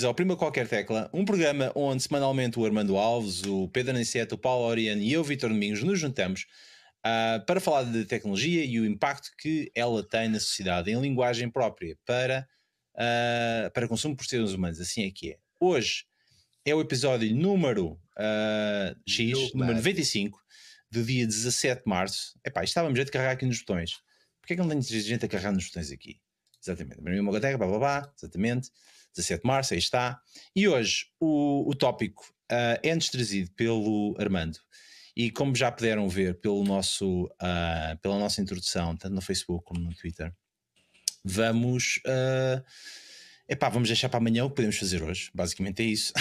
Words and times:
Bem-vindos 0.00 0.04
ao 0.04 0.14
Prima 0.14 0.34
Qualquer 0.34 0.66
Tecla, 0.66 1.10
um 1.12 1.26
programa 1.26 1.70
onde 1.74 2.02
semanalmente 2.02 2.58
o 2.58 2.64
Armando 2.64 2.96
Alves, 2.96 3.42
o 3.42 3.68
Pedro 3.68 3.94
Aniceto, 3.94 4.34
o 4.34 4.38
Paulo 4.38 4.64
Oriano 4.64 5.02
e 5.02 5.12
eu, 5.12 5.22
Vitor 5.22 5.50
Domingos, 5.50 5.82
nos 5.82 6.00
juntamos 6.00 6.46
uh, 7.00 7.44
para 7.44 7.60
falar 7.60 7.82
de 7.82 8.06
tecnologia 8.06 8.64
e 8.64 8.80
o 8.80 8.86
impacto 8.86 9.28
que 9.36 9.70
ela 9.74 10.02
tem 10.02 10.30
na 10.30 10.40
sociedade 10.40 10.90
em 10.90 10.98
linguagem 10.98 11.50
própria 11.50 11.98
para, 12.06 12.48
uh, 12.94 13.70
para 13.72 13.86
consumo 13.86 14.16
por 14.16 14.24
seres 14.24 14.52
humanos. 14.52 14.80
Assim 14.80 15.04
é 15.04 15.10
que 15.10 15.32
é. 15.32 15.38
Hoje 15.60 16.06
é 16.64 16.74
o 16.74 16.80
episódio 16.80 17.34
número 17.36 18.00
uh, 18.16 18.96
X, 19.06 19.52
número 19.52 19.74
95, 19.74 20.40
do 20.90 21.04
dia 21.04 21.26
17 21.26 21.82
de 21.84 21.90
março. 21.90 22.38
Epá, 22.42 22.64
estávamos 22.64 22.98
de 22.98 23.10
carregar 23.10 23.32
aqui 23.32 23.44
nos 23.44 23.58
botões. 23.58 23.98
Porquê 24.40 24.54
é 24.54 24.56
que 24.56 24.62
não 24.62 24.68
tem 24.70 24.80
gente 24.80 25.26
a 25.26 25.28
carregar 25.28 25.52
nos 25.52 25.66
botões 25.66 25.92
aqui? 25.92 26.18
Exatamente. 26.62 27.02
Maria 27.02 27.22
Mogateca, 27.22 27.58
blá 27.58 27.66
blá 27.66 27.78
blá, 27.78 28.12
exatamente. 28.16 28.70
17 29.16 29.42
de 29.42 29.46
março, 29.46 29.74
aí 29.74 29.78
está. 29.78 30.20
E 30.54 30.68
hoje 30.68 31.06
o, 31.18 31.68
o 31.68 31.74
tópico 31.74 32.24
uh, 32.50 32.78
é-nos 32.82 33.08
trazido 33.08 33.50
pelo 33.52 34.16
Armando. 34.18 34.58
E 35.16 35.30
como 35.30 35.54
já 35.54 35.70
puderam 35.70 36.08
ver 36.08 36.40
pelo 36.40 36.64
nosso, 36.64 37.24
uh, 37.24 37.98
pela 38.00 38.18
nossa 38.18 38.40
introdução, 38.40 38.96
tanto 38.96 39.14
no 39.14 39.20
Facebook 39.20 39.64
como 39.64 39.80
no 39.80 39.94
Twitter, 39.94 40.32
vamos. 41.24 42.00
Uh, 42.06 42.64
epá, 43.48 43.68
vamos 43.68 43.88
deixar 43.88 44.08
para 44.08 44.18
amanhã 44.18 44.44
o 44.44 44.48
que 44.48 44.56
podemos 44.56 44.76
fazer 44.76 45.02
hoje. 45.02 45.30
Basicamente 45.34 45.82
é 45.82 45.86
isso. 45.86 46.12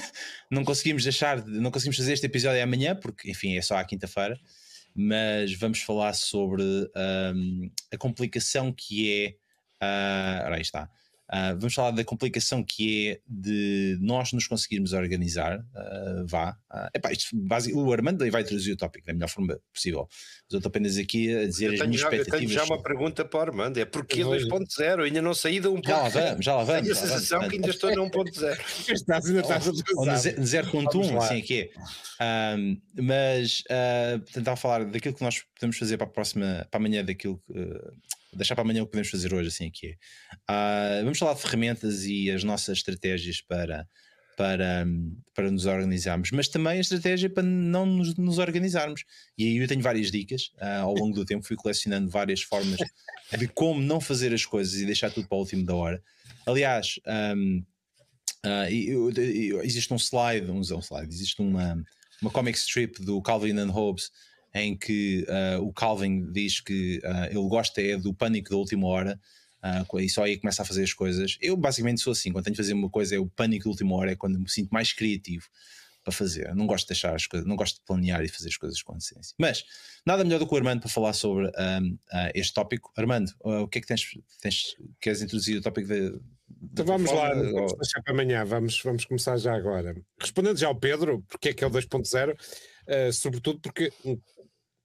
não 0.50 0.64
conseguimos 0.64 1.02
deixar, 1.02 1.44
não 1.44 1.70
conseguimos 1.70 1.96
fazer 1.96 2.12
este 2.12 2.26
episódio 2.26 2.62
amanhã, 2.62 2.94
porque, 2.94 3.30
enfim, 3.30 3.56
é 3.56 3.62
só 3.62 3.76
à 3.76 3.84
quinta-feira. 3.84 4.38
Mas 4.94 5.52
vamos 5.52 5.82
falar 5.82 6.14
sobre 6.14 6.62
um, 6.62 7.70
a 7.92 7.98
complicação 7.98 8.72
que 8.72 9.24
é 9.24 9.46
Uh, 9.82 10.52
aí 10.52 10.62
está. 10.62 10.88
Uh, 11.28 11.58
vamos 11.58 11.74
falar 11.74 11.90
da 11.90 12.04
complicação 12.04 12.62
que 12.62 13.08
é 13.08 13.20
de 13.26 13.98
nós 14.00 14.32
nos 14.32 14.46
conseguirmos 14.46 14.92
organizar. 14.92 15.58
Uh, 15.58 16.26
vá. 16.26 16.56
Uh, 16.72 16.88
epá, 16.94 17.10
isto, 17.10 17.36
base, 17.36 17.72
o 17.72 17.92
Armando 17.92 18.30
vai 18.30 18.44
traduzir 18.44 18.72
o 18.72 18.76
tópico 18.76 19.06
da 19.06 19.12
melhor 19.12 19.28
forma 19.28 19.58
possível. 19.72 20.06
Mas 20.08 20.52
eu 20.52 20.58
estou 20.58 20.68
apenas 20.68 20.96
aqui 20.96 21.34
a 21.34 21.46
dizer 21.46 21.66
eu 21.66 21.82
as 21.82 21.88
minhas 21.88 22.00
já, 22.00 22.08
expectativas. 22.08 22.42
Eu 22.42 22.48
tenho 22.48 22.50
já 22.50 22.64
uma 22.64 22.80
pergunta 22.80 23.24
para 23.24 23.38
o 23.38 23.42
Armando: 23.42 23.78
é 23.78 23.84
porquê 23.84 24.22
2.0? 24.22 25.04
Ainda 25.04 25.20
não 25.20 25.34
saí 25.34 25.58
de 25.58 25.66
1.0. 25.66 25.84
Já 25.84 25.96
lá 25.98 26.08
vamos, 26.08 26.44
já 26.44 26.56
lá 26.56 26.64
vamos. 26.64 26.82
Tenho 26.82 26.92
a 26.92 26.96
sensação 26.96 27.38
vamos. 27.40 27.50
que 27.50 27.56
ainda 27.56 27.70
estou 27.70 27.94
no 27.96 28.08
1.0. 28.08 28.58
estás, 28.92 29.26
ainda 29.26 29.40
estás 29.40 29.66
Ou 29.66 30.06
no 30.06 30.12
0.1, 30.12 31.18
assim 31.18 31.38
é 31.38 31.42
que 31.42 31.60
é. 32.20 32.56
Um, 32.56 32.80
mas 33.02 33.62
uh, 33.62 34.20
tentar 34.32 34.54
falar 34.54 34.84
daquilo 34.84 35.14
que 35.14 35.24
nós 35.24 35.42
podemos 35.54 35.76
fazer 35.76 35.96
para 35.96 36.06
a 36.06 36.10
próxima, 36.10 36.66
para 36.70 36.78
amanhã, 36.78 37.04
daquilo 37.04 37.42
que 37.46 37.52
deixar 38.36 38.54
para 38.54 38.62
amanhã 38.62 38.82
o 38.82 38.86
que 38.86 38.92
podemos 38.92 39.10
fazer 39.10 39.32
hoje, 39.34 39.48
assim 39.48 39.66
aqui. 39.66 39.96
Uh, 40.48 41.02
vamos 41.02 41.18
falar 41.18 41.34
de 41.34 41.42
ferramentas 41.42 42.04
e 42.04 42.30
as 42.30 42.44
nossas 42.44 42.78
estratégias 42.78 43.40
para, 43.40 43.86
para, 44.36 44.86
para 45.34 45.50
nos 45.50 45.64
organizarmos, 45.64 46.30
mas 46.30 46.46
também 46.46 46.74
a 46.74 46.80
estratégia 46.80 47.30
para 47.30 47.42
não 47.42 47.86
nos, 47.86 48.14
nos 48.16 48.38
organizarmos. 48.38 49.04
E 49.36 49.44
aí 49.44 49.56
eu 49.56 49.66
tenho 49.66 49.82
várias 49.82 50.10
dicas 50.10 50.52
uh, 50.56 50.82
ao 50.82 50.94
longo 50.94 51.14
do 51.14 51.24
tempo, 51.24 51.46
fui 51.46 51.56
colecionando 51.56 52.08
várias 52.08 52.42
formas 52.42 52.78
de 53.36 53.48
como 53.48 53.80
não 53.80 54.00
fazer 54.00 54.32
as 54.32 54.44
coisas 54.44 54.74
e 54.74 54.84
deixar 54.84 55.10
tudo 55.10 55.26
para 55.26 55.36
o 55.36 55.40
último 55.40 55.64
da 55.64 55.74
hora. 55.74 56.02
Aliás, 56.46 57.00
um, 57.34 57.64
uh, 58.44 58.70
eu, 58.70 59.10
eu, 59.10 59.62
existe 59.62 59.92
um 59.92 59.98
slide, 59.98 60.50
um 60.50 60.60
slide, 60.60 61.12
existe 61.12 61.40
uma, 61.40 61.82
uma 62.20 62.30
comic 62.30 62.58
strip 62.58 63.02
do 63.02 63.20
Calvin 63.22 63.58
and 63.58 63.70
Hobbes 63.70 64.10
em 64.56 64.76
que 64.76 65.26
uh, 65.28 65.62
o 65.62 65.72
Calvin 65.72 66.32
diz 66.32 66.60
que 66.60 66.98
uh, 67.04 67.26
ele 67.26 67.48
gosta 67.48 67.82
é 67.82 67.96
do 67.96 68.14
pânico 68.14 68.50
da 68.50 68.56
última 68.56 68.86
hora 68.86 69.20
uh, 69.62 70.00
e 70.00 70.08
só 70.08 70.24
aí 70.24 70.38
começa 70.38 70.62
a 70.62 70.64
fazer 70.64 70.82
as 70.82 70.94
coisas. 70.94 71.36
Eu 71.42 71.56
basicamente 71.56 72.00
sou 72.00 72.12
assim, 72.12 72.32
quando 72.32 72.44
tenho 72.44 72.54
de 72.54 72.62
fazer 72.62 72.72
uma 72.72 72.88
coisa 72.88 73.14
é 73.14 73.18
o 73.18 73.26
pânico 73.26 73.64
da 73.64 73.70
última 73.70 73.94
hora, 73.94 74.12
é 74.12 74.16
quando 74.16 74.40
me 74.40 74.48
sinto 74.48 74.70
mais 74.70 74.94
criativo 74.94 75.44
para 76.02 76.12
fazer. 76.12 76.54
não 76.54 76.66
gosto 76.66 76.84
de 76.84 76.94
deixar 76.94 77.14
as 77.14 77.26
coisas, 77.26 77.46
não 77.46 77.56
gosto 77.56 77.76
de 77.76 77.82
planear 77.84 78.24
e 78.24 78.28
fazer 78.28 78.48
as 78.48 78.56
coisas 78.56 78.80
com 78.80 78.94
antecedência. 78.94 79.34
Mas 79.38 79.64
nada 80.06 80.24
melhor 80.24 80.38
do 80.38 80.46
que 80.46 80.54
o 80.54 80.56
Armando 80.56 80.80
para 80.80 80.88
falar 80.88 81.12
sobre 81.12 81.46
um, 81.48 81.98
este 82.32 82.54
tópico. 82.54 82.92
Armando, 82.96 83.32
o 83.40 83.66
que 83.66 83.78
é 83.78 83.80
que 83.80 83.88
tens, 83.88 84.06
tens 84.40 84.76
queres 85.00 85.20
introduzir 85.20 85.58
o 85.58 85.62
tópico 85.62 85.88
de, 85.88 86.18
então 86.62 86.84
vamos 86.84 87.10
lá, 87.10 87.34
vamos 87.34 87.72
deixar 87.74 88.02
para 88.02 88.12
amanhã, 88.12 88.44
vamos, 88.44 88.80
vamos 88.82 89.04
começar 89.04 89.36
já 89.36 89.54
agora. 89.54 89.94
Respondendo 90.20 90.56
já 90.56 90.68
ao 90.68 90.78
Pedro, 90.78 91.24
porque 91.28 91.50
é 91.50 91.54
que 91.54 91.64
é 91.64 91.66
o 91.66 91.70
2.0, 91.70 92.34
uh, 92.34 93.12
sobretudo 93.12 93.60
porque 93.60 93.92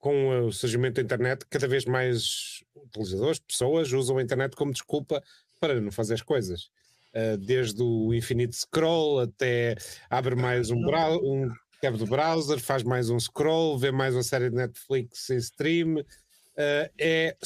com 0.02 0.48
o 0.48 0.52
surgimento 0.52 0.96
da 0.96 1.04
internet, 1.04 1.46
cada 1.48 1.68
vez 1.68 1.86
mais 1.86 2.64
utilizadores, 2.76 3.40
pessoas, 3.40 3.94
usam 3.94 4.18
a 4.18 4.24
internet 4.24 4.56
como 4.56 4.74
desculpa 4.74 5.24
para 5.60 5.80
não 5.80 5.92
fazer 5.92 6.16
as 6.16 6.24
coisas. 6.24 6.72
Uh, 7.14 7.38
desde 7.38 7.84
o 7.84 8.14
infinito 8.14 8.56
scroll 8.56 9.20
até 9.20 9.76
abre 10.10 10.34
mais 10.34 10.72
um, 10.72 10.78
um 10.78 11.52
tab 11.82 11.98
do 11.98 12.08
browser, 12.08 12.60
faz 12.60 12.84
mais 12.84 13.10
um 13.10 13.20
scroll, 13.20 13.78
vê 13.78 13.92
mais 13.92 14.16
uma 14.16 14.24
série 14.24 14.50
de 14.50 14.56
Netflix 14.56 15.30
em 15.30 15.38
stream. 15.38 16.00
Uh, 16.00 16.90
é 16.98 17.38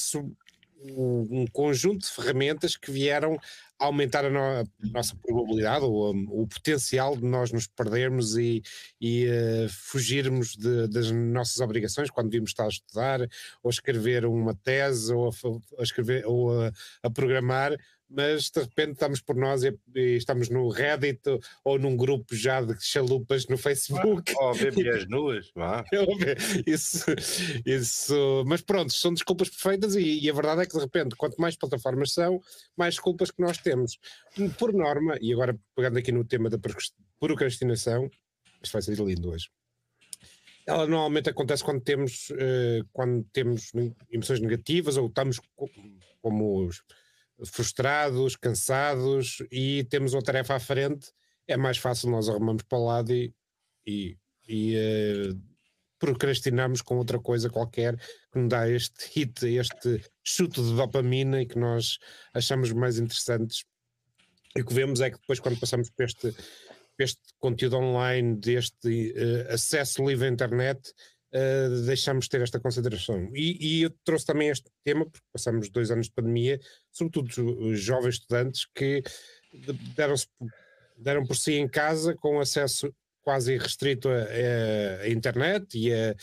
um 0.84 1.46
conjunto 1.52 2.06
de 2.06 2.12
ferramentas 2.12 2.76
que 2.76 2.92
vieram 2.92 3.38
aumentar 3.78 4.24
a, 4.26 4.30
no, 4.30 4.40
a 4.40 4.64
nossa 4.92 5.16
probabilidade 5.16 5.84
ou 5.84 6.14
um, 6.14 6.26
o 6.30 6.48
potencial 6.48 7.16
de 7.16 7.26
nós 7.26 7.52
nos 7.52 7.68
perdermos 7.68 8.38
e, 8.38 8.62
e 9.02 9.28
uh, 9.28 9.70
fugirmos 9.70 10.56
de, 10.56 10.88
das 10.88 11.12
nossas 11.12 11.60
obrigações 11.60 12.10
quando 12.10 12.28
devíamos 12.28 12.52
estar 12.52 12.66
a 12.66 12.70
estudar 12.70 13.20
ou 13.62 13.70
escrever 13.70 14.26
uma 14.26 14.56
tese 14.56 15.14
ou 15.14 15.30
a, 15.30 15.82
a 15.82 15.84
escrever 15.84 16.26
ou 16.26 16.62
a, 16.62 16.72
a 17.04 17.10
programar 17.10 17.76
mas 18.10 18.50
de 18.50 18.62
repente 18.62 18.94
estamos 18.94 19.22
por 19.22 19.36
nós 19.36 19.64
e, 19.64 19.78
e, 19.96 20.18
estamos 20.18 20.50
no 20.50 20.70
Reddit 20.70 21.22
ou 21.64 21.80
num 21.80 21.96
grupo 21.96 22.36
já 22.36 22.62
de 22.62 22.76
chalupas 22.84 23.48
no 23.48 23.58
Facebook. 23.58 24.34
Ou 24.38 24.54
ver 24.54 24.74
nuas, 25.10 25.52
vá. 25.56 25.84
isso, 26.66 27.06
isso, 27.66 28.44
mas 28.46 28.62
pronto, 28.62 28.94
são 28.94 29.14
desculpas 29.14 29.50
perfeitas 29.50 29.96
e, 29.96 30.20
e, 30.20 30.30
a 30.30 30.34
verdade 30.34 30.62
é 30.62 30.66
que 30.66 30.74
de 30.74 30.80
repente, 30.80 31.16
quanto 31.16 31.40
mais 31.40 31.56
plataformas 31.56 32.14
são, 32.14 32.40
mais 32.78 32.96
desculpas 32.96 33.32
que 33.32 33.42
nós 33.42 33.58
temos. 33.58 33.98
Por 34.58 34.74
norma, 34.74 35.18
e 35.22 35.34
agora 35.34 35.58
pegando 35.76 35.98
aqui 35.98 36.12
no 36.12 36.24
tema 36.24 36.50
da 36.50 36.60
procrastinação, 37.20 38.10
isto 38.62 38.74
vai 38.74 38.82
ser 38.82 38.98
lindo 38.98 39.30
hoje. 39.30 39.50
Ela 40.68 40.88
normalmente 40.88 41.30
acontece 41.30 41.64
quando 41.64 41.82
temos, 41.82 42.30
uh, 42.32 42.86
quando 42.92 43.24
temos 43.32 43.72
emoções 44.12 44.40
negativas 44.40 44.98
ou 44.98 45.08
estamos 45.08 45.40
como 46.22 46.66
os 46.66 46.82
frustrados, 47.44 48.36
cansados 48.36 49.38
e 49.52 49.84
temos 49.90 50.14
uma 50.14 50.24
tarefa 50.24 50.56
à 50.56 50.60
frente, 50.60 51.12
é 51.48 51.58
mais 51.58 51.78
fácil 51.78 52.10
nós 52.10 52.30
arrumamos 52.30 52.64
para 52.64 52.78
o 52.78 52.86
lado 52.86 53.14
e, 53.14 53.34
e, 53.86 54.18
e 54.48 54.76
uh, 54.76 55.42
procrastinamos 56.00 56.82
com 56.82 56.98
outra 56.98 57.20
coisa 57.20 57.50
qualquer 57.50 57.98
que 58.32 58.40
nos 58.40 58.50
dá 58.50 58.70
este 58.70 59.10
hit, 59.14 59.46
este 59.46 60.02
chute 60.24 60.62
de 60.62 60.76
dopamina 60.76 61.42
e 61.42 61.46
que 61.46 61.58
nós 61.58 61.98
achamos 62.34 62.72
mais 62.72 62.98
interessantes. 62.98 63.66
E 64.56 64.62
o 64.62 64.66
que 64.66 64.74
vemos 64.74 65.02
é 65.02 65.10
que 65.10 65.20
depois, 65.20 65.40
quando 65.40 65.60
passamos 65.60 65.90
por 65.90 66.06
este, 66.06 66.34
este 66.98 67.22
conteúdo 67.40 67.78
online, 67.78 68.38
deste 68.38 69.12
uh, 69.12 69.54
acesso 69.54 70.06
livre 70.08 70.26
à 70.26 70.30
internet, 70.30 70.94
uh, 71.36 71.86
deixamos 71.86 72.26
de 72.26 72.32
ter 72.32 72.42
esta 72.42 72.60
consideração. 72.60 73.30
E, 73.36 73.58
e, 73.60 73.82
eu 73.84 73.94
trouxe 74.04 74.26
também 74.26 74.50
este 74.50 74.72
tema, 74.84 75.06
porque 75.06 75.26
passamos 75.32 75.70
dois 75.70 75.92
anos 75.92 76.08
de 76.08 76.14
pandemia, 76.14 76.60
sobretudo 76.92 77.76
jovens 77.76 78.16
estudantes 78.16 78.66
que 78.74 79.04
deram-se 79.96 80.28
deram 80.98 81.26
por 81.26 81.36
si 81.36 81.56
em 81.56 81.68
casa 81.68 82.16
com 82.16 82.40
acesso 82.40 82.94
quase 83.22 83.54
irrestrito 83.54 84.08
a, 84.08 85.04
a, 85.04 85.10
internet 85.10 85.78
e 85.78 85.92
a, 85.92 86.16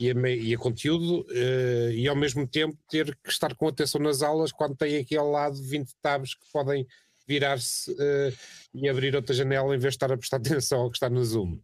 e 0.00 0.10
a, 0.10 0.30
e 0.30 0.54
a 0.54 0.58
conteúdo 0.58 1.20
uh, 1.30 1.90
e 1.90 2.08
ao 2.08 2.16
mesmo 2.16 2.46
tempo 2.46 2.76
ter 2.88 3.14
que 3.22 3.30
estar 3.30 3.54
com 3.54 3.68
atenção 3.68 4.00
nas 4.00 4.22
aulas 4.22 4.50
quando 4.50 4.74
tem 4.74 4.96
aqui 4.96 5.16
ao 5.16 5.30
lado 5.30 5.62
20 5.62 5.94
tabs 6.00 6.34
que 6.34 6.46
podem 6.50 6.86
virar-se 7.28 7.90
uh, 7.92 8.32
e 8.72 8.88
abrir 8.88 9.14
outra 9.14 9.34
janela 9.34 9.74
em 9.74 9.78
vez 9.78 9.92
de 9.92 9.96
estar 9.96 10.10
a 10.10 10.16
prestar 10.16 10.38
atenção 10.40 10.80
ao 10.80 10.90
que 10.90 10.96
está 10.96 11.10
no 11.10 11.22
Zoom. 11.22 11.58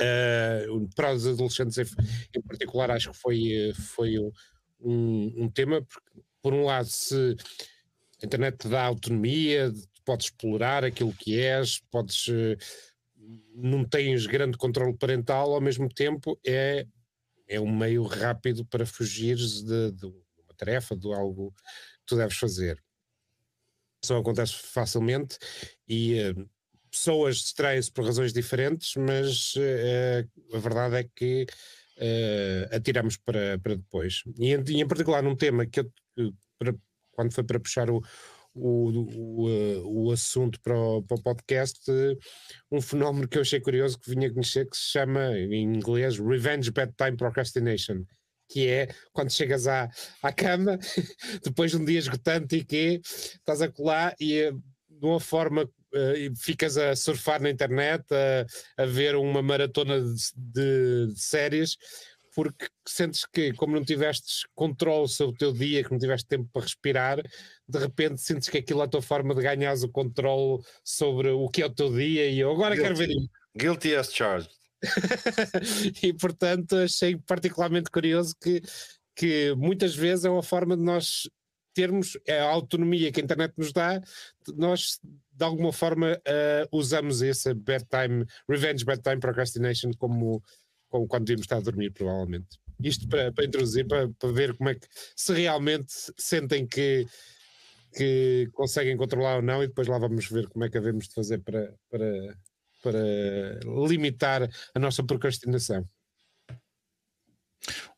Uh, 0.00 0.88
para 0.96 1.12
os 1.14 1.24
adolescentes 1.24 1.78
em, 1.78 2.42
particular 2.42 2.90
acho 2.90 3.12
que 3.12 3.16
foi, 3.16 3.72
foi 3.94 4.18
um, 4.80 5.44
um, 5.44 5.48
tema, 5.48 5.82
porque 5.82 6.20
por 6.42 6.52
um 6.52 6.64
lado 6.64 6.88
se 6.88 7.36
a 8.20 8.26
internet 8.26 8.58
te 8.58 8.68
dá 8.68 8.84
autonomia, 8.84 9.72
podes 10.04 10.26
explorar 10.26 10.84
aquilo 10.84 11.12
que 11.12 11.38
és, 11.38 11.80
podes 11.90 12.26
uh, 12.26 12.56
não 13.54 13.84
tens 13.84 14.26
grande 14.26 14.58
controle 14.58 14.96
parental, 14.96 15.54
ao 15.54 15.60
mesmo 15.60 15.88
tempo 15.88 16.38
é, 16.44 16.86
é 17.46 17.60
um 17.60 17.74
meio 17.74 18.02
rápido 18.02 18.64
para 18.66 18.84
fugires 18.84 19.62
de, 19.62 19.92
de 19.92 20.06
uma 20.06 20.54
tarefa, 20.56 20.96
de 20.96 21.12
algo 21.12 21.52
que 21.52 22.06
tu 22.06 22.16
deves 22.16 22.36
fazer. 22.36 22.82
Isso 24.02 24.14
acontece 24.14 24.54
facilmente 24.54 25.38
e 25.88 26.18
pessoas 26.94 27.38
distraem-se 27.38 27.90
por 27.90 28.04
razões 28.04 28.32
diferentes, 28.32 28.94
mas 28.96 29.54
uh, 29.56 30.56
a 30.56 30.58
verdade 30.58 30.96
é 30.96 31.04
que 31.04 31.46
uh, 31.98 32.76
atiramos 32.76 33.16
para, 33.16 33.58
para 33.58 33.74
depois. 33.74 34.22
E 34.38 34.54
em, 34.54 34.80
em, 34.80 34.86
particular 34.86 35.22
num 35.22 35.34
tema 35.34 35.66
que 35.66 35.80
eu, 35.80 35.92
para, 36.58 36.74
quando 37.12 37.32
foi 37.32 37.42
para 37.42 37.58
puxar 37.58 37.90
o, 37.90 38.00
o, 38.54 38.90
o, 39.42 40.06
o 40.06 40.12
assunto 40.12 40.60
para 40.60 40.78
o, 40.78 41.02
para 41.02 41.16
o 41.16 41.22
podcast, 41.22 41.80
um 42.70 42.80
fenómeno 42.80 43.26
que 43.26 43.38
eu 43.38 43.42
achei 43.42 43.60
curioso 43.60 43.98
que 43.98 44.10
vinha 44.10 44.32
conhecer 44.32 44.68
que 44.68 44.76
se 44.76 44.90
chama 44.92 45.36
em 45.36 45.62
inglês 45.62 46.18
Revenge 46.18 46.70
Bedtime 46.70 47.16
Procrastination 47.16 48.04
que 48.46 48.68
é 48.68 48.88
quando 49.12 49.32
chegas 49.32 49.66
à, 49.66 49.88
à 50.22 50.30
cama, 50.30 50.78
depois 51.42 51.70
de 51.70 51.78
um 51.78 51.84
dia 51.84 51.98
esgotante 51.98 52.56
e 52.56 52.64
que 52.64 53.00
estás 53.02 53.62
a 53.62 53.68
colar 53.68 54.14
e 54.20 54.38
eh, 54.38 54.52
de 54.52 55.06
uma 55.06 55.18
forma 55.18 55.68
uh, 55.94 56.36
ficas 56.36 56.76
a 56.76 56.94
surfar 56.96 57.40
na 57.40 57.50
internet, 57.50 58.04
a, 58.12 58.82
a 58.82 58.86
ver 58.86 59.16
uma 59.16 59.42
maratona 59.42 60.00
de, 60.00 61.08
de, 61.08 61.14
séries, 61.16 61.76
porque 62.34 62.66
sentes 62.86 63.24
que, 63.24 63.52
como 63.52 63.74
não 63.74 63.84
tiveste 63.84 64.46
controle 64.54 65.08
sobre 65.08 65.34
o 65.34 65.38
teu 65.38 65.52
dia, 65.52 65.84
que 65.84 65.92
não 65.92 65.98
tiveste 65.98 66.26
tempo 66.26 66.48
para 66.52 66.62
respirar, 66.62 67.22
de 67.68 67.78
repente 67.78 68.20
sentes 68.20 68.48
que 68.48 68.58
aquilo 68.58 68.82
é 68.82 68.84
a 68.84 68.88
tua 68.88 69.02
forma 69.02 69.34
de 69.34 69.42
ganhares 69.42 69.84
o 69.84 69.88
controle 69.88 70.62
sobre 70.82 71.28
o 71.30 71.48
que 71.48 71.62
é 71.62 71.66
o 71.66 71.70
teu 71.70 71.92
dia 71.92 72.28
e 72.28 72.40
eu 72.40 72.50
agora 72.50 72.74
Guilty. 72.74 72.88
quero 72.88 72.96
ver 72.96 73.10
isso. 73.10 73.30
Guilty 73.56 73.94
as 73.94 74.12
charged. 74.12 74.50
e 76.02 76.12
portanto 76.12 76.76
achei 76.76 77.16
particularmente 77.16 77.90
curioso 77.90 78.34
que, 78.42 78.60
que 79.14 79.54
muitas 79.56 79.94
vezes 79.94 80.24
é 80.24 80.30
uma 80.30 80.42
forma 80.42 80.76
de 80.76 80.82
nós 80.82 81.28
termos 81.74 82.16
a 82.28 82.42
autonomia 82.42 83.10
que 83.12 83.20
a 83.20 83.24
internet 83.24 83.52
nos 83.56 83.72
dá, 83.72 84.00
nós 84.56 85.00
de 85.36 85.44
alguma 85.44 85.72
forma 85.72 86.12
uh, 86.12 86.76
usamos 86.76 87.20
esse 87.20 87.52
bedtime, 87.52 88.24
revenge 88.48 88.84
bedtime 88.84 89.18
procrastination 89.18 89.92
como, 89.98 90.42
como 90.88 91.06
quando 91.06 91.26
devíamos 91.26 91.44
estar 91.44 91.56
a 91.56 91.60
dormir, 91.60 91.92
provavelmente. 91.92 92.58
Isto 92.82 93.08
para, 93.08 93.32
para 93.32 93.44
introduzir, 93.44 93.86
para, 93.86 94.08
para 94.08 94.32
ver 94.32 94.56
como 94.56 94.70
é 94.70 94.74
que 94.74 94.86
se 95.16 95.32
realmente 95.32 95.92
sentem 96.16 96.66
que, 96.66 97.06
que 97.96 98.48
conseguem 98.52 98.96
controlar 98.96 99.36
ou 99.36 99.42
não, 99.42 99.62
e 99.62 99.68
depois 99.68 99.88
lá 99.88 99.98
vamos 99.98 100.28
ver 100.28 100.48
como 100.48 100.64
é 100.64 100.70
que 100.70 100.78
havemos 100.78 101.08
de 101.08 101.14
fazer 101.14 101.38
para, 101.38 101.74
para, 101.90 102.38
para 102.82 103.60
limitar 103.88 104.48
a 104.74 104.78
nossa 104.78 105.02
procrastinação. 105.02 105.88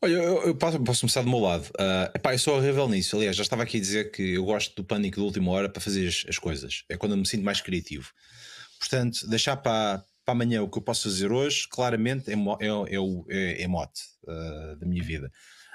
Olha, 0.01 0.13
eu, 0.13 0.47
eu 0.47 0.55
posso, 0.55 0.79
posso, 0.79 1.01
começar 1.01 1.21
do 1.21 1.29
meu 1.29 1.39
lado. 1.39 1.65
Uh, 1.79 2.11
epá, 2.15 2.33
eu 2.33 2.39
sou 2.39 2.55
horrível 2.55 2.87
nisso. 2.87 3.15
Aliás, 3.15 3.35
já 3.35 3.43
estava 3.43 3.63
aqui 3.63 3.77
a 3.77 3.79
dizer 3.81 4.11
que 4.11 4.33
eu 4.33 4.45
gosto 4.45 4.75
do 4.75 4.83
pânico 4.83 5.17
da 5.17 5.23
última 5.23 5.51
hora 5.51 5.69
para 5.69 5.81
fazer 5.81 6.07
as, 6.07 6.25
as 6.29 6.39
coisas. 6.39 6.83
É 6.89 6.95
quando 6.95 7.13
eu 7.13 7.17
me 7.17 7.27
sinto 7.27 7.43
mais 7.43 7.61
criativo. 7.61 8.11
Portanto, 8.79 9.27
deixar 9.27 9.57
para, 9.57 10.03
para 10.23 10.33
amanhã 10.33 10.61
o 10.61 10.69
que 10.69 10.77
eu 10.77 10.81
posso 10.81 11.09
fazer 11.09 11.31
hoje, 11.31 11.67
claramente 11.69 12.31
é, 12.31 12.33
é, 12.33 12.67
é, 12.67 12.97
é, 13.29 13.63
é 13.63 13.67
mote 13.67 14.01
uh, 14.23 14.75
da 14.77 14.85
minha 14.85 15.03
vida. 15.03 15.31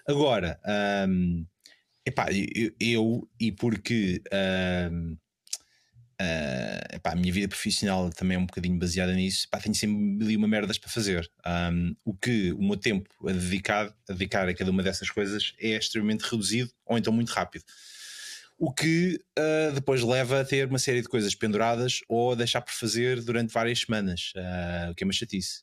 Agora, 0.06 0.60
um, 1.08 1.46
epá, 2.04 2.26
eu, 2.32 2.72
eu, 2.80 3.28
e 3.40 3.52
porque 3.52 4.22
um, 4.90 5.16
Uh, 6.22 6.96
epá, 6.96 7.12
a 7.12 7.16
minha 7.16 7.32
vida 7.32 7.48
profissional 7.48 8.08
também 8.10 8.36
é 8.36 8.38
um 8.38 8.46
bocadinho 8.46 8.78
baseada 8.78 9.12
nisso. 9.12 9.46
Epá, 9.46 9.58
tenho 9.58 9.74
sempre 9.74 10.32
e 10.32 10.36
uma 10.36 10.46
merdas 10.46 10.78
para 10.78 10.88
fazer. 10.88 11.28
Um, 11.44 11.96
o 12.04 12.14
que 12.14 12.52
o 12.52 12.62
meu 12.62 12.76
tempo 12.76 13.08
a 13.28 13.32
dedicar, 13.32 13.92
a 14.08 14.12
dedicar 14.12 14.48
a 14.48 14.54
cada 14.54 14.70
uma 14.70 14.82
dessas 14.82 15.10
coisas 15.10 15.52
é 15.58 15.70
extremamente 15.70 16.22
reduzido 16.22 16.70
ou 16.86 16.96
então 16.96 17.12
muito 17.12 17.30
rápido. 17.30 17.64
O 18.56 18.72
que 18.72 19.18
uh, 19.36 19.72
depois 19.74 20.02
leva 20.02 20.40
a 20.40 20.44
ter 20.44 20.68
uma 20.68 20.78
série 20.78 21.02
de 21.02 21.08
coisas 21.08 21.34
penduradas 21.34 22.00
ou 22.08 22.32
a 22.32 22.34
deixar 22.36 22.60
por 22.60 22.72
fazer 22.72 23.20
durante 23.20 23.52
várias 23.52 23.80
semanas, 23.80 24.32
uh, 24.36 24.92
o 24.92 24.94
que 24.94 25.02
é 25.02 25.06
uma 25.06 25.12
chatice 25.12 25.62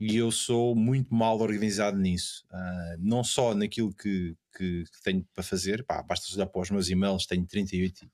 e 0.00 0.16
eu 0.16 0.32
sou 0.32 0.74
muito 0.74 1.14
mal 1.14 1.38
organizado 1.38 1.98
nisso. 1.98 2.42
Uh, 2.50 2.96
não 2.98 3.22
só 3.22 3.54
naquilo 3.54 3.92
que, 3.92 4.34
que, 4.56 4.84
que 4.84 5.02
tenho 5.04 5.26
para 5.34 5.44
fazer, 5.44 5.84
pá, 5.84 6.02
basta 6.02 6.34
olhar 6.34 6.46
para 6.46 6.62
os 6.62 6.70
meus 6.70 6.88
e-mails, 6.88 7.26
tenho 7.26 7.46
38 7.46 8.10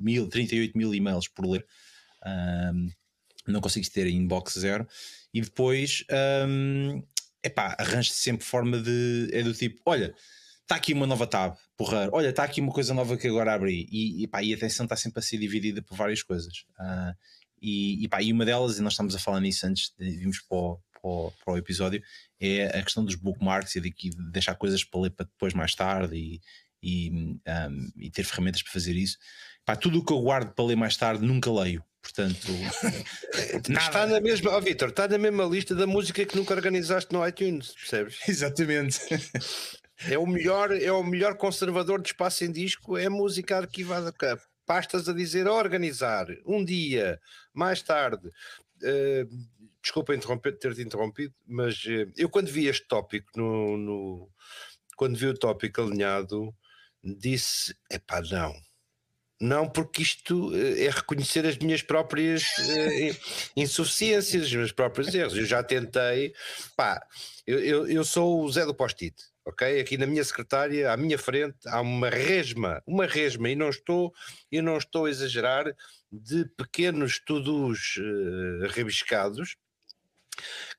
mil, 0.00 0.28
38 0.28 0.76
mil 0.76 0.92
e-mails 0.92 1.28
por 1.28 1.46
ler, 1.46 1.64
uh, 2.24 2.90
não 3.46 3.60
consigo 3.60 3.88
ter 3.90 4.08
inbox 4.08 4.58
zero. 4.58 4.88
E 5.32 5.40
depois, 5.40 6.04
um, 6.48 7.00
epá, 7.44 7.76
arranjo 7.78 8.10
sempre 8.10 8.44
forma 8.44 8.80
de. 8.80 9.30
É 9.32 9.40
do 9.44 9.54
tipo: 9.54 9.80
olha, 9.86 10.12
está 10.62 10.74
aqui 10.74 10.92
uma 10.92 11.06
nova 11.06 11.28
tab, 11.28 11.56
porra, 11.76 12.10
olha, 12.12 12.30
está 12.30 12.42
aqui 12.42 12.60
uma 12.60 12.72
coisa 12.72 12.92
nova 12.92 13.16
que 13.16 13.28
agora 13.28 13.54
abri. 13.54 13.86
E, 13.88 14.24
e, 14.24 14.26
pá, 14.26 14.42
e 14.42 14.52
a 14.52 14.56
atenção 14.56 14.84
está 14.84 14.96
sempre 14.96 15.20
a 15.20 15.22
ser 15.22 15.38
dividida 15.38 15.80
por 15.80 15.96
várias 15.96 16.24
coisas. 16.24 16.64
Uh, 16.78 17.14
e, 17.62 18.08
pá, 18.08 18.20
e 18.20 18.32
uma 18.32 18.44
delas, 18.44 18.78
e 18.78 18.82
nós 18.82 18.94
estamos 18.94 19.14
a 19.14 19.18
falar 19.18 19.40
nisso 19.40 19.66
antes 19.66 19.92
de 19.98 20.10
virmos 20.10 20.40
para 20.40 20.56
o, 20.56 20.80
o, 21.02 21.32
para 21.44 21.54
o 21.54 21.58
episódio 21.58 22.02
é 22.40 22.66
a 22.66 22.82
questão 22.82 23.04
dos 23.04 23.14
bookmarks 23.14 23.76
e 23.76 23.80
de, 23.80 23.90
de 23.90 24.30
deixar 24.30 24.54
coisas 24.54 24.84
para 24.84 25.00
ler 25.00 25.10
para 25.10 25.26
depois 25.26 25.54
mais 25.54 25.74
tarde 25.74 26.16
e, 26.16 26.40
e, 26.82 27.10
um, 27.10 27.92
e 27.96 28.10
ter 28.10 28.24
ferramentas 28.24 28.62
para 28.62 28.72
fazer 28.72 28.96
isso. 28.96 29.18
Pá, 29.64 29.76
tudo 29.76 29.98
o 29.98 30.04
que 30.04 30.12
eu 30.12 30.20
guardo 30.20 30.52
para 30.52 30.64
ler 30.64 30.76
mais 30.76 30.96
tarde 30.96 31.24
nunca 31.24 31.50
leio. 31.50 31.84
Portanto, 32.02 32.48
está 33.68 34.06
na 34.06 34.20
mesma, 34.20 34.56
oh, 34.56 34.60
Vitor, 34.60 34.88
está 34.88 35.06
na 35.06 35.18
mesma 35.18 35.44
lista 35.44 35.74
da 35.74 35.86
música 35.86 36.24
que 36.24 36.36
nunca 36.36 36.54
organizaste 36.54 37.12
no 37.12 37.26
iTunes, 37.26 37.72
percebes? 37.72 38.18
Exatamente. 38.26 39.00
É 40.08 40.16
o 40.16 40.26
melhor, 40.26 40.72
é 40.72 40.90
o 40.90 41.02
melhor 41.02 41.36
conservador 41.36 42.00
de 42.00 42.08
espaço 42.08 42.42
em 42.44 42.50
disco, 42.50 42.96
é 42.96 43.08
música 43.08 43.58
arquivada. 43.58 44.14
Pastas 44.64 45.08
a 45.08 45.12
dizer 45.12 45.46
organizar 45.46 46.26
um 46.46 46.64
dia 46.64 47.20
mais 47.52 47.82
tarde. 47.82 48.28
Uh, 48.82 49.28
desculpa 49.82 50.14
interromper, 50.14 50.58
ter-te 50.58 50.82
interrompido, 50.82 51.34
mas 51.46 51.84
eh, 51.86 52.06
eu 52.16 52.28
quando 52.28 52.48
vi 52.48 52.66
este 52.66 52.86
tópico, 52.86 53.30
no, 53.36 53.76
no, 53.76 54.30
quando 54.96 55.16
vi 55.16 55.26
o 55.26 55.38
tópico 55.38 55.82
alinhado, 55.82 56.54
disse: 57.02 57.74
epá, 57.90 58.20
não. 58.22 58.54
Não, 59.40 59.66
porque 59.66 60.02
isto 60.02 60.54
eh, 60.54 60.84
é 60.84 60.90
reconhecer 60.90 61.46
as 61.46 61.56
minhas 61.56 61.80
próprias 61.80 62.42
uh, 62.58 63.16
insuficiências, 63.56 64.46
os 64.46 64.52
meus 64.52 64.72
próprios 64.72 65.14
erros. 65.14 65.34
Eu 65.34 65.46
já 65.46 65.62
tentei, 65.62 66.34
pá, 66.76 67.02
eu, 67.46 67.58
eu, 67.58 67.88
eu 67.88 68.04
sou 68.04 68.44
o 68.44 68.52
Zé 68.52 68.66
do 68.66 68.74
Post-it, 68.74 69.16
ok? 69.46 69.80
Aqui 69.80 69.96
na 69.96 70.06
minha 70.06 70.22
secretária, 70.22 70.92
à 70.92 70.96
minha 70.98 71.18
frente, 71.18 71.56
há 71.66 71.80
uma 71.80 72.10
resma, 72.10 72.82
uma 72.86 73.06
resma, 73.06 73.48
e 73.48 73.56
não 73.56 73.70
estou, 73.70 74.12
eu 74.52 74.62
não 74.62 74.76
estou 74.76 75.06
a 75.06 75.10
exagerar, 75.10 75.74
de 76.12 76.44
pequenos 76.56 77.18
todos 77.24 77.96
uh, 77.96 78.66
rebiscados 78.68 79.56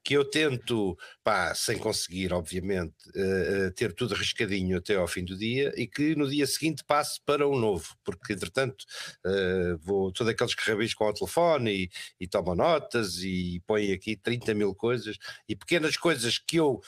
que 0.03 0.15
eu 0.15 0.25
tento, 0.25 0.97
pá, 1.23 1.53
sem 1.53 1.77
conseguir, 1.77 2.33
obviamente, 2.33 2.95
uh, 3.09 3.71
ter 3.75 3.93
tudo 3.93 4.15
riscadinho 4.15 4.77
até 4.77 4.95
ao 4.95 5.07
fim 5.07 5.23
do 5.23 5.37
dia 5.37 5.71
e 5.75 5.87
que 5.87 6.15
no 6.15 6.29
dia 6.29 6.47
seguinte 6.47 6.83
passe 6.85 7.19
para 7.25 7.47
um 7.47 7.57
novo, 7.57 7.95
porque 8.03 8.33
entretanto 8.33 8.83
uh, 9.25 9.77
vou 9.79 10.11
todos 10.11 10.31
aqueles 10.31 10.55
que 10.55 10.69
rabiscam 10.69 11.07
ao 11.07 11.13
telefone 11.13 11.83
e, 11.83 11.89
e 12.19 12.27
tomam 12.27 12.55
notas 12.55 13.17
e 13.19 13.61
põem 13.65 13.91
aqui 13.91 14.15
30 14.15 14.53
mil 14.53 14.73
coisas 14.73 15.17
e 15.47 15.55
pequenas 15.55 15.97
coisas 15.97 16.37
que 16.39 16.57
eu 16.57 16.81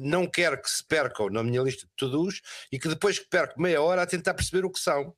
não 0.00 0.26
quero 0.26 0.60
que 0.60 0.68
se 0.68 0.86
percam 0.86 1.28
na 1.30 1.42
minha 1.42 1.62
lista 1.62 1.86
de 1.86 1.92
todos 1.96 2.40
e 2.70 2.78
que 2.78 2.88
depois 2.88 3.18
que 3.18 3.28
perco 3.28 3.60
meia 3.60 3.80
hora 3.80 4.02
a 4.02 4.06
tentar 4.06 4.34
perceber 4.34 4.64
o 4.64 4.70
que 4.70 4.80
são. 4.80 5.14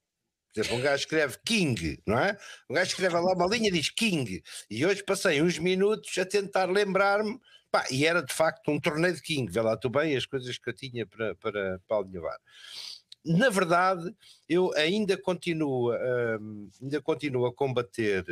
Por 0.53 0.61
exemplo, 0.61 0.79
um 0.79 0.83
gajo 0.83 1.03
escreve 1.03 1.39
King, 1.45 2.03
não 2.07 2.19
é? 2.19 2.37
Um 2.69 2.75
gajo 2.75 2.91
escreve 2.91 3.15
lá 3.15 3.33
uma 3.33 3.47
linha 3.47 3.69
e 3.69 3.73
diz 3.73 3.91
King. 3.91 4.43
E 4.71 4.85
hoje 4.85 5.03
passei 5.03 5.41
uns 5.41 5.59
minutos 5.59 6.17
a 6.19 6.27
tentar 6.27 6.67
lembrar-me. 6.67 7.39
e 7.91 8.07
era 8.07 8.23
de 8.23 8.33
facto 8.33 8.71
um 8.71 8.79
torneio 8.79 9.15
de 9.15 9.23
King. 9.23 9.51
Vê 9.51 9.61
lá 9.61 9.77
tu 9.77 9.89
bem 9.89 10.17
as 10.17 10.27
coisas 10.27 10.59
que 10.59 10.69
eu 10.69 10.75
tinha 10.75 11.07
para, 11.07 11.35
para, 11.37 11.81
para 11.89 11.97
alinhavar. 11.97 12.39
Na 13.25 13.49
verdade, 13.49 14.15
eu 14.49 14.73
ainda 14.75 15.17
continuo, 15.17 15.93
hum, 16.41 16.69
ainda 16.83 17.01
continuo 17.01 17.47
a 17.47 17.55
combater 17.55 18.25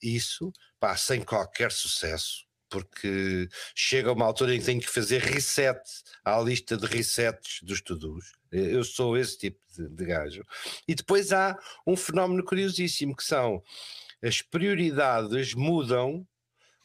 isso, 0.00 0.52
pá, 0.78 0.96
sem 0.96 1.22
qualquer 1.22 1.72
sucesso 1.72 2.46
porque 2.72 3.48
chega 3.74 4.10
uma 4.10 4.24
altura 4.24 4.54
em 4.54 4.58
que 4.58 4.64
tenho 4.64 4.80
que 4.80 4.88
fazer 4.88 5.20
reset 5.20 5.78
à 6.24 6.40
lista 6.40 6.74
de 6.74 6.86
resets 6.86 7.60
dos 7.62 7.82
to-dos. 7.82 8.32
Eu 8.50 8.82
sou 8.82 9.16
esse 9.16 9.36
tipo 9.36 9.60
de, 9.76 9.88
de 9.90 10.04
gajo. 10.06 10.42
E 10.88 10.94
depois 10.94 11.32
há 11.32 11.58
um 11.86 11.94
fenómeno 11.94 12.42
curiosíssimo 12.42 13.14
que 13.14 13.24
são 13.24 13.62
as 14.22 14.40
prioridades 14.40 15.52
mudam 15.52 16.26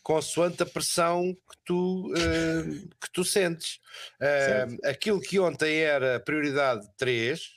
consoante 0.04 0.64
a 0.64 0.66
pressão 0.66 1.34
que 1.34 1.58
tu, 1.66 2.12
uh, 2.12 2.90
que 3.00 3.12
tu 3.12 3.24
sentes. 3.24 3.80
Uh, 4.22 4.88
aquilo 4.90 5.22
que 5.22 5.40
ontem 5.40 5.80
era 5.80 6.20
prioridade 6.20 6.88
3, 6.98 7.57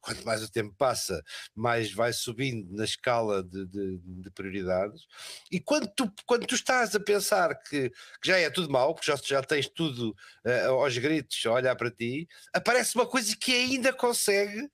Quanto 0.00 0.24
mais 0.24 0.42
o 0.42 0.50
tempo 0.50 0.74
passa, 0.76 1.22
mais 1.54 1.92
vai 1.92 2.12
subindo 2.12 2.74
na 2.74 2.84
escala 2.84 3.42
de, 3.42 3.66
de, 3.66 3.98
de 3.98 4.30
prioridades. 4.30 5.06
E 5.50 5.60
quando 5.60 5.86
tu, 5.94 6.12
quando 6.26 6.46
tu 6.46 6.54
estás 6.54 6.94
a 6.94 7.00
pensar 7.00 7.54
que, 7.62 7.90
que 7.90 8.28
já 8.28 8.38
é 8.38 8.50
tudo 8.50 8.70
mau, 8.70 8.94
porque 8.94 9.10
já, 9.10 9.16
já 9.22 9.42
tens 9.42 9.68
tudo 9.68 10.10
uh, 10.44 10.72
aos 10.72 10.96
gritos 10.98 11.40
a 11.46 11.52
olhar 11.52 11.76
para 11.76 11.90
ti, 11.90 12.28
aparece 12.52 12.94
uma 12.94 13.06
coisa 13.06 13.36
que 13.36 13.52
ainda 13.52 13.92
consegue 13.92 14.68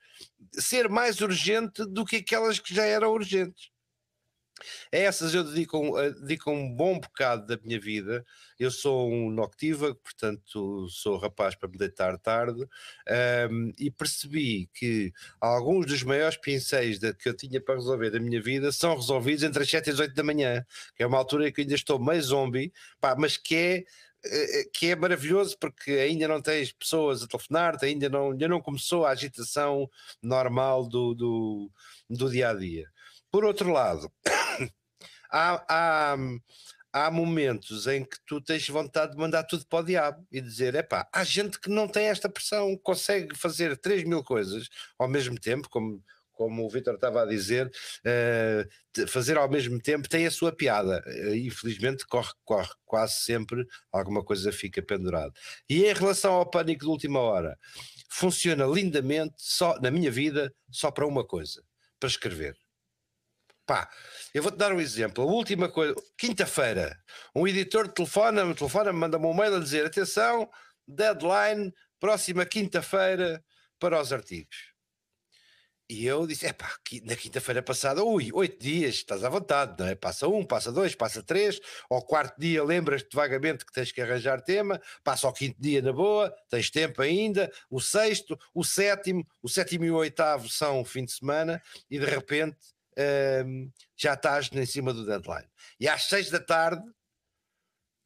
ser 0.55 0.89
mais 0.89 1.21
urgente 1.21 1.85
do 1.85 2.05
que 2.05 2.17
aquelas 2.17 2.59
que 2.59 2.75
já 2.75 2.85
eram 2.85 3.13
urgentes. 3.13 3.71
A 4.93 4.97
essas 4.97 5.35
eu 5.35 5.45
dedico, 5.45 5.95
dedico 6.21 6.51
um 6.51 6.75
bom 6.75 6.99
bocado 6.99 7.47
da 7.47 7.59
minha 7.63 7.81
vida. 7.81 8.25
Eu 8.59 8.71
sou 8.71 9.11
um 9.11 9.31
noctívago, 9.31 9.95
portanto 9.97 10.89
sou 10.89 11.17
rapaz 11.17 11.55
para 11.55 11.69
me 11.69 11.79
deitar 11.79 12.19
tarde 12.19 12.67
um, 13.51 13.73
e 13.79 13.91
percebi 13.91 14.69
que 14.75 15.13
alguns 15.41 15.87
dos 15.87 16.03
maiores 16.03 16.37
pinceis 16.37 16.99
de, 16.99 17.15
que 17.15 17.29
eu 17.29 17.35
tinha 17.35 17.61
para 17.61 17.77
resolver 17.77 18.11
da 18.11 18.21
minha 18.21 18.41
vida 18.41 18.73
são 18.73 18.97
resolvidos 18.97 19.43
entre 19.43 19.63
as 19.63 19.71
7 19.71 19.89
e 19.89 19.93
as 19.93 20.01
8 20.01 20.15
da 20.15 20.23
manhã, 20.25 20.65
que 20.97 21.03
é 21.03 21.07
uma 21.07 21.19
altura 21.19 21.49
em 21.49 21.53
que 21.53 21.61
ainda 21.61 21.75
estou 21.75 21.99
meio 21.99 22.23
zombie, 22.23 22.73
pá, 23.01 23.15
mas 23.17 23.37
que 23.37 23.55
é 23.55 23.85
eh, 24.25 24.61
eh, 24.61 24.65
que 24.73 24.91
é 24.91 24.97
maravilhoso 24.97 25.57
porque 25.59 25.93
ainda 25.93 26.27
não 26.27 26.43
tens 26.43 26.73
pessoas 26.73 27.23
a 27.23 27.29
telefonar-te, 27.29 27.87
ainda 27.87 28.09
não, 28.09 28.33
ainda 28.33 28.49
não 28.49 28.61
começou 28.61 29.07
a 29.07 29.11
agitação 29.11 29.89
normal 30.21 30.89
do, 30.89 31.15
do, 31.15 31.71
do 32.11 32.31
dia 32.31 32.51
a 32.51 32.55
dia. 32.55 32.91
Por 33.31 33.45
outro 33.45 33.71
lado, 33.71 34.11
há, 35.31 35.65
há, 35.69 36.17
há 36.93 37.11
momentos 37.11 37.87
em 37.87 38.05
que 38.05 38.17
tu 38.27 38.41
tens 38.41 38.69
vontade 38.69 39.13
de 39.13 39.19
mandar 39.19 39.45
tudo 39.45 39.67
para 39.67 39.81
o 39.81 39.87
diabo 39.87 40.27
e 40.31 40.41
dizer: 40.41 40.75
é 40.75 40.83
pá, 40.83 41.09
há 41.13 41.25
gente 41.25 41.61
que 41.61 41.71
não 41.71 41.89
tem 41.89 42.07
esta 42.07 42.29
pressão, 42.29 42.77
consegue 42.77 43.37
fazer 43.37 43.77
3 43.77 44.05
mil 44.05 44.23
coisas 44.23 44.69
ao 44.99 45.09
mesmo 45.09 45.39
tempo, 45.39 45.69
como 45.69 46.03
como 46.39 46.65
o 46.65 46.71
Vitor 46.71 46.95
estava 46.95 47.23
a 47.23 47.27
dizer, 47.27 47.67
uh, 47.67 49.09
fazer 49.09 49.37
ao 49.37 49.51
mesmo 49.51 49.81
tempo 49.81 50.09
tem 50.09 50.25
a 50.25 50.31
sua 50.31 50.53
piada. 50.53 51.03
Uh, 51.05 51.35
infelizmente 51.35 52.07
corre, 52.07 52.31
corre 52.45 52.71
quase 52.85 53.15
sempre, 53.25 53.67
alguma 53.91 54.25
coisa 54.25 54.53
fica 54.53 54.81
pendurada. 54.81 55.33
E 55.69 55.85
em 55.85 55.93
relação 55.93 56.35
ao 56.35 56.49
pânico 56.49 56.85
de 56.85 56.91
última 56.91 57.19
hora, 57.19 57.59
funciona 58.09 58.65
lindamente, 58.65 59.35
só 59.37 59.81
na 59.81 59.91
minha 59.91 60.13
vida, 60.13 60.55
só 60.71 60.93
para 60.93 61.07
uma 61.07 61.27
coisa: 61.27 61.61
para 61.99 62.09
escrever. 62.09 62.57
Pá, 63.69 63.87
eu 64.33 64.43
vou-te 64.43 64.57
dar 64.57 64.73
um 64.73 64.81
exemplo. 64.81 65.23
A 65.23 65.27
última 65.27 65.69
coisa, 65.69 65.95
quinta-feira, 66.17 66.99
um 67.37 67.47
editor 67.47 67.87
telefona-me, 67.87 68.55
telefona 68.55 68.95
manda-me 68.95 69.27
um 69.27 69.35
mail 69.35 69.57
a 69.57 69.61
dizer: 69.61 69.85
atenção, 69.85 70.49
deadline, 70.87 71.75
próxima 72.01 72.47
quinta-feira 72.47 73.45
para 73.79 74.01
os 74.01 74.11
artigos. 74.11 74.73
E 75.87 76.07
eu 76.07 76.27
disse: 76.27 76.47
é 76.47 76.55
pá, 76.55 76.75
na 77.03 77.15
quinta-feira 77.15 77.63
passada, 77.63 78.03
ui, 78.03 78.31
oito 78.33 78.59
dias, 78.59 78.95
estás 78.95 79.23
à 79.23 79.29
vontade, 79.29 79.75
não 79.79 79.87
é? 79.87 79.95
Passa 79.95 80.27
um, 80.27 80.47
passa 80.47 80.73
dois, 80.73 80.95
passa 80.95 81.23
três, 81.23 81.61
ao 81.91 82.01
quarto 82.01 82.41
dia 82.41 82.65
lembras-te 82.65 83.15
vagamente 83.15 83.67
que 83.67 83.73
tens 83.73 83.93
que 83.93 84.01
arranjar 84.01 84.41
tema, 84.41 84.81
passa 85.05 85.27
ao 85.27 85.33
quinto 85.35 85.61
dia 85.61 85.83
na 85.83 85.93
boa, 85.93 86.35
tens 86.49 86.71
tempo 86.71 87.03
ainda, 87.03 87.53
o 87.69 87.83
sexto, 87.83 88.39
o 88.55 88.65
sétimo, 88.65 89.27
o 89.43 89.49
sétimo 89.49 89.85
e 89.85 89.91
o 89.91 89.97
oitavo 89.97 90.49
são 90.49 90.83
fim 90.87 91.05
de 91.05 91.13
semana, 91.13 91.63
e 91.91 91.99
de 91.99 92.07
repente 92.07 92.57
hum, 93.47 93.71
já 93.97 94.15
estás 94.15 94.51
em 94.53 94.67
cima 94.67 94.93
do 94.93 95.07
deadline. 95.07 95.49
E 95.79 95.89
às 95.89 96.05
seis 96.05 96.31
da 96.31 96.41
tarde 96.41 96.83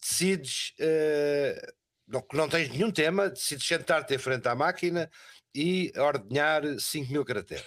decides. 0.00 0.74
Uh, 0.80 1.72
não, 2.06 2.24
não 2.32 2.48
tens 2.48 2.68
nenhum 2.68 2.90
tema, 2.90 3.30
decides 3.30 3.66
sentar-te 3.66 4.14
em 4.14 4.18
frente 4.18 4.46
à 4.46 4.54
máquina 4.54 5.10
e 5.54 5.92
ordenhar 5.96 6.62
5 6.78 7.12
mil 7.12 7.24
caracteres. 7.24 7.64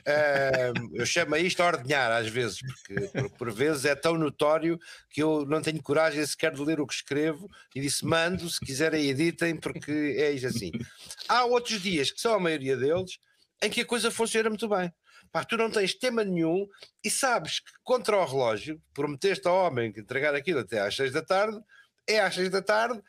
Uh, 0.00 0.72
eu 0.94 1.04
chamo 1.04 1.36
isto 1.36 1.60
a 1.60 1.66
ordenhar 1.66 2.10
às 2.12 2.28
vezes, 2.28 2.60
porque 2.60 3.08
por, 3.08 3.30
por, 3.30 3.52
vezes 3.52 3.84
é 3.84 3.94
tão 3.94 4.16
notório 4.16 4.78
que 5.10 5.22
eu 5.22 5.44
não 5.44 5.60
tenho 5.60 5.82
coragem 5.82 6.24
sequer 6.24 6.52
de 6.52 6.62
ler 6.62 6.80
o 6.80 6.86
que 6.86 6.94
escrevo 6.94 7.48
e 7.74 7.80
disse: 7.80 8.04
mando, 8.04 8.48
se 8.48 8.60
quiserem, 8.60 9.08
editem, 9.08 9.56
porque 9.56 9.90
é 9.90 10.30
isso 10.30 10.46
assim. 10.46 10.70
Há 11.28 11.44
outros 11.44 11.80
dias, 11.82 12.10
que 12.10 12.20
são 12.20 12.34
a 12.34 12.40
maioria 12.40 12.76
deles, 12.76 13.18
em 13.62 13.70
que 13.70 13.80
a 13.80 13.86
coisa 13.86 14.10
funciona 14.10 14.48
muito 14.48 14.68
bem. 14.68 14.92
Pá, 15.32 15.44
tu 15.44 15.56
não 15.56 15.70
tens 15.70 15.94
tema 15.94 16.22
nenhum 16.22 16.68
e 17.02 17.10
sabes 17.10 17.60
que 17.60 17.72
contra 17.82 18.16
o 18.16 18.24
relógio, 18.24 18.80
prometeste 18.92 19.48
ao 19.48 19.66
homem 19.66 19.90
que 19.90 20.00
entregar 20.00 20.34
aquilo 20.34 20.60
até 20.60 20.78
às 20.78 20.94
6 20.94 21.10
da 21.12 21.22
tarde, 21.22 21.58
é 22.06 22.20
às 22.20 22.34
6 22.34 22.50
da 22.50 22.60
tarde, 22.60 23.02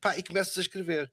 pá, 0.00 0.16
e 0.16 0.22
começas 0.22 0.56
a 0.56 0.62
escrever 0.62 1.12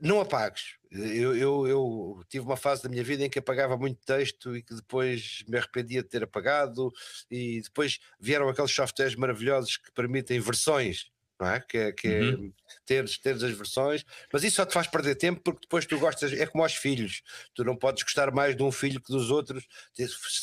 não 0.00 0.20
apagues. 0.20 0.76
Eu, 0.90 1.36
eu, 1.36 1.66
eu, 1.66 2.24
tive 2.28 2.44
uma 2.44 2.56
fase 2.56 2.82
da 2.82 2.88
minha 2.88 3.04
vida 3.04 3.24
em 3.24 3.30
que 3.30 3.38
apagava 3.38 3.76
muito 3.76 4.04
texto 4.04 4.56
e 4.56 4.62
que 4.62 4.74
depois 4.74 5.44
me 5.46 5.58
arrependia 5.58 6.02
de 6.02 6.08
ter 6.08 6.22
apagado, 6.22 6.92
e 7.30 7.60
depois 7.60 7.98
vieram 8.18 8.48
aqueles 8.48 8.70
softwares 8.70 9.14
maravilhosos 9.14 9.76
que 9.76 9.92
permitem 9.92 10.40
versões 10.40 11.10
não 11.38 11.48
é? 11.48 11.60
Que 11.60 11.78
é, 11.78 11.92
que 11.92 12.08
é 12.08 12.20
uhum. 12.20 12.52
teres, 12.84 13.18
teres 13.18 13.42
as 13.42 13.52
versões, 13.52 14.04
mas 14.32 14.42
isso 14.42 14.56
só 14.56 14.66
te 14.66 14.74
faz 14.74 14.86
perder 14.86 15.14
tempo 15.14 15.40
porque 15.42 15.60
depois 15.62 15.86
tu 15.86 15.98
gostas, 15.98 16.32
é 16.32 16.46
como 16.46 16.64
aos 16.64 16.74
filhos, 16.74 17.22
tu 17.54 17.64
não 17.64 17.76
podes 17.76 18.02
gostar 18.02 18.32
mais 18.32 18.56
de 18.56 18.62
um 18.62 18.72
filho 18.72 19.00
que 19.00 19.12
dos 19.12 19.30
outros, 19.30 19.64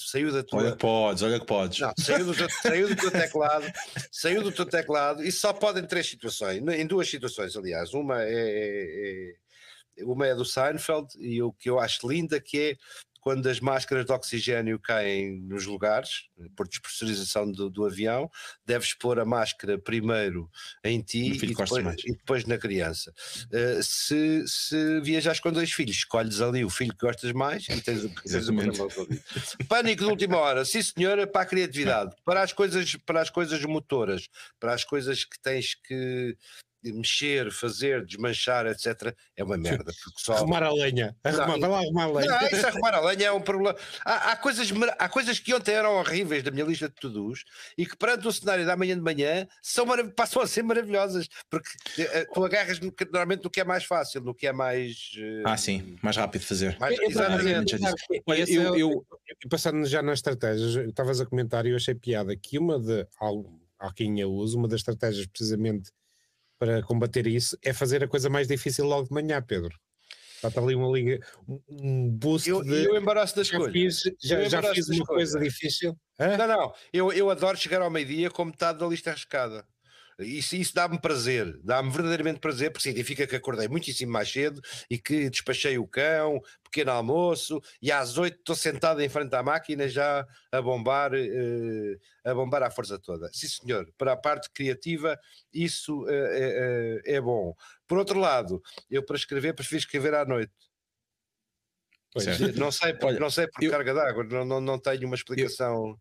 saiu 0.10 0.32
da 0.32 0.44
tua. 0.44 0.60
Olha 0.60 0.72
que 0.72 0.78
podes, 0.78 1.24
olha 1.24 1.40
que 1.40 1.46
podes. 1.46 1.80
Não, 1.80 1.94
saiu, 1.98 2.26
do, 2.26 2.34
saiu 2.62 2.90
do 2.90 2.96
teu 2.96 3.12
teclado, 3.12 3.66
saiu 4.12 4.44
do 4.44 4.52
teu 4.52 4.66
teclado, 4.66 5.24
isso 5.24 5.40
só 5.40 5.54
pode 5.54 5.80
em 5.80 5.86
três 5.86 6.08
situações, 6.08 6.58
em 6.58 6.88
duas 6.88 7.10
situações, 7.10 7.56
aliás. 7.56 7.94
Uma 7.94 8.24
é, 8.24 8.34
é, 8.34 9.36
é 9.98 10.06
uma 10.06 10.28
é 10.28 10.36
do 10.36 10.46
Seinfeld 10.46 11.08
e 11.18 11.42
o 11.42 11.52
que 11.52 11.70
eu 11.70 11.80
acho 11.80 12.08
linda 12.08 12.40
que 12.40 12.60
é 12.60 12.78
quando 13.26 13.50
as 13.50 13.60
máscaras 13.60 14.06
de 14.06 14.12
oxigênio 14.12 14.78
caem 14.78 15.42
nos 15.42 15.66
lugares, 15.66 16.30
por 16.56 16.68
despressurização 16.68 17.52
do, 17.52 17.72
do 17.72 17.84
avião, 17.84 18.30
deves 18.64 18.94
pôr 18.94 19.20
a 19.20 19.26
máscara 19.26 19.80
primeiro 19.80 20.48
em 20.84 21.02
ti 21.02 21.32
e 21.32 21.48
depois, 21.48 21.72
e 22.06 22.12
depois, 22.12 22.46
na 22.46 22.56
criança. 22.60 23.12
Uh, 23.46 23.82
se, 23.82 24.48
se 24.48 25.02
viajas 25.02 25.40
com 25.40 25.52
dois 25.52 25.72
filhos, 25.72 25.96
escolhes 25.96 26.40
ali 26.40 26.64
o 26.64 26.70
filho 26.70 26.94
que 26.94 27.04
gostas 27.04 27.32
mais 27.32 27.64
e 27.68 27.82
tens, 27.82 28.04
tens 28.22 28.48
o 28.48 28.54
Pânico 29.68 30.04
de 30.04 30.10
última 30.12 30.38
hora, 30.38 30.64
sim 30.64 30.84
senhora, 30.84 31.26
para 31.26 31.42
a 31.42 31.46
criatividade, 31.48 32.16
para 32.24 32.44
as 32.44 32.54
coisas, 32.54 32.96
para 33.08 33.22
as 33.22 33.32
coisas 33.32 33.60
motoras, 33.64 34.30
para 34.60 34.72
as 34.72 34.84
coisas 34.84 35.26
que 35.26 35.40
tens 35.40 35.74
que 35.74 36.38
mexer, 36.92 37.52
fazer, 37.52 38.06
desmanchar, 38.06 38.66
etc., 38.68 39.16
é 39.36 39.44
uma 39.44 39.58
merda. 39.58 39.92
Só... 40.18 40.34
Arrumar 40.34 40.64
a 40.64 40.74
lenha. 40.74 41.16
Arrumar, 41.24 41.58
vai 41.58 41.70
lá 41.70 41.78
arrumar 41.80 42.04
a 42.04 42.12
lenha. 42.12 42.40
Não, 42.40 42.48
isso 42.48 42.68
arrumar 42.68 42.94
a 42.94 43.00
lenha 43.02 43.28
é 43.28 43.32
um 43.32 43.42
problema. 43.42 43.78
Há, 44.04 44.32
há, 44.32 44.36
coisas, 44.36 44.70
há 44.98 45.10
coisas 45.10 45.40
que 45.40 45.54
ontem 45.54 45.74
eram 45.74 45.96
horríveis 45.96 46.44
da 46.44 46.52
minha 46.52 46.66
lista 46.66 46.88
de 46.90 46.96
to-dos 46.96 47.44
e 47.78 47.86
que 47.86 47.96
perante 47.98 48.28
o 48.28 48.32
cenário 48.32 48.66
da 48.66 48.76
manhã 48.76 48.96
de 48.96 49.02
manhã 49.02 49.48
são 49.62 49.86
passam 50.16 50.42
a 50.42 50.48
ser 50.48 50.64
maravilhosas, 50.64 51.28
porque 51.50 51.70
uh, 52.02 52.34
tu 52.34 52.44
agarras 52.44 52.80
no, 52.80 52.94
normalmente 53.12 53.44
no 53.44 53.50
que 53.50 53.62
é 53.62 53.64
mais 53.64 53.84
fácil, 53.84 54.22
no 54.22 54.34
que 54.34 54.48
é 54.48 54.54
mais. 54.54 55.12
Uh, 55.18 55.44
ah, 55.46 55.58
sim, 55.58 55.98
mais 56.02 56.18
rápido 56.18 56.42
de 56.42 56.48
fazer. 56.48 56.78
Mais, 56.80 57.00
exatamente. 57.00 57.76
Olha, 58.26 58.52
eu, 58.52 58.76
eu, 58.76 58.78
eu, 58.78 59.50
passando 59.50 59.86
já 59.86 60.02
nas 60.02 60.20
estratégias, 60.20 60.76
estavas 60.88 61.22
a 61.22 61.26
comentar 61.26 61.66
e 61.66 61.70
eu 61.70 61.76
achei 61.76 61.96
piada 61.96 62.36
que 62.36 62.58
uma 62.58 62.80
de. 62.80 63.06
Algo, 63.20 63.62
a 63.80 63.94
quem 63.94 64.20
eu 64.20 64.32
uso, 64.32 64.58
uma 64.58 64.68
das 64.68 64.80
estratégias 64.80 65.26
precisamente 65.28 65.92
para 66.58 66.82
combater 66.84 67.28
isso 67.28 67.58
é 67.64 67.74
fazer 67.74 68.04
a 68.04 68.08
coisa 68.08 68.30
mais 68.30 68.48
difícil 68.48 68.86
logo 68.86 69.08
de 69.08 69.14
manhã, 69.14 69.42
Pedro. 69.42 69.76
Está 70.44 70.62
ali 70.62 70.76
uma 70.76 70.90
liga, 70.96 71.20
um 71.68 72.10
boost 72.10 72.50
eu, 72.50 72.62
de. 72.62 72.86
Eu 72.86 72.96
embaraço 72.96 73.36
das 73.36 73.48
já 73.48 73.60
Fiz, 73.72 74.04
já, 74.22 74.44
já 74.48 74.62
fiz 74.74 74.88
uma 74.90 75.06
coisa 75.06 75.40
difícil. 75.40 75.98
Hã? 76.20 76.38
Não, 76.38 76.48
não. 76.48 76.74
Eu, 76.94 77.12
eu 77.12 77.30
adoro 77.30 77.58
chegar 77.58 77.82
ao 77.82 77.90
meio-dia 77.90 78.30
com 78.30 78.46
metade 78.46 78.80
da 78.80 78.88
lista 78.88 79.10
arriscada. 79.10 79.66
Isso, 80.20 80.56
isso 80.56 80.74
dá-me 80.74 81.00
prazer, 81.00 81.60
dá-me 81.62 81.92
verdadeiramente 81.92 82.40
prazer, 82.40 82.72
porque 82.72 82.88
significa 82.88 83.28
que 83.28 83.36
acordei 83.36 83.68
muitíssimo 83.68 84.14
mais 84.14 84.32
cedo 84.32 84.62
e 84.90 84.98
que 84.98 85.30
despachei 85.30 85.78
o 85.78 85.86
cão, 85.86 86.42
pequeno 86.64 86.92
almoço, 86.92 87.62
e 87.82 87.92
às 87.92 88.18
oito 88.18 88.38
estou 88.40 88.56
sentado 88.56 89.02
em 89.02 89.10
frente 89.10 89.36
à 89.36 89.44
máquina 89.44 89.90
já 89.90 90.26
a 90.52 90.62
bombar, 90.62 91.12
uh, 91.14 92.00
a 92.24 92.34
bombar 92.34 92.64
à 92.64 92.72
força 92.72 92.98
toda. 92.98 93.30
Sim, 93.34 93.48
senhor, 93.48 93.92
para 93.98 94.14
a 94.14 94.18
parte 94.18 94.50
criativa, 94.52 95.20
isso 95.54 96.04
uh, 96.04 96.10
é, 96.10 97.02
é, 97.06 97.22
bom. 97.22 97.54
Por 97.86 97.98
outro 97.98 98.18
lado, 98.18 98.64
eu 98.90 99.04
para 99.04 99.18
escrever 99.18 99.54
prefiro 99.54 99.80
escrever 99.80 100.14
à 100.14 100.24
noite. 100.24 100.54
Não 102.56 102.72
sei, 102.72 102.94
por, 102.94 103.08
Olha, 103.08 103.20
não 103.20 103.30
sei 103.30 103.48
por 103.48 103.62
eu... 103.62 103.70
carga 103.70 103.94
d'água, 103.94 104.24
não, 104.24 104.46
não, 104.46 104.62
não 104.62 104.80
tenho 104.80 105.06
uma 105.06 105.18
explicação. 105.18 106.00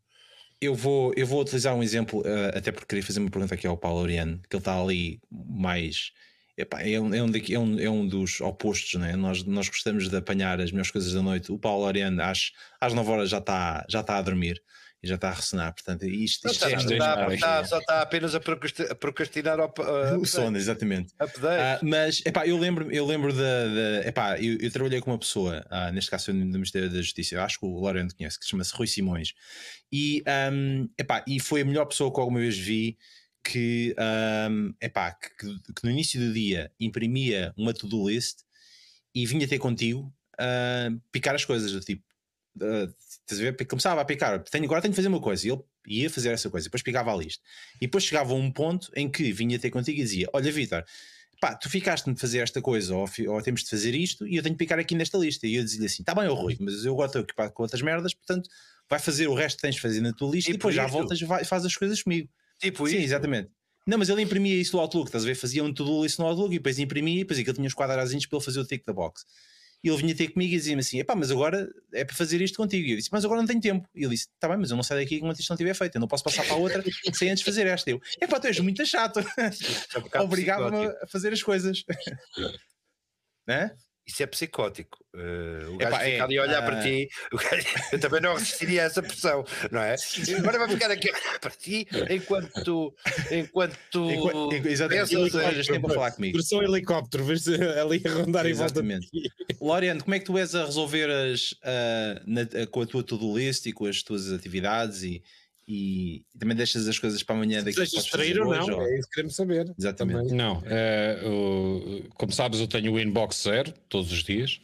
Eu 0.64 0.74
vou, 0.74 1.12
eu 1.14 1.26
vou 1.26 1.42
utilizar 1.42 1.74
um 1.74 1.82
exemplo, 1.82 2.20
uh, 2.20 2.56
até 2.56 2.72
porque 2.72 2.86
queria 2.86 3.04
fazer 3.04 3.20
uma 3.20 3.30
pergunta 3.30 3.54
aqui 3.54 3.66
ao 3.66 3.76
Paulo 3.76 4.00
Oriano, 4.00 4.40
que 4.48 4.56
ele 4.56 4.60
está 4.60 4.80
ali 4.80 5.20
mais. 5.30 6.12
Epá, 6.56 6.80
é, 6.82 6.98
um, 6.98 7.12
é, 7.12 7.22
um 7.22 7.30
é, 7.30 7.58
um, 7.58 7.80
é 7.80 7.90
um 7.90 8.06
dos 8.06 8.40
opostos, 8.40 8.98
né? 8.98 9.14
nós, 9.14 9.42
nós 9.44 9.68
gostamos 9.68 10.08
de 10.08 10.16
apanhar 10.16 10.60
as 10.60 10.70
melhores 10.70 10.90
coisas 10.90 11.12
da 11.12 11.20
noite. 11.20 11.52
O 11.52 11.58
Paulo 11.58 11.84
Oriano, 11.84 12.22
às, 12.22 12.52
às 12.80 12.94
9 12.94 13.10
horas, 13.10 13.30
já 13.30 13.38
está, 13.38 13.84
já 13.90 14.00
está 14.00 14.16
a 14.16 14.22
dormir 14.22 14.62
e 15.04 15.06
já 15.06 15.16
está 15.16 15.28
a 15.28 15.34
ressonar. 15.34 15.74
Portanto, 15.74 16.06
isto, 16.06 16.48
isto 16.48 16.66
está, 16.66 16.70
está, 16.70 17.34
está, 17.34 17.64
só 17.64 17.78
está 17.78 18.00
apenas 18.00 18.34
a 18.34 18.40
procrastinar 18.40 19.60
ao, 19.60 19.68
uh, 19.68 20.18
o 20.18 20.24
sono, 20.24 20.56
exatamente. 20.56 21.12
Uh, 21.20 21.78
mas 21.82 22.22
epá, 22.24 22.46
eu 22.46 22.56
lembro, 22.56 22.90
eu 22.90 23.04
lembro 23.04 23.32
da. 23.32 24.08
epá, 24.08 24.40
eu, 24.40 24.56
eu, 24.58 24.70
trabalhei 24.70 25.00
com 25.02 25.10
uma 25.10 25.18
pessoa, 25.18 25.64
uh, 25.70 25.92
neste 25.92 26.10
caso 26.10 26.32
do 26.32 26.38
Ministério 26.38 26.88
da 26.88 27.02
Justiça, 27.02 27.34
eu 27.34 27.42
acho 27.42 27.60
que 27.60 27.66
o 27.66 27.78
Lorento 27.78 28.16
conhece, 28.16 28.40
que 28.40 28.46
chama-se 28.46 28.74
Rui 28.74 28.86
Simões, 28.86 29.34
e, 29.92 30.24
um, 30.50 30.88
epá, 30.98 31.22
e 31.28 31.38
foi 31.38 31.60
a 31.60 31.64
melhor 31.66 31.84
pessoa 31.84 32.12
que 32.12 32.18
alguma 32.18 32.40
vez 32.40 32.56
vi. 32.56 32.98
Que, 33.46 33.94
um, 34.50 34.72
epá, 34.80 35.12
que, 35.12 35.46
que 35.74 35.84
no 35.84 35.90
início 35.90 36.18
do 36.18 36.32
dia 36.32 36.72
imprimia 36.80 37.52
uma 37.58 37.74
to-do 37.74 38.08
list 38.08 38.38
e 39.14 39.26
vinha 39.26 39.46
ter 39.46 39.58
contigo 39.58 40.10
uh, 40.40 40.98
picar 41.12 41.34
as 41.34 41.44
coisas, 41.44 41.70
do 41.70 41.80
tipo, 41.80 42.02
estás 42.54 43.40
a 43.40 43.42
ver? 43.42 43.66
Começava 43.66 44.00
a 44.00 44.04
picar, 44.04 44.42
tenho, 44.44 44.64
agora 44.64 44.80
tenho 44.80 44.92
que 44.92 44.96
fazer 44.96 45.08
uma 45.08 45.20
coisa. 45.20 45.46
E 45.46 45.50
ele 45.50 45.62
ia 45.86 46.10
fazer 46.10 46.30
essa 46.30 46.48
coisa, 46.48 46.64
depois 46.64 46.82
pegava 46.82 47.12
a 47.12 47.16
lista. 47.16 47.42
E 47.76 47.86
depois 47.86 48.04
chegava 48.04 48.32
a 48.32 48.36
um 48.36 48.50
ponto 48.50 48.90
em 48.94 49.10
que 49.10 49.32
vinha 49.32 49.58
ter 49.58 49.70
contigo 49.70 49.98
e 49.98 50.02
dizia: 50.02 50.28
Olha, 50.32 50.50
Vitor, 50.50 50.84
pá, 51.40 51.54
tu 51.54 51.68
ficaste-me 51.68 52.14
de 52.14 52.20
fazer 52.20 52.38
esta 52.38 52.62
coisa, 52.62 52.94
ou, 52.94 53.08
ou, 53.28 53.42
temos 53.42 53.62
de 53.62 53.70
fazer 53.70 53.94
isto, 53.94 54.26
e 54.26 54.36
eu 54.36 54.42
tenho 54.42 54.54
que 54.54 54.58
picar 54.58 54.78
aqui 54.78 54.94
nesta 54.94 55.18
lista. 55.18 55.46
E 55.46 55.56
eu 55.56 55.64
dizia 55.64 55.86
assim: 55.86 56.02
Tá 56.02 56.14
bem, 56.14 56.28
oh, 56.28 56.34
Rui, 56.34 56.56
mas 56.60 56.84
eu 56.84 56.92
agora 56.92 57.08
estou 57.08 57.22
ocupado 57.22 57.52
com 57.52 57.62
outras 57.62 57.82
merdas, 57.82 58.14
portanto, 58.14 58.48
vai 58.88 58.98
fazer 58.98 59.26
o 59.28 59.34
resto 59.34 59.56
que 59.56 59.62
tens 59.62 59.74
de 59.74 59.80
fazer 59.80 60.00
na 60.00 60.12
tua 60.12 60.30
lista 60.30 60.50
tipo 60.50 60.56
e 60.56 60.58
depois 60.58 60.74
já 60.74 60.86
voltas 60.86 61.20
e 61.20 61.44
faz 61.44 61.64
as 61.64 61.76
coisas 61.76 62.02
comigo. 62.02 62.28
Tipo 62.58 62.86
Sim, 62.86 62.96
isso. 62.96 63.04
exatamente. 63.04 63.50
Não, 63.86 63.98
mas 63.98 64.08
ele 64.08 64.22
imprimia 64.22 64.54
isso 64.54 64.76
no 64.76 64.80
Outlook, 64.80 65.08
estás 65.08 65.24
a 65.24 65.26
ver? 65.26 65.34
Fazia 65.34 65.62
um 65.62 65.72
tudo 65.72 66.06
isso 66.06 66.20
no 66.20 66.26
Outlook 66.26 66.54
e 66.54 66.58
depois 66.58 66.78
imprimia 66.78 67.16
e 67.16 67.18
depois 67.18 67.38
aquilo 67.38 67.54
tinha 67.54 67.66
uns 67.66 67.74
quadrazinhos 67.74 68.24
para 68.24 68.38
ele 68.38 68.44
fazer 68.44 68.60
o 68.60 68.64
tick 68.64 68.84
da 68.86 68.94
box. 68.94 69.26
E 69.84 69.88
ele 69.90 69.98
vinha 69.98 70.16
ter 70.16 70.28
comigo 70.28 70.54
e 70.54 70.56
dizia-me 70.56 70.80
assim: 70.80 70.98
epá, 70.98 71.14
mas 71.14 71.30
agora 71.30 71.70
é 71.92 72.06
para 72.06 72.16
fazer 72.16 72.40
isto 72.40 72.56
contigo. 72.56 72.88
E 72.88 72.92
eu 72.92 72.96
disse: 72.96 73.10
mas 73.12 73.22
agora 73.22 73.38
não 73.38 73.46
tenho 73.46 73.60
tempo. 73.60 73.86
E 73.94 74.02
ele 74.02 74.14
disse: 74.14 74.28
tá 74.40 74.48
bem, 74.48 74.56
mas 74.56 74.70
eu 74.70 74.76
não 74.76 74.82
saio 74.82 75.02
daqui 75.02 75.16
enquanto 75.16 75.38
isto 75.38 75.50
não 75.50 75.56
estiver 75.56 75.74
feito. 75.74 75.96
Eu 75.96 76.00
não 76.00 76.08
posso 76.08 76.24
passar 76.24 76.42
para 76.46 76.54
a 76.54 76.56
outra 76.56 76.82
sem 77.12 77.28
antes 77.30 77.44
fazer 77.44 77.66
esta. 77.66 77.90
Eu: 77.90 78.00
epá, 78.18 78.40
tu 78.40 78.46
és 78.46 78.58
muito 78.60 78.84
chato. 78.86 79.20
É 79.20 80.22
Obrigado-me 80.24 80.86
a 80.86 81.06
fazer 81.06 81.34
as 81.34 81.42
coisas. 81.42 81.84
né? 83.46 83.76
Isso 84.06 84.22
é 84.22 84.26
psicótico. 84.26 84.98
Uh, 85.14 85.74
o 85.74 85.78
gajo 85.78 85.94
Epá, 85.94 85.98
fica 86.00 86.16
é, 86.16 86.20
ali 86.20 86.38
a 86.38 86.42
olhar 86.42 86.62
uh... 86.62 86.66
para 86.66 86.82
ti. 86.82 87.08
Gajo, 87.32 87.66
eu 87.92 88.00
também 88.00 88.20
não 88.20 88.34
resistiria 88.34 88.82
a 88.82 88.84
essa 88.84 89.02
pressão, 89.02 89.44
não 89.70 89.80
é? 89.80 89.96
Agora 90.38 90.58
vai 90.58 90.68
ficar 90.68 90.90
aqui 90.90 91.10
a 91.10 91.12
olhar 91.16 91.38
para 91.40 91.50
ti 91.52 91.86
enquanto. 92.10 92.94
Enquanto. 93.30 94.10
enquanto 94.10 94.66
exatamente. 94.66 95.16
Pensas, 95.16 95.66
tempo 95.66 95.90
a 95.90 95.94
falar 95.94 96.10
comigo. 96.12 96.36
Pressão 96.36 96.62
helicóptero, 96.62 97.24
vês 97.24 97.48
ali 97.48 98.02
a 98.04 98.10
rondar 98.10 98.46
exatamente. 98.46 99.08
em 99.14 99.56
volta. 99.58 100.02
Como 100.02 100.14
é 100.14 100.18
que 100.18 100.26
tu 100.26 100.36
és 100.36 100.54
a 100.54 100.66
resolver 100.66 101.10
as, 101.10 101.52
uh, 101.52 102.20
na, 102.26 102.66
com 102.70 102.82
a 102.82 102.86
tua 102.86 103.02
to-do 103.02 103.36
list 103.36 103.64
e 103.66 103.72
com 103.72 103.86
as 103.86 104.02
tuas 104.02 104.30
atividades 104.30 105.02
e 105.02 105.22
e 105.66 106.24
também 106.38 106.56
deixas 106.56 106.86
as 106.86 106.98
coisas 106.98 107.22
para 107.22 107.34
amanhã 107.34 107.62
daqui 107.62 107.76
Deixas 107.76 108.04
extrair 108.04 108.38
ou 108.40 108.54
não? 108.54 108.64
Ou... 108.64 108.82
É 108.82 108.98
isso 108.98 109.08
que 109.08 109.14
queremos 109.14 109.34
saber. 109.34 109.74
Exatamente. 109.78 110.28
Também. 110.28 110.36
Não, 110.36 110.62
é, 110.66 111.18
como 112.14 112.32
sabes, 112.32 112.60
eu 112.60 112.66
tenho 112.66 112.92
o 112.92 113.00
inbox 113.00 113.42
zero 113.42 113.72
todos 113.88 114.12
os 114.12 114.22
dias. 114.22 114.60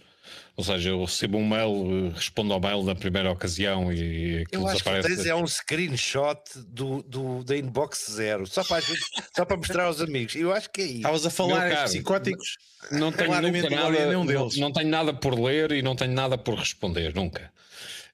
Ou 0.57 0.65
seja, 0.65 0.91
eu 0.91 1.05
recebo 1.05 1.39
um 1.39 1.49
mail, 1.49 2.11
respondo 2.11 2.53
ao 2.53 2.61
mail 2.61 2.83
na 2.83 2.95
primeira 2.95 3.33
ocasião 3.33 3.91
e 3.91 4.43
aquilo 4.43 4.63
eu 4.63 4.67
acho 4.67 4.79
desaparece. 4.79 5.09
Que 5.09 5.17
tens 5.17 5.27
é 5.27 5.35
um 5.35 5.47
screenshot 5.47 6.43
do, 6.67 7.03
do, 7.03 7.43
da 7.45 7.57
inbox 7.57 8.11
zero, 8.11 8.47
só 8.47 8.63
para, 8.63 8.81
gente, 8.81 9.01
só 9.35 9.45
para 9.45 9.57
mostrar 9.57 9.85
aos 9.85 10.03
amigos. 10.03 10.37
Eu 10.37 10.53
acho 10.53 10.71
que 10.71 10.83
é 10.83 10.85
isso. 10.85 10.97
Estavas 10.99 11.25
a 11.25 11.31
falar 11.31 11.69
de 11.69 11.85
psicóticos. 11.85 12.59
Não 12.93 13.11
tenho, 13.11 13.31
nunca 13.41 13.71
nada, 13.71 14.07
nenhum 14.07 14.27
deles. 14.27 14.57
Não, 14.57 14.69
não, 14.69 14.73
tenho 14.73 14.89
nada 14.89 15.15
por 15.15 15.39
ler 15.39 15.73
e 15.73 15.83
não 15.83 15.97
tenho 15.97 16.13
nada 16.13 16.37
por 16.37 16.55
responder, 16.55 17.15
nunca. 17.15 17.51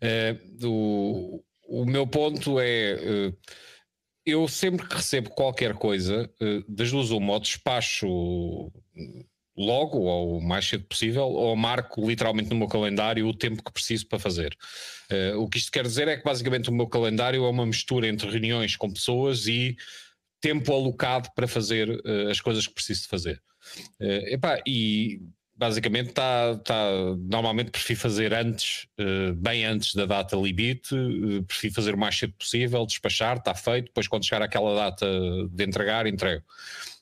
É, 0.01 0.37
do, 0.59 1.43
o 1.69 1.85
meu 1.85 2.07
ponto 2.07 2.59
é. 2.61 2.93
Eh, 2.93 3.33
eu 4.25 4.49
sempre 4.49 4.87
que 4.87 4.97
recebo 4.97 5.31
qualquer 5.31 5.75
coisa, 5.75 6.29
eh, 6.41 6.63
das 6.69 6.91
duas 6.91 7.11
uma, 7.11 7.35
ou 7.35 7.41
despacho 7.41 8.73
logo, 9.57 9.99
ou 10.01 10.39
o 10.39 10.43
mais 10.43 10.67
cedo 10.69 10.85
possível, 10.85 11.25
ou 11.25 11.57
marco 11.57 12.09
literalmente 12.09 12.51
no 12.51 12.57
meu 12.57 12.69
calendário 12.69 13.27
o 13.27 13.35
tempo 13.35 13.63
que 13.63 13.73
preciso 13.73 14.07
para 14.09 14.19
fazer. 14.19 14.55
Uh, 15.11 15.41
o 15.41 15.49
que 15.49 15.57
isto 15.57 15.73
quer 15.73 15.85
dizer 15.85 16.09
é 16.09 16.17
que 16.17 16.25
basicamente 16.25 16.69
o 16.69 16.73
meu 16.73 16.87
calendário 16.87 17.43
é 17.45 17.49
uma 17.49 17.65
mistura 17.65 18.07
entre 18.07 18.29
reuniões 18.29 18.77
com 18.77 18.93
pessoas 18.93 19.47
e 19.47 19.75
tempo 20.43 20.73
alocado 20.75 21.31
para 21.35 21.49
fazer 21.49 21.89
as 22.31 22.39
coisas 22.39 22.67
que 22.67 22.75
preciso 22.75 23.09
fazer. 23.09 23.43
Epá, 23.99 24.61
e 24.67 25.23
basicamente 25.57 26.11
está, 26.11 26.57
tá, 26.59 26.91
normalmente 27.19 27.71
prefiro 27.71 27.99
fazer 27.99 28.35
antes, 28.35 28.87
uh, 29.01 29.35
bem 29.35 29.65
antes 29.65 29.95
da 29.95 30.05
data 30.05 30.37
limite, 30.37 30.95
uh, 30.95 31.43
prefiro 31.45 31.75
fazer 31.75 31.95
o 31.95 31.99
mais 31.99 32.19
cedo 32.19 32.35
possível, 32.35 32.85
despachar, 32.85 33.39
está 33.39 33.55
feito, 33.55 33.87
depois 33.87 34.07
quando 34.07 34.25
chegar 34.27 34.43
aquela 34.43 34.75
data 34.75 35.07
de 35.51 35.65
entregar, 35.65 36.07
entrego. 36.07 36.45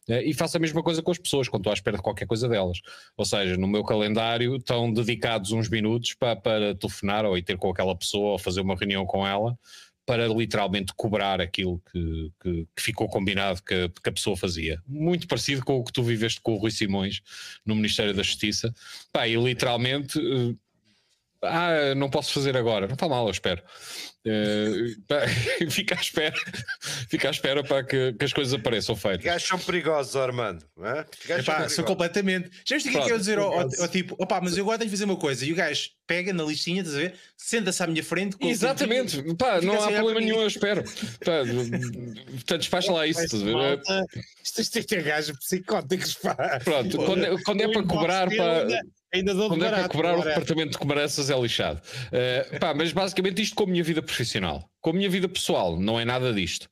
Uh, 0.08 0.22
e 0.24 0.32
faço 0.32 0.56
a 0.56 0.60
mesma 0.60 0.82
coisa 0.82 1.02
com 1.02 1.10
as 1.10 1.18
pessoas, 1.18 1.48
quando 1.48 1.62
estou 1.62 1.72
à 1.72 1.74
espera 1.74 1.96
de 1.96 2.02
qualquer 2.02 2.26
coisa 2.26 2.48
delas. 2.48 2.80
Ou 3.16 3.24
seja, 3.24 3.56
no 3.56 3.66
meu 3.66 3.82
calendário 3.82 4.56
estão 4.56 4.92
dedicados 4.92 5.50
uns 5.50 5.68
minutos 5.68 6.14
para, 6.14 6.36
para 6.36 6.74
telefonar 6.76 7.24
ou 7.24 7.36
ir 7.36 7.42
ter 7.42 7.56
com 7.56 7.70
aquela 7.70 7.96
pessoa 7.96 8.32
ou 8.32 8.38
fazer 8.38 8.60
uma 8.60 8.76
reunião 8.76 9.04
com 9.04 9.26
ela 9.26 9.58
para 10.06 10.28
literalmente 10.28 10.92
cobrar 10.94 11.40
aquilo 11.40 11.80
que, 11.90 12.32
que, 12.40 12.68
que 12.76 12.82
ficou 12.82 13.08
combinado 13.08 13.62
que, 13.62 13.88
que, 13.88 14.08
a 14.08 14.12
pessoa 14.12 14.36
fazia. 14.36 14.80
Muito 14.86 15.26
parecido 15.26 15.64
com 15.64 15.78
o 15.78 15.84
que 15.84 15.92
tu 15.92 16.02
viveste 16.02 16.40
com 16.40 16.54
o 16.54 16.58
Rui 16.58 16.70
Simões 16.70 17.22
no 17.64 17.74
Ministério 17.74 18.12
da 18.12 18.22
Justiça. 18.22 18.74
Pá, 19.12 19.26
e 19.26 19.36
literalmente. 19.36 20.18
Ah, 21.44 21.94
não 21.94 22.10
posso 22.10 22.32
fazer 22.32 22.56
agora. 22.56 22.86
Não 22.86 22.94
está 22.94 23.08
mal, 23.08 23.26
eu 23.26 23.30
espero. 23.30 23.62
Uh, 24.26 24.96
fica 25.70 25.94
à 25.94 26.00
espera, 26.00 26.34
fica 27.10 27.28
à 27.28 27.30
espera 27.30 27.62
para 27.62 27.84
que, 27.84 28.14
que 28.14 28.24
as 28.24 28.32
coisas 28.32 28.54
apareçam 28.54 28.96
feitas. 28.96 29.22
Gajos 29.22 29.46
são 29.46 29.58
perigosos, 29.58 30.16
Armando. 30.16 30.64
É? 30.82 31.40
Epá, 31.40 31.68
são 31.68 31.84
completamente. 31.84 32.50
Já 32.64 32.76
viste 32.76 32.88
o 32.88 32.92
que 32.92 32.98
é 32.98 33.04
que 33.04 33.12
eu 33.12 33.18
dizer 33.18 33.38
ao, 33.38 33.52
ao, 33.52 33.60
ao, 33.60 33.88
tipo, 33.88 34.16
opá, 34.18 34.40
mas 34.40 34.56
eu 34.56 34.64
agora 34.64 34.78
tenho 34.78 34.90
que 34.90 34.96
fazer 34.96 35.04
uma 35.04 35.16
coisa 35.16 35.44
e 35.44 35.52
o 35.52 35.54
gajo 35.54 35.90
pega 36.06 36.32
na 36.32 36.42
listinha, 36.42 36.80
estás 36.80 36.96
a 36.96 37.00
ver? 37.00 37.14
Senta-se 37.36 37.82
à 37.82 37.86
minha 37.86 38.02
frente. 38.02 38.36
Exatamente, 38.40 39.22
Pá, 39.34 39.60
não 39.60 39.74
há 39.82 39.92
problema 39.92 40.20
nenhum, 40.20 40.40
eu 40.40 40.46
espero. 40.46 40.82
Pá, 40.84 41.42
portanto, 42.30 42.60
despacha 42.60 42.92
lá 42.92 43.06
isso. 43.06 43.20
Estás 43.20 43.42
a 43.42 43.44
ver? 43.44 43.82
Isto, 44.42 44.94
é 44.94 45.02
gajo 45.02 45.38
psicóticos, 45.38 46.14
pá. 46.14 46.34
Pronto, 46.64 46.96
quando, 46.96 47.24
é, 47.24 47.42
quando 47.42 47.60
é 47.60 47.68
para 47.70 47.82
cobrar, 47.82 48.28
pá. 48.30 48.64
Ainda 49.14 49.32
dou 49.32 49.48
Quando 49.48 49.60
barato, 49.60 49.78
é 49.78 49.82
para 49.82 49.88
cobrar 49.88 50.18
o 50.18 50.24
departamento 50.24 50.72
de 50.72 50.78
cobranças 50.78 51.30
é 51.30 51.38
lixado. 51.38 51.80
Uh, 52.08 52.58
pá, 52.58 52.74
mas 52.74 52.92
basicamente 52.92 53.40
isto 53.40 53.54
com 53.54 53.62
a 53.62 53.66
minha 53.66 53.84
vida 53.84 54.02
profissional. 54.02 54.68
Com 54.80 54.90
a 54.90 54.92
minha 54.92 55.08
vida 55.08 55.28
pessoal, 55.28 55.78
não 55.78 56.00
é 56.00 56.04
nada 56.04 56.32
disto. 56.32 56.68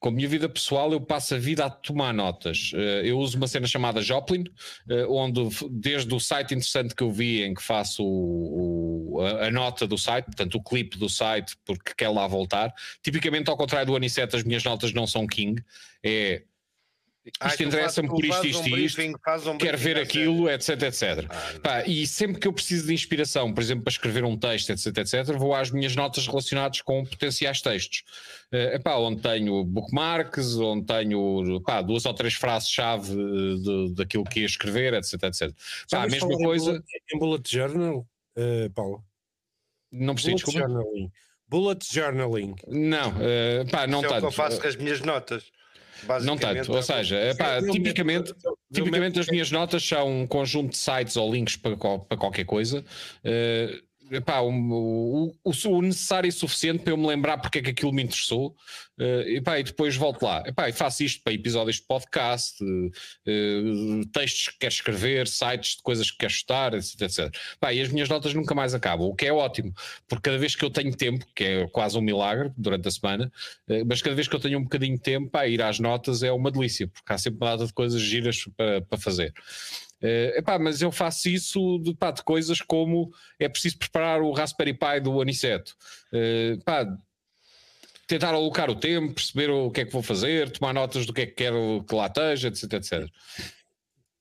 Com 0.00 0.08
a 0.08 0.12
minha 0.12 0.28
vida 0.28 0.48
pessoal, 0.48 0.92
eu 0.92 1.00
passo 1.00 1.36
a 1.36 1.38
vida 1.38 1.64
a 1.64 1.70
tomar 1.70 2.12
notas. 2.12 2.72
Uh, 2.74 3.04
eu 3.04 3.16
uso 3.16 3.36
uma 3.36 3.46
cena 3.46 3.68
chamada 3.68 4.02
Joplin, 4.02 4.42
uh, 4.90 5.08
onde 5.08 5.40
desde 5.70 6.12
o 6.12 6.18
site 6.18 6.52
interessante 6.52 6.96
que 6.96 7.02
eu 7.04 7.12
vi, 7.12 7.44
em 7.44 7.54
que 7.54 7.62
faço 7.62 8.02
o, 8.04 9.14
o, 9.14 9.20
a, 9.20 9.46
a, 9.46 9.50
nota 9.52 9.86
do 9.86 9.96
site, 9.96 10.24
portanto, 10.24 10.56
o 10.56 10.62
clipe 10.62 10.98
do 10.98 11.08
site, 11.08 11.54
porque 11.64 11.92
quer 11.96 12.08
lá 12.08 12.26
voltar. 12.26 12.74
Tipicamente, 13.04 13.48
ao 13.48 13.56
contrário 13.56 13.86
do 13.86 13.96
Aniceto, 13.96 14.36
as 14.36 14.42
minhas 14.42 14.64
notas 14.64 14.92
não 14.92 15.06
são 15.06 15.28
king. 15.28 15.62
É 16.04 16.42
isto 17.46 17.62
interessa-me 17.62 18.08
por 18.08 18.24
isto, 18.24 18.46
isto 18.46 18.68
e 18.68 18.84
isto, 18.84 19.00
um 19.50 19.56
quero 19.56 19.78
ver 19.78 19.98
aquilo, 19.98 20.48
etc, 20.50 20.82
etc. 20.82 21.26
Ah, 21.28 21.60
Pá, 21.62 21.86
e 21.86 22.06
sempre 22.06 22.38
que 22.38 22.46
eu 22.46 22.52
preciso 22.52 22.86
de 22.86 22.92
inspiração, 22.92 23.52
por 23.52 23.62
exemplo, 23.62 23.84
para 23.84 23.92
escrever 23.92 24.24
um 24.24 24.36
texto, 24.36 24.70
etc, 24.70 24.98
etc, 24.98 25.36
vou 25.36 25.54
às 25.54 25.70
minhas 25.70 25.96
notas 25.96 26.26
relacionadas 26.26 26.82
com 26.82 27.04
potenciais 27.04 27.62
textos. 27.62 28.04
Uh, 28.52 28.76
epá, 28.76 28.96
onde 28.96 29.22
tenho 29.22 29.64
bookmarks, 29.64 30.56
onde 30.56 30.84
tenho 30.84 31.62
pá, 31.62 31.80
duas 31.80 32.04
ou 32.04 32.12
três 32.12 32.34
frases-chave 32.34 33.14
daquilo 33.94 34.24
que 34.24 34.40
ia 34.40 34.46
escrever, 34.46 34.92
etc, 34.92 35.14
etc. 35.24 35.52
Pá, 35.90 36.04
a 36.04 36.06
mesma 36.06 36.36
coisa... 36.36 36.72
Em 36.72 36.74
bullet, 36.74 37.02
em 37.14 37.18
bullet 37.18 37.50
journal, 37.50 38.06
uh, 38.36 38.70
Paulo? 38.74 39.02
Não 39.90 40.14
preciso, 40.14 40.44
bullet 40.44 40.58
journaling. 40.58 41.12
Bullet 41.48 41.86
journaling. 41.90 42.54
Não, 42.68 43.10
uh, 43.10 43.70
pá, 43.70 43.86
não 43.86 44.00
Isso 44.00 44.08
tanto. 44.08 44.14
É 44.14 44.18
o 44.18 44.20
que 44.20 44.26
eu 44.26 44.32
faço 44.32 44.60
com 44.60 44.66
as 44.66 44.76
minhas 44.76 45.00
notas. 45.00 45.53
Não 46.22 46.36
tanto, 46.36 46.72
ou 46.72 46.82
seja, 46.82 47.16
epá, 47.30 47.60
tipicamente, 47.62 48.34
tipicamente 48.72 49.20
as 49.20 49.26
minhas 49.26 49.50
notas 49.50 49.86
são 49.86 50.22
um 50.22 50.26
conjunto 50.26 50.70
de 50.70 50.76
sites 50.76 51.16
ou 51.16 51.32
links 51.32 51.56
para, 51.56 51.76
para 51.76 52.18
qualquer 52.18 52.44
coisa. 52.44 52.84
Uh, 53.24 53.83
epá, 54.10 54.40
o, 54.40 54.50
o, 55.42 55.50
o, 55.66 55.82
necessário 55.82 56.28
e 56.28 56.32
suficiente 56.32 56.82
para 56.82 56.92
eu 56.92 56.96
me 56.96 57.06
lembrar 57.06 57.38
porque 57.38 57.58
é 57.58 57.62
que 57.62 57.70
aquilo 57.70 57.92
me 57.92 58.02
interessou 58.02 58.54
uh, 58.98 59.28
epá, 59.28 59.58
e 59.58 59.64
depois 59.64 59.96
volto 59.96 60.22
lá. 60.22 60.42
Epá, 60.46 60.68
e 60.68 60.72
faço 60.72 61.02
isto 61.04 61.22
para 61.22 61.32
episódios 61.32 61.76
de 61.76 61.82
podcast, 61.82 62.62
uh, 62.62 64.06
textos 64.12 64.48
que 64.48 64.58
quero 64.58 64.74
escrever, 64.74 65.28
sites 65.28 65.76
de 65.76 65.82
coisas 65.82 66.10
que 66.10 66.18
quero 66.18 66.32
estudar, 66.32 66.74
etc. 66.74 67.00
etc. 67.02 67.36
Epá, 67.54 67.72
e 67.72 67.80
as 67.80 67.88
minhas 67.88 68.08
notas 68.08 68.34
nunca 68.34 68.54
mais 68.54 68.74
acabam, 68.74 69.08
o 69.08 69.14
que 69.14 69.26
é 69.26 69.32
ótimo, 69.32 69.72
porque 70.08 70.30
cada 70.30 70.38
vez 70.38 70.54
que 70.54 70.64
eu 70.64 70.70
tenho 70.70 70.94
tempo, 70.94 71.24
que 71.34 71.44
é 71.44 71.68
quase 71.68 71.98
um 71.98 72.02
milagre 72.02 72.52
durante 72.56 72.88
a 72.88 72.90
semana, 72.90 73.32
uh, 73.68 73.84
mas 73.86 74.02
cada 74.02 74.14
vez 74.14 74.28
que 74.28 74.34
eu 74.34 74.40
tenho 74.40 74.58
um 74.58 74.62
bocadinho 74.64 74.96
de 74.96 75.02
tempo, 75.02 75.30
pá, 75.30 75.46
ir 75.46 75.62
às 75.62 75.78
notas 75.78 76.22
é 76.22 76.32
uma 76.32 76.50
delícia, 76.50 76.86
porque 76.88 77.12
há 77.12 77.18
sempre 77.18 77.38
uma 77.40 77.50
data 77.50 77.66
de 77.66 77.72
coisas 77.72 78.00
giras 78.00 78.44
para, 78.56 78.82
para 78.82 78.98
fazer. 78.98 79.32
Uh, 80.04 80.36
epá, 80.36 80.58
mas 80.58 80.82
eu 80.82 80.92
faço 80.92 81.30
isso 81.30 81.78
de, 81.78 81.94
pá, 81.94 82.10
de 82.10 82.22
coisas 82.22 82.60
como 82.60 83.10
é 83.38 83.48
preciso 83.48 83.78
preparar 83.78 84.20
o 84.20 84.32
Raspberry 84.32 84.74
Pi 84.74 85.00
do 85.02 85.18
Aniceto. 85.18 85.74
Uh, 86.12 86.62
tentar 88.06 88.34
alocar 88.34 88.68
o 88.68 88.76
tempo, 88.76 89.14
perceber 89.14 89.48
o 89.48 89.70
que 89.70 89.80
é 89.80 89.84
que 89.86 89.92
vou 89.92 90.02
fazer, 90.02 90.50
tomar 90.50 90.74
notas 90.74 91.06
do 91.06 91.14
que 91.14 91.22
é 91.22 91.26
que 91.26 91.32
quero 91.32 91.82
que 91.88 91.94
lá 91.94 92.06
esteja, 92.06 92.48
etc, 92.48 92.74
etc. 92.74 93.08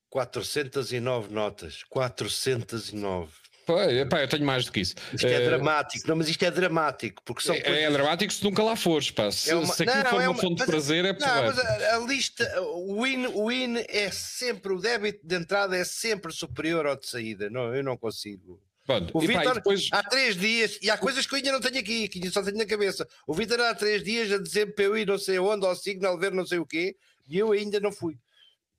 409 0.10 1.34
notas, 1.34 1.84
409. 1.90 3.43
Pá, 3.66 4.22
eu 4.22 4.28
tenho 4.28 4.46
mais 4.46 4.66
do 4.66 4.72
que 4.72 4.82
isso. 4.82 4.96
Isto 5.14 5.28
é 5.28 5.40
uh, 5.40 5.46
dramático, 5.46 6.08
não, 6.08 6.16
mas 6.16 6.28
isto 6.28 6.44
é 6.44 6.52
dramático. 6.52 7.22
Porque 7.24 7.42
são 7.42 7.56
é, 7.56 7.60
é 7.60 7.62
coisas... 7.62 7.84
é 7.84 7.92
dramático 7.92 8.34
se 8.34 8.44
nunca 8.44 8.64
lá 8.64 8.76
fores. 8.76 9.12
Pá. 9.12 9.32
Se, 9.32 9.52
é 9.52 9.56
uma... 9.56 9.74
se 9.74 9.84
aquilo 9.84 10.04
não, 10.04 10.10
for 10.10 10.22
é 10.22 10.30
uma, 10.30 10.42
fonte 10.42 10.60
de 10.60 10.66
prazer, 10.66 11.06
é 11.06 11.14
Não, 11.14 11.44
mas 11.44 11.60
a, 11.60 11.96
a, 11.96 12.00
lista, 12.00 12.62
o 12.62 13.04
win, 13.04 13.28
o 13.28 13.48
win 13.48 13.76
é 13.88 14.12
sempre, 14.12 14.74
o 14.74 14.80
débito 14.80 15.26
de 15.26 15.36
entrada 15.36 15.78
é 15.78 15.84
sempre 15.84 16.32
superior 16.34 16.86
ao 16.86 16.96
de 16.98 17.08
saída. 17.08 17.50
Não, 17.50 17.74
eu 17.74 17.84
não 17.84 17.98
consigo. 17.98 18.62
Pronto. 18.86 19.18
O 19.18 19.22
Vitor, 19.22 19.56
depois... 19.56 19.88
há 19.92 20.04
três 20.04 20.36
dias, 20.36 20.78
e 20.82 20.90
há 20.90 20.98
coisas 20.98 21.26
que 21.26 21.34
eu 21.34 21.38
ainda 21.38 21.54
não 21.54 21.62
tenho 21.62 21.80
aqui, 21.80 22.08
que 22.08 22.30
só 22.30 22.44
tenho 22.44 22.58
na 22.58 22.66
cabeça. 22.66 23.08
O 23.26 23.34
Vitor 23.34 23.60
há 23.62 23.74
três 23.74 24.04
dias 24.04 24.32
a 24.32 24.38
dizer 24.38 24.76
para 24.76 24.86
eu 24.86 24.98
ir 24.98 25.08
não 25.08 25.18
sei 25.18 25.40
onde, 25.40 25.66
ao 25.66 25.76
Signal, 25.76 26.18
ver 26.18 26.34
não 26.34 26.46
sei 26.46 26.60
o 26.60 26.66
quê, 26.66 26.96
e 27.28 27.38
eu 27.38 27.54
ainda 27.54 27.80
não 27.80 27.92
fui. 27.92 28.18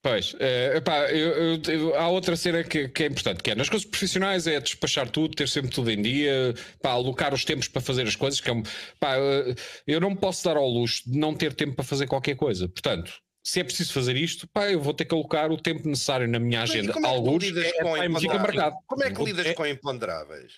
Pois, 0.04 0.36
é, 0.38 0.76
epá, 0.76 1.10
eu, 1.10 1.58
eu, 1.66 1.94
há 1.96 2.08
outra 2.08 2.36
cena 2.36 2.62
que, 2.62 2.88
que, 2.88 3.04
é 3.04 3.06
importante, 3.06 3.42
que 3.42 3.50
é 3.50 3.54
nas 3.54 3.70
coisas 3.70 3.88
profissionais 3.88 4.46
é 4.46 4.60
despachar 4.60 5.08
tudo, 5.08 5.34
ter 5.34 5.48
sempre 5.48 5.70
tudo 5.70 5.90
em 5.90 6.02
dia, 6.02 6.52
pá, 6.82 6.90
alocar 6.90 7.32
os 7.32 7.42
tempos 7.42 7.68
para 7.68 7.80
fazer 7.80 8.06
as 8.06 8.14
coisas, 8.14 8.38
que 8.38 8.50
é, 8.50 8.62
pá, 9.00 9.14
eu 9.86 10.00
não 10.02 10.14
posso 10.14 10.44
dar 10.44 10.58
ao 10.58 10.68
luxo 10.68 11.10
de 11.10 11.18
não 11.18 11.34
ter 11.34 11.54
tempo 11.54 11.74
para 11.76 11.86
fazer 11.86 12.06
qualquer 12.06 12.36
coisa. 12.36 12.68
Portanto, 12.68 13.14
se 13.42 13.60
é 13.60 13.64
preciso 13.64 13.94
fazer 13.94 14.14
isto, 14.14 14.46
pá, 14.48 14.70
eu 14.70 14.78
vou 14.78 14.92
ter 14.92 15.06
que 15.06 15.14
alocar 15.14 15.50
o 15.50 15.56
tempo 15.56 15.88
necessário 15.88 16.28
na 16.28 16.38
minha 16.38 16.60
agenda. 16.60 16.92
Como 16.92 17.06
é 17.06 17.08
Alguns 17.08 17.44
é, 17.44 17.48
é, 17.48 18.20
fica 18.20 18.38
marcado. 18.38 18.76
Como 18.86 19.02
é 19.02 19.10
que 19.10 19.24
lidas 19.24 19.52
com 19.54 19.66
imponderáveis? 19.66 20.52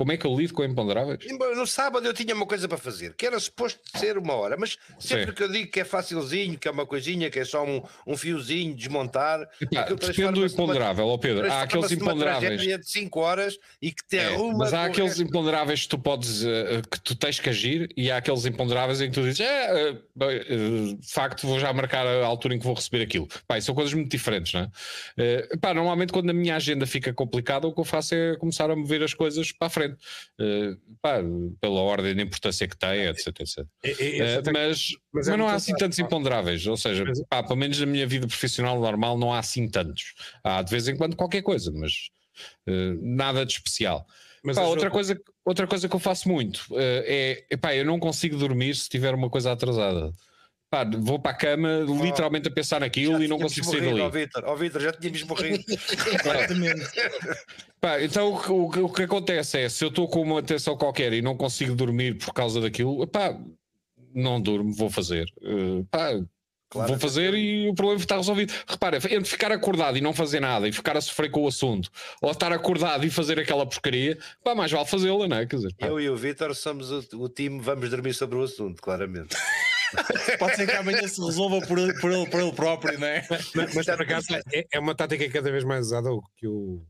Como 0.00 0.12
é 0.12 0.16
que 0.16 0.26
eu 0.26 0.34
lido 0.34 0.54
com 0.54 0.64
imponderáveis? 0.64 1.18
No 1.54 1.66
sábado 1.66 2.06
eu 2.06 2.14
tinha 2.14 2.34
uma 2.34 2.46
coisa 2.46 2.66
para 2.66 2.78
fazer, 2.78 3.12
que 3.12 3.26
era 3.26 3.38
suposto 3.38 3.80
ser 3.98 4.16
uma 4.16 4.32
hora, 4.32 4.56
mas 4.58 4.78
sempre 4.98 5.26
Sim. 5.26 5.32
que 5.34 5.42
eu 5.42 5.52
digo 5.52 5.70
que 5.70 5.78
é 5.78 5.84
facilzinho, 5.84 6.58
que 6.58 6.66
é 6.66 6.70
uma 6.70 6.86
coisinha, 6.86 7.28
que 7.28 7.38
é 7.38 7.44
só 7.44 7.66
um, 7.66 7.82
um 8.06 8.16
fiozinho, 8.16 8.74
desmontar. 8.74 9.46
depende 9.60 10.40
do 10.40 10.46
imponderável, 10.46 11.18
Pedro. 11.18 11.52
Há 11.52 11.64
aqueles 11.64 11.92
imponderáveis. 11.92 12.62
de 12.62 12.90
5 12.90 13.20
horas 13.20 13.58
e 13.82 13.92
que 13.92 14.02
te 14.08 14.16
é, 14.16 14.38
Mas 14.56 14.72
há 14.72 14.86
aqueles 14.86 15.18
resto... 15.18 15.22
imponderáveis 15.22 15.82
que 15.82 15.88
tu 15.90 15.98
podes, 15.98 16.44
uh, 16.44 16.80
que 16.90 16.98
tu 17.02 17.14
tens 17.14 17.38
que 17.38 17.50
agir, 17.50 17.92
e 17.94 18.10
há 18.10 18.16
aqueles 18.16 18.46
imponderáveis 18.46 19.02
em 19.02 19.10
que 19.10 19.14
tu 19.14 19.22
dizes, 19.22 19.40
é, 19.40 19.90
uh, 19.92 19.96
uh, 19.96 20.96
de 20.96 21.12
facto, 21.12 21.46
vou 21.46 21.60
já 21.60 21.74
marcar 21.74 22.06
a 22.06 22.24
altura 22.24 22.54
em 22.54 22.58
que 22.58 22.64
vou 22.64 22.72
receber 22.74 23.02
aquilo. 23.02 23.28
Pá, 23.46 23.60
são 23.60 23.74
coisas 23.74 23.92
muito 23.92 24.10
diferentes, 24.10 24.54
não 24.54 24.62
é? 24.62 25.56
pá, 25.60 25.74
normalmente 25.74 26.10
quando 26.10 26.30
a 26.30 26.32
minha 26.32 26.56
agenda 26.56 26.86
fica 26.86 27.12
complicada, 27.12 27.66
o 27.66 27.74
que 27.74 27.80
eu 27.80 27.84
faço 27.84 28.14
é 28.14 28.34
começar 28.36 28.70
a 28.70 28.74
mover 28.74 29.02
as 29.02 29.12
coisas 29.12 29.52
para 29.52 29.66
a 29.66 29.70
frente 29.70 29.89
uh, 29.90 30.96
pá, 31.00 31.18
pela 31.60 31.80
ordem 31.80 32.14
de 32.14 32.22
importância 32.22 32.66
que 32.66 32.76
tem, 32.76 33.06
etc. 33.06 33.28
etc. 33.40 33.66
É, 33.82 34.18
é, 34.18 34.38
uh, 34.38 34.42
mas, 34.52 34.88
mas, 35.12 35.28
é 35.28 35.30
mas 35.30 35.38
não 35.38 35.48
há 35.48 35.54
assim 35.54 35.74
tantos 35.74 35.98
imponderáveis, 35.98 36.66
ou 36.66 36.76
seja, 36.76 37.04
pá, 37.28 37.42
pelo 37.42 37.56
menos 37.56 37.78
na 37.78 37.86
minha 37.86 38.06
vida 38.06 38.26
profissional 38.26 38.80
normal 38.80 39.18
não 39.18 39.32
há 39.32 39.38
assim 39.38 39.68
tantos. 39.68 40.14
Há 40.42 40.62
de 40.62 40.70
vez 40.70 40.88
em 40.88 40.96
quando 40.96 41.16
qualquer 41.16 41.42
coisa, 41.42 41.70
mas 41.72 41.92
uh, 42.68 42.98
nada 43.00 43.44
de 43.44 43.52
especial. 43.52 44.06
Mas 44.42 44.56
pá, 44.56 44.62
outra, 44.62 44.90
coisa, 44.90 45.20
outra 45.44 45.66
coisa 45.66 45.88
que 45.88 45.94
eu 45.94 46.00
faço 46.00 46.26
muito 46.26 46.64
é, 46.74 47.44
pá, 47.60 47.74
eu 47.74 47.84
não 47.84 47.98
consigo 47.98 48.38
dormir 48.38 48.74
se 48.74 48.88
tiver 48.88 49.14
uma 49.14 49.28
coisa 49.28 49.52
atrasada. 49.52 50.12
Pá, 50.70 50.84
vou 50.84 51.18
para 51.18 51.32
a 51.32 51.34
cama 51.34 51.84
oh, 51.86 52.04
literalmente 52.04 52.46
a 52.46 52.50
pensar 52.50 52.78
naquilo 52.78 53.20
e 53.20 53.26
não 53.26 53.40
consigo 53.40 53.66
sair 53.66 53.80
dali. 53.80 54.00
Ó 54.00 54.06
oh, 54.06 54.10
Vitor, 54.10 54.44
oh, 54.46 54.56
Vitor, 54.56 54.80
já 54.80 54.92
tínhamos 54.92 55.24
morrido. 55.24 55.64
Pá, 57.80 58.00
então 58.00 58.32
o, 58.32 58.52
o, 58.52 58.84
o, 58.84 58.92
que 58.92 59.02
acontece 59.02 59.58
é, 59.58 59.68
se 59.68 59.84
eu 59.84 59.88
estou 59.88 60.06
com 60.06 60.22
uma 60.22 60.40
tensão 60.42 60.76
qualquer 60.76 61.12
e 61.12 61.20
não 61.20 61.36
consigo 61.36 61.74
dormir 61.74 62.18
por 62.18 62.32
causa 62.32 62.60
daquilo, 62.60 63.04
pá, 63.06 63.36
não 64.14 64.40
durmo, 64.40 64.72
vou 64.72 64.90
fazer. 64.90 65.26
Uh, 65.42 65.84
pá, 65.90 66.12
Claro, 66.70 66.88
vou 66.88 67.00
fazer 67.00 67.34
e 67.34 67.68
o 67.68 67.74
problema 67.74 68.00
está 68.00 68.16
resolvido. 68.16 68.52
Repara, 68.64 68.98
entre 68.98 69.24
ficar 69.24 69.50
acordado 69.50 69.98
e 69.98 70.00
não 70.00 70.12
fazer 70.12 70.38
nada 70.38 70.68
e 70.68 70.72
ficar 70.72 70.96
a 70.96 71.00
sofrer 71.00 71.28
com 71.28 71.42
o 71.42 71.48
assunto, 71.48 71.90
ou 72.22 72.30
estar 72.30 72.52
acordado 72.52 73.04
e 73.04 73.10
fazer 73.10 73.40
aquela 73.40 73.66
porcaria, 73.66 74.16
pá, 74.44 74.54
mais 74.54 74.70
vale 74.70 74.86
fazê-la, 74.86 75.26
não 75.26 75.38
é? 75.38 75.46
Quer 75.46 75.56
dizer, 75.56 75.74
Eu 75.80 76.00
e 76.00 76.08
o 76.08 76.16
Vitor 76.16 76.54
somos 76.54 76.92
o, 76.92 77.24
o 77.24 77.28
time, 77.28 77.60
vamos 77.60 77.90
dormir 77.90 78.14
sobre 78.14 78.38
o 78.38 78.42
assunto, 78.44 78.80
claramente. 78.80 79.36
Pode 80.38 80.56
ser 80.56 80.66
que 80.66 80.76
amanhã 80.76 81.06
se 81.06 81.20
resolva 81.20 81.60
por, 81.66 81.78
por, 82.00 82.10
ele, 82.10 82.28
por 82.30 82.40
ele 82.40 82.52
próprio, 82.52 82.98
não 82.98 83.06
é? 83.06 83.26
Mas, 83.28 83.74
mas 83.74 83.86
por 83.86 84.02
acaso 84.02 84.26
é, 84.52 84.66
é, 84.72 84.78
uma 84.78 84.94
tática 84.94 85.28
cada 85.28 85.50
vez 85.50 85.64
mais 85.64 85.86
usada, 85.86 86.10
o 86.12 86.22
que 86.36 86.46
o 86.46 86.82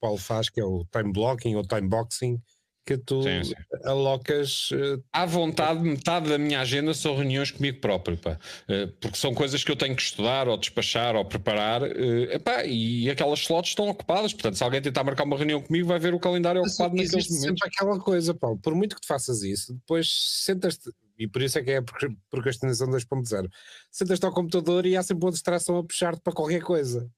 Paulo 0.00 0.18
faz, 0.18 0.48
que 0.48 0.60
é 0.60 0.64
o 0.64 0.84
time 0.90 1.12
blocking 1.12 1.54
ou 1.54 1.62
time 1.62 1.88
boxing, 1.88 2.40
que 2.84 2.98
tu 2.98 3.22
sim, 3.22 3.44
sim. 3.44 3.54
alocas. 3.84 4.70
Uh... 4.72 5.02
À 5.12 5.24
vontade, 5.24 5.80
metade 5.80 6.28
da 6.28 6.36
minha 6.36 6.60
agenda 6.60 6.92
são 6.92 7.14
reuniões 7.14 7.50
comigo 7.50 7.80
próprio, 7.80 8.16
pá. 8.16 8.38
Uh, 8.68 8.88
porque 9.00 9.16
são 9.16 9.32
coisas 9.32 9.62
que 9.62 9.70
eu 9.70 9.76
tenho 9.76 9.94
que 9.94 10.02
estudar, 10.02 10.48
ou 10.48 10.56
despachar, 10.56 11.14
ou 11.14 11.24
preparar, 11.24 11.82
uh, 11.82 12.32
epá, 12.32 12.64
e 12.64 13.08
aquelas 13.08 13.40
slots 13.40 13.70
estão 13.70 13.88
ocupadas. 13.88 14.32
Portanto, 14.32 14.56
se 14.56 14.64
alguém 14.64 14.82
tentar 14.82 15.04
marcar 15.04 15.24
uma 15.24 15.36
reunião 15.36 15.62
comigo, 15.62 15.86
vai 15.86 15.98
ver 15.98 16.14
o 16.14 16.18
calendário 16.18 16.60
ocupado 16.60 16.96
naqueles 16.96 17.28
momentos. 17.28 17.40
sempre 17.40 17.68
aquela 17.68 17.98
coisa, 18.00 18.34
Paulo. 18.34 18.58
Por 18.58 18.74
muito 18.74 18.96
que 18.96 19.02
tu 19.02 19.06
faças 19.06 19.42
isso, 19.42 19.74
depois 19.74 20.08
sentas-te 20.44 20.90
e 21.22 21.28
por 21.28 21.42
isso 21.42 21.58
é 21.58 21.62
que 21.62 21.70
é 21.70 21.76
a 21.78 21.84
procrastinação 22.30 22.88
2.0. 22.88 23.48
Sentas-te 23.90 24.26
ao 24.26 24.32
computador 24.32 24.86
e 24.86 24.96
há 24.96 25.02
sempre 25.02 25.24
uma 25.24 25.32
distração 25.32 25.78
a 25.78 25.84
puxar-te 25.84 26.20
para 26.20 26.32
qualquer 26.32 26.62
coisa. 26.62 27.08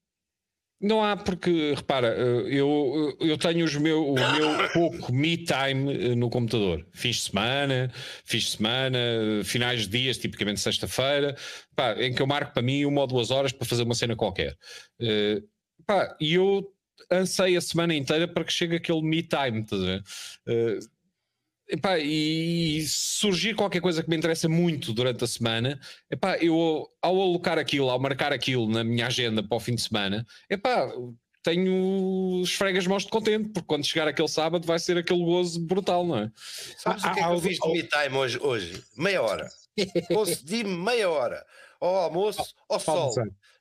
Não 0.80 1.02
há, 1.02 1.16
porque 1.16 1.72
repara, 1.74 2.08
eh, 2.08 2.58
eu, 2.58 3.16
eu 3.20 3.38
tenho 3.38 3.64
os 3.64 3.74
meu, 3.76 4.06
o 4.06 4.14
meu 4.14 4.68
pouco 4.74 5.12
me 5.12 5.38
time 5.38 6.10
eh, 6.10 6.14
no 6.14 6.28
computador. 6.28 6.86
Fins 6.92 7.16
de 7.16 7.22
semana, 7.22 7.90
fins 8.24 8.42
de 8.42 8.50
semana, 8.58 8.98
finais 9.44 9.82
de 9.82 9.88
dias, 9.88 10.18
tipicamente 10.18 10.60
sexta-feira, 10.60 11.36
em 11.98 12.12
que 12.12 12.20
eu 12.20 12.26
marco 12.26 12.52
para 12.52 12.62
mim 12.62 12.84
uma 12.84 13.00
ou 13.00 13.06
duas 13.06 13.30
horas 13.30 13.52
para 13.52 13.66
fazer 13.66 13.84
uma 13.84 13.94
cena 13.94 14.14
qualquer. 14.14 14.54
Uh, 15.00 15.42
pá, 15.86 16.14
e 16.20 16.34
eu 16.34 16.70
ansei 17.10 17.56
a 17.56 17.60
semana 17.60 17.94
inteira 17.94 18.28
para 18.28 18.44
que 18.44 18.52
chegue 18.52 18.76
aquele 18.76 19.02
me 19.02 19.22
time, 19.22 19.60
estás 19.60 19.82
a 19.82 19.86
ver? 19.86 20.02
Uh, 20.46 20.93
Epá, 21.68 21.98
e 21.98 22.85
surgir 22.87 23.55
qualquer 23.55 23.81
coisa 23.81 24.03
que 24.03 24.11
me 24.11 24.16
interessa 24.16 24.48
muito 24.48 24.92
durante 24.92 25.24
a 25.24 25.27
semana, 25.27 25.81
epá, 26.11 26.37
eu 26.37 26.87
ao 27.00 27.20
alocar 27.20 27.59
aquilo, 27.59 27.88
ao 27.88 27.98
marcar 27.98 28.33
aquilo 28.35 28.68
na 28.68 28.85
minha 28.85 29.07
agenda 29.07 29.42
para 29.42 29.57
o 29.57 29.61
fim 29.61 29.74
de 29.74 29.81
semana, 29.81 30.27
epá, 30.50 30.92
tenho 31.42 32.42
esfregas 32.42 32.87
mãos 32.87 33.05
de 33.05 33.11
contente, 33.11 33.50
porque 33.50 33.66
quando 33.66 33.87
chegar 33.87 34.09
aquele 34.09 34.29
sábado 34.29 34.66
vai 34.66 34.79
ser 34.79 34.98
aquele 34.98 35.24
gozo 35.24 35.61
brutal, 35.61 36.05
não 36.07 36.18
é? 36.18 36.33
Sabes 36.79 37.05
ah, 37.05 37.11
o 37.11 37.14
que 37.14 37.20
é 37.20 37.22
que 37.22 37.33
eu 37.33 37.40
fiz 37.40 37.59
de 37.59 37.68
me 37.68 37.83
time 37.83 38.16
hoje? 38.16 38.38
hoje? 38.40 38.85
Meia 38.96 39.22
hora. 39.22 39.48
Concedi-me 40.12 40.77
meia 40.77 41.09
hora 41.09 41.44
ao 41.81 41.96
almoço, 41.96 42.55
ao 42.68 42.81
sol. 42.81 43.12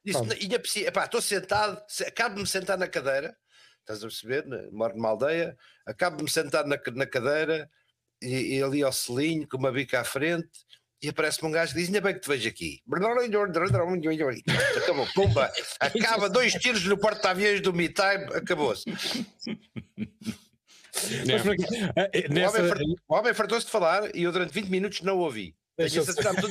Isso, 0.05 0.23
e 0.39 0.49
estou 0.53 1.21
sentado, 1.21 1.81
acabo 2.05 2.35
de 2.35 2.41
me 2.41 2.47
sentar 2.47 2.77
na 2.77 2.87
cadeira, 2.87 3.35
estás 3.79 3.99
a 3.99 4.07
perceber? 4.07 4.45
Moro 4.71 4.95
numa 4.95 5.09
aldeia, 5.09 5.57
acabo 5.85 6.17
de 6.17 6.23
me 6.23 6.29
sentar 6.29 6.65
na, 6.65 6.77
na 6.93 7.05
cadeira 7.05 7.69
e, 8.23 8.57
e 8.57 8.63
ali 8.63 8.81
ao 8.81 8.91
selinho, 8.91 9.47
com 9.47 9.57
uma 9.57 9.71
bica 9.71 9.99
à 9.99 10.03
frente, 10.03 10.49
e 11.03 11.09
aparece-me 11.09 11.49
um 11.49 11.51
gajo 11.51 11.73
que 11.73 11.79
diz: 11.79 11.87
Ainda 11.89 11.99
bem 11.99 12.13
que 12.13 12.21
te 12.21 12.29
vejo 12.29 12.47
aqui. 12.47 12.81
Acabou, 14.77 15.05
pumba, 15.13 15.51
acaba 15.79 16.29
dois 16.29 16.53
tiros 16.53 16.85
no 16.85 16.97
porta-aviões 16.97 17.59
do 17.61 17.73
Me 17.73 17.89
Time, 17.89 18.33
acabou-se. 18.33 18.85
O 23.09 23.15
homem, 23.15 23.33
fartou-se 23.33 23.65
de 23.65 23.71
falar 23.71 24.15
e 24.15 24.23
eu 24.23 24.31
durante 24.31 24.53
20 24.53 24.69
minutos 24.69 25.01
não 25.01 25.17
ouvi. 25.17 25.55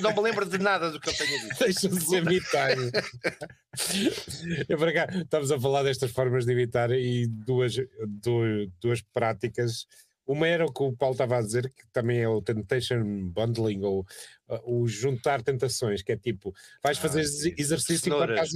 Não 0.02 0.12
me 0.12 0.20
lembro 0.20 0.44
de 0.44 0.58
nada 0.58 0.90
do 0.90 1.00
que 1.00 1.08
eu 1.08 1.14
tenho 1.14 1.40
dito. 1.40 1.58
Deixa-me 1.60 2.00
ser 2.00 2.22
imitar. 2.24 2.70
eu 4.68 4.76
para 4.76 4.92
cá, 4.92 5.06
estamos 5.14 5.52
a 5.52 5.60
falar 5.60 5.84
destas 5.84 6.10
formas 6.10 6.44
de 6.44 6.52
imitar 6.52 6.90
e 6.90 7.28
duas, 7.28 7.76
duas, 8.06 8.68
duas 8.80 9.00
práticas 9.00 9.86
uma 10.26 10.46
era 10.46 10.64
o 10.64 10.72
que 10.72 10.82
o 10.82 10.92
Paulo 10.92 11.14
estava 11.14 11.38
a 11.38 11.42
dizer, 11.42 11.70
que 11.70 11.86
também 11.92 12.20
é 12.20 12.28
o 12.28 12.40
Temptation 12.40 13.02
Bundling, 13.28 13.82
ou 13.82 14.06
uh, 14.48 14.60
o 14.64 14.86
juntar 14.86 15.42
tentações, 15.42 16.02
que 16.02 16.12
é 16.12 16.16
tipo, 16.16 16.54
vais 16.82 16.98
fazer 16.98 17.20
ah, 17.20 17.54
exercício 17.58 18.08
enquanto 18.08 18.30
estás, 18.30 18.50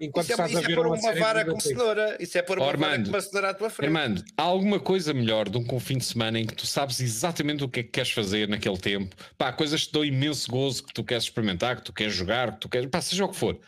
enquanto 0.00 0.24
isso 0.24 0.32
é, 0.32 0.34
estás 0.34 0.50
isso 0.50 0.58
a 0.58 0.62
ver 0.62 0.72
é 0.72 0.76
pôr 0.76 0.86
uma, 0.86 0.96
uma 0.96 1.14
vara 1.14 1.44
com 1.44 1.60
cenoura. 1.60 2.16
Isso 2.18 2.38
é 2.38 2.42
pôr 2.42 2.58
uma 2.58 2.66
Ormando, 2.66 2.88
vara 2.90 3.02
com 3.04 3.10
uma 3.10 3.20
cenoura 3.20 3.50
à 3.50 3.54
tua 3.54 3.70
frente. 3.70 3.86
Armando, 3.86 4.24
há 4.36 4.42
alguma 4.42 4.80
coisa 4.80 5.12
melhor 5.12 5.48
do 5.48 5.62
que 5.62 5.74
um 5.74 5.80
fim 5.80 5.98
de 5.98 6.04
semana 6.04 6.38
em 6.38 6.46
que 6.46 6.54
tu 6.54 6.66
sabes 6.66 7.00
exatamente 7.00 7.62
o 7.62 7.68
que 7.68 7.80
é 7.80 7.82
que 7.82 7.90
queres 7.90 8.10
fazer 8.10 8.48
naquele 8.48 8.78
tempo? 8.78 9.14
Pá, 9.36 9.52
coisas 9.52 9.82
que 9.82 9.88
te 9.88 9.92
dão 9.92 10.04
imenso 10.04 10.50
gozo, 10.50 10.84
que 10.84 10.94
tu 10.94 11.04
queres 11.04 11.24
experimentar, 11.24 11.76
que 11.76 11.84
tu 11.84 11.92
queres 11.92 12.14
jogar, 12.14 12.52
que 12.52 12.60
tu 12.60 12.68
queres, 12.68 12.88
pá, 12.88 13.00
seja 13.00 13.24
o 13.24 13.28
que 13.28 13.36
for 13.36 13.58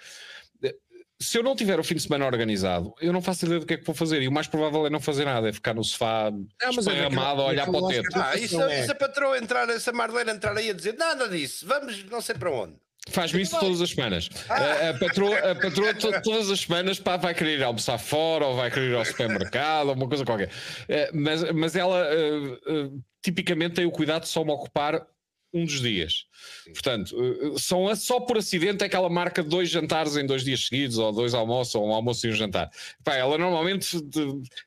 se 1.23 1.39
eu 1.39 1.43
não 1.43 1.55
tiver 1.55 1.79
o 1.79 1.85
fim 1.85 1.95
de 1.95 2.03
semana 2.03 2.27
organizado, 2.27 2.95
eu 3.01 3.13
não 3.13 3.23
faço 3.23 3.47
ideia 3.47 3.61
do 3.61 3.67
que 3.67 3.75
é 3.75 3.77
que 3.77 3.85
vou 3.85 3.95
fazer. 3.95 4.21
E 4.23 4.29
o 4.29 4.33
mais 4.33 4.47
provável 4.47 4.87
é 4.87 4.91
não 4.91 5.01
fazer 5.01 5.25
nada, 5.25 5.49
é 5.49 5.53
ficar 5.53 5.75
no 5.75 5.85
sofá 5.85 6.31
ah, 6.63 6.71
esparramado 6.71 7.43
a 7.43 7.47
olhar 7.47 7.67
para 7.67 7.79
o 7.79 7.89
teto. 7.89 8.09
Ah, 8.15 8.37
isso, 8.37 8.61
é. 8.61 8.85
se 8.85 8.91
a 8.91 8.95
patroa 8.95 9.39
entrar, 9.39 9.69
se 9.79 9.89
a 9.89 9.93
Marlene 9.93 10.33
entrar 10.33 10.57
aí 10.57 10.71
a 10.71 10.73
dizer 10.73 10.95
nada 10.95 11.29
disso, 11.29 11.67
vamos 11.67 12.05
não 12.05 12.21
sei 12.21 12.35
para 12.35 12.51
onde. 12.51 12.75
Faz-me 13.09 13.43
isso 13.43 13.59
todas 13.59 13.81
as 13.81 13.91
semanas. 13.91 14.29
Ah. 14.49 14.55
A, 14.55 14.91
a, 14.91 14.99
patroa, 14.99 15.37
a 15.51 15.55
patroa 15.57 15.95
to, 15.95 16.23
todas 16.23 16.51
as 16.51 16.61
semanas 16.61 17.01
pá, 17.01 17.17
vai 17.17 17.35
querer 17.35 17.59
ir 17.59 17.63
almoçar 17.63 17.99
fora 17.99 18.47
ou 18.47 18.57
vai 18.57 18.71
querer 18.71 18.91
ir 18.91 18.95
ao 18.95 19.05
supermercado 19.05 19.89
ou 19.89 19.95
uma 19.95 20.09
coisa 20.09 20.25
qualquer. 20.25 20.49
Uh, 20.49 21.11
mas, 21.13 21.53
mas 21.53 21.75
ela 21.75 22.07
uh, 22.15 22.53
uh, 22.53 23.03
tipicamente 23.21 23.75
tem 23.75 23.87
o 23.87 23.91
cuidado 23.91 24.23
de 24.23 24.29
só 24.29 24.45
me 24.45 24.53
ocupar 24.53 25.05
um 25.53 25.65
dos 25.65 25.81
dias. 25.81 26.27
Sim. 26.65 26.73
Portanto, 26.73 27.17
eh, 27.17 27.59
são 27.59 27.95
só 27.95 28.21
por 28.21 28.39
acidente 28.39 28.85
é 28.85 28.89
que 28.89 28.97
ela 28.97 29.09
marca 29.09 29.43
dois 29.43 29.69
jantares 29.69 30.17
em 30.17 30.27
dois 30.27 30.45
dias 30.45 30.67
seguidos, 30.67 30.99
ou 30.99 31.13
dois 31.13 31.35
almoços, 31.35 31.75
ou 31.75 31.89
um 31.89 31.93
almoço 31.93 32.27
e 32.27 32.31
um 32.31 32.35
jantar. 32.35 32.71
Pá, 33.05 33.15
ela 33.15 33.37
normalmente 33.37 33.97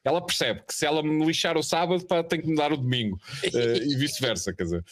ela 0.04 0.26
percebe 0.26 0.62
que 0.68 0.74
se 0.74 0.86
ela 0.86 1.02
me 1.02 1.26
lixar 1.26 1.58
o 1.58 1.64
sábado, 1.64 2.06
pá, 2.06 2.24
tem 2.24 2.42
que 2.42 2.48
me 2.48 2.56
dar 2.56 2.72
o 2.72 2.78
domingo. 2.78 3.20
uh, 3.46 3.84
e 3.84 3.96
vice-versa, 3.96 4.54
quer 4.54 4.64
dizer. 4.64 4.84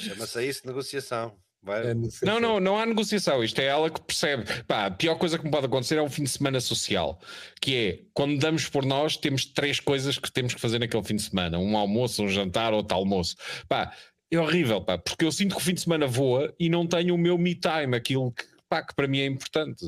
Chama-se 0.00 0.44
isso 0.44 0.66
negociação. 0.66 1.34
Vai... 1.66 1.90
É 1.90 1.94
não, 2.22 2.38
não, 2.38 2.60
não 2.60 2.78
há 2.78 2.86
negociação. 2.86 3.42
Isto 3.42 3.60
é 3.60 3.64
ela 3.64 3.90
que 3.90 4.00
percebe. 4.00 4.44
Pá, 4.68 4.86
a 4.86 4.90
pior 4.90 5.16
coisa 5.16 5.36
que 5.36 5.44
me 5.44 5.50
pode 5.50 5.66
acontecer 5.66 5.96
é 5.96 6.02
um 6.02 6.08
fim 6.08 6.22
de 6.22 6.30
semana 6.30 6.60
social, 6.60 7.20
que 7.60 7.74
é 7.74 7.98
quando 8.14 8.38
damos 8.38 8.68
por 8.68 8.84
nós, 8.86 9.16
temos 9.16 9.44
três 9.44 9.80
coisas 9.80 10.16
que 10.16 10.30
temos 10.30 10.54
que 10.54 10.60
fazer 10.60 10.78
naquele 10.78 11.02
fim 11.02 11.16
de 11.16 11.22
semana: 11.22 11.58
um 11.58 11.76
almoço, 11.76 12.22
um 12.22 12.28
jantar, 12.28 12.72
outro 12.72 12.96
almoço. 12.96 13.34
Pá, 13.68 13.92
é 14.30 14.38
horrível, 14.38 14.80
pá, 14.80 14.98
porque 14.98 15.24
eu 15.24 15.32
sinto 15.32 15.54
que 15.54 15.60
o 15.60 15.64
fim 15.64 15.74
de 15.74 15.80
semana 15.80 16.06
voa 16.06 16.54
e 16.58 16.68
não 16.68 16.86
tenho 16.86 17.14
o 17.14 17.18
meu 17.18 17.38
me 17.38 17.54
time, 17.54 17.96
aquilo 17.96 18.32
que, 18.32 18.44
pá, 18.68 18.82
que 18.82 18.94
para 18.94 19.06
mim 19.06 19.20
é 19.20 19.26
importante. 19.26 19.84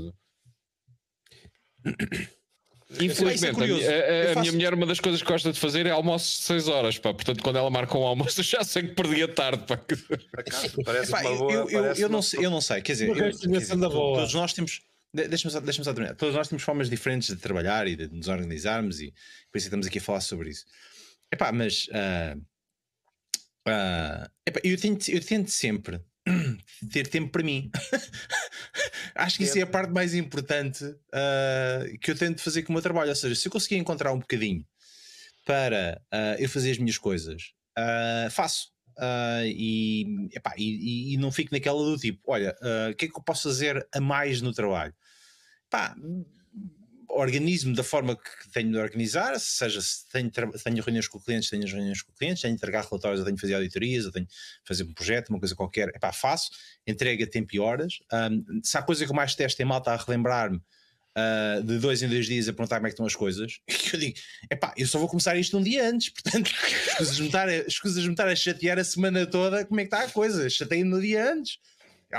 Infelizmente, 3.01 3.61
a, 3.61 3.65
a, 3.65 4.31
a 4.31 4.35
faço... 4.35 4.41
minha 4.41 4.53
mulher, 4.53 4.75
uma 4.75 4.87
das 4.87 4.99
coisas 4.99 5.21
que 5.21 5.29
gosta 5.29 5.53
de 5.53 5.61
fazer 5.61 5.85
é 5.85 5.91
almoço 5.91 6.39
de 6.39 6.45
6 6.47 6.69
horas, 6.69 6.99
pá. 6.99 7.13
Portanto, 7.13 7.43
quando 7.43 7.57
ela 7.57 7.69
marca 7.69 7.99
um 7.99 8.03
almoço, 8.03 8.39
eu 8.41 8.45
já 8.45 8.65
sei 8.65 8.85
que 8.85 8.95
perdi 8.95 9.23
a 9.23 9.29
tarde, 9.29 9.65
pá. 9.67 9.79
Parece 10.85 11.11
Epá, 11.11 11.23
boa, 11.23 11.53
eu, 11.53 11.69
eu, 11.69 11.85
eu, 11.95 12.09
não 12.09 12.23
sei, 12.23 12.47
eu 12.47 12.51
não 12.51 12.61
sei, 12.61 12.81
quer 12.81 12.93
dizer, 12.93 13.09
eu, 13.09 13.15
quer 13.15 13.31
dizer 13.31 13.79
todos 13.79 14.35
nós 14.35 14.53
temos. 14.53 14.81
Deixa-me 15.13 15.53
só, 15.53 15.61
deixa 15.61 15.83
só 15.83 15.93
terminar. 15.93 16.15
Todos 16.17 16.35
nós 16.35 16.49
temos 16.49 16.63
formas 16.63 16.89
diferentes 16.89 17.29
de 17.29 17.37
trabalhar 17.37 17.87
e 17.87 17.97
de 17.97 18.09
nos 18.09 18.29
organizarmos, 18.29 19.01
e 19.01 19.13
por 19.51 19.59
isso 19.59 19.67
estamos 19.67 19.87
aqui 19.87 19.99
a 19.99 20.03
falar 20.03 20.21
sobre 20.21 20.51
isso. 20.51 20.65
Epá, 21.33 21.51
mas 21.53 21.89
uh, 21.89 22.41
uh, 23.69 24.31
epá, 24.47 24.61
eu, 24.65 24.79
tento, 24.79 25.09
eu 25.11 25.21
tento 25.21 25.51
sempre 25.51 26.01
ter 26.93 27.07
tempo 27.09 27.31
para 27.31 27.43
mim. 27.43 27.71
Acho 29.15 29.39
que 29.39 29.45
isso 29.45 29.59
é 29.59 29.63
a 29.63 29.67
parte 29.67 29.93
mais 29.93 30.15
importante 30.15 30.85
uh, 30.85 31.99
que 32.01 32.11
eu 32.11 32.17
tento 32.17 32.41
fazer 32.41 32.63
com 32.63 32.71
o 32.71 32.75
meu 32.75 32.83
trabalho. 32.83 33.11
Ou 33.11 33.17
seja, 33.17 33.35
se 33.35 33.49
eu 33.49 33.53
conseguir 33.53 33.77
encontrar 33.77 34.13
um 34.13 34.19
bocadinho 34.19 34.65
para 35.45 36.01
uh, 36.13 36.41
eu 36.41 36.49
fazer 36.49 36.73
as 36.73 36.79
minhas 36.79 36.99
coisas, 36.99 37.53
uh, 37.79 38.31
faço. 38.31 38.69
E, 39.45 40.29
epá, 40.35 40.55
e, 40.59 41.15
e, 41.15 41.17
não 41.19 41.31
fico 41.31 41.55
naquela 41.55 41.79
do 41.79 41.97
tipo: 41.97 42.21
olha, 42.27 42.53
o 42.91 42.95
que 42.97 43.05
é 43.05 43.09
que 43.09 43.17
eu 43.17 43.23
posso 43.23 43.45
fazer 43.49 43.87
a 43.95 44.01
mais 44.01 44.43
no 44.43 44.53
trabalho? 44.53 44.93
Pá, 45.71 45.95
organizo-me 47.09 47.75
da 47.75 47.83
forma 47.83 48.17
que 48.17 48.51
tenho 48.53 48.71
de 48.71 48.79
organizar, 48.79 49.39
seja 49.41 49.81
se 49.81 50.09
tenho, 50.09 50.31
tenho 50.31 50.83
reuniões 50.83 51.09
com 51.09 51.19
clientes, 51.19 51.49
tenho 51.49 51.67
reuniões 51.67 52.03
com 52.03 52.13
clientes, 52.13 52.43
tenho 52.43 52.55
de 52.55 52.59
entregar 52.59 52.85
relatórios, 52.85 53.21
eu 53.21 53.25
tenho 53.25 53.37
de 53.37 53.41
fazer 53.41 53.55
auditorias, 53.55 54.05
eu 54.05 54.13
tenho 54.13 54.27
de 54.27 54.33
fazer 54.65 54.85
um 54.85 54.93
projeto, 54.93 55.31
uma 55.31 55.39
coisa 55.39 55.55
qualquer, 55.55 55.89
epá, 55.89 56.13
faço, 56.13 56.51
entrega 56.87 57.27
tempo 57.27 57.55
e 57.55 57.61
horas. 57.61 57.95
Um, 58.13 58.61
se 58.63 58.77
há 58.77 58.83
coisa 58.83 59.05
que 59.05 59.11
eu 59.11 59.17
mais 59.17 59.35
testo 59.35 59.61
é 59.61 59.65
malta 59.65 59.93
a 59.93 59.97
relembrar-me 59.97 60.59
uh, 60.59 61.63
de 61.63 61.79
dois 61.79 62.03
em 62.03 62.09
dois 62.09 62.27
dias 62.27 62.49
a 62.49 62.53
perguntar 62.53 62.77
como 62.77 62.87
é 62.87 62.91
que 62.91 62.95
estão 62.95 63.07
as 63.07 63.17
coisas, 63.17 63.61
que 63.67 63.97
eu 63.97 64.01
digo, 64.01 64.19
epá, 64.51 64.73
eu 64.77 64.87
só 64.87 64.99
vou 64.99 65.09
começar 65.09 65.37
isto 65.37 65.57
um 65.59 65.63
dia 65.63 65.89
antes, 65.89 66.11
portanto, 66.23 66.51
escusas-me 67.67 68.13
estar, 68.13 68.29
a 68.29 68.37
chatear 68.37 68.79
a 68.79 68.85
semana 68.85 69.27
toda 69.27 69.65
como 69.65 69.81
é 69.81 69.85
que 69.85 69.95
está 69.95 70.05
a 70.05 70.11
coisa, 70.11 70.49
chateio-me 70.49 70.91
no 70.91 71.01
dia 71.01 71.33
antes. 71.33 71.59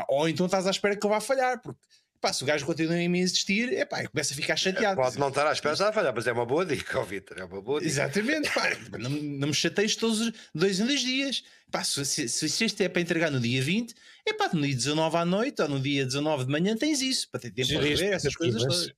Ou 0.08 0.30
então 0.30 0.46
estás 0.46 0.68
à 0.68 0.70
espera 0.70 0.96
que 0.96 1.04
eu 1.04 1.10
vá 1.10 1.20
falhar, 1.20 1.60
porque 1.62 1.80
Pá, 2.22 2.34
se 2.34 2.44
o 2.44 2.46
gajo 2.46 2.66
continua 2.66 2.96
a 2.96 3.10
me 3.10 3.22
insistir, 3.22 3.72
é 3.74 3.86
pá, 3.86 4.06
começa 4.06 4.34
a 4.34 4.36
ficar 4.36 4.58
chateado. 4.58 4.98
Pode 4.98 5.18
não 5.18 5.30
estar 5.30 5.48
à 5.48 5.54
espera 5.54 5.74
de 5.74 5.94
falhar, 5.94 6.14
mas 6.14 6.28
é 6.28 6.34
uma 6.34 6.46
boa 6.46 6.66
dica, 6.66 7.00
ó 7.00 7.04
Vitor, 7.04 7.40
é 7.40 7.46
uma 7.46 7.62
boa 7.62 7.80
dica. 7.80 7.90
Exatamente, 7.90 8.50
pá, 8.52 8.70
não, 9.00 9.10
não 9.10 9.48
me 9.48 9.54
chateias 9.54 9.96
todos 9.96 10.20
os 10.20 10.34
dois 10.54 10.82
em 10.82 10.86
dois 10.86 11.00
dias. 11.00 11.44
Pá, 11.72 11.82
se, 11.84 12.04
se, 12.04 12.28
se 12.28 12.66
este 12.66 12.84
é 12.84 12.90
para 12.90 13.02
entregar 13.02 13.32
no 13.32 13.40
dia 13.40 13.62
20, 13.62 13.96
é 14.28 14.34
pá, 14.34 14.50
no 14.52 14.62
dia 14.62 14.76
19 14.76 15.16
à 15.16 15.24
noite 15.24 15.62
ou 15.62 15.70
no 15.70 15.80
dia 15.80 16.06
19 16.06 16.46
de 16.46 16.52
manhã 16.52 16.76
tens 16.76 17.02
isso, 17.02 17.30
para 17.32 17.40
ter 17.40 17.52
tempo 17.52 17.70
para 17.70 17.82
ver 17.82 18.12
essas 18.12 18.36
coisas 18.36 18.62
todas. 18.62 18.94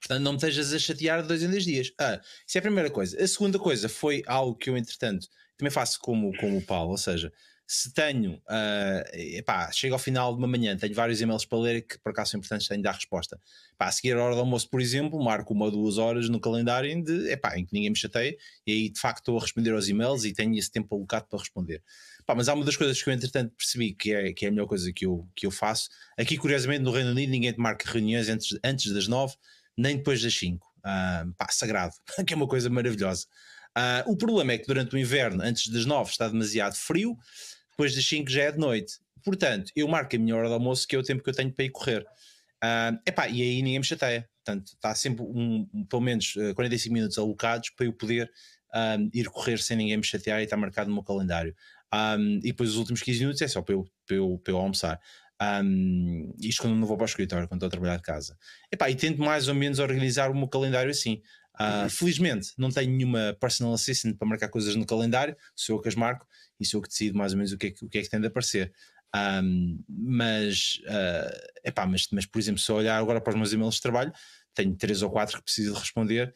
Portanto, 0.00 0.22
não 0.22 0.32
me 0.32 0.36
estejas 0.38 0.72
a 0.72 0.78
chatear 0.78 1.20
de 1.20 1.28
dois 1.28 1.42
em 1.42 1.50
dois 1.50 1.64
dias. 1.64 1.92
Ah, 2.00 2.18
isso 2.46 2.56
é 2.56 2.60
a 2.60 2.62
primeira 2.62 2.90
coisa. 2.90 3.22
A 3.22 3.28
segunda 3.28 3.58
coisa 3.58 3.90
foi 3.90 4.22
algo 4.26 4.54
que 4.56 4.70
eu, 4.70 4.76
entretanto, 4.76 5.28
também 5.58 5.70
faço 5.70 5.98
como, 6.00 6.34
como 6.38 6.56
o 6.56 6.62
Paulo, 6.62 6.92
ou 6.92 6.98
seja, 6.98 7.30
se 7.72 7.92
tenho, 7.94 8.32
uh, 8.32 9.16
epá, 9.16 9.70
chego 9.70 9.94
ao 9.94 9.98
final 10.00 10.32
de 10.32 10.38
uma 10.38 10.48
manhã, 10.48 10.76
tenho 10.76 10.92
vários 10.92 11.20
e-mails 11.20 11.44
para 11.44 11.58
ler 11.60 11.82
que 11.82 12.00
por 12.00 12.10
acaso 12.10 12.32
são 12.32 12.38
importantes, 12.38 12.66
tenho 12.66 12.80
de 12.80 12.82
dar 12.82 12.94
resposta. 12.94 13.40
Epá, 13.72 13.86
a 13.86 13.92
seguir 13.92 14.16
a 14.16 14.24
hora 14.24 14.34
do 14.34 14.40
almoço, 14.40 14.68
por 14.68 14.80
exemplo, 14.80 15.22
marco 15.22 15.54
uma 15.54 15.66
ou 15.66 15.70
duas 15.70 15.96
horas 15.96 16.28
no 16.28 16.40
calendário 16.40 17.00
de, 17.00 17.30
epá, 17.30 17.56
em 17.56 17.64
que 17.64 17.72
ninguém 17.72 17.90
me 17.90 17.96
chateia 17.96 18.36
e 18.66 18.72
aí 18.72 18.90
de 18.90 18.98
facto 18.98 19.18
estou 19.18 19.38
a 19.38 19.40
responder 19.40 19.70
aos 19.70 19.88
e-mails 19.88 20.24
e 20.24 20.32
tenho 20.32 20.58
esse 20.58 20.68
tempo 20.68 20.92
alocado 20.96 21.26
para 21.30 21.38
responder. 21.38 21.80
Epá, 22.18 22.34
mas 22.34 22.48
há 22.48 22.54
uma 22.54 22.64
das 22.64 22.76
coisas 22.76 23.00
que 23.00 23.08
eu 23.08 23.14
entretanto 23.14 23.54
percebi 23.56 23.94
que 23.94 24.12
é, 24.12 24.32
que 24.32 24.46
é 24.46 24.48
a 24.48 24.50
melhor 24.50 24.66
coisa 24.66 24.92
que 24.92 25.06
eu, 25.06 25.28
que 25.36 25.46
eu 25.46 25.52
faço. 25.52 25.90
Aqui, 26.18 26.36
curiosamente, 26.36 26.82
no 26.82 26.90
Reino 26.90 27.10
Unido, 27.12 27.30
ninguém 27.30 27.52
te 27.52 27.60
marca 27.60 27.88
reuniões 27.88 28.28
antes, 28.28 28.58
antes 28.64 28.92
das 28.92 29.06
nove, 29.06 29.36
nem 29.78 29.96
depois 29.96 30.20
das 30.20 30.34
cinco. 30.34 30.66
Uh, 30.78 31.32
pá, 31.34 31.46
sagrado, 31.50 31.94
que 32.26 32.34
é 32.34 32.36
uma 32.36 32.48
coisa 32.48 32.68
maravilhosa. 32.68 33.26
Uh, 33.78 34.10
o 34.10 34.16
problema 34.16 34.54
é 34.54 34.58
que 34.58 34.66
durante 34.66 34.96
o 34.96 34.98
inverno, 34.98 35.40
antes 35.40 35.68
das 35.68 35.86
nove, 35.86 36.10
está 36.10 36.26
demasiado 36.26 36.74
frio 36.74 37.16
depois 37.80 37.94
das 37.94 38.04
5 38.04 38.30
já 38.30 38.42
é 38.42 38.52
de 38.52 38.58
noite. 38.58 38.98
Portanto, 39.24 39.72
eu 39.74 39.88
marco 39.88 40.14
a 40.14 40.18
minha 40.18 40.36
hora 40.36 40.48
de 40.48 40.52
almoço, 40.52 40.86
que 40.86 40.94
é 40.94 40.98
o 40.98 41.02
tempo 41.02 41.22
que 41.22 41.30
eu 41.30 41.34
tenho 41.34 41.50
para 41.50 41.64
ir 41.64 41.70
correr. 41.70 42.02
Uh, 42.62 43.00
epá, 43.06 43.26
e 43.26 43.40
aí 43.40 43.62
ninguém 43.62 43.78
me 43.78 43.84
chateia. 43.84 44.28
Portanto, 44.44 44.72
está 44.74 44.94
sempre 44.94 45.22
um, 45.22 45.66
pelo 45.88 46.02
menos 46.02 46.34
45 46.54 46.92
minutos 46.92 47.16
alocados 47.16 47.70
para 47.70 47.86
eu 47.86 47.92
poder 47.94 48.30
um, 48.74 49.10
ir 49.14 49.30
correr 49.30 49.58
sem 49.58 49.78
ninguém 49.78 49.96
me 49.96 50.04
chatear 50.04 50.40
e 50.40 50.44
está 50.44 50.58
marcado 50.58 50.90
no 50.90 50.94
meu 50.94 51.02
calendário. 51.02 51.56
Um, 51.92 52.36
e 52.38 52.48
depois 52.48 52.68
os 52.68 52.76
últimos 52.76 53.00
15 53.00 53.20
minutos 53.20 53.40
é 53.40 53.48
só 53.48 53.62
para 53.62 53.74
eu, 53.74 53.90
para 54.06 54.16
eu, 54.16 54.38
para 54.44 54.52
eu 54.52 54.58
almoçar. 54.58 55.00
Um, 55.42 56.34
isto 56.38 56.60
quando 56.60 56.76
não 56.76 56.86
vou 56.86 56.98
para 56.98 57.04
o 57.04 57.08
escritório, 57.08 57.48
quando 57.48 57.60
estou 57.60 57.68
a 57.68 57.70
trabalhar 57.70 57.96
de 57.96 58.02
casa. 58.02 58.36
Epá, 58.70 58.90
e 58.90 58.94
tento 58.94 59.22
mais 59.22 59.48
ou 59.48 59.54
menos 59.54 59.78
organizar 59.78 60.30
o 60.30 60.34
meu 60.34 60.48
calendário 60.48 60.90
assim. 60.90 61.22
Uh, 61.60 61.90
felizmente 61.90 62.52
não 62.56 62.70
tenho 62.70 62.90
nenhuma 62.90 63.36
personal 63.38 63.74
assistant 63.74 64.16
para 64.16 64.26
marcar 64.26 64.48
coisas 64.48 64.74
no 64.76 64.86
calendário, 64.86 65.36
sou 65.54 65.76
eu 65.76 65.82
que 65.82 65.88
as 65.88 65.94
marco 65.94 66.26
e 66.58 66.64
sou 66.64 66.78
eu 66.78 66.82
que 66.82 66.88
decido 66.88 67.18
mais 67.18 67.32
ou 67.32 67.38
menos 67.38 67.52
o 67.52 67.58
que 67.58 67.66
é 67.66 67.70
que, 67.70 67.84
o 67.84 67.88
que, 67.88 67.98
é 67.98 68.02
que 68.02 68.08
tem 68.08 68.20
de 68.20 68.28
aparecer. 68.28 68.72
Um, 69.14 69.82
mas, 69.88 70.80
uh, 70.86 71.68
epá, 71.68 71.84
mas, 71.84 72.08
mas, 72.12 72.24
por 72.24 72.38
exemplo, 72.38 72.60
se 72.60 72.70
eu 72.70 72.76
olhar 72.76 72.96
agora 72.96 73.20
para 73.20 73.32
os 73.32 73.36
meus 73.36 73.52
e-mails 73.52 73.74
de 73.74 73.82
trabalho, 73.82 74.12
tenho 74.54 74.74
três 74.74 75.02
ou 75.02 75.10
quatro 75.10 75.36
que 75.36 75.44
preciso 75.44 75.74
de 75.74 75.80
responder 75.80 76.32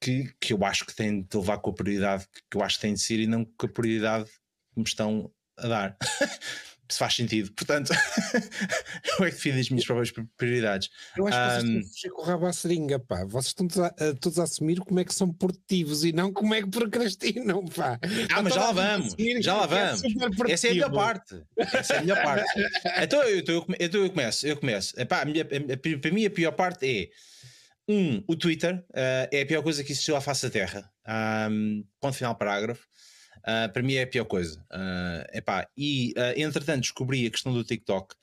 que, 0.00 0.34
que 0.40 0.52
eu 0.52 0.64
acho 0.64 0.86
que 0.86 0.94
têm 0.94 1.22
de 1.22 1.36
levar 1.36 1.58
com 1.58 1.70
a 1.70 1.74
prioridade 1.74 2.26
que 2.50 2.56
eu 2.56 2.62
acho 2.62 2.76
que 2.76 2.82
têm 2.82 2.94
de 2.94 3.00
ser 3.00 3.20
e 3.20 3.26
não 3.26 3.44
com 3.44 3.66
a 3.66 3.68
prioridade 3.68 4.28
que 4.72 4.78
me 4.78 4.84
estão 4.84 5.30
a 5.56 5.68
dar. 5.68 5.96
se 6.88 6.98
faz 6.98 7.14
sentido. 7.14 7.52
Portanto, 7.52 7.92
eu 9.18 9.24
é 9.24 9.30
que 9.30 9.36
defino 9.36 9.58
as 9.58 9.70
minhas 9.70 9.84
próprias 9.84 10.12
prioridades. 10.36 10.90
Eu 11.16 11.26
acho 11.26 11.36
que 11.36 11.66
um, 11.66 11.80
vocês 11.80 11.94
estão 11.94 12.10
a 12.10 12.14
com 12.14 12.22
o 12.22 12.24
rabo 12.24 12.46
à 12.46 12.52
seringa, 12.52 12.98
pá. 12.98 13.24
Vocês 13.24 13.46
estão 13.46 13.68
todos 13.68 13.84
a, 13.84 14.14
todos 14.14 14.38
a, 14.38 14.42
assumir 14.42 14.78
como 14.80 15.00
é 15.00 15.04
que 15.04 15.14
são 15.14 15.32
produtivos 15.32 16.04
e 16.04 16.12
não 16.12 16.32
como 16.32 16.54
é 16.54 16.62
que 16.62 16.68
procrastinam, 16.68 17.64
pá. 17.66 17.98
Ah, 18.34 18.42
mas 18.42 18.54
já 18.54 18.60
lá 18.60 18.72
vamos, 18.72 19.14
já 19.40 19.56
lá 19.56 19.64
é 19.64 19.66
vamos. 19.66 20.02
É 20.48 20.52
Essa 20.52 20.66
é 20.66 20.70
a 20.70 20.74
melhor 20.74 20.92
parte. 20.92 21.42
Essa 21.56 21.94
é 21.94 21.98
a 21.98 22.00
melhor 22.00 22.22
parte. 22.22 22.44
então, 23.02 23.22
eu, 23.22 23.38
então, 23.38 23.54
eu, 23.54 23.76
então 23.80 24.00
eu 24.02 24.10
começo, 24.10 24.46
eu 24.46 24.56
começo. 24.56 25.00
Epá, 25.00 25.22
a 25.22 25.24
minha, 25.24 25.42
a, 25.42 25.98
para 25.98 26.10
mim 26.10 26.26
a 26.26 26.30
pior 26.30 26.52
parte 26.52 26.86
é 26.86 27.08
um, 27.88 28.22
o 28.26 28.36
Twitter 28.36 28.84
uh, 28.90 29.28
é 29.30 29.42
a 29.42 29.46
pior 29.46 29.62
coisa 29.62 29.82
que 29.82 29.92
existiu 29.92 30.16
à 30.16 30.20
face 30.20 30.46
da 30.46 30.50
Terra. 30.50 30.90
Um, 31.50 31.84
ponto 32.00 32.16
final 32.16 32.34
parágrafo. 32.34 32.86
Uh, 33.42 33.72
para 33.72 33.82
mim 33.82 33.94
é 33.94 34.02
a 34.02 34.06
pior 34.06 34.24
coisa. 34.24 34.58
Uh, 34.70 35.36
epá, 35.36 35.68
e 35.76 36.14
uh, 36.16 36.40
entretanto 36.40 36.82
descobri 36.82 37.26
a 37.26 37.30
questão 37.30 37.52
do 37.52 37.64
TikTok. 37.64 38.14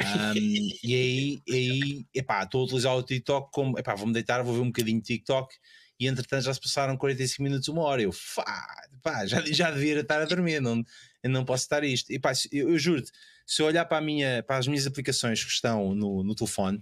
Um, 0.00 0.34
e 0.82 0.94
aí, 0.94 1.42
aí 1.50 2.06
epá, 2.14 2.42
estou 2.42 2.62
a 2.62 2.64
utilizar 2.64 2.96
o 2.96 3.02
TikTok 3.02 3.50
como 3.52 3.78
epá, 3.78 3.94
vou-me 3.94 4.12
deitar, 4.12 4.42
vou 4.42 4.54
ver 4.54 4.60
um 4.60 4.66
bocadinho 4.66 5.00
de 5.00 5.06
TikTok. 5.06 5.54
E 6.00 6.06
entretanto 6.06 6.44
já 6.44 6.54
se 6.54 6.60
passaram 6.60 6.96
45 6.96 7.42
minutos, 7.42 7.68
uma 7.68 7.82
hora. 7.82 8.02
Eu 8.02 8.12
fá, 8.12 9.26
já, 9.26 9.42
já 9.46 9.70
devia 9.70 10.00
estar 10.00 10.20
a 10.22 10.24
dormir, 10.24 10.60
não, 10.60 10.84
não 11.24 11.44
posso 11.44 11.64
estar 11.64 11.82
isto. 11.82 12.12
E, 12.12 12.18
pá, 12.18 12.32
eu, 12.52 12.70
eu 12.70 12.78
juro-te, 12.78 13.10
se 13.46 13.62
eu 13.62 13.66
olhar 13.66 13.84
para, 13.84 13.98
a 13.98 14.00
minha, 14.00 14.42
para 14.44 14.58
as 14.58 14.68
minhas 14.68 14.86
aplicações 14.86 15.42
que 15.42 15.50
estão 15.50 15.94
no, 15.94 16.22
no 16.22 16.34
telefone, 16.34 16.78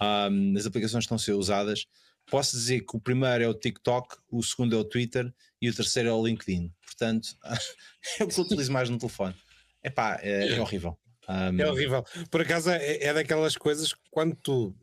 um, 0.00 0.56
as 0.56 0.66
aplicações 0.66 1.02
que 1.02 1.06
estão 1.06 1.16
a 1.16 1.18
ser 1.18 1.32
usadas, 1.32 1.86
posso 2.30 2.56
dizer 2.56 2.80
que 2.80 2.96
o 2.96 3.00
primeiro 3.00 3.44
é 3.44 3.48
o 3.48 3.54
TikTok, 3.54 4.16
o 4.30 4.42
segundo 4.42 4.76
é 4.76 4.78
o 4.78 4.84
Twitter 4.84 5.32
e 5.60 5.68
o 5.68 5.74
terceiro 5.74 6.08
é 6.08 6.12
o 6.12 6.24
LinkedIn. 6.24 6.72
Portanto, 6.86 7.36
é 8.20 8.24
o 8.24 8.28
que 8.28 8.38
eu 8.38 8.44
utilizo 8.44 8.72
mais 8.72 8.88
no 8.88 8.98
telefone. 8.98 9.34
Epá, 9.82 10.18
é, 10.22 10.48
é 10.48 10.60
horrível. 10.60 10.98
Um... 11.28 11.60
É 11.60 11.70
horrível. 11.70 12.04
Por 12.30 12.40
acaso 12.42 12.70
é, 12.70 13.02
é, 13.02 13.14
daquelas 13.14 13.56
coisas 13.56 13.94
quando 14.10 14.36
tu, 14.36 14.74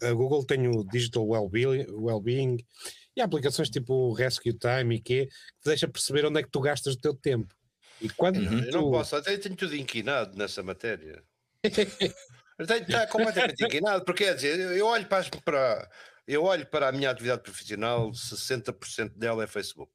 a, 0.00 0.08
a 0.08 0.12
Google 0.12 0.44
tem 0.44 0.68
o 0.68 0.84
Digital 0.84 1.26
Wellbeing, 1.26 1.86
well-being 1.90 2.56
e 3.16 3.20
aplicações 3.20 3.70
tipo 3.70 3.92
o 3.92 4.12
Rescue 4.12 4.52
Time 4.52 4.96
e 4.96 5.00
que 5.00 5.26
te 5.26 5.64
deixa 5.64 5.88
perceber 5.88 6.24
onde 6.26 6.40
é 6.40 6.42
que 6.42 6.50
tu 6.50 6.60
gastas 6.60 6.94
o 6.94 7.00
teu 7.00 7.14
tempo. 7.14 7.54
E 8.00 8.08
quando 8.10 8.36
uhum. 8.36 8.62
tu... 8.62 8.66
Eu 8.66 8.72
não 8.72 8.90
posso, 8.90 9.16
até 9.16 9.36
tenho 9.36 9.56
tudo 9.56 9.74
inquinado 9.74 10.36
nessa 10.36 10.62
matéria. 10.62 11.22
Está 12.58 13.06
completamente 13.06 13.64
inquinado, 13.64 14.04
porque 14.04 14.24
quer 14.24 14.34
dizer, 14.34 14.58
eu 14.58 14.86
olho 14.86 15.06
para, 15.06 15.24
para, 15.44 15.90
eu 16.28 16.44
olho 16.44 16.66
para 16.66 16.88
a 16.88 16.92
minha 16.92 17.10
atividade 17.10 17.42
profissional, 17.42 18.10
60% 18.10 19.14
dela 19.16 19.42
é 19.42 19.46
Facebook. 19.46 19.90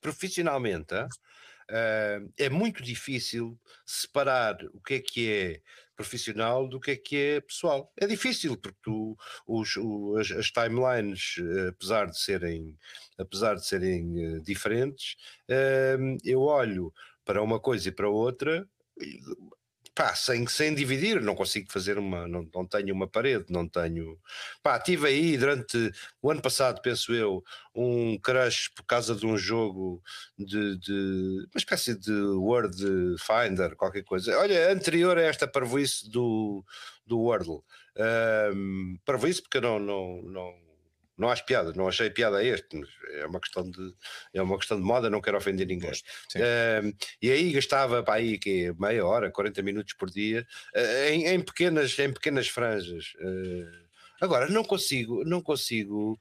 Profissionalmente, 0.00 0.94
uh, 0.94 2.32
é 2.38 2.48
muito 2.48 2.84
difícil 2.84 3.58
separar 3.84 4.56
o 4.72 4.80
que 4.80 4.94
é 4.94 5.00
que 5.00 5.32
é 5.32 5.60
profissional 5.96 6.68
do 6.68 6.78
que 6.78 6.92
é 6.92 6.96
que 6.96 7.16
é 7.16 7.40
pessoal. 7.40 7.92
É 7.96 8.06
difícil, 8.06 8.56
porque 8.56 8.78
tu, 8.80 9.16
os, 9.44 9.74
as, 10.20 10.30
as, 10.38 10.50
timelines, 10.52 11.34
apesar 11.68 12.06
de 12.06 12.20
serem, 12.20 12.78
apesar 13.18 13.54
de 13.56 13.66
serem 13.66 14.36
uh, 14.36 14.40
diferentes, 14.42 15.16
uh, 15.50 16.16
eu 16.24 16.42
olho 16.42 16.94
para 17.24 17.42
uma 17.42 17.58
coisa 17.58 17.88
e 17.88 17.92
para 17.92 18.08
outra 18.08 18.68
pá, 19.96 20.14
sem, 20.14 20.46
sem 20.46 20.74
dividir, 20.74 21.22
não 21.22 21.34
consigo 21.34 21.72
fazer 21.72 21.98
uma, 21.98 22.28
não, 22.28 22.46
não 22.54 22.66
tenho 22.66 22.94
uma 22.94 23.08
parede, 23.08 23.46
não 23.48 23.66
tenho, 23.66 24.20
pá, 24.62 24.78
tive 24.78 25.08
aí 25.08 25.38
durante 25.38 25.90
o 26.20 26.30
ano 26.30 26.42
passado, 26.42 26.82
penso 26.82 27.14
eu, 27.14 27.42
um 27.74 28.18
crush 28.18 28.68
por 28.76 28.84
causa 28.84 29.14
de 29.14 29.24
um 29.24 29.38
jogo 29.38 30.02
de, 30.38 30.78
de 30.78 31.48
uma 31.50 31.58
espécie 31.58 31.98
de 31.98 32.12
Word 32.12 32.76
Finder, 33.18 33.74
qualquer 33.74 34.04
coisa, 34.04 34.38
olha, 34.38 34.70
anterior 34.70 35.16
a 35.16 35.22
esta 35.22 35.48
parvoíce 35.48 36.10
do, 36.10 36.62
do 37.06 37.18
Wordle, 37.18 37.62
um, 38.54 38.98
parvoíce 39.02 39.40
porque 39.40 39.56
eu 39.56 39.62
não, 39.62 39.78
não, 39.78 40.22
não 40.22 40.65
não 41.16 41.28
acho 41.30 41.44
piada, 41.44 41.72
não 41.74 41.88
achei 41.88 42.10
piada 42.10 42.38
a 42.38 42.44
este, 42.44 42.80
é 43.14 43.26
uma 43.26 43.40
questão 43.40 43.68
de, 43.68 43.94
é 44.34 44.42
uma 44.42 44.58
questão 44.58 44.76
de 44.76 44.82
moda, 44.82 45.08
não 45.08 45.20
quero 45.20 45.36
ofender 45.36 45.66
ninguém. 45.66 45.90
Uh, 45.90 46.94
e 47.22 47.30
aí 47.30 47.52
gastava 47.52 48.02
para 48.02 48.14
aí 48.14 48.38
que 48.38 48.72
meia 48.78 49.04
hora, 49.04 49.30
40 49.30 49.62
minutos 49.62 49.94
por 49.94 50.10
dia, 50.10 50.46
uh, 50.74 51.10
em, 51.10 51.26
em, 51.26 51.40
pequenas, 51.40 51.98
em 51.98 52.12
pequenas 52.12 52.48
franjas. 52.48 53.14
Uh, 53.20 53.86
agora, 54.20 54.48
não 54.48 54.62
consigo, 54.62 55.24
não 55.24 55.40
consigo, 55.40 56.18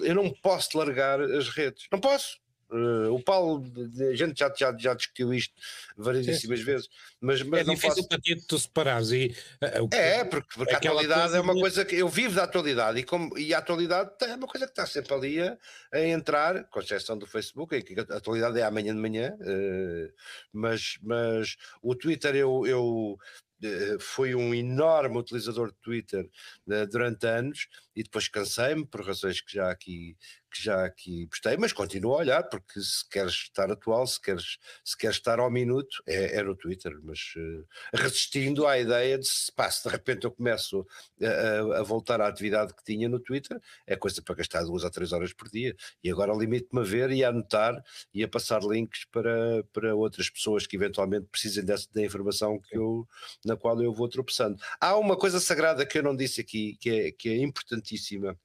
eu 0.00 0.14
não 0.14 0.30
posso 0.30 0.76
largar 0.76 1.20
as 1.20 1.48
redes, 1.48 1.86
não 1.90 1.98
posso. 1.98 2.38
Uh, 2.68 3.14
o 3.14 3.22
Paulo, 3.22 3.64
a 4.10 4.14
gente 4.14 4.40
já, 4.40 4.52
já, 4.52 4.76
já 4.76 4.92
discutiu 4.92 5.32
isto 5.32 5.54
variedíssimas 5.96 6.60
vezes, 6.60 6.88
mas, 7.20 7.40
mas 7.42 7.60
é 7.60 7.64
não 7.64 7.74
difícil 7.74 7.96
posso... 7.96 8.08
para 8.08 8.18
ti 8.18 8.34
tu 8.44 8.58
separares 8.58 9.12
e, 9.12 9.36
uh, 9.62 9.88
é, 9.94 10.24
porque, 10.24 10.48
porque 10.52 10.74
a 10.74 10.78
atualidade 10.78 11.36
é 11.36 11.40
uma 11.40 11.54
de... 11.54 11.60
coisa 11.60 11.84
que 11.84 11.94
eu 11.94 12.08
vivo 12.08 12.34
da 12.34 12.42
atualidade 12.42 12.98
e, 12.98 13.04
como, 13.04 13.38
e 13.38 13.54
a 13.54 13.58
atualidade 13.58 14.10
é 14.22 14.34
uma 14.34 14.48
coisa 14.48 14.66
que 14.66 14.72
está 14.72 14.84
sempre 14.84 15.14
ali 15.14 15.40
a, 15.40 15.56
a 15.92 16.00
entrar, 16.00 16.64
com 16.64 16.80
exceção 16.80 17.16
do 17.16 17.24
Facebook, 17.24 17.80
que 17.82 18.00
a 18.00 18.16
atualidade 18.16 18.58
é 18.58 18.64
amanhã 18.64 18.92
de 18.92 19.00
manhã, 19.00 19.36
uh, 19.40 20.12
mas, 20.52 20.98
mas 21.02 21.56
o 21.80 21.94
Twitter 21.94 22.34
eu, 22.34 22.66
eu 22.66 23.16
foi 24.00 24.34
um 24.34 24.52
enorme 24.52 25.16
utilizador 25.16 25.68
de 25.68 25.78
Twitter 25.78 26.28
durante 26.90 27.26
anos 27.26 27.68
e 27.96 28.02
depois 28.02 28.28
cansei-me 28.28 28.86
por 28.86 29.04
razões 29.04 29.40
que 29.40 29.54
já 29.54 29.70
aqui 29.70 30.16
que 30.56 30.62
já 30.62 30.84
aqui 30.84 31.26
postei, 31.26 31.56
mas 31.56 31.72
continuo 31.72 32.14
a 32.14 32.18
olhar, 32.18 32.42
porque 32.44 32.80
se 32.80 33.06
queres 33.08 33.32
estar 33.32 33.70
atual, 33.70 34.06
se 34.06 34.20
queres, 34.20 34.58
se 34.84 34.96
queres 34.96 35.16
estar 35.16 35.38
ao 35.38 35.50
minuto, 35.50 36.02
é, 36.06 36.38
é 36.38 36.42
no 36.42 36.56
Twitter, 36.56 36.98
mas 37.02 37.34
uh, 37.36 37.66
resistindo 37.94 38.66
à 38.66 38.78
ideia 38.78 39.18
de 39.18 39.26
se, 39.26 39.52
pá, 39.52 39.70
se 39.70 39.84
de 39.84 39.90
repente 39.90 40.24
eu 40.24 40.30
começo 40.30 40.86
a, 41.22 41.80
a, 41.80 41.82
voltar 41.82 42.20
à 42.20 42.28
atividade 42.28 42.74
que 42.74 42.82
tinha 42.84 43.08
no 43.08 43.20
Twitter, 43.20 43.60
é 43.86 43.96
coisa 43.96 44.22
para 44.22 44.36
gastar 44.36 44.64
duas 44.64 44.84
ou 44.84 44.90
três 44.90 45.12
horas 45.12 45.32
por 45.32 45.48
dia, 45.48 45.76
e 46.02 46.10
agora 46.10 46.32
limito-me 46.32 46.80
a 46.80 46.84
ver 46.84 47.10
e 47.10 47.22
a 47.24 47.28
anotar 47.28 47.82
e 48.14 48.24
a 48.24 48.28
passar 48.28 48.62
links 48.62 49.04
para, 49.04 49.62
para 49.72 49.94
outras 49.94 50.30
pessoas 50.30 50.66
que 50.66 50.76
eventualmente 50.76 51.26
precisem 51.30 51.64
dessa, 51.64 51.86
da 51.92 52.02
informação 52.02 52.58
que 52.58 52.76
eu, 52.76 53.06
na 53.44 53.56
qual 53.56 53.80
eu 53.82 53.92
vou 53.92 54.08
tropeçando. 54.08 54.56
Há 54.80 54.96
uma 54.96 55.16
coisa 55.16 55.40
sagrada 55.40 55.84
que 55.84 55.98
eu 55.98 56.02
não 56.02 56.16
disse 56.16 56.40
aqui, 56.40 56.76
que 56.80 56.90
é, 56.90 57.12
que 57.12 57.28
é 57.28 57.36
importantíssima, 57.86 58.36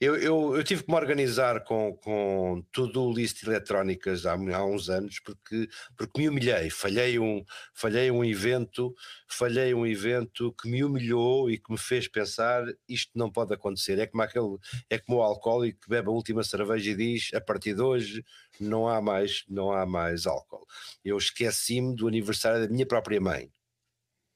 eu, 0.00 0.16
eu, 0.16 0.56
eu, 0.56 0.64
tive 0.64 0.82
que 0.82 0.90
me 0.90 0.96
organizar 0.96 1.62
com, 1.62 1.96
com 1.98 2.64
tudo 2.72 3.12
list 3.12 3.42
eletrónicas 3.44 4.26
há, 4.26 4.32
há 4.32 4.64
uns 4.64 4.88
anos 4.88 5.20
porque, 5.20 5.68
porque 5.96 6.20
me 6.20 6.28
humilhei, 6.28 6.70
falhei 6.70 7.18
um, 7.18 7.44
falhei 7.72 8.10
um 8.10 8.24
evento, 8.24 8.92
falhei 9.28 9.72
um 9.74 9.86
evento 9.86 10.52
que 10.60 10.68
me 10.68 10.82
humilhou 10.82 11.48
e 11.50 11.58
que 11.58 11.70
me 11.70 11.78
fez 11.78 12.08
pensar 12.08 12.64
isto 12.88 13.12
não 13.14 13.30
pode 13.30 13.54
acontecer. 13.54 13.98
É 13.98 14.06
como 14.06 14.22
aquele, 14.22 14.58
é 14.90 14.98
como 14.98 15.18
o 15.18 15.22
alcoólico 15.22 15.80
que 15.82 15.88
bebe 15.88 16.08
a 16.08 16.12
última 16.12 16.42
cerveja 16.42 16.90
e 16.90 16.96
diz 16.96 17.30
a 17.34 17.40
partir 17.40 17.74
de 17.74 17.82
hoje 17.82 18.24
não 18.58 18.88
há 18.88 19.00
mais, 19.00 19.44
não 19.48 19.70
há 19.70 19.86
mais 19.86 20.26
álcool. 20.26 20.66
Eu 21.04 21.16
esqueci-me 21.16 21.94
do 21.94 22.08
aniversário 22.08 22.66
da 22.66 22.72
minha 22.72 22.86
própria 22.86 23.20
mãe 23.20 23.52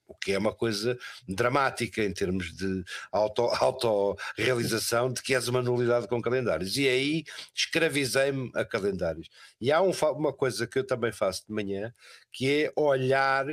o 0.07 0.15
que 0.15 0.33
é 0.33 0.39
uma 0.39 0.55
coisa 0.55 0.99
dramática 1.29 2.03
em 2.03 2.13
termos 2.13 2.55
de 2.55 2.85
autorrealização 3.13 5.07
auto 5.07 5.15
de 5.15 5.23
que 5.23 5.35
és 5.35 5.49
uma 5.49 5.63
nulidade 5.63 6.09
com 6.09 6.23
calendários. 6.23 6.77
E 6.77 6.89
aí 6.89 7.25
escravizei-me 7.55 8.51
a 8.55 8.65
calendários. 8.65 9.29
E 9.61 9.73
há 9.73 9.83
um, 9.83 9.91
uma 10.15 10.33
coisa 10.33 10.67
que 10.67 10.79
eu 10.79 10.87
também 10.87 11.13
faço 11.13 11.47
de 11.47 11.53
manhã, 11.53 11.93
que 12.33 12.65
é 12.65 12.73
olhar 12.77 13.47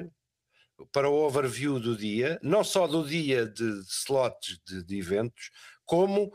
para 0.91 1.09
o 1.09 1.13
overview 1.13 1.79
do 1.79 1.95
dia, 1.95 2.39
não 2.41 2.63
só 2.63 2.87
do 2.87 3.07
dia 3.07 3.45
de 3.45 3.63
slots 3.87 4.59
de, 4.65 4.83
de 4.83 4.97
eventos, 4.97 5.51
como 5.85 6.31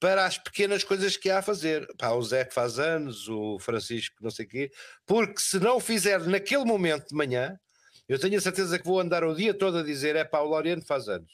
para 0.00 0.26
as 0.26 0.38
pequenas 0.38 0.84
coisas 0.84 1.16
que 1.16 1.28
há 1.28 1.38
a 1.38 1.42
fazer. 1.42 1.86
Pá, 1.96 2.10
o 2.10 2.22
Zé 2.22 2.44
que 2.44 2.54
faz 2.54 2.78
anos, 2.78 3.28
o 3.28 3.58
Francisco 3.58 4.16
não 4.20 4.30
sei 4.30 4.46
o 4.46 4.48
quê, 4.48 4.70
porque 5.06 5.40
se 5.40 5.58
não 5.58 5.80
fizer 5.80 6.20
naquele 6.20 6.64
momento 6.64 7.08
de 7.08 7.14
manhã, 7.14 7.58
eu 8.08 8.18
tenho 8.18 8.38
a 8.38 8.40
certeza 8.40 8.78
que 8.78 8.86
vou 8.86 9.00
andar 9.00 9.24
o 9.24 9.34
dia 9.34 9.54
todo 9.54 9.78
a 9.78 9.82
dizer: 9.82 10.16
é 10.16 10.24
pá, 10.24 10.40
o 10.40 10.48
Laureano 10.48 10.82
faz 10.84 11.08
anos, 11.08 11.30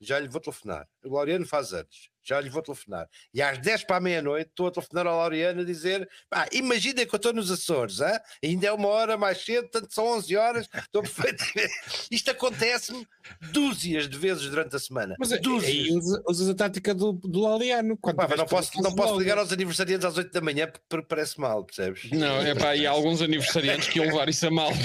já 0.00 0.18
lhe 0.18 0.28
vou 0.28 0.40
telefonar. 0.40 0.86
O 1.04 1.14
Laureano 1.14 1.46
faz 1.46 1.72
anos, 1.72 2.10
já 2.22 2.40
lhe 2.40 2.48
vou 2.48 2.62
telefonar. 2.62 3.08
E 3.32 3.42
às 3.42 3.58
10 3.58 3.84
para 3.84 3.96
a 3.96 4.00
meia-noite 4.00 4.50
estou 4.50 4.66
a 4.66 4.70
telefonar 4.70 5.06
ao 5.06 5.18
Laureano 5.18 5.60
a 5.60 5.64
dizer: 5.64 6.08
pá, 6.28 6.48
imagina 6.52 7.04
que 7.04 7.14
eu 7.14 7.16
estou 7.16 7.32
nos 7.32 7.50
Açores, 7.50 8.00
hein? 8.00 8.18
ainda 8.42 8.66
é 8.66 8.72
uma 8.72 8.88
hora 8.88 9.16
mais 9.16 9.44
cedo, 9.44 9.68
tanto 9.68 9.92
são 9.92 10.06
11 10.06 10.36
horas, 10.36 10.68
estou 10.74 11.02
perfeitamente. 11.02 11.74
Isto 12.10 12.30
acontece-me 12.30 13.06
dúzias 13.52 14.08
de 14.08 14.18
vezes 14.18 14.48
durante 14.48 14.74
a 14.76 14.78
semana. 14.78 15.16
Mas 15.18 15.38
dúzias. 15.40 15.70
aí 15.70 16.20
usas 16.26 16.48
a 16.48 16.54
tática 16.54 16.94
do, 16.94 17.12
do 17.12 17.40
Laureano. 17.40 17.96
Pá, 17.98 18.36
não 18.36 18.46
posso, 18.46 18.82
não 18.82 18.94
posso 18.94 19.18
ligar 19.18 19.38
aos 19.38 19.52
aniversariantes 19.52 20.04
às 20.04 20.16
8 20.16 20.32
da 20.32 20.40
manhã 20.40 20.70
porque 20.88 21.06
parece 21.06 21.38
mal, 21.38 21.64
percebes? 21.64 22.10
Não, 22.10 22.40
é 22.40 22.54
pá, 22.54 22.74
e 22.74 22.86
há 22.86 22.90
alguns 22.90 23.20
aniversariantes 23.22 23.88
que 23.88 23.98
iam 23.98 24.06
levar 24.06 24.28
isso 24.28 24.46
a 24.46 24.50
mal. 24.50 24.70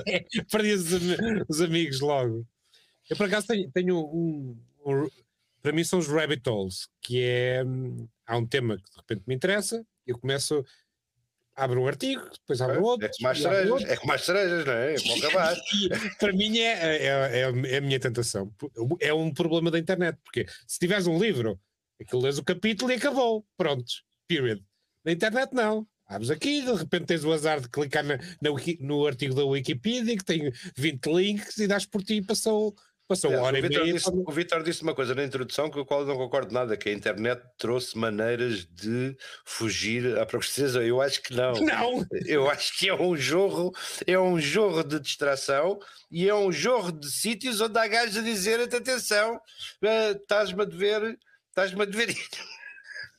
Perdias 0.50 0.84
os 1.48 1.60
amigos 1.60 2.00
logo. 2.00 2.46
Eu 3.10 3.16
por 3.16 3.26
acaso 3.26 3.48
tenho, 3.48 3.70
tenho 3.72 3.98
um, 3.98 4.56
um, 4.86 5.08
Para 5.60 5.72
mim 5.72 5.82
são 5.82 5.98
os 5.98 6.06
rabbit 6.06 6.48
holes, 6.48 6.88
que 7.02 7.20
é. 7.20 7.64
Hum, 7.64 8.08
há 8.24 8.36
um 8.36 8.46
tema 8.46 8.76
que 8.76 8.88
de 8.88 8.96
repente 8.96 9.22
me 9.26 9.34
interessa, 9.34 9.84
eu 10.06 10.16
começo. 10.16 10.64
Abro 11.56 11.82
um 11.82 11.88
artigo, 11.88 12.22
depois 12.30 12.62
abro 12.62 12.76
é, 12.76 12.80
outro. 12.80 13.06
É 13.06 13.10
com 13.10 13.22
mais 13.24 13.42
cerejas, 13.42 13.82
é 13.82 13.96
com 13.96 14.06
mais 14.06 14.24
cerejas, 14.24 14.64
não 14.64 14.72
é? 14.72 14.94
É 14.94 15.00
bom 15.00 15.18
acabar. 15.18 15.56
para 16.18 16.32
mim 16.32 16.58
é, 16.58 16.72
é, 16.72 17.06
é, 17.06 17.40
é, 17.40 17.76
a 17.76 17.80
minha 17.80 17.98
tentação. 17.98 18.54
É 19.00 19.12
um 19.12 19.34
problema 19.34 19.70
da 19.70 19.78
internet, 19.78 20.16
porque 20.24 20.46
se 20.66 20.78
tiveres 20.78 21.06
um 21.08 21.18
livro, 21.18 21.60
aquilo 22.00 22.22
lês 22.22 22.38
o 22.38 22.44
capítulo 22.44 22.92
e 22.92 22.94
acabou. 22.94 23.44
Prontos. 23.58 24.04
Period. 24.28 24.62
Na 25.04 25.12
internet 25.12 25.52
não. 25.52 25.86
Abres 26.06 26.30
aqui, 26.30 26.62
de 26.62 26.72
repente 26.72 27.06
tens 27.06 27.24
o 27.24 27.32
azar 27.32 27.60
de 27.60 27.68
clicar 27.68 28.04
na, 28.04 28.16
na, 28.16 28.50
no 28.80 29.06
artigo 29.06 29.34
da 29.34 29.44
Wikipedia 29.44 30.16
que 30.16 30.24
tem 30.24 30.52
20 30.76 31.06
links 31.06 31.58
e 31.58 31.66
dás 31.66 31.84
por 31.84 32.02
ti 32.02 32.14
e 32.14 32.22
passou 32.22 32.74
Passou 33.10 33.32
uma 33.32 33.42
hora 33.42 33.56
o 33.56 33.58
e 33.58 33.68
meia. 33.68 33.92
Disse, 33.92 34.08
o 34.08 34.30
Vitor 34.30 34.62
disse 34.62 34.84
uma 34.84 34.94
coisa 34.94 35.16
na 35.16 35.24
introdução 35.24 35.68
com 35.68 35.80
a 35.80 35.84
qual 35.84 36.02
eu 36.02 36.06
não 36.06 36.16
concordo 36.16 36.54
nada, 36.54 36.76
que 36.76 36.88
a 36.88 36.92
internet 36.92 37.42
trouxe 37.58 37.98
maneiras 37.98 38.64
de 38.64 39.16
fugir 39.44 40.16
à 40.16 40.24
progressão. 40.24 40.80
Eu 40.80 41.02
acho 41.02 41.20
que 41.20 41.34
não. 41.34 41.54
Não! 41.54 42.06
Eu 42.24 42.48
acho 42.48 42.78
que 42.78 42.88
é 42.88 42.94
um 42.94 43.16
jorro, 43.16 43.72
é 44.06 44.16
um 44.16 44.38
jorro 44.38 44.84
de 44.84 45.00
distração 45.00 45.80
e 46.08 46.28
é 46.28 46.34
um 46.36 46.52
jorro 46.52 46.92
de 46.92 47.10
sítios 47.10 47.60
onde 47.60 47.76
há 47.80 47.88
gajos 47.88 48.18
a 48.18 48.22
dizer 48.22 48.60
atenção, 48.60 49.34
uh, 49.34 50.16
estás-me 50.16 50.62
a 50.62 50.64
dever, 50.64 51.18
estás-me 51.48 51.82
a 51.82 51.86
dever 51.86 52.14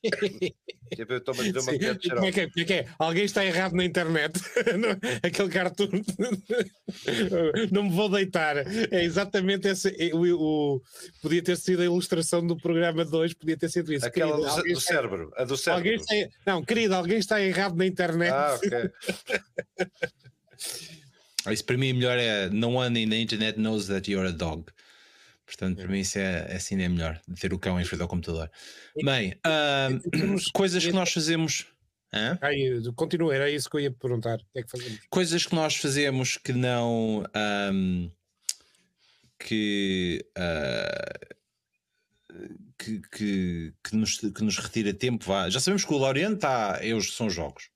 Tipo, 0.02 1.14
eu 1.14 1.18
estou 1.18 1.34
a 1.34 1.38
dizer 1.38 1.60
uma 1.60 1.72
Sim, 1.72 1.78
como 2.10 2.26
é, 2.26 2.32
que 2.32 2.42
é, 2.42 2.48
como 2.50 2.60
é 2.60 2.64
que 2.66 2.74
é? 2.74 2.88
Alguém 2.98 3.24
está 3.24 3.46
errado 3.46 3.74
na 3.74 3.86
internet. 3.86 4.34
Aquele 5.24 5.50
cartoon. 5.50 5.90
Não 7.72 7.84
me 7.84 7.92
vou 7.92 8.10
deitar. 8.10 8.58
É 8.58 9.04
exatamente 9.04 9.68
esse. 9.68 9.96
É, 9.98 10.14
o, 10.14 10.24
o, 10.24 10.82
podia 11.22 11.44
ter 11.44 11.56
sido 11.58 11.82
a 11.82 11.86
ilustração 11.86 12.46
do 12.46 12.58
programa 12.58 13.06
2, 13.06 13.34
podia 13.36 13.58
ter 13.58 13.70
sido 13.70 13.94
isso. 13.94 14.06
Aquela 14.06 14.36
querido, 14.36 14.56
do, 14.56 14.64
do 14.64 14.68
está, 14.70 14.94
cérebro. 14.94 15.32
A 15.38 15.44
do 15.44 15.56
cérebro. 15.56 15.94
Está, 15.94 16.16
não, 16.46 16.64
querido, 16.64 16.96
alguém 16.96 17.20
está 17.20 17.42
errado 17.42 17.76
na 17.76 17.86
internet. 17.86 18.32
Ah, 18.32 18.56
ok. 18.56 18.90
Isso 21.50 21.66
para 21.66 21.76
mim 21.76 21.94
melhor 21.94 22.20
é 22.20 22.50
no 22.50 22.76
one 22.76 23.02
in 23.02 23.10
the 23.10 23.20
internet 23.20 23.60
knows 23.60 23.88
that 23.88 24.10
you're 24.10 24.28
a 24.28 24.32
dog. 24.32 24.72
Portanto, 25.52 25.80
para 25.80 25.88
mim 25.90 26.00
isso 26.00 26.18
é, 26.18 26.48
é 26.50 26.56
assim 26.56 26.82
é 26.82 26.88
melhor, 26.88 27.20
de 27.28 27.42
ter 27.42 27.54
o 27.54 27.60
cão 27.60 27.80
em 27.80 27.84
frente 27.84 28.02
ao 28.02 28.08
computador. 28.08 28.50
Bem, 29.04 29.34
uh, 29.46 30.40
coisas 30.54 30.86
que 30.86 30.94
nós 30.94 31.12
fazemos. 31.12 31.68
Aí, 32.42 32.82
continua, 32.96 33.36
era 33.36 33.50
isso 33.50 33.70
que 33.70 33.76
eu 33.76 33.82
ia 33.82 33.92
perguntar. 33.92 34.38
Que 34.54 34.60
é 34.60 34.64
que? 34.64 35.00
Coisas 35.10 35.46
que 35.46 35.54
nós 35.54 35.76
fazemos 35.76 36.38
que 36.38 36.54
não. 36.54 37.26
Um, 37.74 38.10
que, 39.38 40.26
uh, 40.38 41.36
que, 42.78 43.02
que, 43.12 43.74
que, 43.84 43.96
nos, 43.96 44.18
que 44.20 44.44
nos 44.44 44.58
retira 44.58 44.94
tempo. 44.94 45.26
Vá. 45.26 45.50
Já 45.50 45.60
sabemos 45.60 45.84
que 45.84 45.94
o 45.94 45.98
Laureano 45.98 46.36
está. 46.36 46.80
Eles 46.82 47.14
são 47.14 47.30
jogos. 47.30 47.71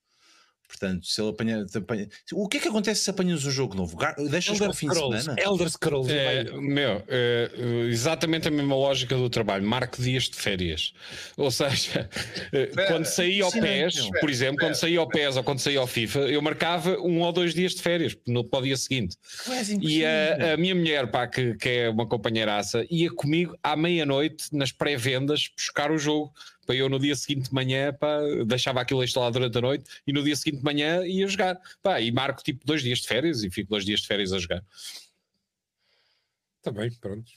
Portanto, 0.67 1.05
se 1.05 1.21
ele 1.21 1.29
apanha, 1.29 1.65
apanha, 1.75 2.07
O 2.33 2.47
que 2.47 2.57
é 2.57 2.59
que 2.59 2.67
acontece 2.67 3.01
se 3.01 3.09
apanhas 3.09 3.45
um 3.45 3.51
jogo 3.51 3.75
novo? 3.75 3.97
Deixas 4.29 4.57
para 4.57 4.69
o 4.69 4.73
fim 4.73 4.87
Scrolls, 4.87 5.17
de 5.17 5.23
semana? 5.23 5.41
Elder 5.41 5.69
Scrolls. 5.69 6.11
É, 6.11 6.43
meu, 6.51 7.03
é, 7.07 7.49
exatamente 7.89 8.47
a 8.47 8.51
mesma 8.51 8.75
lógica 8.75 9.15
do 9.15 9.29
trabalho. 9.29 9.65
Marco 9.65 10.01
dias 10.01 10.23
de 10.23 10.35
férias. 10.35 10.93
Ou 11.37 11.51
seja, 11.51 12.09
eh, 12.51 12.71
quando 12.87 13.05
saí 13.05 13.41
ao 13.41 13.51
PES, 13.51 14.09
por 14.19 14.29
exemplo, 14.29 14.59
quando 14.59 14.75
saí 14.75 14.97
ao 14.97 15.07
PES 15.07 15.37
ou 15.37 15.43
quando 15.43 15.59
saí 15.59 15.77
ao 15.77 15.87
FIFA, 15.87 16.19
eu 16.19 16.41
marcava 16.41 16.99
um 16.99 17.21
ou 17.21 17.31
dois 17.31 17.53
dias 17.53 17.73
de 17.75 17.81
férias 17.81 18.17
no, 18.27 18.43
para 18.43 18.59
o 18.59 18.63
dia 18.63 18.77
seguinte. 18.77 19.17
E 19.81 20.03
a, 20.05 20.53
a, 20.53 20.57
minha 20.57 20.75
mulher, 20.75 21.09
pá, 21.09 21.27
que, 21.27 21.55
que 21.55 21.69
é 21.69 21.89
uma 21.89 22.07
companheiraça, 22.07 22.85
ia 22.89 23.11
comigo 23.11 23.57
à 23.63 23.75
meia-noite 23.75 24.47
nas 24.51 24.71
pré-vendas 24.71 25.49
buscar 25.55 25.91
o 25.91 25.97
jogo 25.97 26.33
para 26.65 26.75
eu 26.75 26.89
no 26.89 26.99
dia 26.99 27.15
seguinte 27.15 27.49
de 27.49 27.53
manhã 27.53 27.93
pá, 27.93 28.19
deixava 28.45 28.81
aquilo 28.81 29.03
instalado 29.03 29.33
durante 29.33 29.57
a 29.57 29.61
noite 29.61 29.85
e 30.05 30.13
no 30.13 30.23
dia 30.23 30.35
seguinte 30.35 30.59
de 30.59 30.63
manhã 30.63 31.05
ia 31.05 31.27
jogar 31.27 31.59
pá, 31.81 32.01
e 32.01 32.11
marco 32.11 32.43
tipo 32.43 32.65
dois 32.65 32.81
dias 32.81 32.99
de 32.99 33.07
férias 33.07 33.43
e 33.43 33.49
fico 33.49 33.69
dois 33.69 33.85
dias 33.85 34.01
de 34.01 34.07
férias 34.07 34.33
a 34.33 34.39
jogar 34.39 34.63
Está 36.65 36.71
bem, 36.81 36.91
pronto. 36.99 37.31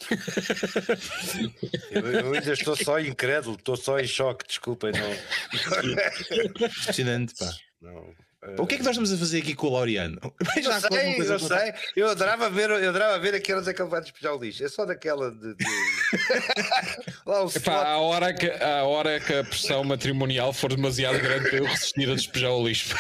eu, 1.91 2.01
eu, 2.01 2.33
ainda 2.33 2.51
estou 2.51 2.75
só 2.75 2.99
incrédulo, 2.99 3.57
estou 3.57 3.77
só 3.77 3.99
em 3.99 4.07
choque, 4.07 4.47
desculpem. 4.47 4.91
Não. 4.93 5.11
Impressionante, 6.55 7.35
pá. 7.35 7.55
Não. 7.79 8.15
O 8.57 8.67
que 8.67 8.77
é 8.77 8.79
que 8.79 8.85
nós 8.85 8.93
estamos 8.93 9.13
a 9.13 9.19
fazer 9.19 9.41
aqui 9.41 9.55
com 9.55 9.67
o 9.67 9.71
Laureano? 9.71 10.19
Eu 10.57 10.73
sei, 10.81 11.21
eu 11.21 11.39
sei. 11.39 11.75
Eu 11.97 12.09
adorava 12.09 12.49
ver, 12.49 12.71
eu 12.71 12.89
adorava 12.89 13.19
ver 13.19 13.35
a 13.35 13.41
que 13.41 13.53
horas 13.53 13.67
é 13.67 13.75
que 13.75 13.83
ele 13.83 13.91
vai 13.91 14.01
despejar 14.01 14.35
o 14.35 14.39
lixo. 14.39 14.65
É 14.65 14.69
só 14.69 14.87
daquela 14.87 15.31
de. 15.31 15.55
de... 15.55 15.65
Lá 17.27 17.45
o 17.45 17.49
Epá, 17.49 17.85
a, 17.85 17.99
hora 17.99 18.33
que, 18.33 18.47
a 18.47 18.85
hora 18.85 19.21
que 19.21 19.33
a 19.33 19.45
pressão 19.45 19.85
matrimonial 19.85 20.53
for 20.53 20.75
demasiado 20.75 21.19
grande 21.21 21.49
para 21.49 21.59
eu 21.59 21.65
resistir 21.65 22.11
a 22.11 22.15
despejar 22.15 22.53
o 22.53 22.67
lixo. 22.67 22.95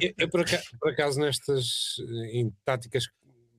eu, 0.00 0.12
eu, 0.18 0.28
por, 0.28 0.40
acaso, 0.40 0.64
por 0.80 0.90
acaso, 0.90 1.20
nestas 1.20 1.96
em 2.32 2.52
táticas 2.64 3.04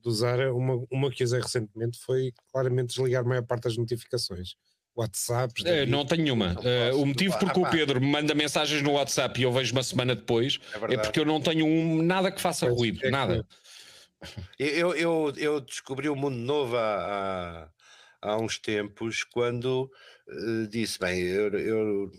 de 0.02 0.08
usar, 0.08 0.38
uma, 0.50 0.84
uma 0.90 1.10
que 1.10 1.24
usei 1.24 1.40
recentemente 1.40 1.98
foi 1.98 2.32
claramente 2.52 2.88
desligar 2.88 3.22
a 3.22 3.28
maior 3.28 3.42
parte 3.42 3.64
das 3.64 3.76
notificações. 3.76 4.54
WhatsApp. 4.96 5.52
É, 5.66 5.84
não 5.86 6.06
tenho 6.06 6.22
nenhuma. 6.22 6.56
Uh, 6.60 7.02
o 7.02 7.06
motivo 7.06 7.36
porque 7.38 7.58
o 7.58 7.68
Pedro 7.68 8.00
me 8.00 8.06
manda 8.06 8.32
mensagens 8.32 8.80
no 8.80 8.92
WhatsApp 8.92 9.40
e 9.40 9.42
eu 9.42 9.52
vejo 9.52 9.72
uma 9.72 9.82
semana 9.82 10.14
depois 10.14 10.60
é, 10.88 10.94
é 10.94 10.98
porque 10.98 11.18
eu 11.18 11.24
não 11.24 11.40
tenho 11.40 11.66
um, 11.66 12.00
nada 12.00 12.30
que 12.30 12.40
faça 12.40 12.66
pois 12.66 12.78
ruído, 12.78 13.04
é 13.04 13.10
nada. 13.10 13.44
Eu, 14.58 14.94
eu, 14.94 15.32
eu 15.36 15.60
descobri 15.60 16.08
o 16.08 16.12
um 16.12 16.16
mundo 16.16 16.36
novo 16.36 16.76
há, 16.76 17.68
há, 18.24 18.36
uns 18.36 18.58
tempos 18.58 19.22
quando 19.22 19.90
uh, 20.28 20.66
disse: 20.68 20.98
bem, 20.98 21.20
eu, 21.20 21.52
eu, 21.58 22.10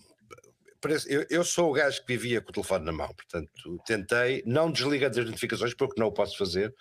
eu, 1.08 1.26
eu, 1.30 1.44
sou 1.44 1.72
o 1.72 1.74
gajo 1.74 2.02
que 2.02 2.16
vivia 2.16 2.42
com 2.42 2.50
o 2.50 2.54
telefone 2.54 2.86
na 2.86 2.92
mão, 2.92 3.14
portanto, 3.14 3.80
tentei 3.86 4.44
não 4.46 4.72
desligar 4.72 5.10
das 5.10 5.26
notificações 5.26 5.74
porque 5.74 6.00
não 6.00 6.08
o 6.08 6.14
posso 6.14 6.38
fazer. 6.38 6.74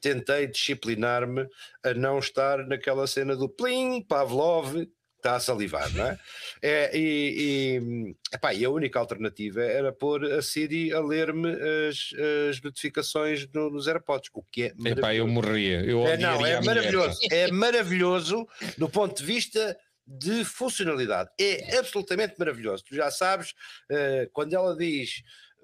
Tentei 0.00 0.46
disciplinar-me 0.46 1.46
a 1.84 1.92
não 1.92 2.18
estar 2.18 2.64
naquela 2.66 3.06
cena 3.06 3.36
do 3.36 3.48
plim, 3.48 4.02
Pavlov, 4.02 4.86
está 5.18 5.36
a 5.36 5.40
salivar, 5.40 5.92
não 5.94 6.06
é? 6.06 6.18
é 6.62 6.96
e, 6.96 7.34
e, 7.38 8.16
epá, 8.34 8.54
e 8.54 8.64
a 8.64 8.70
única 8.70 8.98
alternativa 8.98 9.62
era 9.62 9.92
pôr 9.92 10.24
a 10.24 10.40
Siri 10.40 10.92
a 10.92 11.00
ler-me 11.00 11.50
as, 11.88 12.10
as 12.50 12.62
notificações 12.62 13.46
no, 13.52 13.70
nos 13.70 13.86
AirPods, 13.86 14.30
o 14.32 14.42
que 14.42 14.64
é 14.64 14.72
Epá, 14.86 15.14
eu 15.14 15.26
morria. 15.26 15.80
Eu 15.84 16.06
é, 16.06 16.16
não, 16.16 16.44
é 16.46 16.60
maravilhoso. 16.60 17.18
É 17.30 17.50
maravilhoso 17.50 18.48
do 18.76 18.88
ponto 18.88 19.18
de 19.18 19.24
vista 19.24 19.76
de 20.06 20.44
funcionalidade. 20.44 21.28
É 21.38 21.76
absolutamente 21.78 22.34
maravilhoso. 22.38 22.82
Tu 22.84 22.94
já 22.94 23.10
sabes, 23.10 23.50
uh, 23.90 24.30
quando 24.32 24.54
ela 24.54 24.74
diz 24.74 25.22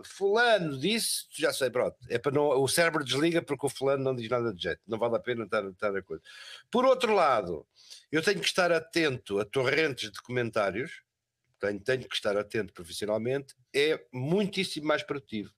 fulano 0.09 0.79
disse, 0.79 1.27
já 1.31 1.53
sei, 1.53 1.71
pronto, 1.71 1.97
é 2.09 2.19
para 2.19 2.33
não, 2.33 2.49
o 2.61 2.69
cérebro 2.69 3.05
desliga 3.05 3.43
porque 3.43 3.67
o 3.67 3.71
fulano 3.71 4.03
não 4.03 4.15
diz 4.15 4.29
nada 4.29 4.53
de 4.53 4.63
jeito, 4.63 4.81
não 4.87 4.99
vale 4.99 5.17
a 5.17 5.21
pena 5.21 5.45
estar, 5.45 5.65
estar 5.65 5.97
a 5.97 6.03
coisa. 6.03 6.23
Por 6.71 6.85
outro 6.85 7.15
lado, 7.15 7.67
eu 8.11 8.23
tenho 8.23 8.41
que 8.41 8.47
estar 8.47 8.71
atento 8.73 9.39
a 9.39 9.45
torrentes 9.45 10.11
de 10.11 10.21
comentários, 10.23 11.03
tenho, 11.59 11.81
tenho 11.81 12.09
que 12.09 12.15
estar 12.15 12.37
atento 12.37 12.73
profissionalmente, 12.73 13.55
é 13.75 14.05
muitíssimo 14.13 14.87
mais 14.87 15.03
produtivo. 15.03 15.53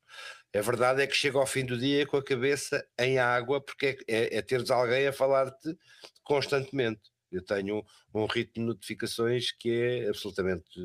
A 0.55 0.61
verdade 0.61 1.03
é 1.03 1.07
que 1.07 1.14
chega 1.14 1.38
ao 1.38 1.47
fim 1.47 1.64
do 1.64 1.76
dia 1.76 2.07
com 2.07 2.16
a 2.16 2.24
cabeça 2.24 2.86
em 2.99 3.18
água, 3.18 3.61
porque 3.61 3.99
é, 4.09 4.14
é, 4.16 4.36
é 4.38 4.42
teres 4.42 4.70
alguém 4.70 5.07
a 5.07 5.12
falar-te 5.12 5.76
constantemente. 6.22 7.03
Eu 7.30 7.42
tenho 7.42 7.84
um 8.14 8.24
ritmo 8.24 8.62
de 8.62 8.68
notificações 8.68 9.53
que 9.53 9.70
é 9.70 10.09
absolutamente 10.09 10.80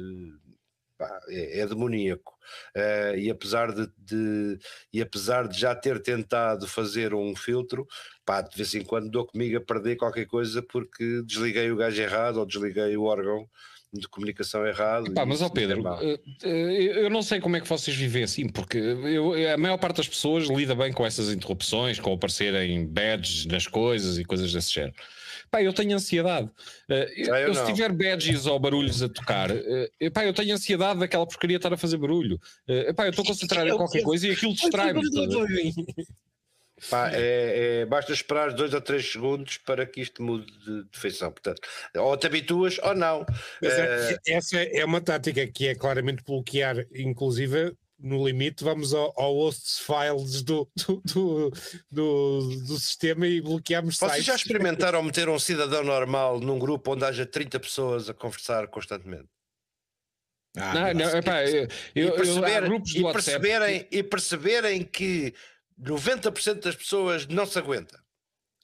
pá, 1.02 1.20
é, 1.30 1.62
é, 1.62 1.66
demoníaco. 1.66 2.38
Uh, 2.78 3.18
e, 3.18 3.32
apesar 3.32 3.74
de, 3.74 3.89
de, 3.97 4.60
e 4.93 5.02
apesar 5.02 5.47
de 5.47 5.60
já 5.60 5.74
ter 5.74 5.99
tentado 5.99 6.68
fazer 6.68 7.16
um 7.16 7.36
filtro, 7.36 7.88
pá, 8.24 8.41
de 8.41 8.56
vez 8.56 8.76
em 8.76 8.84
quando 8.84 9.10
dou 9.10 9.26
comigo 9.26 9.58
a 9.58 9.62
perder 9.62 9.95
qualquer 9.95 10.28
coisa 10.28 10.62
porque 10.62 11.24
desliguei 11.26 11.72
o 11.72 11.76
gajo 11.76 11.99
errado 11.99 12.38
ou 12.38 12.45
desliguei 12.45 12.95
o 12.95 13.04
órgão 13.04 13.49
de 13.91 14.08
comunicação 14.08 14.66
errado. 14.66 15.12
Pá, 15.14 15.26
mas 15.26 15.41
ó 15.41 15.49
Pedro, 15.49 15.84
é 15.88 16.20
eu 17.04 17.10
não 17.10 17.24
sei 17.24 17.41
como 17.41 17.58
é 17.58 17.62
que 17.62 17.68
vocês 17.68 17.97
vivem 17.97 18.24
assim, 18.24 18.47
porque 18.47 18.78
eu, 18.78 19.34
a 19.52 19.58
maior 19.58 19.78
parte 19.78 19.97
das 19.97 20.08
pessoas 20.08 20.47
lida 20.47 20.76
bem 20.76 20.93
com 20.93 21.06
essas 21.06 21.30
interrupções, 21.30 21.99
com 21.99 22.14
aparecerem 22.14 22.86
badges 22.86 23.45
nas 23.47 23.66
coisas 23.66 24.20
e 24.20 24.24
coisas 24.24 24.54
desse 24.54 24.72
género. 24.72 24.95
Pá, 25.50 25.62
eu 25.62 25.74
tenho 25.74 25.96
ansiedade. 25.96 26.48
Uh, 26.89 26.94
eu, 27.16 27.36
eu 27.36 27.54
se 27.54 27.66
tiver 27.66 27.92
badges 27.92 28.46
ou 28.46 28.60
barulhos 28.60 29.02
a 29.02 29.10
tocar, 29.10 29.52
uh, 29.52 30.12
pá, 30.14 30.26
eu 30.26 30.34
tenho 30.34 30.54
ansiedade 30.54 31.00
daquela 31.00 31.26
porcaria 31.26 31.58
estar 31.58 31.74
a 31.74 31.78
fazer 31.78 31.98
barulho. 31.98 32.39
Uh, 32.68 32.94
pá, 32.94 33.06
eu 33.06 33.12
estou 33.12 33.26
concentrado 33.26 33.70
em 33.70 33.78
qualquer 33.78 34.04
coisa 34.04 34.28
e 34.28 34.32
aquilo 34.32 34.54
distrai-me. 34.54 35.02
Pá, 36.89 37.12
é, 37.14 37.82
é, 37.82 37.86
basta 37.86 38.12
esperar 38.12 38.54
dois 38.54 38.74
ou 38.74 38.82
três 38.82 39.12
segundos 39.12 39.58
para 39.58 39.86
que 39.86 40.02
isto 40.02 40.24
mude 40.24 40.52
de, 40.66 40.84
de 40.89 41.00
feição. 41.00 41.32
Portanto, 41.32 41.62
ou 41.96 42.18
te 42.18 42.26
habituas 42.26 42.80
ou 42.80 42.96
não. 42.96 43.26
É, 43.62 44.18
essa 44.28 44.58
é 44.58 44.84
uma 44.84 45.00
tática 45.00 45.46
que 45.46 45.68
é 45.68 45.76
claramente 45.76 46.24
bloquear, 46.24 46.78
inclusive 46.96 47.76
no 48.02 48.26
limite, 48.26 48.64
vamos 48.64 48.93
ao, 48.93 49.14
ao 49.16 49.36
hosts 49.36 49.80
files 49.80 50.41
do, 50.41 50.68
do, 50.76 51.02
do, 51.06 51.52
do, 51.91 52.41
do 52.68 52.80
sistema 52.80 53.28
e 53.28 53.39
bloqueamos 53.39 53.97
Vocês 53.97 54.12
sites. 54.12 54.26
já 54.26 54.36
experimentaram 54.36 55.02
meter 55.04 55.30
um 55.30 55.39
cidadão 55.39 55.84
normal 55.84 56.39
num 56.39 56.58
grupo 56.58 56.93
onde 56.93 57.06
haja 57.06 57.26
30 57.26 57.60
pessoas 57.60 58.10
a 58.10 58.14
conversar 58.14 58.68
constantemente? 58.68 59.30
Ah, 60.58 60.93
não, 60.93 61.06
não, 61.06 61.18
epá, 61.18 61.45
eu, 61.45 61.68
eu, 61.95 62.14
perceber, 62.14 62.64
eu, 62.64 62.76
e, 62.76 63.14
perceberem, 63.14 63.88
e 63.89 64.04
perceberem 64.04 64.84
que 64.84 65.34
90% 65.80 66.62
das 66.62 66.76
pessoas 66.76 67.26
não 67.28 67.45
se 67.45 67.58
aguenta. 67.58 68.01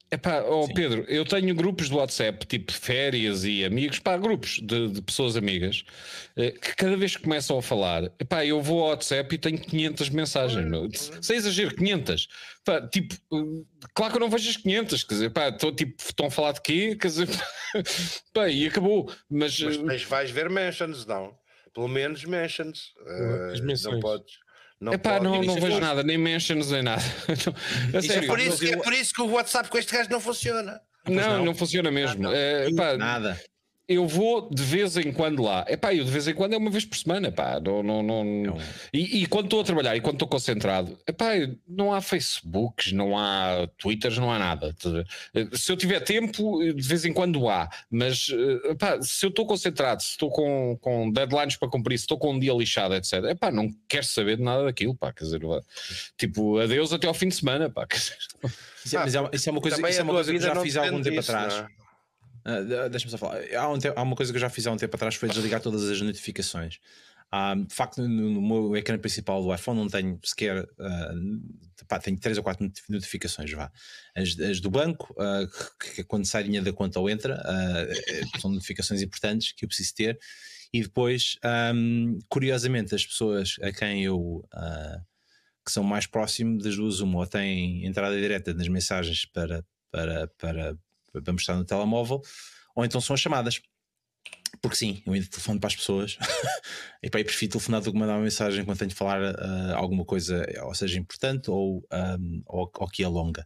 Epá, 0.10 0.42
oh 0.42 0.68
Pedro, 0.74 1.04
eu 1.10 1.26
tenho 1.26 1.54
grupos 1.54 1.90
de 1.90 1.96
WhatsApp, 1.96 2.46
tipo 2.46 2.72
férias 2.72 3.44
e 3.44 3.66
amigos, 3.66 4.00
pá, 4.00 4.16
grupos 4.16 4.60
de, 4.64 4.88
de 4.88 5.02
pessoas 5.02 5.36
amigas, 5.36 5.84
eh, 6.38 6.52
que 6.52 6.76
cada 6.78 6.96
vez 6.96 7.18
que 7.18 7.24
começam 7.24 7.58
a 7.58 7.62
falar, 7.62 8.06
epá, 8.18 8.46
eu 8.46 8.62
vou 8.62 8.84
ao 8.84 8.90
WhatsApp 8.92 9.36
e 9.36 9.38
tenho 9.38 9.60
500 9.60 10.10
mensagens, 10.10 10.66
meu. 10.66 10.90
sem 11.22 11.36
exagero, 11.36 11.76
500. 11.76 12.30
Pá, 12.64 12.88
tipo, 12.88 13.16
eh, 13.16 13.66
claro 13.94 14.14
que 14.14 14.18
eu 14.18 14.22
não 14.22 14.30
vejo 14.30 14.50
as 14.50 14.56
500, 14.56 15.04
quer 15.04 15.14
dizer, 15.14 15.30
pá, 15.32 15.52
tô, 15.52 15.74
tipo, 15.74 16.02
estão 16.02 16.28
a 16.28 16.32
falar 16.32 16.54
de 16.54 16.62
quê? 16.62 16.96
Quer 16.96 17.08
dizer, 17.08 17.28
pá, 18.34 18.48
e 18.48 18.66
acabou. 18.66 19.12
Mas, 19.30 19.60
mas, 19.60 19.76
eh, 19.76 19.82
mas 19.84 20.04
vais 20.04 20.32
ver 20.32 20.50
mentions, 20.50 21.06
não? 21.06 21.38
Pelo 21.74 21.90
menos 21.90 22.24
mentions. 22.24 22.94
Uh, 23.02 23.92
não 23.92 24.00
podes. 24.00 24.40
Não, 24.80 24.94
Epá, 24.94 25.20
não, 25.20 25.42
não 25.42 25.56
vejo 25.56 25.80
nada, 25.80 26.04
nem 26.04 26.18
mentions 26.18 26.70
nem 26.70 26.84
nada. 26.84 27.02
é, 27.94 28.28
por 28.28 28.40
isso, 28.40 28.66
é 28.66 28.78
por 28.78 28.94
isso 28.94 29.14
que 29.14 29.22
o 29.22 29.32
WhatsApp 29.32 29.70
com 29.70 29.78
este 29.78 29.96
gajo 29.96 30.10
não 30.10 30.20
funciona. 30.20 30.80
Não, 31.08 31.38
não, 31.38 31.46
não 31.46 31.56
funciona 31.56 31.90
mesmo. 31.90 32.28
É, 32.32 32.68
epá, 32.70 32.96
nada 32.96 33.40
eu 33.88 34.06
vou 34.06 34.50
de 34.50 34.62
vez 34.62 34.98
em 34.98 35.14
quando 35.14 35.42
lá. 35.42 35.64
É 35.68 35.78
pá, 35.78 35.94
eu 35.94 36.04
de 36.04 36.12
vez 36.12 36.28
em 36.28 36.34
quando 36.34 36.54
é 36.54 36.58
uma 36.58 36.70
vez 36.70 36.84
por 36.84 36.98
semana, 36.98 37.32
pá. 37.32 37.60
Não, 37.60 37.82
não, 37.82 38.04
não... 38.04 38.24
não. 38.24 38.58
E, 38.92 39.24
e, 39.24 39.26
quando 39.28 39.46
estou 39.46 39.62
a 39.62 39.64
trabalhar 39.64 39.96
e 39.96 40.02
quando 40.02 40.16
estou 40.16 40.28
concentrado, 40.28 40.98
é 41.08 41.12
pá, 41.14 41.32
não 41.66 41.94
há 41.94 42.02
Facebooks, 42.02 42.92
não 42.92 43.18
há 43.18 43.68
Twitters, 43.78 44.18
não 44.18 44.32
há 44.32 44.38
nada. 44.38 44.76
Se 45.54 45.72
eu 45.72 45.78
tiver 45.78 46.02
tempo, 46.02 46.62
de 46.62 46.88
vez 46.88 47.06
em 47.06 47.14
quando 47.14 47.48
há, 47.48 47.70
mas 47.90 48.30
eh, 48.30 48.76
pá, 48.76 49.02
se 49.02 49.26
eu 49.26 49.30
estou 49.30 49.46
concentrado, 49.46 50.04
se 50.04 50.10
estou 50.10 50.30
com, 50.30 50.78
com 50.82 51.10
deadlines 51.10 51.56
para 51.56 51.70
cumprir, 51.70 51.98
se 51.98 52.04
estou 52.04 52.18
com 52.18 52.34
um 52.34 52.40
dia 52.40 52.54
lixado, 52.54 52.94
etc., 52.94 53.14
é 53.24 53.36
pá, 53.36 53.52
não 53.52 53.74
quero 53.88 54.06
saber 54.06 54.36
de 54.36 54.44
nada 54.44 54.66
daquilo, 54.66 54.96
pá. 54.96 55.14
Quer 55.14 55.24
dizer, 55.24 55.42
tipo, 56.18 56.60
adeus 56.60 56.92
até 56.92 57.08
ao 57.08 57.14
fim 57.14 57.30
de 57.30 57.36
semana, 57.36 57.70
pá. 57.70 57.88
Isso 57.94 58.98
é, 58.98 59.00
mas 59.00 59.16
é, 59.16 59.30
isso 59.32 59.50
é 59.50 59.52
uma 59.52 59.62
coisa, 59.62 59.90
isso 59.90 60.00
é 60.00 60.04
uma 60.04 60.14
coisa 60.14 60.34
que 60.34 60.40
já 60.40 60.56
fiz 60.62 60.76
há 60.76 60.86
algum 60.86 61.02
tempo 61.02 61.20
atrás. 61.20 61.54
Não. 61.56 61.87
Uh, 62.48 62.90
Deixa-me 62.90 63.12
só 63.12 63.18
falar. 63.18 63.42
Há, 63.54 63.70
um 63.70 63.78
há, 63.96 64.02
uma 64.02 64.16
coisa 64.16 64.32
que 64.32 64.38
eu 64.38 64.42
já 64.42 64.50
fiz 64.50 64.66
há 64.66 64.72
um 64.72 64.78
tempo 64.78 64.96
atrás 64.96 65.16
foi 65.16 65.28
desligar 65.28 65.62
todas 65.62 65.84
as 65.90 66.00
notificações. 66.00 66.80
Uh, 67.34 67.66
de 67.66 67.76
facto, 67.76 68.02
no, 68.02 68.08
no, 68.08 68.42
meu 68.42 68.78
ecrã 68.78 68.98
principal 68.98 69.44
do 69.44 69.54
iPhone 69.54 69.78
não 69.78 69.90
tenho 69.90 70.18
sequer. 70.24 70.64
Uh, 70.64 71.86
pá, 71.88 72.00
tenho 72.00 72.18
3 72.18 72.38
ou 72.38 72.44
4 72.44 72.72
notificações. 72.90 73.52
Vá. 73.52 73.70
As, 74.16 74.40
as 74.40 74.62
do 74.62 74.72
banco, 74.72 75.14
uh, 75.14 75.46
que, 75.78 75.96
que, 75.96 76.04
quando 76.06 76.26
sai 76.26 76.44
dinheiro 76.44 76.66
da 76.66 76.72
conta 76.72 77.00
ou 77.00 77.10
entra, 77.10 77.44
são 78.40 78.50
notificações 78.50 79.02
importantes 79.02 79.52
que 79.52 79.66
eu 79.66 79.68
preciso 79.68 79.94
ter. 79.94 80.18
E 80.74 80.82
depois, 80.82 81.38
um, 81.74 82.18
curiosamente, 82.30 82.96
as 82.96 83.06
pessoas 83.06 83.56
a 83.62 83.72
quem 83.72 84.04
eu 84.04 84.46
que 85.68 85.74
são 85.74 85.84
mais 85.84 86.08
próximos 86.08 86.64
das 86.64 86.78
duas, 86.78 87.02
uma 87.02 87.20
ou 87.20 87.28
têm 87.28 87.86
entrada 87.86 88.18
direta 88.18 88.54
nas 88.54 88.70
mensagens 88.70 89.26
para, 89.26 89.66
para, 89.92 90.28
para, 90.38 90.78
para 91.22 91.34
mostrar 91.34 91.56
no 91.56 91.66
telemóvel, 91.66 92.22
ou 92.76 92.86
então 92.86 93.02
são 93.02 93.14
as 93.14 93.20
chamadas. 93.20 93.62
Porque 94.62 94.78
sim, 94.78 95.02
eu 95.06 95.14
ainda 95.14 95.28
telefono 95.28 95.60
para 95.60 95.68
as 95.68 95.76
pessoas 95.76 96.18
e 97.04 97.10
pá, 97.10 97.20
eu 97.20 97.26
prefiro 97.26 97.52
telefonar 97.52 97.82
do 97.82 97.92
que 97.92 97.98
mandar 97.98 98.14
uma 98.14 98.24
mensagem 98.24 98.64
quando 98.66 98.78
tenho 98.78 98.90
de 98.90 98.96
falar 98.96 99.22
uh, 99.22 99.76
alguma 99.76 100.06
coisa, 100.06 100.46
ou 100.64 100.74
seja, 100.74 100.98
importante 100.98 101.52
ou, 101.52 101.86
um, 101.92 102.42
ou, 102.46 102.72
ou 102.78 102.88
que 102.88 103.04
alonga. 103.04 103.46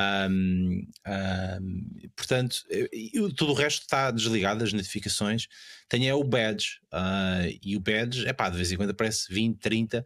Um, 0.00 0.86
um, 1.06 2.08
portanto, 2.16 2.64
eu, 3.12 3.32
todo 3.32 3.52
o 3.52 3.54
resto 3.54 3.82
está 3.82 4.10
desligado, 4.10 4.64
as 4.64 4.72
notificações. 4.72 5.46
Tenho 5.88 6.08
é 6.08 6.14
o 6.14 6.24
badge, 6.24 6.80
uh, 6.92 7.58
e 7.62 7.76
o 7.76 7.80
badge, 7.80 8.26
é 8.26 8.32
pá, 8.32 8.48
de 8.48 8.56
vez 8.56 8.72
em 8.72 8.76
quando 8.76 8.90
aparece 8.90 9.32
20, 9.32 9.58
30, 9.58 10.04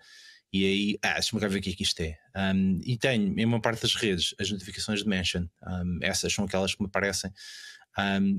e 0.53 0.65
aí, 0.65 0.99
ah, 1.03 1.15
deixa-me 1.15 1.41
cá 1.41 1.49
ver 1.49 1.59
o 1.59 1.63
que 1.63 1.71
é 1.71 1.73
que 1.75 1.83
isto 1.83 2.01
é. 2.01 2.19
Um, 2.37 2.81
e 2.85 2.97
tenho 2.97 3.39
em 3.39 3.45
uma 3.45 3.61
parte 3.61 3.83
das 3.83 3.95
redes 3.95 4.35
as 4.41 4.51
notificações 4.51 5.03
de 5.03 5.09
mention, 5.09 5.47
essas 6.03 6.33
são 6.33 6.45
aquelas 6.45 6.75
que 6.75 6.83
me 6.83 6.89
aparecem 6.89 7.31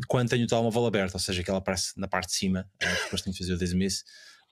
quando 0.07 0.29
tenho 0.29 0.45
o 0.45 0.47
telemóvel 0.47 0.85
aberto, 0.85 1.15
ou 1.15 1.19
seja, 1.19 1.43
que 1.43 1.49
ela 1.49 1.59
aparece 1.59 1.93
na 1.97 2.07
parte 2.07 2.29
de 2.29 2.35
cima, 2.35 2.69
uh, 2.81 3.03
depois 3.03 3.21
tenho 3.21 3.33
que 3.35 3.43
fazer 3.43 3.53
o 3.53 3.57
dismiss. 3.57 4.03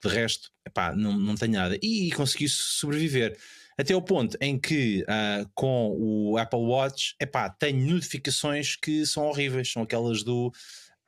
De 0.02 0.08
resto, 0.08 0.50
epá, 0.64 0.94
não, 0.94 1.18
não 1.18 1.34
tenho 1.34 1.54
nada. 1.54 1.76
E, 1.82 2.08
e 2.08 2.12
consegui 2.12 2.48
sobreviver. 2.48 3.36
Até 3.76 3.96
o 3.96 4.02
ponto 4.02 4.36
em 4.40 4.58
que 4.58 5.02
uh, 5.02 5.48
com 5.54 5.96
o 5.98 6.36
Apple 6.36 6.60
Watch, 6.60 7.16
epá, 7.20 7.48
tenho 7.48 7.92
notificações 7.92 8.76
que 8.76 9.04
são 9.06 9.24
horríveis, 9.24 9.72
são 9.72 9.82
aquelas 9.82 10.22
do 10.22 10.52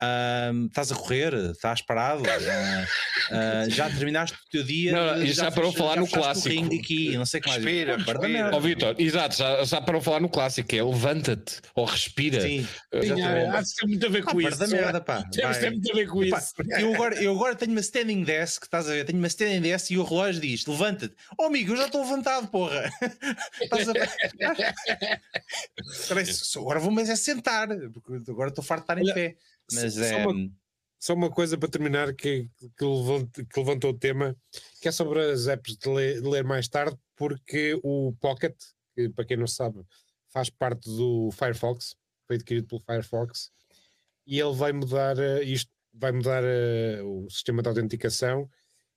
Uh, 0.01 0.65
estás 0.65 0.91
a 0.91 0.95
correr, 0.95 1.31
estás 1.51 1.79
parado, 1.83 2.23
uh, 2.23 2.25
uh, 2.25 3.69
já 3.69 3.87
terminaste 3.87 4.35
o 4.35 4.49
teu 4.49 4.63
dia. 4.63 4.91
Não, 4.91 5.25
já, 5.27 5.43
já 5.43 5.51
parou 5.51 5.71
falar 5.71 5.97
no 5.97 6.07
clássico. 6.07 6.73
Aqui, 6.73 7.15
não 7.15 7.25
sei 7.25 7.39
que 7.39 7.47
mais. 7.47 7.63
Respira, 7.63 7.97
respira. 7.97 8.49
Ó 8.51 8.57
oh, 8.57 8.59
Vitor, 8.59 8.95
exato, 8.97 9.37
já, 9.37 9.63
já 9.63 9.79
parou 9.79 10.01
falar 10.01 10.19
no 10.19 10.27
clássico, 10.27 10.75
é 10.75 10.83
levanta-te 10.83 11.61
ou 11.75 11.85
respira. 11.85 12.41
Sim, 12.41 12.67
há 12.91 13.61
de 13.61 13.75
ter 13.75 13.87
muito 13.87 14.05
a 14.07 14.09
ver 14.09 14.23
com 14.23 14.39
ah, 14.39 14.41
isso. 14.41 14.57
Da 14.57 14.67
merda, 14.67 15.01
pá. 15.01 15.23
Ter 15.31 15.69
muito 15.69 15.91
a 15.91 15.95
ver 15.95 16.07
com 16.07 16.23
isso. 16.23 16.53
Eu 16.79 16.93
agora, 16.95 17.15
eu 17.21 17.35
agora 17.35 17.55
tenho 17.55 17.71
uma 17.71 17.81
standing 17.81 18.23
desk, 18.23 18.63
estás 18.63 18.87
a 18.87 18.93
ver? 18.93 19.05
Tenho 19.05 19.19
uma 19.19 19.27
standing 19.27 19.61
desk 19.61 19.91
e 19.93 19.99
o 19.99 20.03
relógio 20.03 20.41
diz: 20.41 20.65
levanta-te. 20.65 21.13
Oh 21.37 21.43
amigo, 21.43 21.73
eu 21.73 21.77
já 21.77 21.85
estou 21.85 22.01
levantado, 22.01 22.47
porra. 22.47 22.91
estás 23.61 23.87
a 23.87 23.93
ver? 25.91 26.25
agora 26.57 26.79
vou-me 26.79 27.01
é 27.01 27.15
sentar, 27.15 27.67
porque 27.91 28.31
agora 28.31 28.49
estou 28.49 28.63
farto 28.63 28.93
de 28.93 29.01
estar 29.01 29.11
em 29.11 29.13
pé. 29.13 29.37
Mas 29.71 29.93
só, 29.93 30.03
é... 30.03 30.27
uma, 30.27 30.51
só 30.99 31.13
uma 31.13 31.29
coisa 31.29 31.57
para 31.57 31.69
terminar 31.69 32.13
que, 32.13 32.49
que, 32.77 32.85
levantou, 32.85 33.45
que 33.45 33.59
levantou 33.59 33.91
o 33.91 33.97
tema, 33.97 34.35
que 34.81 34.87
é 34.87 34.91
sobre 34.91 35.19
as 35.31 35.47
apps 35.47 35.77
de 35.77 35.89
ler, 35.89 36.21
de 36.21 36.27
ler, 36.27 36.43
mais 36.43 36.67
tarde, 36.67 36.97
porque 37.15 37.79
o 37.83 38.13
Pocket, 38.19 38.55
que 38.95 39.09
para 39.09 39.25
quem 39.25 39.37
não 39.37 39.47
sabe, 39.47 39.81
faz 40.29 40.49
parte 40.49 40.89
do 40.89 41.29
Firefox, 41.31 41.95
foi 42.27 42.35
adquirido 42.35 42.67
pelo 42.67 42.81
Firefox, 42.81 43.51
e 44.25 44.39
ele 44.39 44.55
vai 44.55 44.71
mudar 44.71 45.17
uh, 45.17 45.43
isto, 45.43 45.71
vai 45.93 46.11
mudar 46.11 46.43
uh, 46.43 47.25
o 47.25 47.29
sistema 47.29 47.61
de 47.61 47.69
autenticação, 47.69 48.49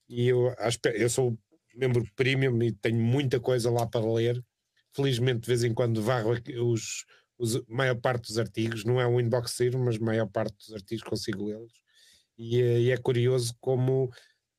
e 0.08 0.28
eu, 0.28 0.54
eu 0.94 1.08
sou 1.08 1.38
membro 1.74 2.04
premium 2.14 2.62
e 2.62 2.72
tenho 2.72 3.00
muita 3.00 3.40
coisa 3.40 3.70
lá 3.70 3.86
para 3.86 4.04
ler. 4.12 4.44
Felizmente, 4.94 5.40
de 5.40 5.48
vez 5.48 5.64
em 5.64 5.74
quando 5.74 6.02
varro 6.02 6.30
os, 6.62 7.04
os, 7.38 7.60
maior 7.66 7.96
parte 7.96 8.28
dos 8.28 8.38
artigos, 8.38 8.84
não 8.84 9.00
é 9.00 9.06
um 9.06 9.20
inbox 9.20 9.56
zero, 9.56 9.78
mas 9.78 9.98
maior 9.98 10.26
parte 10.26 10.56
dos 10.56 10.72
artigos 10.72 11.04
consigo 11.04 11.46
lê-los. 11.46 11.72
E, 12.38 12.60
eh, 12.60 12.80
e, 12.80 12.90
é 12.90 12.96
curioso 12.96 13.54
como 13.60 14.12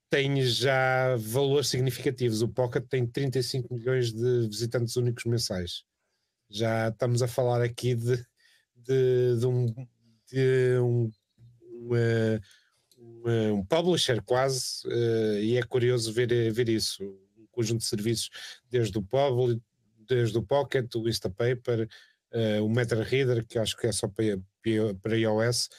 tem 0.09 0.41
já 0.43 1.15
valores 1.17 1.67
significativos. 1.67 2.41
O 2.41 2.47
Pocket 2.47 2.85
tem 2.89 3.05
35 3.05 3.73
milhões 3.73 4.13
de 4.13 4.47
visitantes 4.47 4.95
únicos 4.95 5.25
mensais. 5.25 5.83
Já 6.49 6.89
estamos 6.89 7.21
a 7.21 7.27
falar 7.27 7.61
aqui 7.61 7.95
de, 7.95 8.17
de, 8.75 9.39
de 9.39 9.45
um, 9.45 9.65
de 10.31 10.79
um, 10.79 11.11
um, 12.95 13.53
um 13.53 13.65
publisher 13.65 14.21
quase, 14.23 14.87
uh, 14.87 15.39
e 15.39 15.57
é 15.57 15.63
curioso 15.63 16.13
ver, 16.13 16.51
ver 16.51 16.69
isso. 16.69 17.03
Um 17.37 17.47
conjunto 17.51 17.79
de 17.79 17.87
serviços, 17.87 18.29
desde 18.69 18.97
o 18.97 19.01
Public, 19.01 19.61
desde 20.07 20.37
o 20.37 20.43
Pocket, 20.43 20.93
o 20.95 21.07
Instapaper, 21.07 21.87
uh, 22.33 22.63
o 22.63 22.69
MetaReader, 22.69 23.45
que 23.45 23.57
acho 23.57 23.75
que 23.77 23.87
é 23.87 23.91
só 23.91 24.07
para, 24.07 24.39
para 25.01 25.17
iOS, 25.17 25.69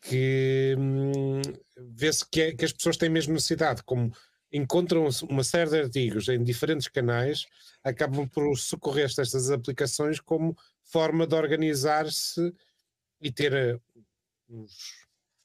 que 0.00 0.74
hum, 0.78 1.42
vê-se 1.76 2.24
que, 2.30 2.40
é, 2.40 2.52
que, 2.52 2.64
as 2.64 2.72
pessoas 2.72 2.96
têm 2.96 3.08
mesmo 3.08 3.34
necessidade, 3.34 3.82
como 3.82 4.12
encontram 4.52 5.08
uma 5.28 5.42
série 5.42 5.70
de 5.70 5.80
artigos 5.80 6.28
em 6.28 6.42
diferentes 6.42 6.88
canais, 6.88 7.46
acabam 7.82 8.28
por 8.28 8.56
socorrer 8.56 9.06
estas 9.06 9.50
aplicações 9.50 10.20
como 10.20 10.56
forma 10.84 11.26
de 11.26 11.34
organizar-se 11.34 12.54
e 13.20 13.32
ter 13.32 13.76
uh, 13.76 14.66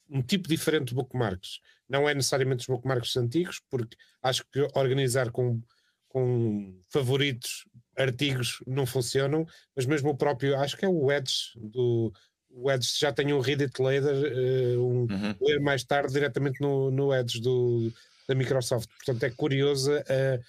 um 0.09 0.21
tipo 0.21 0.47
diferente 0.47 0.89
de 0.89 0.95
bookmarks. 0.95 1.59
Não 1.89 2.07
é 2.07 2.13
necessariamente 2.13 2.61
os 2.61 2.67
bookmarks 2.67 3.17
antigos, 3.17 3.61
porque 3.69 3.97
acho 4.21 4.45
que 4.51 4.61
organizar 4.75 5.31
com, 5.31 5.61
com 6.07 6.79
favoritos 6.89 7.65
artigos 7.97 8.63
não 8.65 8.85
funcionam, 8.85 9.45
mas 9.75 9.85
mesmo 9.85 10.09
o 10.09 10.17
próprio, 10.17 10.57
acho 10.57 10.77
que 10.77 10.85
é 10.85 10.89
o 10.89 11.11
Edge 11.11 11.51
do 11.55 12.13
o 12.53 12.69
Edge 12.69 12.89
já 12.99 13.11
tem 13.11 13.31
um 13.33 13.39
Reddit 13.39 13.81
Later, 13.81 14.13
uh, 14.13 14.81
um 14.81 15.01
uhum. 15.01 15.35
ler 15.41 15.59
mais 15.61 15.83
tarde 15.83 16.13
diretamente 16.13 16.59
no, 16.59 16.91
no 16.91 17.13
Edge 17.13 17.39
do, 17.39 17.91
da 18.27 18.35
Microsoft. 18.35 18.89
Portanto, 18.97 19.23
é 19.23 19.29
curiosa 19.29 20.01
uh, 20.01 20.43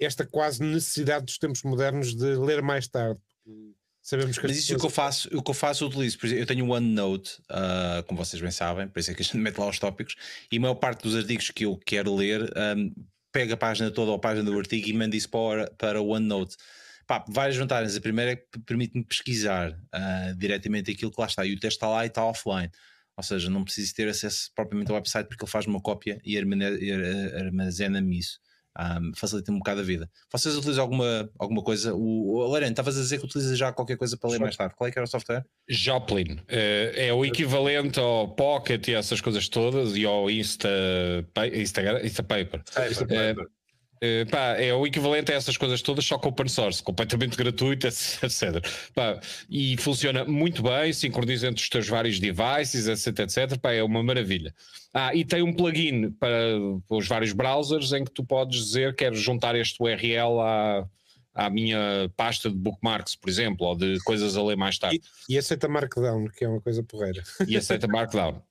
esta 0.00 0.26
quase 0.26 0.62
necessidade 0.62 1.26
dos 1.26 1.38
tempos 1.38 1.62
modernos 1.62 2.14
de 2.14 2.36
ler 2.36 2.62
mais 2.62 2.88
tarde. 2.88 3.20
Sabemos 4.02 4.36
que 4.36 4.46
Mas 4.46 4.56
isso 4.56 4.68
pessoas... 4.68 4.78
o 4.78 4.80
que 4.80 4.86
eu 4.86 4.90
faço, 4.90 5.28
o 5.32 5.42
que 5.42 5.50
eu 5.50 5.54
faço, 5.54 5.84
eu 5.84 5.88
utilizo. 5.88 6.18
Por 6.18 6.26
exemplo, 6.26 6.42
eu 6.42 6.46
tenho 6.46 6.66
o 6.66 6.70
OneNote, 6.70 7.40
uh, 7.42 8.02
como 8.04 8.24
vocês 8.24 8.42
bem 8.42 8.50
sabem, 8.50 8.88
por 8.88 8.98
isso 8.98 9.10
é 9.10 9.14
que 9.14 9.22
a 9.22 9.24
gente 9.24 9.36
mete 9.38 9.58
lá 9.58 9.68
os 9.68 9.78
tópicos, 9.78 10.16
e 10.50 10.56
a 10.56 10.60
maior 10.60 10.74
parte 10.74 11.02
dos 11.02 11.14
artigos 11.14 11.50
que 11.50 11.64
eu 11.64 11.76
quero 11.76 12.14
ler, 12.14 12.52
um, 12.76 12.92
pega 13.30 13.54
a 13.54 13.56
página 13.56 13.90
toda 13.90 14.10
ou 14.10 14.16
a 14.16 14.20
página 14.20 14.50
do 14.50 14.58
artigo 14.58 14.88
e 14.88 14.92
manda 14.92 15.16
isso 15.16 15.28
para, 15.28 15.70
para 15.78 16.00
o 16.00 16.08
OneNote 16.08 16.56
pá, 17.12 17.24
várias 17.28 17.56
vantagens. 17.56 17.96
A 17.96 18.00
primeira 18.00 18.32
é 18.32 18.36
que 18.36 18.58
permite-me 18.64 19.04
pesquisar 19.04 19.70
uh, 19.72 20.36
diretamente 20.38 20.90
aquilo 20.90 21.10
que 21.10 21.20
lá 21.20 21.26
está. 21.26 21.44
E 21.44 21.52
o 21.52 21.60
texto 21.60 21.76
está 21.76 21.88
lá 21.88 22.04
e 22.04 22.08
está 22.08 22.24
offline. 22.24 22.70
Ou 23.14 23.22
seja, 23.22 23.50
não 23.50 23.62
preciso 23.62 23.94
ter 23.94 24.08
acesso 24.08 24.50
propriamente 24.54 24.90
ao 24.90 24.96
website 24.96 25.28
porque 25.28 25.44
ele 25.44 25.50
faz 25.50 25.66
uma 25.66 25.80
cópia 25.80 26.18
e 26.24 26.38
armazena-me 26.38 28.18
isso. 28.18 28.40
Um, 28.80 29.12
facilita 29.14 29.52
um 29.52 29.58
bocado 29.58 29.82
a 29.82 29.84
vida. 29.84 30.08
Vocês 30.32 30.56
utilizam 30.56 30.84
alguma, 30.84 31.30
alguma 31.38 31.62
coisa? 31.62 31.94
O, 31.94 32.38
o 32.38 32.46
Lorena, 32.46 32.70
estavas 32.70 32.96
a 32.96 33.02
dizer 33.02 33.18
que 33.18 33.26
utiliza 33.26 33.54
já 33.54 33.70
qualquer 33.70 33.98
coisa 33.98 34.16
para 34.16 34.30
ler 34.30 34.40
mais 34.40 34.56
tarde. 34.56 34.74
Qual 34.74 34.88
é 34.88 34.90
que 34.90 34.98
era 34.98 35.04
o 35.04 35.10
software? 35.10 35.44
Joplin. 35.68 36.38
Uh, 36.38 36.96
é 36.96 37.12
o 37.12 37.22
equivalente 37.22 38.00
ao 38.00 38.34
Pocket 38.34 38.88
e 38.88 38.94
essas 38.94 39.20
coisas 39.20 39.46
todas 39.46 39.94
e 39.94 40.06
ao 40.06 40.30
Insta, 40.30 40.70
Insta, 41.54 42.02
Insta 42.02 42.22
Paper. 42.22 42.62
Insta 42.88 43.06
Paper. 43.06 43.44
Uh, 43.44 43.61
Uh, 44.02 44.28
pá, 44.28 44.56
é 44.60 44.74
o 44.74 44.84
equivalente 44.84 45.30
a 45.30 45.36
essas 45.36 45.56
coisas 45.56 45.80
todas, 45.80 46.04
só 46.04 46.18
que 46.18 46.26
open 46.26 46.48
source, 46.48 46.82
completamente 46.82 47.36
gratuito, 47.36 47.86
etc. 47.86 48.66
Pá, 48.92 49.20
e 49.48 49.76
funciona 49.76 50.24
muito 50.24 50.60
bem, 50.60 50.92
sincroniza 50.92 51.46
entre 51.46 51.62
os 51.62 51.68
teus 51.68 51.86
vários 51.86 52.18
devices, 52.18 52.88
etc, 52.88 53.20
etc. 53.20 53.56
Pá, 53.60 53.72
é 53.72 53.82
uma 53.82 54.02
maravilha. 54.02 54.52
Ah, 54.92 55.14
e 55.14 55.24
tem 55.24 55.42
um 55.42 55.52
plugin 55.52 56.10
para 56.10 56.58
os 56.90 57.06
vários 57.06 57.32
browsers 57.32 57.92
em 57.92 58.04
que 58.04 58.10
tu 58.10 58.24
podes 58.24 58.64
dizer 58.64 58.90
que 58.90 59.04
queres 59.04 59.20
juntar 59.20 59.54
este 59.54 59.80
URL 59.80 60.40
à, 60.40 60.88
à 61.32 61.48
minha 61.48 62.10
pasta 62.16 62.50
de 62.50 62.56
bookmarks, 62.56 63.14
por 63.14 63.30
exemplo, 63.30 63.68
ou 63.68 63.76
de 63.76 64.00
coisas 64.00 64.36
a 64.36 64.42
ler 64.42 64.56
mais 64.56 64.78
tarde. 64.78 65.00
E, 65.28 65.34
e 65.34 65.38
aceita 65.38 65.68
Markdown, 65.68 66.26
que 66.26 66.44
é 66.44 66.48
uma 66.48 66.60
coisa 66.60 66.82
porreira. 66.82 67.22
E 67.46 67.56
aceita 67.56 67.86
Markdown. 67.86 68.42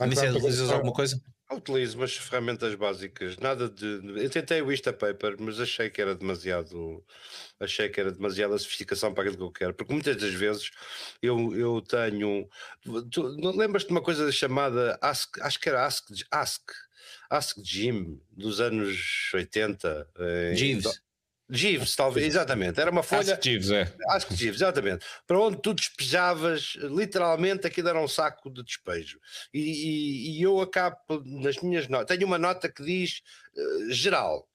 Markdown 0.00 0.36
utilizas 0.36 0.70
alguma 0.70 0.92
coisa? 0.94 1.20
Utilizo 1.56 1.96
umas 1.96 2.16
ferramentas 2.16 2.74
básicas, 2.74 3.36
nada 3.38 3.68
de. 3.68 4.00
Eu 4.16 4.30
tentei 4.30 4.60
o 4.60 4.72
Instapaper, 4.72 5.36
mas 5.38 5.58
achei 5.60 5.88
que 5.88 6.00
era 6.00 6.14
demasiado. 6.14 7.04
Achei 7.58 7.88
que 7.88 8.00
era 8.00 8.12
demasiada 8.12 8.58
sofisticação 8.58 9.12
para 9.12 9.24
aquilo 9.24 9.36
que 9.36 9.42
eu 9.42 9.52
quero, 9.52 9.74
porque 9.74 9.92
muitas 9.92 10.16
das 10.16 10.32
vezes 10.32 10.70
eu, 11.22 11.56
eu 11.56 11.80
tenho. 11.80 12.48
Tu, 13.10 13.22
lembras-te 13.22 13.88
de 13.88 13.92
uma 13.92 14.02
coisa 14.02 14.30
chamada 14.30 14.98
Ask, 15.00 15.40
acho 15.40 15.58
que 15.58 15.68
era 15.68 15.86
Ask, 15.86 16.06
Ask, 16.30 16.70
Ask 17.30 17.58
Jim 17.64 18.20
dos 18.30 18.60
anos 18.60 19.30
80. 19.32 20.06
Jeeves. 20.54 21.07
Jeeves, 21.50 21.96
talvez, 21.96 22.26
exatamente. 22.26 22.78
Era 22.78 22.90
uma 22.90 23.02
folha. 23.02 23.34
Ask 23.34 23.42
Jeeves, 23.42 23.70
é. 23.70 23.92
Ask 24.08 24.30
Jeeves, 24.32 24.60
exatamente. 24.60 25.04
Para 25.26 25.38
onde 25.38 25.60
tu 25.62 25.72
despejavas, 25.72 26.76
literalmente 26.82 27.66
aquilo 27.66 27.88
era 27.88 28.00
um 28.00 28.08
saco 28.08 28.50
de 28.50 28.62
despejo. 28.62 29.18
E, 29.52 29.60
e, 29.60 30.38
e 30.38 30.42
eu 30.42 30.60
acabo 30.60 30.96
nas 31.24 31.56
minhas 31.58 31.88
notas. 31.88 32.14
Tenho 32.14 32.26
uma 32.26 32.38
nota 32.38 32.68
que 32.68 32.82
diz 32.82 33.22
uh, 33.56 33.90
geral. 33.90 34.46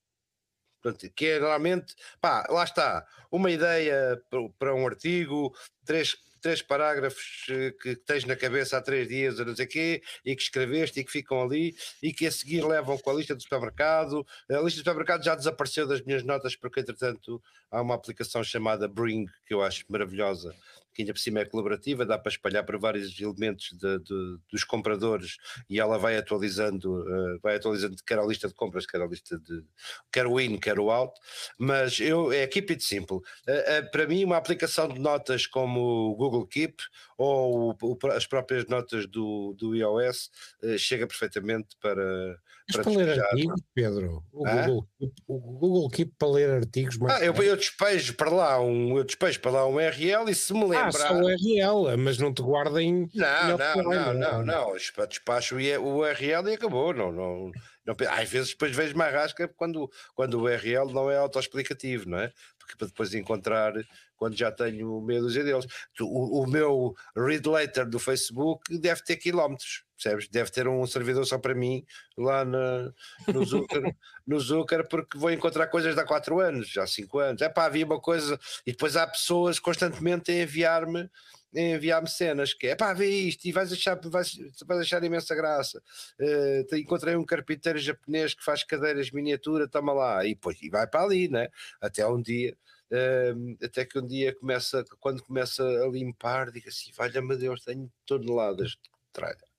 Portanto, 0.81 1.09
que 1.15 1.25
é 1.25 1.39
normalmente, 1.39 1.95
pá, 2.19 2.45
lá 2.49 2.63
está, 2.63 3.07
uma 3.31 3.49
ideia 3.49 4.21
para, 4.29 4.49
para 4.59 4.75
um 4.75 4.85
artigo, 4.85 5.55
três, 5.85 6.15
três 6.43 6.61
parágrafos 6.61 7.45
eh, 7.49 7.71
que 7.81 7.95
tens 7.95 8.25
na 8.25 8.35
cabeça 8.35 8.77
há 8.77 8.81
três 8.81 9.07
dias, 9.07 9.39
ou 9.39 9.45
não 9.45 9.55
sei 9.55 9.65
quê, 9.65 10.03
e 10.25 10.35
que 10.35 10.41
escreveste 10.43 10.99
e 10.99 11.03
que 11.03 11.11
ficam 11.11 11.41
ali, 11.41 11.73
e 12.01 12.13
que 12.13 12.27
a 12.27 12.31
seguir 12.31 12.63
levam 12.65 12.97
com 12.97 13.09
a 13.09 13.13
lista 13.13 13.33
do 13.33 13.41
supermercado. 13.41 14.27
A 14.51 14.59
lista 14.59 14.81
do 14.81 14.83
supermercado 14.83 15.23
já 15.23 15.33
desapareceu 15.35 15.87
das 15.87 16.01
minhas 16.01 16.23
notas, 16.23 16.55
porque 16.55 16.81
entretanto 16.81 17.41
há 17.71 17.81
uma 17.81 17.95
aplicação 17.95 18.43
chamada 18.43 18.87
Bring, 18.87 19.25
que 19.47 19.53
eu 19.53 19.63
acho 19.63 19.85
maravilhosa, 19.87 20.53
que 20.93 21.01
ainda 21.01 21.13
por 21.13 21.19
cima 21.19 21.39
é 21.39 21.45
colaborativa, 21.45 22.05
dá 22.05 22.17
para 22.17 22.31
espalhar 22.31 22.63
para 22.65 22.77
vários 22.77 23.19
elementos 23.19 23.69
de, 23.73 23.99
de, 23.99 24.37
dos 24.51 24.63
compradores 24.63 25.37
e 25.69 25.79
ela 25.79 25.97
vai 25.97 26.17
atualizando, 26.17 27.01
uh, 27.01 27.39
vai 27.41 27.55
atualizando 27.55 27.95
quer 28.05 28.19
a 28.19 28.25
lista 28.25 28.47
de 28.47 28.53
compras, 28.53 28.85
quer 28.85 29.01
a 29.01 29.07
lista 29.07 29.37
de 29.39 29.63
quer 30.11 30.27
o 30.27 30.39
in, 30.39 30.57
quer 30.57 30.79
o 30.79 30.91
out, 30.91 31.13
mas 31.57 31.99
eu 31.99 32.31
é 32.31 32.45
keep 32.47 32.71
it 32.71 32.83
simple. 32.83 33.17
Uh, 33.17 33.79
uh, 33.79 33.91
para 33.91 34.07
mim, 34.07 34.23
uma 34.23 34.37
aplicação 34.37 34.87
de 34.87 34.99
notas 34.99 35.47
como 35.47 36.11
o 36.11 36.15
Google 36.15 36.47
Keep 36.47 36.75
ou 37.23 37.75
o, 37.81 37.97
o, 38.03 38.07
as 38.11 38.25
próprias 38.25 38.65
notas 38.67 39.07
do, 39.07 39.55
do 39.57 39.75
iOS 39.75 40.29
chega 40.77 41.07
perfeitamente 41.07 41.75
para, 41.81 42.37
mas 42.67 42.77
para, 42.77 42.83
para 42.83 42.93
ler 42.93 43.19
artigos, 43.19 43.61
Pedro, 43.73 44.23
o 44.31 44.43
Google, 44.45 44.87
o 45.27 45.39
Google 45.39 45.89
Keep 45.89 46.13
para 46.17 46.27
ler 46.29 46.49
artigos 46.49 46.97
mais. 46.97 47.21
Ah, 47.21 47.25
eu, 47.25 47.33
eu 47.35 47.57
despejo 47.57 48.13
para 48.15 48.29
lá 48.29 48.61
um, 48.61 48.97
eu 48.97 49.03
despejo 49.03 49.39
para 49.41 49.51
lá 49.51 49.67
um 49.67 49.75
URL 49.75 50.29
e 50.29 50.35
se 50.35 50.53
me 50.53 50.61
lembrar. 50.61 50.87
Ah, 50.87 50.91
só 50.91 51.13
o 51.13 51.25
URL, 51.25 51.97
mas 51.97 52.17
não 52.17 52.33
te 52.33 52.41
guardem. 52.41 53.09
Não, 53.13 53.57
não, 53.57 53.83
não, 53.83 54.13
não, 54.13 54.45
não, 54.45 54.73
Despacho 55.07 55.55
o 55.55 55.97
URL 55.97 56.49
e 56.49 56.53
acabou. 56.53 56.93
Não, 56.93 57.11
não, 57.11 57.51
não, 57.85 57.95
às 58.09 58.29
vezes 58.29 58.51
depois 58.51 58.75
vejo 58.75 58.95
mais 58.95 59.13
rasca 59.13 59.47
quando, 59.47 59.89
quando 60.15 60.35
o 60.35 60.43
URL 60.43 60.91
não 60.93 61.11
é 61.11 61.17
autoexplicativo, 61.17 62.09
não 62.09 62.19
é? 62.19 62.31
Porque 62.57 62.75
para 62.77 62.87
depois 62.87 63.13
encontrar 63.13 63.73
quando 64.15 64.37
já 64.37 64.51
tenho 64.51 65.01
meia 65.01 65.19
dúzia 65.19 65.43
deles. 65.43 65.65
O, 65.99 66.43
o 66.43 66.47
meu 66.47 66.95
read 67.15 67.47
later 67.47 67.85
do 67.85 67.99
Facebook 67.99 68.77
deve 68.77 69.03
ter 69.03 69.17
quilómetros 69.17 69.83
percebes? 70.03 70.27
Deve 70.27 70.51
ter 70.51 70.67
um 70.67 70.85
servidor 70.85 71.25
só 71.25 71.37
para 71.37 71.55
mim 71.55 71.85
lá 72.17 72.43
na, 72.43 72.91
no, 73.27 73.45
Zucker, 73.45 73.81
no 74.27 74.39
Zucker, 74.39 74.87
porque 74.87 75.17
vou 75.17 75.31
encontrar 75.31 75.67
coisas 75.67 75.95
de 75.95 76.01
há 76.01 76.05
4 76.05 76.39
anos, 76.39 76.69
já 76.69 76.83
há 76.83 76.87
5 76.87 77.19
anos. 77.19 77.41
É 77.41 77.49
pá, 77.49 77.65
havia 77.65 77.85
uma 77.85 77.99
coisa, 77.99 78.39
e 78.65 78.71
depois 78.71 78.95
há 78.95 79.07
pessoas 79.07 79.59
constantemente 79.59 80.31
a 80.31 80.41
enviar-me 80.41 81.09
enviar-me 81.53 82.09
cenas 82.09 82.53
que 82.53 82.67
é 82.67 82.75
pá, 82.75 82.93
vê 82.93 83.07
isto 83.07 83.45
e 83.45 83.51
vais 83.51 83.71
achar, 83.71 83.99
vais, 84.03 84.37
vais 84.65 84.79
achar 84.81 85.03
imensa 85.03 85.35
graça. 85.35 85.81
Uh, 86.19 86.75
encontrei 86.75 87.15
um 87.15 87.25
carpinteiro 87.25 87.79
japonês 87.79 88.33
que 88.33 88.43
faz 88.43 88.63
cadeiras 88.63 89.11
miniatura, 89.11 89.67
toma 89.67 89.93
lá, 89.93 90.25
e 90.25 90.35
depois 90.35 90.57
e 90.61 90.69
vai 90.69 90.87
para 90.87 91.03
ali, 91.03 91.27
né? 91.27 91.47
Até 91.81 92.05
um 92.07 92.21
dia. 92.21 92.57
Uh, 92.91 93.57
até 93.63 93.85
que 93.85 93.97
um 93.97 94.05
dia 94.05 94.35
começa, 94.35 94.83
quando 94.99 95.23
começa 95.23 95.63
a 95.63 95.87
limpar, 95.87 96.51
diga 96.51 96.69
assim: 96.69 96.91
valha-me 96.95 97.35
Deus, 97.35 97.63
tenho 97.63 97.91
toneladas 98.05 98.71
de 98.71 98.89
tralha. 99.11 99.53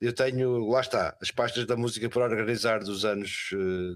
Eu 0.00 0.14
tenho, 0.14 0.66
lá 0.68 0.80
está, 0.80 1.16
as 1.20 1.30
pastas 1.30 1.66
da 1.66 1.76
música 1.76 2.08
por 2.08 2.22
organizar 2.22 2.80
dos 2.80 3.04
anos 3.04 3.50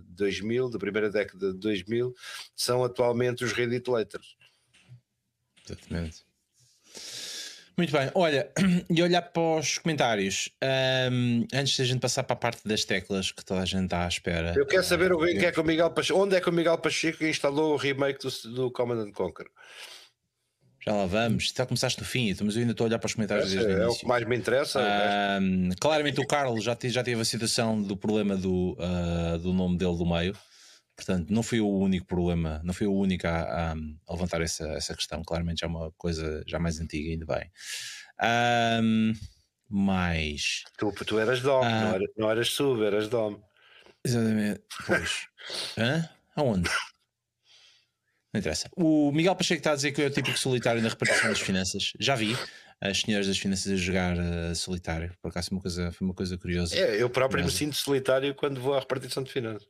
2000, 0.08 0.66
eh, 0.66 0.70
da 0.70 0.78
primeira 0.78 1.10
década 1.10 1.52
de 1.52 1.58
2000, 1.58 2.14
são 2.54 2.84
atualmente 2.84 3.44
os 3.44 3.52
Reddit 3.52 3.88
Letters. 3.90 4.36
Exatamente. 5.64 6.24
Muito 7.76 7.92
bem, 7.92 8.08
olha, 8.14 8.48
e 8.88 9.02
olhar 9.02 9.22
para 9.22 9.58
os 9.58 9.78
comentários, 9.78 10.48
um, 11.10 11.44
antes 11.52 11.74
de 11.74 11.82
a 11.82 11.84
gente 11.84 12.00
passar 12.00 12.22
para 12.22 12.34
a 12.34 12.38
parte 12.38 12.66
das 12.66 12.84
teclas 12.84 13.32
que 13.32 13.44
toda 13.44 13.62
a 13.62 13.64
gente 13.64 13.84
está 13.84 14.04
à 14.04 14.08
espera. 14.08 14.54
Eu 14.56 14.66
quero 14.66 14.84
saber 14.84 15.12
o 15.12 15.18
que 15.18 15.44
é 15.44 15.50
que 15.50 15.60
o 15.60 15.64
Miguel 15.64 15.90
Pacheco, 15.90 16.20
onde 16.20 16.36
é 16.36 16.40
que 16.40 16.48
o 16.48 16.52
Miguel 16.52 16.78
Pacheco 16.78 17.24
instalou 17.24 17.74
o 17.74 17.76
remake 17.76 18.20
do, 18.20 18.54
do 18.54 18.70
Command 18.70 19.10
Conquer? 19.12 19.46
Já 20.86 20.92
lá 20.92 21.06
vamos. 21.06 21.52
Já 21.56 21.64
começaste 21.64 21.98
no 21.98 22.06
fim, 22.06 22.36
mas 22.42 22.54
eu 22.54 22.60
ainda 22.60 22.72
estou 22.72 22.84
a 22.84 22.88
olhar 22.88 22.98
para 22.98 23.06
os 23.06 23.14
comentários 23.14 23.50
desde 23.50 23.72
é, 23.72 23.84
é 23.84 23.86
o 23.86 23.94
que 23.94 24.06
mais 24.06 24.24
me 24.26 24.36
interessa. 24.36 24.80
Um, 25.40 25.70
claramente 25.80 26.20
o 26.20 26.26
Carlos 26.26 26.62
já, 26.62 26.76
te, 26.76 26.90
já 26.90 27.02
teve 27.02 27.20
a 27.20 27.24
situação 27.24 27.82
do 27.82 27.96
problema 27.96 28.36
do, 28.36 28.76
uh, 28.78 29.38
do 29.38 29.52
nome 29.52 29.78
dele 29.78 29.96
do 29.96 30.04
meio. 30.04 30.36
Portanto, 30.96 31.30
não 31.30 31.42
foi 31.42 31.60
o 31.60 31.68
único 31.68 32.06
problema, 32.06 32.60
não 32.64 32.72
foi 32.72 32.86
o 32.86 32.94
único 32.94 33.26
a, 33.26 33.40
a, 33.40 33.72
a 33.72 34.12
levantar 34.12 34.40
essa, 34.40 34.66
essa 34.68 34.94
questão. 34.94 35.22
Claramente 35.22 35.60
já 35.60 35.66
é 35.66 35.70
uma 35.70 35.90
coisa 35.92 36.42
já 36.46 36.58
mais 36.58 36.78
antiga, 36.78 37.10
ainda 37.10 37.26
bem. 37.26 37.50
Um, 38.82 39.12
mais. 39.68 40.62
Tu, 40.78 40.92
tu 41.04 41.18
eras 41.18 41.40
Dom, 41.40 41.60
uh, 41.60 41.64
não, 41.64 41.94
eras, 41.94 42.08
não 42.16 42.30
eras 42.30 42.48
sub, 42.50 42.84
eras 42.84 43.08
Dom. 43.08 43.42
Exatamente. 44.04 44.62
Pois. 44.86 45.26
Hã? 45.76 46.08
Aonde? 46.36 46.70
Não 48.32 48.38
interessa. 48.40 48.68
O 48.76 49.12
Miguel 49.12 49.36
Pacheco 49.36 49.60
está 49.60 49.72
a 49.72 49.76
dizer 49.76 49.92
que 49.92 50.02
é 50.02 50.06
o 50.06 50.10
típico 50.10 50.38
solitário 50.38 50.82
na 50.82 50.88
repartição 50.88 51.28
das 51.28 51.40
finanças. 51.40 51.92
Já 52.00 52.16
vi 52.16 52.36
as 52.80 53.00
senhoras 53.00 53.26
das 53.26 53.38
finanças 53.38 53.72
a 53.72 53.76
jogar 53.76 54.16
uh, 54.16 54.54
solitário. 54.54 55.16
Por 55.22 55.28
acaso 55.28 55.48
foi 55.48 55.56
uma 55.56 55.62
coisa, 55.62 55.92
foi 55.92 56.06
uma 56.06 56.14
coisa 56.14 56.36
curiosa. 56.36 56.76
É, 56.76 57.00
eu 57.00 57.08
próprio 57.08 57.42
curiosa. 57.42 57.52
me 57.52 57.58
sinto 57.58 57.76
solitário 57.76 58.34
quando 58.34 58.60
vou 58.60 58.74
à 58.74 58.80
repartição 58.80 59.22
de 59.22 59.32
finanças. 59.32 59.68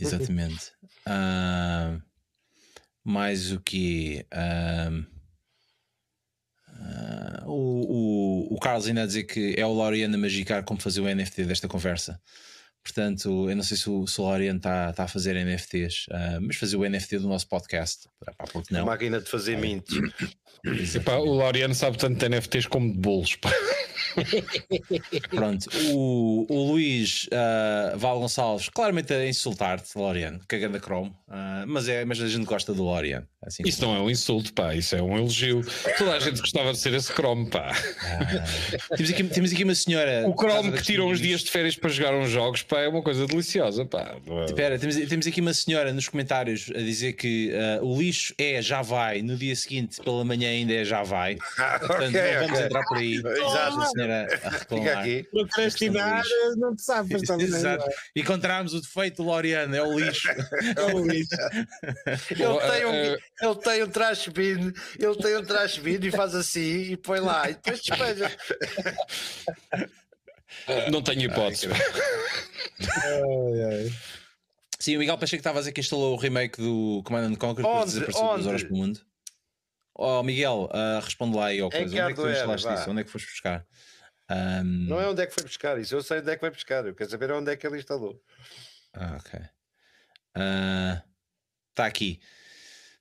Exatamente. 0.00 0.72
uh, 1.06 2.00
mais 3.04 3.52
o 3.52 3.60
que. 3.60 4.26
Uh, 4.32 5.06
uh, 6.68 7.50
o, 7.50 8.50
o, 8.50 8.54
o 8.54 8.60
Carlos 8.60 8.86
ainda 8.86 9.02
a 9.02 9.06
dizer 9.06 9.24
que 9.24 9.54
é 9.56 9.64
o 9.64 9.72
Loriana 9.72 10.18
Magicar 10.18 10.62
como 10.64 10.80
fazer 10.80 11.00
o 11.00 11.14
NFT 11.14 11.44
desta 11.44 11.68
conversa. 11.68 12.20
Portanto, 12.82 13.50
eu 13.50 13.56
não 13.56 13.62
sei 13.62 13.76
se 13.76 13.90
o 13.90 14.06
Solarian 14.06 14.56
está 14.56 14.92
tá 14.94 15.04
a 15.04 15.08
fazer 15.08 15.34
NFTs, 15.44 16.06
uh, 16.08 16.40
mas 16.40 16.56
fazer 16.56 16.76
o 16.76 16.88
NFT 16.88 17.18
do 17.18 17.28
nosso 17.28 17.46
podcast. 17.46 18.08
Pá, 18.36 18.46
porque 18.50 18.72
não? 18.72 18.82
A 18.82 18.86
máquina 18.86 19.20
de 19.20 19.28
fazer 19.28 19.58
mint. 19.58 19.84
o 21.20 21.34
Loriano 21.34 21.74
sabe 21.74 21.98
tanto 21.98 22.18
de 22.18 22.28
NFTs 22.28 22.66
como 22.66 22.90
de 22.92 22.98
bolos. 22.98 23.36
Pronto, 25.30 25.68
o, 25.92 26.46
o 26.48 26.72
Luís 26.72 27.26
uh, 27.26 27.98
Val 27.98 28.20
Gonçalves 28.20 28.68
claramente 28.68 29.12
a 29.12 29.26
insultar-te, 29.26 29.96
Loriano, 29.96 30.40
cagando 30.46 30.76
a 30.76 30.80
Chrome, 30.80 31.08
uh, 31.28 31.66
mas, 31.66 31.88
é, 31.88 32.04
mas 32.04 32.20
a 32.20 32.28
gente 32.28 32.44
gosta 32.44 32.72
do 32.72 32.82
Loriano. 32.84 33.26
Assim 33.44 33.62
isso 33.64 33.80
não 33.82 33.94
é 33.94 34.00
um 34.00 34.10
insulto, 34.10 34.52
pá, 34.52 34.74
isso 34.74 34.96
é 34.96 35.02
um 35.02 35.16
elogio. 35.16 35.62
Toda 35.96 36.12
a 36.12 36.20
gente 36.20 36.40
gostava 36.40 36.72
de 36.72 36.78
ser 36.78 36.92
esse 36.94 37.12
Chrome, 37.12 37.48
pá. 37.48 37.70
Uh, 37.70 38.96
temos, 38.96 39.10
aqui, 39.10 39.24
temos 39.24 39.52
aqui 39.52 39.64
uma 39.64 39.74
senhora. 39.74 40.28
O 40.28 40.34
Chrome 40.34 40.72
que 40.72 40.82
tira 40.82 41.04
uns 41.04 41.20
dias 41.20 41.42
de 41.42 41.50
férias 41.50 41.76
para 41.76 41.88
jogar 41.90 42.14
uns 42.14 42.30
jogos, 42.30 42.62
pá, 42.62 42.80
é 42.80 42.88
uma 42.88 43.02
coisa 43.02 43.26
deliciosa, 43.26 43.84
pá. 43.84 44.16
Espera, 44.44 44.78
temos, 44.78 44.96
temos 44.96 45.26
aqui 45.26 45.40
uma 45.40 45.54
senhora 45.54 45.92
nos 45.92 46.08
comentários 46.08 46.70
a 46.74 46.78
dizer 46.78 47.12
que 47.12 47.52
uh, 47.80 47.84
o 47.84 47.98
lixo 47.98 48.34
é 48.36 48.60
já 48.60 48.82
vai, 48.82 49.22
no 49.22 49.36
dia 49.36 49.54
seguinte 49.54 50.00
pela 50.02 50.24
manhã 50.24 50.48
ainda 50.50 50.74
é 50.74 50.84
já 50.84 51.02
vai. 51.02 51.36
Portanto, 51.80 52.08
okay, 52.08 52.32
não 52.32 52.40
vamos 52.40 52.52
okay. 52.52 52.64
entrar 52.64 52.84
por 52.84 52.96
aí. 52.98 53.14
Exato, 53.14 53.97
senhora 53.98 54.28
a 54.44 54.50
reclamar. 54.50 55.04
Procrastinar, 55.30 56.24
não 56.56 56.76
te 56.76 56.82
sabes 56.82 57.22
também. 57.22 57.46
Exato. 57.46 57.84
E 58.14 58.20
encontramos 58.20 58.74
o 58.74 58.80
defeito 58.80 59.22
do 59.22 59.28
Loriano, 59.28 59.74
é 59.74 59.82
o 59.82 59.98
lixo. 59.98 60.28
é 60.28 60.94
o 60.94 61.04
lixo. 61.04 61.34
ele, 62.30 62.70
tem 62.70 62.86
um, 62.86 62.94
eh, 62.94 63.18
ele 63.42 63.54
tem 63.56 63.82
um 63.82 63.90
trash 63.90 64.28
bin, 64.28 64.72
ele 64.98 65.16
tem 65.16 65.36
um 65.36 65.44
trash 65.44 65.78
bin 65.78 65.98
e 66.02 66.10
faz 66.10 66.34
assim 66.34 66.92
e 66.92 66.96
põe 66.96 67.20
lá 67.20 67.50
e 67.50 67.54
depois 67.54 67.80
despeja. 67.82 68.30
Não 70.90 71.02
tenho 71.02 71.22
hipótese. 71.22 71.68
ai, 71.68 73.64
ai. 73.64 73.92
Sim, 74.78 74.96
o 74.96 75.00
Miguel 75.00 75.18
Pacheco 75.18 75.40
estava 75.40 75.58
a 75.58 75.60
dizer 75.60 75.72
que 75.72 75.80
instalou 75.80 76.14
o 76.14 76.16
remake 76.16 76.60
do 76.60 77.02
Command 77.04 77.34
Conquer 77.34 77.62
para 77.62 77.84
desaparecer 77.84 78.22
duas 78.22 78.46
horas 78.46 78.62
pelo 78.62 78.76
mundo. 78.76 79.00
Oh, 80.00 80.22
Miguel, 80.22 80.70
uh, 80.72 81.04
responde 81.04 81.36
lá 81.36 81.46
aí 81.46 81.58
ao 81.58 81.68
coisa. 81.68 81.86
Onde 81.86 81.98
é 81.98 82.06
que 82.06 82.14
tu 82.14 82.30
instalaste 82.30 82.72
isso? 82.72 82.90
Onde 82.90 83.00
é 83.00 83.04
que 83.04 83.10
foste 83.10 83.26
buscar? 83.26 83.66
Um... 84.30 84.86
Não 84.88 85.00
é 85.00 85.08
onde 85.08 85.22
é 85.22 85.26
que 85.26 85.34
foi 85.34 85.42
buscar 85.42 85.76
isso, 85.80 85.94
eu 85.94 86.02
sei 86.02 86.20
onde 86.20 86.30
é 86.30 86.34
que 86.34 86.40
foi 86.40 86.50
buscar, 86.50 86.86
eu 86.86 86.94
quero 86.94 87.10
saber 87.10 87.32
onde 87.32 87.50
é 87.50 87.56
que 87.56 87.66
ele 87.66 87.78
instalou. 87.78 88.22
Ah, 88.94 89.16
ok. 89.16 89.40
Está 91.70 91.82
uh, 91.82 91.86
aqui. 91.86 92.20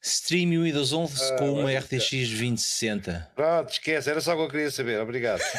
Stream 0.08 0.64
Windows 0.64 0.93
11 0.93 1.34
ah, 1.34 1.36
com 1.38 1.60
uma 1.60 1.72
RTX 1.72 2.10
2060. 2.10 3.32
Pronto, 3.36 3.72
esquece, 3.72 4.10
era 4.10 4.22
só 4.22 4.34
o 4.34 4.38
que 4.38 4.43
eu 4.43 4.49
queria 4.49 4.72
saber, 4.72 5.01
obrigado. 5.01 5.41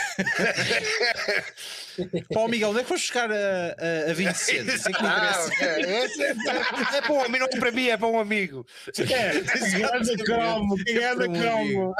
Pô, 2.32 2.48
Miguel, 2.48 2.70
onde 2.70 2.80
é 2.80 2.82
que 2.82 2.88
foste 2.88 3.04
buscar 3.04 3.30
a, 3.30 3.34
a, 3.34 4.00
a 4.02 4.14
2060? 4.14 4.72
Isso 4.72 4.88
é 4.88 4.92
que 4.92 5.02
me 5.02 5.08
interessa. 5.08 5.50
Ah, 5.60 5.64
é, 5.64 6.04
é, 6.96 7.02
para 7.02 7.12
um 7.12 7.20
amigo, 7.20 7.46
não 7.50 7.60
para 7.60 7.72
mim, 7.72 7.88
é 7.88 7.96
para 7.98 8.06
um 8.06 8.18
amigo. 8.18 8.66
É, 8.98 9.40
ganda 9.80 10.16
cromo, 10.24 10.76
que 10.76 10.94
ganda 10.94 11.28
cromo. 11.28 11.94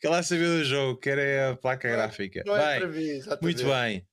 Quer 0.00 0.08
lá 0.08 0.22
saber 0.22 0.46
do 0.46 0.64
jogo, 0.64 1.00
quer 1.00 1.18
é 1.18 1.48
a 1.48 1.56
placa 1.56 1.88
gráfica. 1.88 2.42
Não 2.44 2.56
é 2.56 2.80
para 2.80 2.88
mim, 2.88 3.20
Muito 3.40 3.64
bem. 3.64 4.04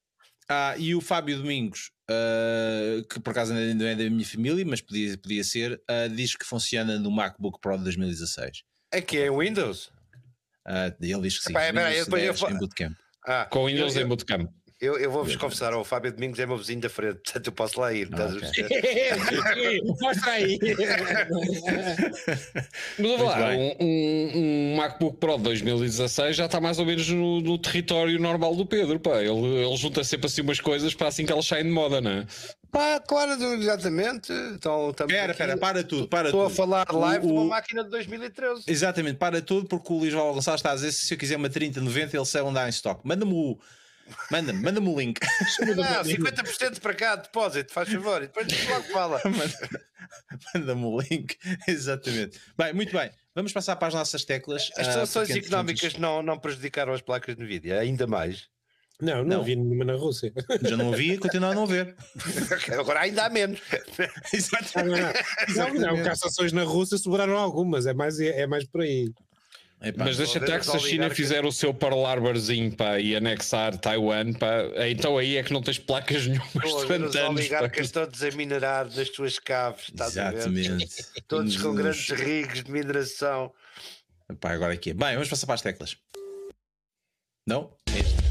Ah, 0.49 0.75
e 0.77 0.95
o 0.95 1.01
Fábio 1.01 1.37
Domingos, 1.37 1.91
uh, 2.09 3.05
que 3.07 3.19
por 3.19 3.31
acaso 3.31 3.53
ainda 3.53 3.73
não 3.73 3.85
é 3.85 3.95
da 3.95 4.09
minha 4.09 4.25
família, 4.25 4.65
mas 4.65 4.79
podia, 4.79 5.17
podia 5.17 5.43
ser, 5.43 5.73
uh, 5.73 6.09
diz 6.09 6.35
que 6.35 6.45
funciona 6.45 6.97
no 6.97 7.11
MacBook 7.11 7.59
Pro 7.59 7.77
de 7.77 7.83
2016. 7.83 8.63
É 8.91 9.01
que 9.01 9.17
é 9.17 9.29
Windows? 9.29 9.87
Uh, 10.65 10.95
ele 11.01 11.21
diz 11.21 11.37
que 11.37 11.45
sim. 11.45 11.51
Epá, 11.51 11.67
Windows 11.67 12.07
10 12.07 12.07
eu, 12.07 12.47
eu, 12.49 12.55
em 12.55 12.59
Bootcamp. 12.59 12.95
Ah, 13.25 13.45
com 13.49 13.65
Windows 13.65 13.95
eu, 13.95 14.03
em 14.03 14.07
Bootcamp. 14.07 14.49
Eu, 14.80 14.95
eu 14.99 15.09
vou-vos 15.09 15.36
confessar, 15.36 15.73
o 15.73 15.84
Fábio 15.84 16.13
Domingos 16.13 16.38
é 16.38 16.45
meu 16.45 16.55
vizinho 16.55 16.80
da 16.80 16.88
frente, 16.88 17.15
portanto 17.15 17.47
eu 17.47 17.51
posso 17.51 17.80
lá 17.82 17.91
ir. 17.91 18.07
Ah, 18.13 18.28
okay. 18.28 19.82
Mostra 19.99 20.32
aí. 20.34 20.59
Mas 22.99 23.21
lá, 23.21 23.49
um, 23.49 23.75
um, 23.82 24.75
MacBook 24.78 25.17
Pro 25.17 25.38
de 25.38 25.43
2016 25.45 26.36
já 26.36 26.45
está 26.45 26.61
mais 26.61 26.78
ou 26.78 26.86
menos 26.86 27.09
no, 27.09 27.41
no 27.41 27.57
território 27.57 28.19
normal 28.19 28.55
do 28.55 28.67
Pedro. 28.67 28.99
Pá. 28.99 29.19
Ele, 29.23 29.32
ele 29.32 29.78
junta 29.78 30.03
sempre 30.03 30.28
assim 30.28 30.41
umas 30.41 30.59
coisas 30.59 30.93
para 30.93 31.07
assim 31.07 31.25
que 31.25 31.32
elas 31.32 31.47
saem 31.47 31.63
de 31.63 31.71
moda, 31.71 31.99
não 31.99 32.11
é? 32.11 32.28
Pá, 32.71 32.99
claro, 32.99 33.32
exatamente. 33.32 34.32
Então, 34.53 34.91
espera, 34.91 35.32
espera, 35.32 35.57
para 35.57 35.84
tudo. 35.84 36.07
Para 36.07 36.28
Estou 36.28 36.43
tudo. 36.43 36.53
a 36.53 36.55
falar 36.55 36.86
live 36.91 37.25
o, 37.25 37.30
de 37.30 37.34
uma 37.34 37.45
máquina 37.45 37.84
de 37.84 37.89
2013. 37.89 38.65
Exatamente, 38.67 39.17
para 39.17 39.41
tudo, 39.41 39.67
porque 39.67 39.91
o 39.91 39.97
Luís 39.97 40.13
Gonçalves 40.13 40.59
está 40.59 40.73
a 40.73 40.75
dizer 40.75 40.91
se 40.91 41.11
eu 41.11 41.17
quiser 41.17 41.38
uma 41.38 41.49
3090 41.49 42.15
ele 42.15 42.25
sai 42.25 42.43
onde 42.43 42.59
há 42.59 42.67
em 42.67 42.69
stock. 42.69 43.01
Manda-me 43.03 43.34
o 43.34 43.57
Manda-me, 44.31 44.61
manda-me 44.61 44.89
o 44.89 44.99
link. 44.99 45.19
Não, 45.75 46.03
50% 46.03 46.79
para 46.79 46.93
cá, 46.93 47.15
depósito, 47.15 47.73
faz 47.73 47.89
favor, 47.89 48.23
e 48.23 48.27
depois 48.27 48.47
logo 48.69 48.83
fala. 48.91 49.21
Manda-me 50.53 50.85
o 50.85 50.99
link, 50.99 51.37
exatamente. 51.67 52.39
Bem, 52.57 52.73
muito 52.73 52.91
bem, 52.91 53.09
vamos 53.35 53.53
passar 53.53 53.75
para 53.75 53.89
as 53.89 53.93
nossas 53.93 54.23
teclas. 54.25 54.69
As 54.77 54.87
sanções 54.87 55.29
uh, 55.29 55.37
económicas 55.37 55.97
não, 55.97 56.21
não 56.21 56.37
prejudicaram 56.37 56.93
as 56.93 57.01
placas 57.01 57.35
de 57.35 57.45
vídeo, 57.45 57.77
ainda 57.77 58.07
mais. 58.07 58.47
Não, 58.99 59.17
não, 59.17 59.37
não. 59.37 59.43
vi 59.43 59.55
nenhuma 59.55 59.85
na 59.85 59.93
Rússia. 59.93 60.33
Já 60.63 60.75
não 60.75 60.91
havia 60.91 61.13
e 61.13 61.17
continuo 61.19 61.51
a 61.51 61.53
não 61.53 61.67
ver. 61.67 61.95
Agora 62.79 63.01
ainda 63.01 63.25
há 63.25 63.29
menos. 63.29 63.61
Exatamente. 64.33 65.23
Não, 65.55 65.73
não, 65.73 65.97
não, 65.97 66.03
caçações 66.03 66.51
na 66.51 66.63
Rússia 66.63 66.97
sobraram 66.97 67.37
algumas, 67.37 67.85
é 67.85 67.93
mais, 67.93 68.19
é 68.19 68.47
mais 68.47 68.65
por 68.65 68.81
aí. 68.81 69.11
Epá, 69.80 70.05
Mas 70.05 70.17
deixa 70.17 70.39
até 70.39 70.57
que 70.57 70.65
se 70.65 70.75
a 70.75 70.80
China 70.80 71.09
fizer 71.09 71.45
o 71.45 71.51
seu 71.51 71.71
Pearl 71.71 72.03
Harborzinho 72.03 72.75
pá, 72.75 72.99
e 72.99 73.15
anexar 73.15 73.78
Taiwan, 73.78 74.34
pá, 74.34 74.63
então 74.89 75.17
aí 75.19 75.38
é 75.38 75.43
que 75.43 75.53
não 75.53 75.61
tens 75.61 75.78
placas 75.78 76.25
nenhumas 76.28 76.51
Pô, 76.51 76.86
durante 76.86 77.17
anos. 77.17 77.41
Os 77.41 77.51
oligarcas 77.51 77.91
todos 77.91 78.23
a 78.23 78.32
minerar 78.32 78.86
nas 78.86 79.09
tuas 79.09 79.38
caves, 79.38 79.91
Exatamente. 79.93 80.88
todos 81.28 81.55
com 81.57 81.75
grandes 81.75 82.09
rigos 82.09 82.63
de 82.63 82.71
mineração. 82.71 83.53
Epá, 84.30 84.51
agora 84.51 84.73
aqui. 84.73 84.93
Bem, 84.93 85.13
vamos 85.13 85.30
passar 85.30 85.45
para 85.45 85.55
as 85.55 85.61
teclas. 85.61 85.95
Não? 87.47 87.71
Este. 87.95 88.26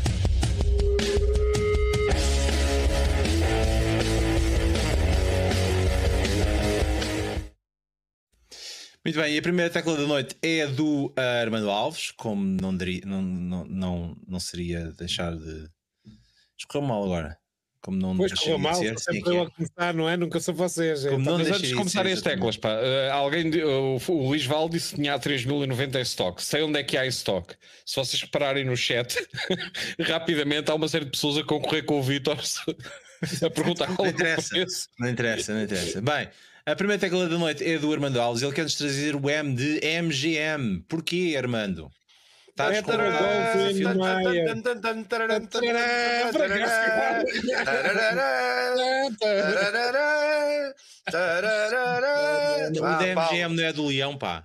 Muito 9.07 9.20
bem, 9.20 9.36
e 9.36 9.38
a 9.38 9.42
primeira 9.42 9.70
tecla 9.70 9.96
da 9.96 10.04
noite 10.04 10.36
é 10.42 10.66
do 10.66 11.12
Armando 11.14 11.70
Alves, 11.70 12.11
como 12.11 12.42
não, 12.61 12.76
daria, 12.76 13.02
não, 13.07 13.22
não, 13.22 13.64
não, 13.64 14.16
não 14.26 14.40
seria 14.40 14.90
deixar 14.98 15.36
de. 15.36 15.68
Escorreu 16.59 16.88
mal 16.88 17.04
agora. 17.04 17.38
Como 17.80 17.96
não 17.96 18.16
pois 18.16 18.32
correu 18.32 18.59
mal, 18.59 18.74
ser, 18.74 18.98
sempre 18.98 19.32
eu 19.32 19.42
a 19.42 19.50
começar, 19.52 19.94
não 19.94 20.09
é? 20.09 20.16
Nunca 20.16 20.40
sou 20.40 20.52
vocês. 20.52 21.04
Como 21.04 21.20
então. 21.20 21.38
Mas 21.38 21.46
antes 21.52 21.68
de 21.68 21.74
começar 21.76 22.04
as 22.04 22.20
teclas, 22.20 22.57
pá, 22.57 22.70
uh, 22.74 23.12
alguém, 23.12 23.48
uh, 23.62 23.96
o 24.09 24.26
Luís 24.26 24.44
Val 24.44 24.68
disse 24.68 24.88
que 24.88 24.96
tinha 24.96 25.14
a 25.14 25.18
3090 25.20 26.00
em 26.00 26.02
stock. 26.02 26.42
Sei 26.42 26.62
onde 26.62 26.80
é 26.80 26.82
que 26.82 26.96
há 26.98 27.07
em 27.07 27.11
stock. 27.11 27.54
Se 27.84 27.94
vocês 27.94 28.20
repararem 28.20 28.64
no 28.64 28.76
chat, 28.76 29.16
rapidamente 30.02 30.68
há 30.68 30.74
uma 30.74 30.88
série 30.88 31.04
de 31.04 31.12
pessoas 31.12 31.38
a 31.38 31.44
concorrer 31.44 31.84
com 31.84 32.00
o 32.00 32.02
Vitor 32.02 32.36
a 33.40 33.50
perguntar 33.50 33.88
não 33.96 34.04
interessa, 34.04 34.52
não 34.98 35.09
interessa, 35.09 35.54
não 35.54 35.62
interessa. 35.62 36.02
Bem, 36.02 36.28
a 36.66 36.74
primeira 36.74 37.00
tecla 37.00 37.28
da 37.28 37.38
noite 37.38 37.64
é 37.64 37.78
do 37.78 37.92
Armando 37.92 38.20
Alves. 38.20 38.42
Ele 38.42 38.52
quer-nos 38.52 38.74
trazer 38.74 39.14
o 39.14 39.30
M 39.30 39.54
de 39.54 39.80
MGM. 40.02 40.80
Porquê, 40.88 41.36
Armando? 41.38 41.88
Está 42.48 42.68
O 52.78 52.82
da 52.82 53.14
MGM 53.14 53.54
não 53.54 53.64
é 53.64 53.72
do 53.72 53.86
Leão, 53.86 54.18
pá. 54.18 54.44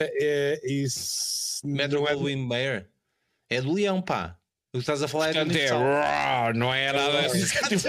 É, 0.00 0.60
isso. 0.64 1.64
Metro 1.64 2.00
Goldwyn 2.02 2.36
Mayer. 2.36 2.90
É 3.48 3.62
do 3.62 3.72
Leão, 3.72 4.02
pá. 4.02 4.36
O 4.74 4.78
que 4.78 4.84
estás 4.84 5.02
a 5.02 5.08
falar 5.08 5.36
é 5.36 5.44
do 5.44 5.52
é, 5.52 6.52
Não 6.54 6.72
é 6.72 6.90
nada 6.94 7.26
assim. 7.26 7.40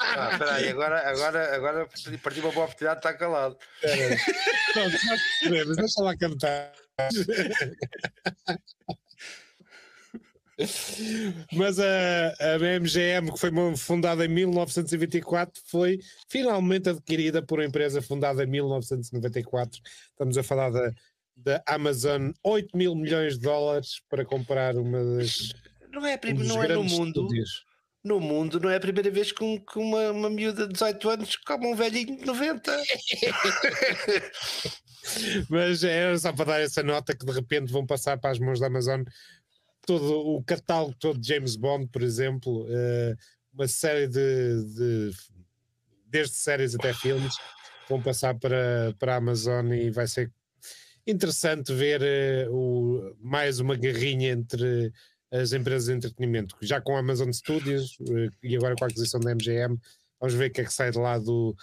ah, 0.00 0.30
espera 0.32 0.54
aí, 0.54 0.68
agora, 0.70 1.06
agora, 1.06 1.54
agora 1.54 1.88
partiu 2.22 2.44
uma 2.44 2.52
boa 2.52 2.64
oportunidade 2.64 3.02
de 3.02 3.06
estar 3.06 3.18
calado. 3.18 3.58
Pronto, 4.72 4.90
nós 5.06 5.20
percebemos, 5.20 5.76
deixa 5.76 6.02
lá 6.02 6.16
cantar. 6.16 6.72
Mas 11.52 11.78
a, 11.78 12.54
a 12.54 12.58
BMGM, 12.58 13.30
que 13.30 13.38
foi 13.38 13.50
fundada 13.76 14.24
em 14.24 14.28
1924, 14.28 15.62
foi 15.66 15.98
finalmente 16.26 16.88
adquirida 16.88 17.42
por 17.42 17.58
uma 17.58 17.66
empresa 17.66 18.00
fundada 18.00 18.44
em 18.44 18.46
1994. 18.46 19.78
Estamos 20.10 20.38
a 20.38 20.42
falar 20.42 20.70
da 20.70 20.90
da 21.38 21.62
Amazon 21.66 22.30
8 22.44 22.76
mil 22.76 22.94
milhões 22.94 23.34
de 23.34 23.40
dólares 23.40 24.00
para 24.08 24.24
comprar 24.24 24.76
uma 24.76 25.04
das. 25.04 25.52
Não 25.90 26.04
é, 26.04 26.20
um 26.24 26.44
não 26.44 26.62
é 26.62 26.68
no 26.68 26.84
mundo. 26.84 27.22
Estúdios. 27.22 27.66
No 28.04 28.20
mundo 28.20 28.60
não 28.60 28.70
é 28.70 28.76
a 28.76 28.80
primeira 28.80 29.10
vez 29.10 29.32
que, 29.32 29.42
um, 29.42 29.58
que 29.58 29.78
uma, 29.78 30.12
uma 30.12 30.30
miúda 30.30 30.66
de 30.66 30.72
18 30.72 31.10
anos 31.10 31.36
come 31.36 31.66
um 31.66 31.74
velhinho 31.74 32.16
de 32.16 32.24
90. 32.24 32.72
Mas 35.48 35.82
é 35.82 36.16
só 36.16 36.32
para 36.32 36.44
dar 36.44 36.60
essa 36.60 36.82
nota 36.82 37.16
que 37.16 37.26
de 37.26 37.32
repente 37.32 37.72
vão 37.72 37.86
passar 37.86 38.18
para 38.18 38.30
as 38.30 38.38
mãos 38.38 38.60
da 38.60 38.66
Amazon 38.66 39.02
todo 39.84 40.36
o 40.36 40.44
catálogo 40.44 40.94
todo 40.98 41.18
de 41.18 41.28
James 41.28 41.56
Bond, 41.56 41.88
por 41.88 42.02
exemplo, 42.02 42.64
uh, 42.64 43.16
uma 43.52 43.66
série 43.66 44.06
de, 44.06 44.64
de, 44.74 45.10
desde 46.06 46.34
séries 46.34 46.74
até 46.74 46.92
filmes 46.92 47.34
vão 47.88 48.02
passar 48.02 48.34
para, 48.34 48.94
para 48.98 49.14
a 49.14 49.16
Amazon 49.16 49.72
e 49.72 49.90
vai 49.90 50.06
ser 50.06 50.30
interessante 51.08 51.72
ver 51.72 52.02
uh, 52.48 52.54
o, 52.54 53.16
mais 53.20 53.60
uma 53.60 53.74
guerrinha 53.74 54.30
entre 54.30 54.92
as 55.30 55.52
empresas 55.52 55.86
de 55.86 55.92
entretenimento, 55.94 56.56
já 56.60 56.80
com 56.80 56.96
a 56.96 57.00
Amazon 57.00 57.30
Studios 57.32 57.96
uh, 58.00 58.30
e 58.42 58.56
agora 58.56 58.74
com 58.76 58.84
a 58.84 58.88
aquisição 58.88 59.20
da 59.20 59.34
MGM, 59.34 59.78
vamos 60.20 60.34
ver 60.34 60.50
o 60.50 60.52
que 60.52 60.60
é 60.60 60.64
que 60.64 60.72
sai 60.72 60.90
de 60.90 60.98
lá 60.98 61.18
do, 61.18 61.56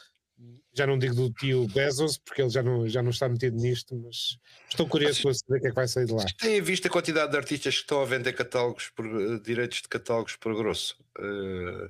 já 0.74 0.86
não 0.86 1.00
digo 1.00 1.16
do 1.16 1.32
tio 1.32 1.68
Bezos, 1.68 2.18
porque 2.18 2.42
ele 2.42 2.50
já 2.50 2.62
não, 2.62 2.88
já 2.88 3.02
não 3.02 3.10
está 3.10 3.30
metido 3.30 3.56
nisto, 3.56 3.96
mas 3.96 4.38
estou 4.70 4.88
curioso 4.88 5.22
para 5.22 5.34
saber 5.34 5.58
o 5.58 5.62
que 5.62 5.68
é 5.68 5.70
que 5.70 5.76
vai 5.76 5.88
sair 5.88 6.06
de 6.06 6.14
lá. 6.14 6.26
Tem 6.38 6.62
visto 6.62 6.88
a 6.88 6.90
quantidade 6.90 7.32
de 7.32 7.38
artistas 7.38 7.76
que 7.76 7.82
estão 7.82 8.02
a 8.02 8.06
vender 8.06 8.34
catálogos 8.34 8.90
por 8.90 9.06
uh, 9.06 9.40
direitos 9.40 9.82
de 9.82 9.88
catálogos 9.88 10.36
por 10.36 10.54
grosso. 10.56 10.98
Uh, 11.18 11.90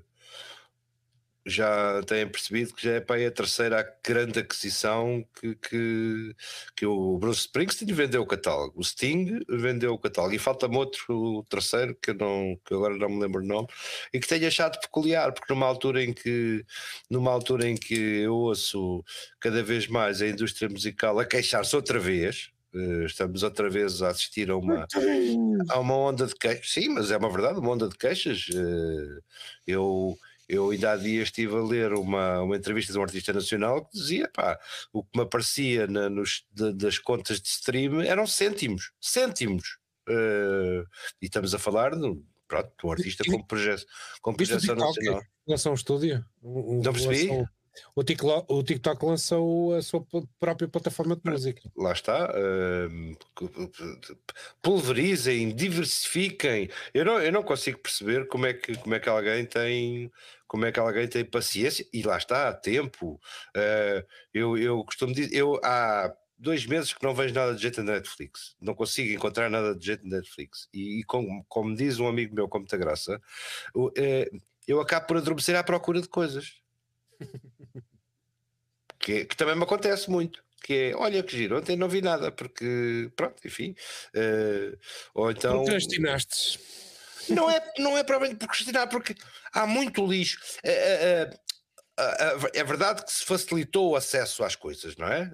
já 1.45 2.01
têm 2.03 2.27
percebido 2.27 2.73
que 2.73 2.83
já 2.83 2.93
é 2.93 2.99
para 2.99 3.17
aí 3.17 3.25
a 3.27 3.31
terceira 3.31 3.87
grande 4.03 4.39
aquisição 4.39 5.23
que, 5.39 5.55
que, 5.55 6.35
que 6.75 6.85
o 6.87 7.19
Bruce 7.19 7.41
Springsteen 7.41 7.93
vendeu 7.93 8.23
o 8.23 8.25
catálogo, 8.25 8.73
o 8.75 8.83
Sting 8.83 9.39
vendeu 9.47 9.93
o 9.93 9.99
catálogo. 9.99 10.33
E 10.33 10.39
falta-me 10.39 10.75
outro, 10.75 11.03
o 11.09 11.43
terceiro, 11.43 11.95
que, 12.01 12.11
eu 12.11 12.15
não, 12.15 12.59
que 12.65 12.73
agora 12.73 12.97
não 12.97 13.09
me 13.09 13.21
lembro 13.21 13.43
o 13.43 13.45
nome, 13.45 13.67
e 14.11 14.19
que 14.19 14.27
tenho 14.27 14.47
achado 14.47 14.79
peculiar, 14.79 15.31
porque 15.33 15.53
numa 15.53 15.67
altura 15.67 16.03
em 16.03 16.13
que 16.13 16.65
numa 17.09 17.31
altura 17.31 17.67
em 17.67 17.75
que 17.75 17.95
eu 17.95 18.33
ouço 18.33 19.03
cada 19.39 19.61
vez 19.61 19.87
mais 19.87 20.21
a 20.21 20.27
indústria 20.27 20.67
musical 20.67 21.19
a 21.19 21.25
queixar-se 21.25 21.75
outra 21.75 21.99
vez, 21.99 22.49
eh, 22.73 23.05
estamos 23.05 23.43
outra 23.43 23.69
vez 23.69 24.01
a 24.01 24.09
assistir 24.09 24.49
a 24.49 24.57
uma, 24.57 24.87
a 25.69 25.79
uma 25.79 25.95
onda 25.95 26.25
de 26.25 26.35
queixas, 26.35 26.71
sim, 26.71 26.89
mas 26.89 27.11
é 27.11 27.17
uma 27.17 27.29
verdade, 27.31 27.59
uma 27.59 27.71
onda 27.71 27.87
de 27.87 27.97
queixas. 27.97 28.47
Eh, 28.53 29.19
eu 29.67 30.17
eu 30.47 30.69
ainda 30.69 30.91
há 30.91 30.95
dias 30.95 31.27
estive 31.27 31.55
a 31.55 31.61
ler 31.61 31.93
uma, 31.93 32.41
uma 32.41 32.55
entrevista 32.55 32.93
de 32.93 32.99
um 32.99 33.01
artista 33.01 33.33
nacional 33.33 33.85
que 33.85 33.97
dizia, 33.97 34.29
pá, 34.33 34.59
o 34.93 35.03
que 35.03 35.17
me 35.17 35.23
aparecia 35.23 35.87
na, 35.87 36.09
nos, 36.09 36.45
de, 36.51 36.73
das 36.73 36.99
contas 36.99 37.41
de 37.41 37.47
stream 37.47 38.01
eram 38.01 38.27
cêntimos, 38.27 38.91
cêntimos. 39.01 39.77
Uh, 40.07 40.85
e 41.19 41.25
estamos 41.25 41.55
a 41.55 41.59
falar 41.59 41.95
de, 41.95 42.21
pronto, 42.47 42.71
de 42.79 42.85
um 42.85 42.91
artista 42.91 43.23
com, 43.25 43.41
proje 43.43 43.85
com 44.21 44.33
projeção 44.35 44.75
nacional. 44.75 45.21
Um 45.47 45.73
estúdio? 45.73 46.23
Não 46.41 46.93
percebi? 46.93 47.27
Lançou, 47.27 47.47
o 47.95 48.03
TikTok, 48.03 48.45
o 48.49 48.63
TikTok 48.63 49.05
lançou 49.05 49.73
a 49.73 49.82
sua 49.82 50.05
própria 50.39 50.67
plataforma 50.67 51.15
de 51.15 51.30
música. 51.30 51.61
Lá 51.76 51.91
está. 51.91 52.32
Uh, 52.32 53.17
pulverizem, 54.61 55.55
diversifiquem. 55.55 56.69
Eu 56.93 57.05
não, 57.05 57.19
eu 57.19 57.32
não 57.32 57.43
consigo 57.43 57.80
perceber 57.80 58.28
como 58.28 58.45
é, 58.45 58.53
que, 58.53 58.76
como 58.78 58.95
é 58.95 58.99
que 58.99 59.09
alguém 59.09 59.45
tem 59.45 60.11
como 60.47 60.65
é 60.65 60.71
que 60.71 60.80
alguém 60.80 61.07
tem 61.07 61.26
paciência 61.26 61.86
e 61.91 62.03
lá 62.03 62.17
está, 62.17 62.53
tempo. 62.53 63.19
Uh, 63.55 64.05
eu, 64.34 64.57
eu 64.57 64.84
costumo 64.86 65.13
dizer, 65.13 65.36
eu 65.36 65.59
há 65.63 66.13
dois 66.38 66.65
meses 66.65 66.93
que 66.93 67.03
não 67.03 67.13
vejo 67.13 67.34
nada 67.34 67.55
de 67.55 67.61
jeito 67.61 67.82
na 67.82 67.93
Netflix, 67.93 68.55
não 68.61 68.76
consigo 68.76 69.13
encontrar 69.13 69.49
nada 69.49 69.76
de 69.76 69.86
jeito 69.86 70.07
na 70.07 70.17
Netflix. 70.17 70.69
E, 70.73 70.99
e 70.99 71.03
como, 71.03 71.43
como 71.49 71.76
diz 71.76 71.99
um 71.99 72.07
amigo 72.07 72.36
meu 72.36 72.47
com 72.47 72.59
muita 72.59 72.78
graça, 72.78 73.21
uh, 73.76 73.91
eu 74.67 74.80
acabo 74.80 75.07
por 75.07 75.17
adormecer 75.17 75.55
à 75.55 75.63
procura 75.63 76.01
de 76.01 76.07
coisas. 76.07 76.53
que, 79.05 79.25
que, 79.25 79.37
também 79.37 79.55
me 79.55 79.63
acontece 79.63 80.09
muito. 80.09 80.43
Que 80.63 80.73
é, 80.73 80.95
olha 80.95 81.21
que 81.21 81.37
giro, 81.37 81.59
ontem 81.59 81.75
não 81.75 81.87
vi 81.87 82.01
nada, 82.01 82.31
porque 82.31 83.11
pronto, 83.15 83.35
enfim. 83.45 83.75
Uh, 84.15 84.75
ou 85.13 85.29
então. 85.29 85.63
Procrastinaste. 85.63 86.59
Não 87.29 87.49
é, 87.49 87.61
não 87.77 87.95
é 87.95 88.03
provavelmente 88.03 88.39
procrastinar, 88.39 88.89
porque 88.89 89.15
há 89.53 89.67
muito 89.67 90.05
lixo. 90.05 90.39
É, 90.63 90.71
é, 90.71 91.29
é, 91.99 92.59
é 92.59 92.63
verdade 92.63 93.05
que 93.05 93.11
se 93.11 93.23
facilitou 93.23 93.91
o 93.91 93.95
acesso 93.95 94.43
às 94.43 94.55
coisas, 94.55 94.95
não 94.95 95.07
é? 95.07 95.31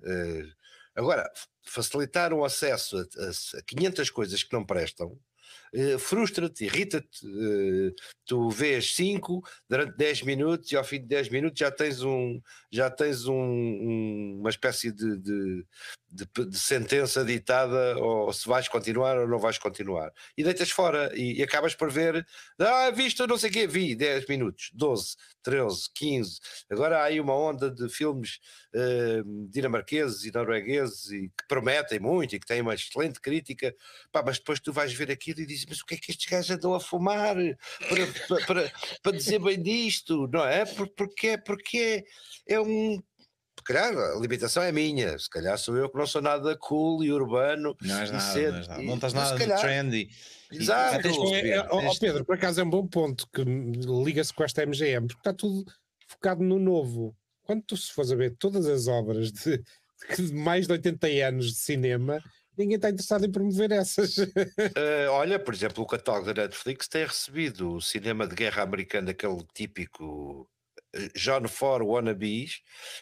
Agora, 0.95 1.29
facilitar 1.63 2.33
o 2.33 2.43
acesso 2.43 2.97
a, 2.97 3.57
a 3.57 3.61
500 3.63 4.09
coisas 4.09 4.43
que 4.43 4.53
não 4.53 4.65
prestam 4.65 5.17
uh, 5.73 5.99
frustra-te, 5.99 6.65
irrita-te. 6.65 7.25
Uh, 7.25 7.93
tu 8.25 8.49
vês 8.49 8.93
5 8.95 9.41
durante 9.69 9.97
10 9.97 10.21
minutos 10.23 10.71
e 10.71 10.77
ao 10.77 10.83
fim 10.83 10.99
de 11.01 11.07
10 11.07 11.29
minutos 11.29 11.59
já 11.59 11.71
tens, 11.71 12.01
um, 12.01 12.39
já 12.71 12.89
tens 12.89 13.27
um, 13.27 14.37
uma 14.39 14.49
espécie 14.49 14.91
de, 14.91 15.17
de, 15.17 15.65
de, 16.09 16.45
de, 16.47 16.57
sentença 16.57 17.25
ditada 17.25 17.97
ou 17.97 18.31
se 18.31 18.47
vais 18.47 18.67
continuar 18.67 19.17
ou 19.17 19.27
não 19.27 19.39
vais 19.39 19.57
continuar. 19.57 20.11
E 20.37 20.43
deitas 20.43 20.71
fora 20.71 21.11
e, 21.13 21.39
e 21.39 21.43
acabas 21.43 21.75
por 21.75 21.91
ver, 21.91 22.25
ah, 22.59 22.89
visto 22.91 23.27
não 23.27 23.37
sei 23.37 23.49
o 23.49 23.53
quê, 23.53 23.67
vi 23.67 23.95
10 23.95 24.27
minutos, 24.27 24.71
12, 24.73 25.15
13, 25.43 25.89
15. 25.93 26.39
Agora 26.69 26.99
há 26.99 27.03
aí 27.05 27.19
uma 27.19 27.35
onda 27.35 27.69
de 27.69 27.89
filmes 27.89 28.39
uh, 28.73 29.49
dinamarqueses 29.49 30.23
e 30.23 30.31
noruegueses 30.31 31.11
e 31.11 31.29
que 31.29 31.47
prometem 31.51 31.99
muito 31.99 32.33
e 32.33 32.39
que 32.39 32.45
têm 32.45 32.61
uma 32.61 32.73
excelente 32.73 33.19
crítica, 33.19 33.75
Pá, 34.09 34.23
mas 34.25 34.37
depois 34.37 34.61
tu 34.61 34.71
vais 34.71 34.93
ver 34.93 35.11
aquilo 35.11 35.41
e 35.41 35.45
dizes, 35.45 35.65
mas 35.67 35.81
o 35.81 35.85
que 35.85 35.95
é 35.95 35.97
que 35.97 36.09
estes 36.09 36.25
gajos 36.31 36.49
andam 36.49 36.73
a 36.73 36.79
fumar 36.79 37.35
para, 37.89 38.07
para, 38.07 38.45
para, 38.45 38.73
para 39.03 39.11
dizer 39.11 39.39
bem 39.39 39.61
disto, 39.61 40.29
não 40.31 40.45
é? 40.45 40.63
Porque, 40.65 41.27
é, 41.27 41.37
porque 41.37 42.05
é, 42.47 42.53
é 42.53 42.61
um 42.61 43.03
se 43.59 43.65
calhar 43.65 43.93
a 43.93 44.15
limitação 44.17 44.63
é 44.63 44.71
minha, 44.71 45.19
se 45.19 45.29
calhar 45.29 45.57
sou 45.57 45.75
eu 45.75 45.89
que 45.89 45.97
não 45.97 46.07
sou 46.07 46.21
nada 46.21 46.57
cool 46.57 47.03
e 47.03 47.11
urbano. 47.11 47.75
Não 47.81 47.99
és 47.99 48.09
nada, 48.09 48.33
não, 48.33 48.57
és 48.57 48.67
nada. 48.67 48.81
não 48.81 48.95
estás 48.95 49.13
nada 49.13 49.37
calhar, 49.37 49.57
de 49.57 49.61
trendy. 49.61 50.09
Exato. 50.51 51.07
É, 51.35 51.49
é, 51.49 51.67
oh, 51.69 51.99
Pedro, 51.99 52.25
por 52.25 52.35
acaso 52.35 52.61
é 52.61 52.63
um 52.63 52.69
bom 52.69 52.87
ponto 52.87 53.27
que 53.27 53.43
liga-se 53.43 54.33
com 54.33 54.43
esta 54.43 54.65
MGM, 54.65 55.05
porque 55.07 55.19
está 55.19 55.33
tudo 55.33 55.65
focado 56.07 56.41
no 56.41 56.57
novo. 56.57 57.15
Quando 57.43 57.61
tu 57.63 57.75
se 57.75 57.91
fores 57.91 58.11
a 58.11 58.15
ver 58.15 58.35
todas 58.37 58.65
as 58.65 58.87
obras 58.87 59.31
de 59.31 59.61
mais 60.33 60.67
de 60.67 60.73
80 60.73 61.07
anos 61.27 61.47
de 61.47 61.55
cinema, 61.55 62.21
ninguém 62.57 62.75
está 62.75 62.89
interessado 62.89 63.25
em 63.25 63.31
promover 63.31 63.71
essas. 63.71 64.17
uh, 64.17 64.27
olha, 65.11 65.39
por 65.39 65.53
exemplo, 65.53 65.83
o 65.83 65.87
catálogo 65.87 66.33
da 66.33 66.43
Netflix 66.43 66.87
tem 66.87 67.05
recebido 67.05 67.75
o 67.75 67.81
cinema 67.81 68.27
de 68.27 68.35
guerra 68.35 68.63
americano, 68.63 69.09
aquele 69.09 69.43
típico 69.53 70.49
eh, 70.93 71.09
John 71.15 71.47
Ford 71.47 71.85
wannabes. 71.85 72.61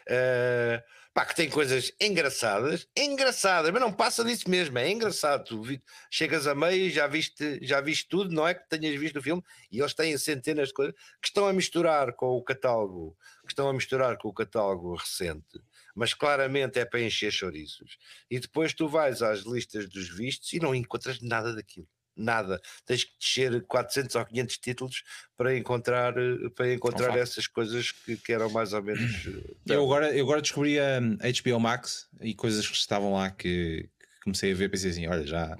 Uh, 0.10 0.82
pá, 1.14 1.26
que 1.26 1.36
tem 1.36 1.50
coisas 1.50 1.92
engraçadas, 2.00 2.88
engraçadas, 2.96 3.72
mas 3.72 3.82
não 3.82 3.92
passa 3.92 4.24
disso 4.24 4.50
mesmo, 4.50 4.78
é 4.78 4.90
engraçado. 4.90 5.44
Tu 5.44 5.62
vi, 5.62 5.84
chegas 6.10 6.48
a 6.48 6.56
meio 6.56 6.90
já 6.90 7.08
viste, 7.08 7.60
já 7.62 7.82
viste 7.82 8.08
tudo, 8.08 8.34
não 8.34 8.48
é 8.48 8.54
que 8.54 8.68
tenhas 8.70 8.98
visto 9.00 9.20
o 9.20 9.22
filme, 9.22 9.44
e 9.72 9.80
eles 9.80 9.94
têm 9.94 10.18
centenas 10.18 10.70
de 10.70 10.74
coisas 10.74 10.96
que 11.22 11.28
estão 11.28 11.48
a 11.48 11.54
misturar 11.54 12.14
com 12.14 12.38
o 12.38 12.44
catálogo, 12.44 13.18
que 13.46 13.52
estão 13.52 13.68
a 13.68 13.74
misturar 13.74 14.18
com 14.18 14.30
o 14.30 14.34
catálogo 14.34 14.96
recente, 14.96 15.60
mas 16.00 16.14
claramente 16.14 16.80
é 16.80 16.86
para 16.86 17.02
encher 17.02 17.30
chouriços. 17.30 17.98
E 18.32 18.40
depois 18.40 18.74
tu 18.74 18.88
vais 18.88 19.22
às 19.22 19.42
listas 19.42 19.90
dos 19.90 20.08
vistos 20.08 20.54
e 20.54 20.60
não 20.60 20.74
encontras 20.74 21.20
nada 21.20 21.54
daquilo 21.54 21.86
nada. 22.16 22.62
Tens 22.86 23.06
que 23.06 23.12
descer 23.18 23.66
400 23.66 24.14
ou 24.16 24.26
500 24.26 24.58
títulos 24.58 25.04
para 25.38 25.58
encontrar, 25.58 26.18
eh, 26.18 26.50
para 26.54 26.74
encontrar 26.74 27.18
essas 27.18 27.48
coisas 27.48 27.94
que, 27.94 28.18
que, 28.18 28.34
eram 28.34 28.50
mais 28.50 28.74
ou 28.74 28.84
menos. 28.84 29.26
Eh, 29.26 29.74
eu 29.74 29.86
agora, 29.86 30.14
eu 30.14 30.26
agora 30.26 30.42
descobri 30.42 30.78
a 30.78 31.00
HBO 31.00 31.60
Max 31.62 32.10
e 32.20 32.36
coisas 32.36 32.68
que 32.68 32.76
estavam 32.76 33.14
lá 33.14 33.32
que, 33.32 33.90
que 33.98 34.20
comecei 34.22 34.52
a 34.52 34.56
ver, 34.56 34.70
pensei 34.70 34.92
assim: 34.92 35.08
olha, 35.08 35.26
já 35.26 35.58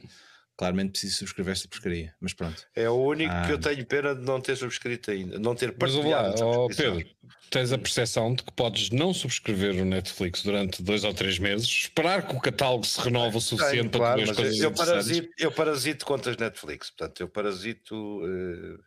claramente 0.60 0.92
preciso 0.92 1.20
subscrever 1.20 1.54
esta 1.54 1.70
porcaria, 1.70 2.14
mas 2.20 2.34
pronto. 2.34 2.68
É 2.76 2.90
o 2.90 2.96
único 2.96 3.34
ah. 3.34 3.46
que 3.46 3.54
eu 3.54 3.56
ah. 3.56 3.60
tenho 3.60 3.86
pena 3.86 4.14
de 4.14 4.22
não 4.26 4.42
ter 4.42 4.58
subscrito 4.58 5.10
ainda, 5.10 5.40
não 5.40 5.56
ter 5.56 5.72
partilhado. 5.72 6.32
Mas 6.32 6.42
lá, 6.42 6.48
oh 6.50 6.68
Pedro, 6.68 7.08
tens 7.50 7.72
a 7.72 7.78
percepção 7.78 8.36
de 8.36 8.44
que 8.44 8.52
podes 8.52 8.90
não 8.90 9.14
subscrever 9.14 9.82
o 9.82 9.86
Netflix 9.86 10.44
durante 10.44 10.84
dois 10.84 11.06
ou 11.06 11.14
três 11.14 11.40
meses, 11.40 11.66
esperar 11.66 12.28
que 12.28 12.36
o 12.36 12.42
catálogo 12.42 12.86
se 12.86 13.00
renove 13.00 13.38
o 13.38 13.40
suficiente 13.40 13.90
Tenho, 13.90 13.90
para 13.90 14.00
claro, 14.00 14.22
as 14.22 14.32
coisas 14.32 14.60
eu 14.60 14.72
parasito, 14.74 15.30
eu 15.40 15.52
parasito 15.54 16.06
contas 16.06 16.36
Netflix, 16.36 16.90
portanto, 16.90 17.22
eu 17.22 17.30
parasito 17.30 17.96
uh, 17.96 18.84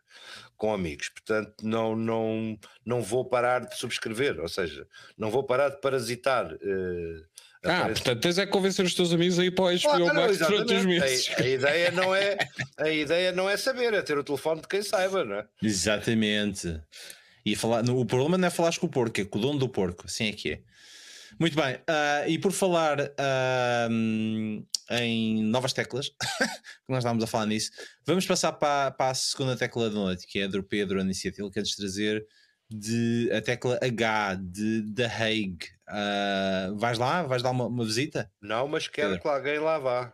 com 0.58 0.74
amigos, 0.74 1.08
portanto, 1.08 1.54
não, 1.62 1.96
não, 1.96 2.58
não 2.84 3.00
vou 3.00 3.24
parar 3.24 3.60
de 3.60 3.78
subscrever, 3.78 4.38
ou 4.40 4.48
seja, 4.48 4.86
não 5.16 5.30
vou 5.30 5.42
parar 5.42 5.70
de 5.70 5.80
parasitar. 5.80 6.52
Uh, 6.52 7.32
ah, 7.64 7.88
portanto, 7.88 8.20
tens 8.20 8.38
é 8.38 8.46
que 8.46 8.50
convencer 8.50 8.84
os 8.84 8.94
teus 8.94 9.12
amigos 9.12 9.38
a 9.38 9.44
ir 9.44 9.52
para 9.52 9.64
o 9.66 9.68
HBO 9.68 10.10
ah, 10.10 10.14
Max 10.14 10.38
durante 10.38 10.74
os 10.74 10.84
meses. 10.84 11.30
A, 11.36 11.42
a, 11.42 11.46
ideia 11.46 11.90
não 11.92 12.14
é, 12.14 12.36
a 12.76 12.88
ideia 12.88 13.32
não 13.32 13.48
é 13.48 13.56
saber, 13.56 13.94
é 13.94 14.02
ter 14.02 14.18
o 14.18 14.24
telefone 14.24 14.60
de 14.60 14.68
quem 14.68 14.82
saiba, 14.82 15.24
não 15.24 15.36
é? 15.36 15.46
Exatamente. 15.62 16.80
E 17.46 17.54
falar, 17.54 17.88
o 17.88 18.04
problema 18.04 18.36
não 18.36 18.48
é 18.48 18.50
falar 18.50 18.76
com 18.76 18.86
o 18.86 18.88
porco, 18.88 19.20
é 19.20 19.24
com 19.24 19.38
o 19.38 19.42
dono 19.42 19.58
do 19.58 19.68
porco, 19.68 20.06
assim 20.06 20.28
é 20.28 20.32
que 20.32 20.52
é. 20.52 20.60
Muito 21.38 21.56
bem, 21.56 21.76
uh, 21.76 22.28
e 22.28 22.38
por 22.38 22.52
falar 22.52 23.00
uh, 23.00 23.92
em 24.90 25.42
novas 25.44 25.72
teclas, 25.72 26.08
que 26.38 26.88
nós 26.88 26.98
estávamos 26.98 27.24
a 27.24 27.26
falar 27.26 27.46
nisso, 27.46 27.70
vamos 28.04 28.26
passar 28.26 28.52
para, 28.52 28.90
para 28.90 29.10
a 29.10 29.14
segunda 29.14 29.56
tecla 29.56 29.88
da 29.88 29.94
noite, 29.94 30.26
que 30.26 30.40
é 30.40 30.44
a 30.44 30.48
do 30.48 30.62
Pedro 30.62 31.00
Anicetil, 31.00 31.50
que 31.50 31.58
é 31.58 31.62
de 31.62 31.76
trazer 31.76 32.26
de 32.70 33.30
a 33.32 33.40
tecla 33.40 33.78
H 33.82 34.34
de 34.36 34.82
The 34.94 35.06
Hague. 35.06 35.58
Uh, 35.92 36.74
vais 36.78 36.98
lá? 36.98 37.22
Vais 37.22 37.42
dar 37.42 37.50
uma, 37.50 37.66
uma 37.66 37.84
visita? 37.84 38.32
Não, 38.40 38.66
mas 38.66 38.88
quero 38.88 39.20
que 39.20 39.28
alguém 39.28 39.58
lá 39.58 39.78
vá. 39.78 40.12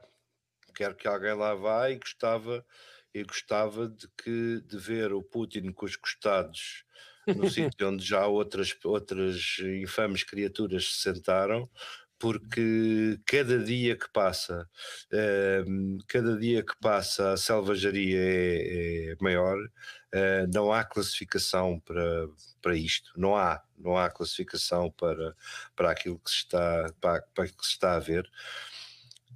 Quero 0.75 0.97
que 0.97 1.07
alguém 1.07 1.35
lá 1.35 1.55
vá 1.55 1.89
e 1.91 1.97
gostava, 1.97 2.67
e 3.15 3.23
gostava 3.23 3.89
de, 3.89 4.09
que, 4.09 4.61
de 4.67 4.77
ver 4.77 5.13
o 5.13 5.23
Putin 5.23 5.73
com 5.73 5.87
os 5.87 5.97
costados 5.97 6.85
no 7.27 7.49
sítio 7.51 7.89
onde 7.89 8.05
já 8.05 8.27
outras, 8.27 8.77
outras 8.85 9.59
infames 9.81 10.25
criaturas 10.25 10.93
se 10.93 11.03
sentaram, 11.03 11.71
porque 12.19 13.19
cada 13.25 13.59
dia 13.63 13.97
que 13.97 14.09
passa, 14.13 14.69
uh, 15.13 15.99
cada 16.09 16.37
dia 16.37 16.63
que 16.65 16.75
passa 16.81 17.33
a 17.33 17.37
selvageria 17.37 18.19
é, 18.19 19.13
é 19.13 19.17
maior, 19.21 19.57
uh, 19.57 20.53
não 20.53 20.73
há 20.73 20.85
classificação 20.85 21.81
para, 21.81 22.29
para 22.61 22.77
isto, 22.77 23.13
não 23.17 23.37
há, 23.37 23.63
não 23.79 23.97
há 23.97 24.11
classificação 24.11 24.91
para, 24.91 25.35
para 25.77 25.91
aquilo 25.91 26.19
que 26.19 26.31
se 26.31 26.37
está, 26.39 26.93
para, 27.01 27.23
para 27.35 27.47
que 27.47 27.65
se 27.65 27.73
está 27.73 27.95
a 27.95 28.01
ver. 28.01 28.29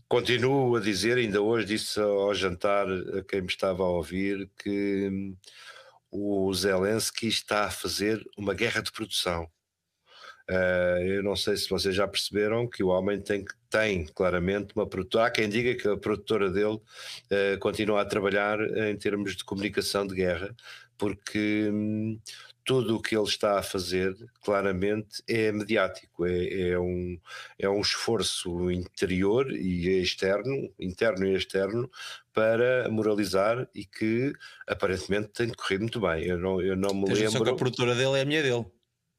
Continuo 0.09 0.77
a 0.77 0.81
dizer, 0.81 1.17
ainda 1.19 1.41
hoje 1.41 1.67
disse 1.67 2.01
ao 2.01 2.35
jantar 2.35 2.87
a 2.91 3.23
quem 3.23 3.41
me 3.43 3.47
estava 3.47 3.83
a 3.83 3.89
ouvir, 3.89 4.51
que 4.63 5.09
hum, 5.11 5.37
o 6.11 6.53
Zelensky 6.53 7.29
está 7.29 7.65
a 7.65 7.71
fazer 7.71 8.23
uma 8.37 8.53
guerra 8.55 8.83
de 8.83 8.93
produção 8.93 9.49
Uh, 10.51 11.03
eu 11.05 11.23
não 11.23 11.37
sei 11.37 11.57
se 11.57 11.69
vocês 11.69 11.95
já 11.95 12.07
perceberam 12.07 12.69
que 12.69 12.83
o 12.83 12.89
homem 12.89 13.21
tem, 13.21 13.45
tem 13.71 14.07
claramente 14.07 14.75
uma 14.75 14.87
produtora. 14.87 15.27
Há 15.27 15.31
quem 15.31 15.49
diga 15.49 15.75
que 15.75 15.89
a 15.89 15.97
produtora 15.97 16.51
dele 16.51 16.77
uh, 16.77 17.59
continua 17.61 18.03
a 18.03 18.05
trabalhar 18.05 18.61
em 18.61 18.97
termos 18.97 19.37
de 19.37 19.45
comunicação 19.45 20.07
de 20.07 20.15
guerra, 20.15 20.55
porque 20.99 21.69
hum, 21.73 22.19
tudo 22.65 22.97
o 22.97 23.03
que 23.03 23.17
ele 23.17 23.25
está 23.25 23.59
a 23.59 23.63
fazer 23.63 24.15
claramente 24.43 25.23
é 25.29 25.51
mediático, 25.51 26.27
é, 26.27 26.71
é, 26.71 26.79
um, 26.79 27.19
é 27.59 27.69
um 27.69 27.81
esforço 27.81 28.71
interior 28.71 29.51
e 29.51 30.01
externo, 30.01 30.73
interno 30.79 31.27
e 31.27 31.35
externo, 31.35 31.91
para 32.33 32.89
moralizar 32.89 33.69
e 33.75 33.85
que 33.85 34.33
aparentemente 34.67 35.29
tem 35.29 35.49
corrido 35.49 35.83
muito 35.83 36.01
bem. 36.01 36.25
Eu 36.25 36.39
não, 36.39 36.61
eu 36.61 36.77
não 36.77 36.95
me 36.95 37.13
lembro. 37.13 37.31
Só 37.31 37.45
que 37.45 37.51
a 37.51 37.55
produtora 37.55 37.95
dele 37.95 38.19
é 38.19 38.23
a 38.23 38.25
minha 38.25 38.43
dele 38.43 38.67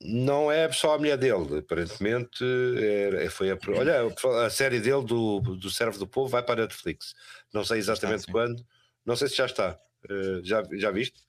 não 0.03 0.51
é 0.51 0.71
só 0.71 0.95
a 0.95 0.97
mulher 0.97 1.17
dele, 1.17 1.59
aparentemente 1.59 2.43
é, 2.77 3.29
foi 3.29 3.51
a, 3.51 3.57
olha, 3.69 4.13
a 4.45 4.49
série 4.49 4.79
dele 4.79 5.03
do, 5.03 5.39
do 5.39 5.69
Servo 5.69 5.97
do 5.97 6.07
Povo 6.07 6.29
vai 6.29 6.43
para 6.43 6.63
a 6.63 6.65
Netflix. 6.65 7.13
Não 7.53 7.63
sei 7.63 7.79
exatamente 7.79 8.21
está, 8.21 8.31
quando, 8.31 8.65
não 9.05 9.15
sei 9.15 9.27
se 9.29 9.35
já 9.37 9.45
está. 9.45 9.79
Uh, 10.09 10.43
já, 10.43 10.61
já 10.73 10.91
viste? 10.91 11.21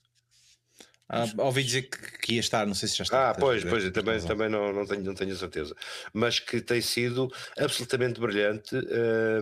Ah, 1.14 1.44
ouvi 1.44 1.62
dizer 1.62 1.82
que, 1.82 2.18
que, 2.18 2.34
ia 2.34 2.40
estar, 2.40 2.66
não 2.66 2.74
sei 2.74 2.88
se 2.88 2.96
já 2.96 3.04
está. 3.04 3.30
Ah, 3.30 3.34
pois, 3.34 3.62
pois, 3.62 3.88
também, 3.92 4.20
também 4.20 4.48
não, 4.48 4.72
não, 4.72 4.84
tenho, 4.84 5.04
não 5.04 5.14
tenho 5.14 5.36
certeza. 5.36 5.72
Mas 6.12 6.40
que 6.40 6.60
tem 6.60 6.80
sido 6.80 7.30
absolutamente 7.56 8.18
brilhante 8.18 8.74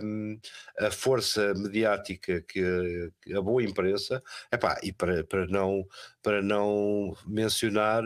hum, 0.03 0.39
a 0.79 0.91
força 0.91 1.51
mediática 1.55 2.41
que, 2.41 3.09
a 3.35 3.41
boa 3.41 3.63
imprensa, 3.63 4.21
epá, 4.51 4.79
e 4.83 4.93
para, 4.93 5.23
para, 5.23 5.47
não, 5.47 5.83
para 6.21 6.43
não 6.43 7.17
mencionar 7.25 8.03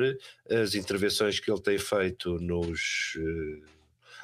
as 0.49 0.74
intervenções 0.74 1.38
que 1.41 1.51
ele 1.51 1.61
tem 1.61 1.78
feito 1.78 2.39
nos. 2.39 3.15
Uh, 3.18 3.78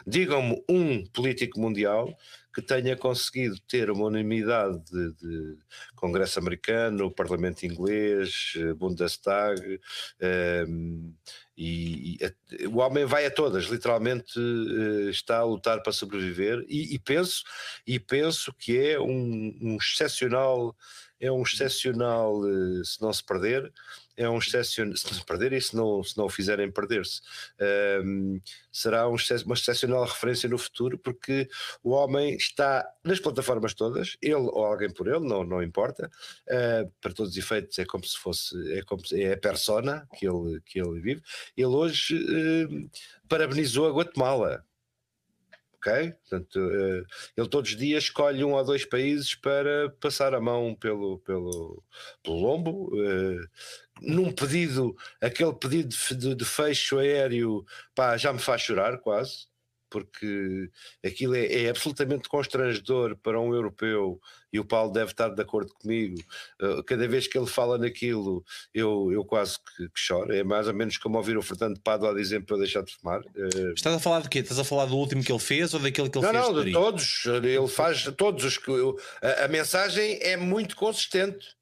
Digam-me 0.05 0.61
um 0.69 1.05
político 1.07 1.57
mundial 1.61 2.13
que 2.53 2.61
tenha 2.61 2.95
conseguido 2.95 3.59
ter 3.67 3.89
uma 3.89 4.05
unanimidade 4.05 4.79
de, 4.91 5.13
de 5.13 5.57
Congresso 5.95 6.39
americano, 6.39 7.11
Parlamento 7.11 7.65
inglês, 7.65 8.53
eh, 8.55 8.73
Bundestag, 8.73 9.79
um, 10.21 10.25
ehm, 10.25 11.13
e, 11.57 12.17
e, 12.19 12.67
o 12.67 12.77
homem 12.77 13.05
vai 13.05 13.25
a 13.25 13.31
todas, 13.31 13.65
literalmente 13.65 14.39
uh, 14.39 15.09
está 15.09 15.37
a 15.37 15.43
lutar 15.43 15.83
para 15.83 15.93
sobreviver 15.93 16.65
e, 16.67 16.95
e, 16.95 16.99
penso, 16.99 17.43
e 17.85 17.99
penso 17.99 18.51
que 18.53 18.77
é 18.77 18.99
um, 18.99 19.55
um 19.61 19.77
excepcional 19.77 20.75
é 21.19 21.31
um 21.31 21.43
excepcional 21.43 22.39
uh, 22.39 22.83
se 22.83 23.01
não 23.01 23.13
se 23.13 23.23
perder, 23.23 23.71
é 24.15 24.29
um 24.29 24.37
excepcional, 24.37 24.95
se 24.95 25.13
se 25.13 25.25
perder 25.25 25.53
e 25.53 25.61
se 25.61 25.75
não, 25.75 26.03
se 26.03 26.17
não 26.17 26.25
o 26.25 26.29
fizerem 26.29 26.71
perder-se, 26.71 27.21
um, 28.03 28.39
será 28.71 29.07
um, 29.07 29.15
uma 29.45 29.55
excepcional 29.55 30.05
referência 30.05 30.49
no 30.49 30.57
futuro, 30.57 30.97
porque 30.97 31.47
o 31.83 31.91
homem 31.91 32.35
está 32.35 32.87
nas 33.03 33.19
plataformas 33.19 33.73
todas, 33.73 34.17
ele 34.21 34.35
ou 34.35 34.65
alguém 34.65 34.91
por 34.91 35.07
ele, 35.07 35.27
não, 35.27 35.43
não 35.43 35.63
importa, 35.63 36.09
uh, 36.47 36.91
para 37.01 37.13
todos 37.13 37.31
os 37.31 37.37
efeitos 37.37 37.77
é 37.79 37.85
como 37.85 38.05
se 38.05 38.17
fosse, 38.17 38.55
é, 38.73 38.81
como 38.83 39.05
se, 39.05 39.21
é 39.21 39.33
a 39.33 39.37
persona 39.37 40.07
que 40.17 40.27
ele, 40.27 40.61
que 40.65 40.79
ele 40.79 40.99
vive. 40.99 41.21
Ele 41.57 41.67
hoje 41.67 42.15
uh, 42.15 42.89
parabenizou 43.27 43.87
a 43.87 43.91
Guatemala 43.91 44.63
ok? 45.83 46.11
Portanto, 46.11 46.59
uh, 46.59 47.05
ele 47.35 47.49
todos 47.49 47.71
os 47.71 47.77
dias 47.77 48.05
escolhe 48.05 48.43
um 48.43 48.53
ou 48.53 48.63
dois 48.63 48.85
países 48.85 49.35
para 49.35 49.89
passar 49.99 50.33
a 50.33 50.39
mão 50.39 50.73
pelo, 50.73 51.19
pelo, 51.19 51.83
pelo 52.23 52.39
lombo, 52.39 52.91
num 54.01 54.31
pedido, 54.31 54.95
aquele 55.21 55.53
pedido 55.53 55.95
de, 56.11 56.35
de, 56.35 56.45
fecho 56.45 56.97
aéreo, 56.97 57.65
pá, 57.95 58.17
já 58.17 58.33
me 58.33 58.39
faz 58.39 58.61
chorar 58.61 58.97
quase, 58.99 59.47
porque 59.93 60.71
aquilo 61.05 61.35
é, 61.35 61.45
é, 61.45 61.69
absolutamente 61.69 62.27
constrangedor 62.27 63.15
para 63.17 63.39
um 63.39 63.53
europeu, 63.53 64.19
e 64.51 64.59
o 64.59 64.65
Paulo 64.65 64.91
deve 64.91 65.11
estar 65.11 65.29
de 65.29 65.41
acordo 65.41 65.71
comigo. 65.73 66.19
Uh, 66.59 66.83
cada 66.83 67.07
vez 67.07 67.27
que 67.27 67.37
ele 67.37 67.45
fala 67.45 67.77
naquilo, 67.77 68.43
eu, 68.73 69.11
eu 69.11 69.23
quase 69.23 69.57
que, 69.59 69.85
que, 69.89 69.99
choro. 69.99 70.33
É 70.33 70.43
mais 70.43 70.67
ou 70.67 70.73
menos 70.73 70.97
como 70.97 71.17
ouvir 71.17 71.37
o 71.37 71.41
Fernando 71.43 71.79
Pádua 71.79 72.13
dizer 72.15 72.43
para 72.43 72.55
eu 72.55 72.59
deixar 72.59 72.83
de 72.83 72.91
fumar. 72.95 73.21
Uh, 73.21 73.73
Estás 73.75 73.95
a 73.95 73.99
falar 73.99 74.21
de 74.21 74.29
quê? 74.29 74.39
Estás 74.39 74.59
a 74.59 74.63
falar 74.63 74.85
do 74.85 74.95
último 74.95 75.23
que 75.23 75.31
ele 75.31 75.39
fez 75.39 75.73
ou 75.73 75.79
daquele 75.79 76.09
que 76.09 76.17
ele 76.17 76.25
não, 76.25 76.33
fez? 76.33 76.45
Não, 76.45 76.53
não, 76.53 76.65
de 76.65 76.71
todos. 76.71 77.25
Ele 77.25 77.67
faz 77.67 78.03
todos 78.17 78.43
os 78.43 78.57
que. 78.57 78.71
A, 79.21 79.45
a 79.45 79.47
mensagem 79.47 80.19
é 80.21 80.37
muito 80.37 80.75
consistente. 80.75 81.55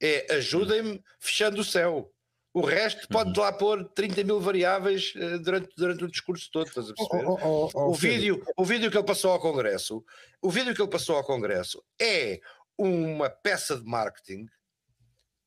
É 0.00 0.34
ajudem-me 0.34 1.02
fechando 1.18 1.60
o 1.60 1.64
céu. 1.64 2.12
O 2.52 2.62
resto 2.62 3.06
pode 3.08 3.38
uhum. 3.38 3.44
lá 3.44 3.52
pôr 3.52 3.84
30 3.94 4.24
mil 4.24 4.40
variáveis 4.40 5.12
uh, 5.14 5.38
durante, 5.38 5.68
durante 5.76 6.04
o 6.04 6.10
discurso 6.10 6.48
todo, 6.50 6.66
estás 6.66 6.88
a 6.88 6.94
perceber? 6.94 7.26
Oh, 7.26 7.38
oh, 7.42 7.70
oh, 7.74 7.90
o, 7.90 7.92
vídeo, 7.92 8.42
o 8.56 8.64
vídeo 8.64 8.90
que 8.90 8.96
ele 8.96 9.06
passou 9.06 9.32
ao 9.32 9.40
Congresso, 9.40 10.02
o 10.40 10.50
vídeo 10.50 10.74
que 10.74 10.80
ele 10.80 10.90
passou 10.90 11.16
ao 11.16 11.24
Congresso 11.24 11.84
é 12.00 12.40
uma 12.78 13.28
peça 13.28 13.76
de 13.76 13.84
marketing 13.84 14.46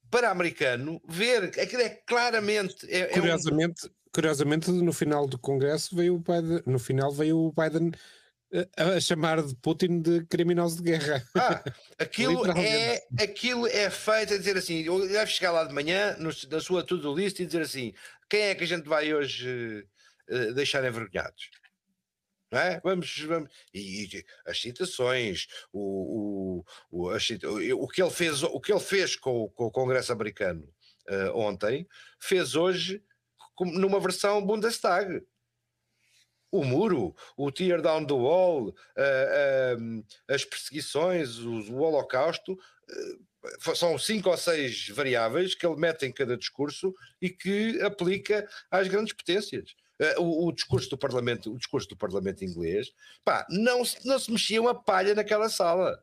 para 0.09 0.29
americano 0.29 1.01
ver, 1.07 1.45
aquilo 1.59 1.81
é 1.81 1.89
claramente. 1.89 2.85
É, 2.87 3.07
curiosamente, 3.07 3.85
é 3.85 3.89
um... 3.89 3.91
curiosamente, 4.13 4.71
no 4.71 4.93
final 4.93 5.27
do 5.27 5.37
Congresso 5.37 5.95
veio 5.95 6.15
o 6.15 6.19
Biden, 6.19 6.61
no 6.65 6.79
final 6.79 7.11
veio 7.11 7.37
o 7.39 7.51
Biden 7.51 7.91
a 8.77 8.99
chamar 8.99 9.43
de 9.43 9.55
Putin 9.55 10.01
de 10.01 10.25
criminoso 10.25 10.77
de 10.77 10.83
guerra. 10.83 11.23
Ah, 11.35 11.63
aquilo, 11.99 12.45
é, 12.51 13.05
aquilo 13.19 13.67
é 13.67 13.89
feito 13.89 14.33
a 14.33 14.37
dizer 14.37 14.57
assim: 14.57 14.83
deve 15.07 15.31
chegar 15.31 15.51
lá 15.51 15.63
de 15.63 15.73
manhã 15.73 16.15
no, 16.17 16.31
na 16.49 16.59
sua 16.59 16.83
to-do 16.83 17.13
list 17.13 17.39
e 17.39 17.45
dizer 17.45 17.61
assim: 17.61 17.93
quem 18.29 18.41
é 18.41 18.55
que 18.55 18.63
a 18.63 18.67
gente 18.67 18.87
vai 18.87 19.13
hoje 19.13 19.85
uh, 20.29 20.53
deixar 20.53 20.83
envergonhados? 20.83 21.51
Não 22.51 22.59
é? 22.59 22.79
Vamos, 22.83 23.19
vamos. 23.19 23.49
E, 23.71 24.05
e 24.05 24.25
as 24.47 24.59
citações, 24.59 25.47
o, 25.71 26.63
o, 26.91 27.03
o, 27.03 27.09
as, 27.09 27.29
o, 27.29 27.87
que 27.87 28.01
ele 28.01 28.11
fez, 28.11 28.41
o 28.41 28.59
que 28.59 28.73
ele 28.73 28.79
fez 28.79 29.15
com, 29.15 29.47
com 29.49 29.65
o 29.65 29.71
Congresso 29.71 30.11
americano 30.11 30.67
uh, 31.07 31.37
ontem, 31.37 31.87
fez 32.19 32.55
hoje 32.55 33.03
numa 33.59 33.99
versão 33.99 34.43
Bundestag 34.43 35.21
o 36.51 36.63
muro, 36.63 37.15
o 37.37 37.51
tear 37.51 37.81
down 37.81 38.05
the 38.05 38.13
wall, 38.13 38.69
uh, 38.69 38.71
uh, 38.71 40.05
as 40.27 40.43
perseguições, 40.43 41.39
o, 41.39 41.75
holocausto, 41.75 42.53
uh, 42.53 43.75
são 43.75 43.97
cinco 43.97 44.29
ou 44.29 44.37
seis 44.37 44.89
variáveis 44.89 45.55
que 45.55 45.65
ele 45.65 45.79
mete 45.79 46.05
em 46.05 46.11
cada 46.11 46.35
discurso 46.35 46.93
e 47.21 47.29
que 47.29 47.81
aplica 47.81 48.47
às 48.69 48.87
grandes 48.87 49.13
potências. 49.13 49.75
O, 50.17 50.47
o, 50.47 50.51
discurso 50.53 50.89
do 50.89 50.97
Parlamento, 50.97 51.53
o 51.53 51.57
discurso 51.57 51.89
do 51.89 51.97
Parlamento 51.97 52.43
inglês, 52.43 52.89
pá, 53.23 53.45
não, 53.49 53.81
não 54.05 54.17
se 54.17 54.31
mexia 54.31 54.61
uma 54.61 54.73
palha 54.73 55.13
naquela 55.13 55.49
sala. 55.49 56.01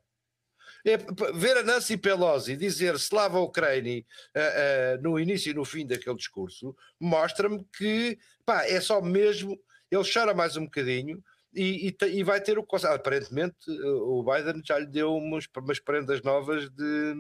É, 0.87 0.99
ver 1.35 1.57
a 1.57 1.63
Nancy 1.65 1.97
Pelosi 1.97 2.57
dizer 2.57 2.95
Slava 2.95 3.41
Ucrânia 3.41 4.05
uh, 4.37 4.99
uh, 4.99 5.03
no 5.03 5.19
início 5.19 5.51
e 5.51 5.55
no 5.55 5.65
fim 5.65 5.85
daquele 5.85 6.15
discurso 6.15 6.77
mostra-me 7.01 7.67
que 7.77 8.17
pá, 8.45 8.65
é 8.67 8.81
só 8.81 9.01
mesmo 9.03 9.59
ele 9.91 10.13
chora 10.13 10.35
mais 10.35 10.57
um 10.57 10.65
bocadinho 10.65 11.23
e, 11.55 11.89
e, 11.89 12.07
e 12.19 12.23
vai 12.23 12.41
ter 12.41 12.59
o 12.59 12.67
aparentemente 12.85 13.57
eh, 13.69 13.89
o 13.89 14.23
Biden 14.23 14.63
já 14.65 14.79
lhe 14.79 14.87
deu 14.87 15.17
umas, 15.17 15.47
umas 15.57 15.81
prendas 15.81 16.23
novas 16.23 16.69
de, 16.71 17.15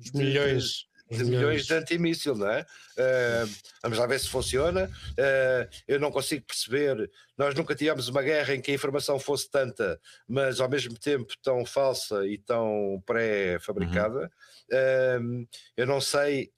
de 0.00 0.16
milhões 0.16 0.86
de, 1.12 1.18
de 1.18 1.24
milhões 1.30 1.66
de 1.66 1.74
antimíssil, 1.74 2.34
não 2.34 2.48
é? 2.48 2.62
Uh, 2.62 3.54
vamos 3.82 3.98
lá 3.98 4.06
ver 4.06 4.18
se 4.18 4.28
funciona. 4.28 4.90
Uh, 5.10 5.68
eu 5.86 6.00
não 6.00 6.10
consigo 6.10 6.44
perceber. 6.44 7.10
Nós 7.36 7.54
nunca 7.54 7.74
tivemos 7.74 8.08
uma 8.08 8.22
guerra 8.22 8.54
em 8.54 8.60
que 8.60 8.70
a 8.70 8.74
informação 8.74 9.18
fosse 9.18 9.50
tanta, 9.50 10.00
mas 10.26 10.60
ao 10.60 10.68
mesmo 10.68 10.98
tempo 10.98 11.34
tão 11.42 11.64
falsa 11.66 12.26
e 12.26 12.38
tão 12.38 13.02
pré-fabricada. 13.04 14.30
Uhum. 14.70 15.42
Uh, 15.42 15.48
eu 15.76 15.86
não 15.86 16.00
sei 16.00 16.50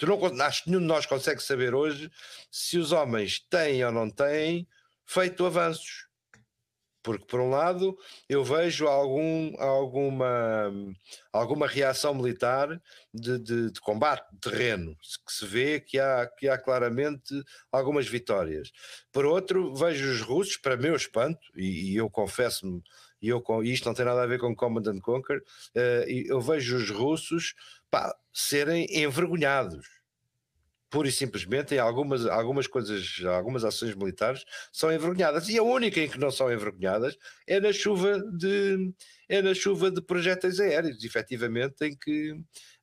Tu 0.00 0.06
não, 0.06 0.18
acho 0.46 0.64
que 0.64 0.70
nenhum 0.70 0.80
de 0.80 0.86
nós 0.86 1.04
consegue 1.04 1.42
saber 1.42 1.74
hoje 1.74 2.10
se 2.50 2.78
os 2.78 2.90
homens 2.90 3.38
têm 3.50 3.84
ou 3.84 3.92
não 3.92 4.08
têm 4.08 4.66
feito 5.04 5.44
avanços. 5.44 6.08
Porque, 7.02 7.26
por 7.26 7.38
um 7.38 7.50
lado, 7.50 7.98
eu 8.26 8.42
vejo 8.42 8.86
algum, 8.86 9.54
alguma, 9.60 10.72
alguma 11.30 11.66
reação 11.66 12.14
militar 12.14 12.80
de, 13.12 13.38
de, 13.38 13.70
de 13.72 13.80
combate 13.80 14.26
de 14.32 14.40
terreno, 14.40 14.96
que 15.26 15.32
se 15.32 15.44
vê 15.44 15.80
que 15.80 15.98
há, 15.98 16.26
que 16.26 16.48
há 16.48 16.56
claramente 16.56 17.34
algumas 17.70 18.08
vitórias. 18.08 18.72
Por 19.12 19.26
outro, 19.26 19.74
vejo 19.74 20.10
os 20.10 20.22
russos, 20.22 20.56
para 20.56 20.78
meu 20.78 20.96
espanto, 20.96 21.40
e, 21.54 21.92
e 21.92 21.96
eu 21.96 22.08
confesso-me, 22.08 22.82
e, 23.20 23.28
eu, 23.28 23.42
isto 23.64 23.86
não 23.86 23.94
tem 23.94 24.04
nada 24.04 24.22
a 24.22 24.26
ver 24.26 24.38
com 24.38 24.56
Command 24.56 24.86
and 24.86 25.00
Conquer, 25.00 25.38
uh, 25.38 26.04
eu 26.08 26.40
vejo 26.40 26.76
os 26.76 26.90
russos 26.90 27.54
pá, 27.90 28.14
serem 28.32 28.86
envergonhados. 28.90 29.86
Pura 30.90 31.08
e 31.08 31.12
simplesmente 31.12 31.74
em 31.74 31.78
algumas, 31.78 32.26
algumas 32.26 32.66
coisas, 32.66 33.22
algumas 33.24 33.64
ações 33.64 33.94
militares 33.94 34.44
são 34.72 34.92
envergonhadas. 34.92 35.48
E 35.48 35.56
a 35.56 35.62
única 35.62 36.00
em 36.00 36.08
que 36.08 36.18
não 36.18 36.32
são 36.32 36.52
envergonhadas 36.52 37.16
é 37.46 37.60
na 37.60 37.72
chuva 37.72 38.18
de, 38.36 38.92
é 39.28 39.40
na 39.40 39.54
chuva 39.54 39.90
de 39.90 40.02
projéteis 40.02 40.58
aéreos, 40.58 41.04
efetivamente, 41.04 41.84
em 41.84 41.96
que, 41.96 42.34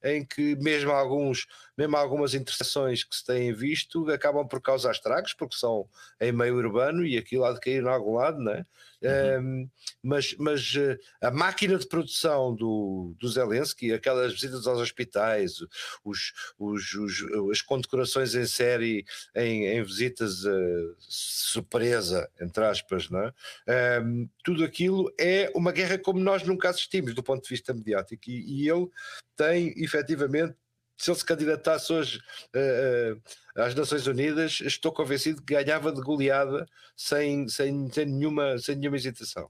em 0.08 0.26
que 0.26 0.56
mesmo, 0.58 0.92
alguns, 0.92 1.46
mesmo 1.78 1.96
algumas 1.98 2.34
interseções 2.34 3.04
que 3.04 3.16
se 3.16 3.26
têm 3.26 3.54
visto 3.54 4.10
acabam 4.12 4.48
por 4.48 4.62
causar 4.62 4.92
estragos, 4.92 5.34
porque 5.34 5.56
são 5.56 5.88
em 6.20 6.32
meio 6.32 6.56
urbano 6.56 7.06
e 7.06 7.18
aquilo 7.18 7.46
há 7.46 7.54
de 7.54 7.60
cair 7.60 7.84
em 7.84 7.88
algum 7.88 8.16
lado, 8.16 8.40
não 8.40 8.52
é? 8.52 8.66
Uhum. 9.00 9.70
mas, 10.02 10.36
mas 10.40 10.74
eh, 10.76 10.98
a 11.22 11.30
máquina 11.30 11.78
de 11.78 11.88
produção 11.88 12.56
do, 12.56 13.14
do 13.20 13.30
Zelensky, 13.30 13.94
aquelas 13.94 14.34
visitas 14.34 14.66
aos 14.66 14.80
hospitais, 14.80 15.60
os, 16.04 16.34
os, 16.58 16.96
os 16.96 17.24
as 17.52 17.62
condecorações 17.62 18.34
em 18.34 18.48
série 18.48 19.06
em, 19.36 19.68
em 19.68 19.84
visitas 19.84 20.44
uh, 20.46 20.96
surpresa, 20.98 22.28
entre 22.42 22.64
aspas, 22.64 23.08
não 23.08 23.20
é? 23.20 24.02
Um, 24.02 24.28
tudo 24.44 24.64
aquilo 24.64 25.14
é 25.20 25.52
uma 25.54 25.72
guerra 25.72 26.00
como 26.00 26.20
nós 26.20 26.42
nunca 26.42 26.70
assistimos 26.70 27.14
do 27.14 27.22
ponto 27.22 27.44
de 27.44 27.50
vista 27.50 27.76
mediático 27.76 28.24
e, 28.30 28.64
e 28.64 28.70
ele 28.70 28.88
tem 29.36 29.74
efetivamente 29.78 29.97
se 30.98 31.12
ele 31.12 31.20
se 31.20 31.26
candidatasse 31.26 31.94
hoje 31.94 32.20
uh, 32.56 33.14
uh, 33.16 33.62
às 33.62 33.76
Nações 33.76 34.08
Unidas, 34.08 34.60
estou 34.62 34.92
convencido 34.92 35.42
que 35.44 35.54
ganhava 35.54 35.92
de 35.92 36.02
goleada 36.02 36.66
sem, 36.96 37.48
sem, 37.48 37.90
sem, 37.92 38.06
nenhuma, 38.06 38.58
sem 38.58 38.76
nenhuma 38.76 38.98
hesitação. 38.98 39.50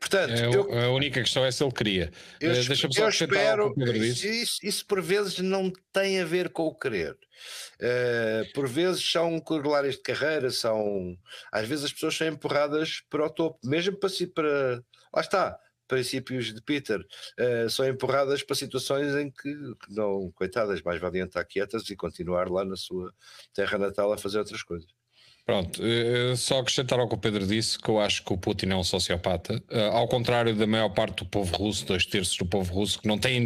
Portanto, 0.00 0.32
é, 0.32 0.46
eu, 0.46 0.78
a 0.78 0.90
única 0.90 1.20
questão 1.20 1.44
é 1.44 1.52
se 1.52 1.62
ele 1.62 1.72
queria. 1.72 2.12
Eu, 2.40 2.52
uh, 2.52 2.54
Deixa-me 2.54 2.94
só 2.94 3.04
eu 3.04 3.08
espero. 3.08 3.74
Isso, 3.94 4.58
isso, 4.62 4.86
por 4.86 5.00
vezes 5.00 5.38
não 5.38 5.72
tem 5.92 6.20
a 6.20 6.24
ver 6.24 6.48
com 6.50 6.66
o 6.66 6.74
querer. 6.74 7.12
Uh, 7.12 8.52
por 8.54 8.66
vezes 8.66 9.02
são 9.10 9.38
corolários 9.40 9.96
de 9.96 10.02
carreira, 10.02 10.50
são. 10.50 11.16
Às 11.52 11.68
vezes 11.68 11.84
as 11.84 11.92
pessoas 11.92 12.16
são 12.16 12.26
empurradas 12.26 13.02
para 13.10 13.26
o 13.26 13.30
topo, 13.30 13.58
mesmo 13.64 13.96
para. 13.98 14.10
para 14.34 14.82
lá 15.14 15.20
está 15.20 15.58
princípios 15.86 16.52
de 16.52 16.60
Peter 16.62 17.00
uh, 17.00 17.70
são 17.70 17.86
empurradas 17.86 18.42
para 18.42 18.56
situações 18.56 19.14
em 19.14 19.30
que, 19.30 19.54
não, 19.88 20.30
coitadas, 20.32 20.82
mais 20.82 21.00
valiam 21.00 21.26
estar 21.26 21.44
quietas 21.44 21.88
e 21.90 21.96
continuar 21.96 22.50
lá 22.50 22.64
na 22.64 22.76
sua 22.76 23.12
terra 23.52 23.78
natal 23.78 24.12
a 24.12 24.18
fazer 24.18 24.38
outras 24.38 24.62
coisas. 24.62 25.03
Pronto, 25.46 25.82
uh, 25.82 26.34
só 26.36 26.60
acrescentar 26.60 26.98
ao 26.98 27.06
que 27.06 27.14
o 27.14 27.18
Pedro 27.18 27.46
disse, 27.46 27.78
que 27.78 27.90
eu 27.90 28.00
acho 28.00 28.24
que 28.24 28.32
o 28.32 28.38
Putin 28.38 28.70
é 28.70 28.76
um 28.76 28.82
sociopata, 28.82 29.62
uh, 29.70 29.78
ao 29.92 30.08
contrário 30.08 30.56
da 30.56 30.66
maior 30.66 30.88
parte 30.88 31.18
do 31.18 31.26
povo 31.26 31.54
russo, 31.54 31.84
dois 31.84 32.06
terços 32.06 32.34
do 32.38 32.46
povo 32.46 32.72
russo, 32.72 32.98
que 32.98 33.06
não 33.06 33.18
tem 33.18 33.44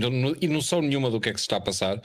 noção 0.48 0.80
nenhuma 0.80 1.10
do 1.10 1.20
que 1.20 1.28
é 1.28 1.32
que 1.32 1.40
se 1.40 1.46
está 1.46 1.56
a 1.56 1.60
passar. 1.60 2.00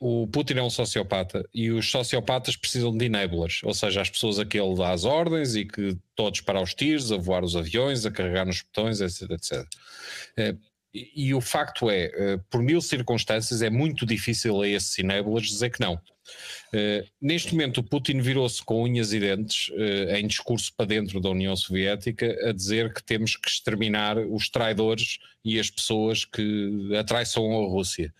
O 0.00 0.26
Putin 0.26 0.54
é 0.54 0.62
um 0.62 0.68
sociopata 0.68 1.48
e 1.54 1.70
os 1.70 1.88
sociopatas 1.88 2.56
precisam 2.56 2.94
de 2.94 3.04
enablers, 3.04 3.60
ou 3.62 3.72
seja, 3.72 4.00
as 4.00 4.10
pessoas 4.10 4.40
a 4.40 4.44
que 4.44 4.58
ele 4.58 4.74
dá 4.74 4.90
as 4.90 5.04
ordens 5.04 5.54
e 5.54 5.64
que 5.64 5.96
todos 6.16 6.40
para 6.40 6.60
os 6.60 6.74
tiros, 6.74 7.12
a 7.12 7.16
voar 7.16 7.44
os 7.44 7.54
aviões, 7.54 8.04
a 8.04 8.10
carregar 8.10 8.44
nos 8.44 8.60
botões, 8.60 9.00
etc. 9.00 9.30
etc. 9.30 10.58
E, 10.92 11.32
o 11.32 11.40
facto 11.40 11.88
é, 11.88 12.38
por 12.50 12.60
mil 12.60 12.80
circunstâncias, 12.80 13.62
é 13.62 13.70
muito 13.70 14.04
difícil 14.04 14.60
a 14.60 14.68
esses 14.68 14.98
enablers 14.98 15.46
dizer 15.46 15.70
que 15.70 15.80
não. 15.80 15.96
Uh, 16.72 17.06
neste 17.20 17.52
momento, 17.52 17.78
o 17.78 17.84
Putin 17.84 18.20
virou-se 18.20 18.64
com 18.64 18.82
unhas 18.82 19.12
e 19.12 19.20
dentes 19.20 19.68
uh, 19.68 20.16
em 20.16 20.26
discurso 20.26 20.72
para 20.74 20.86
dentro 20.86 21.20
da 21.20 21.28
União 21.28 21.54
Soviética 21.54 22.34
a 22.48 22.52
dizer 22.52 22.94
que 22.94 23.02
temos 23.02 23.36
que 23.36 23.46
exterminar 23.46 24.16
os 24.16 24.48
traidores 24.48 25.18
e 25.44 25.60
as 25.60 25.68
pessoas 25.68 26.24
que 26.24 26.96
atraiçam 26.96 27.44
a 27.44 27.68
Rússia. 27.68 28.14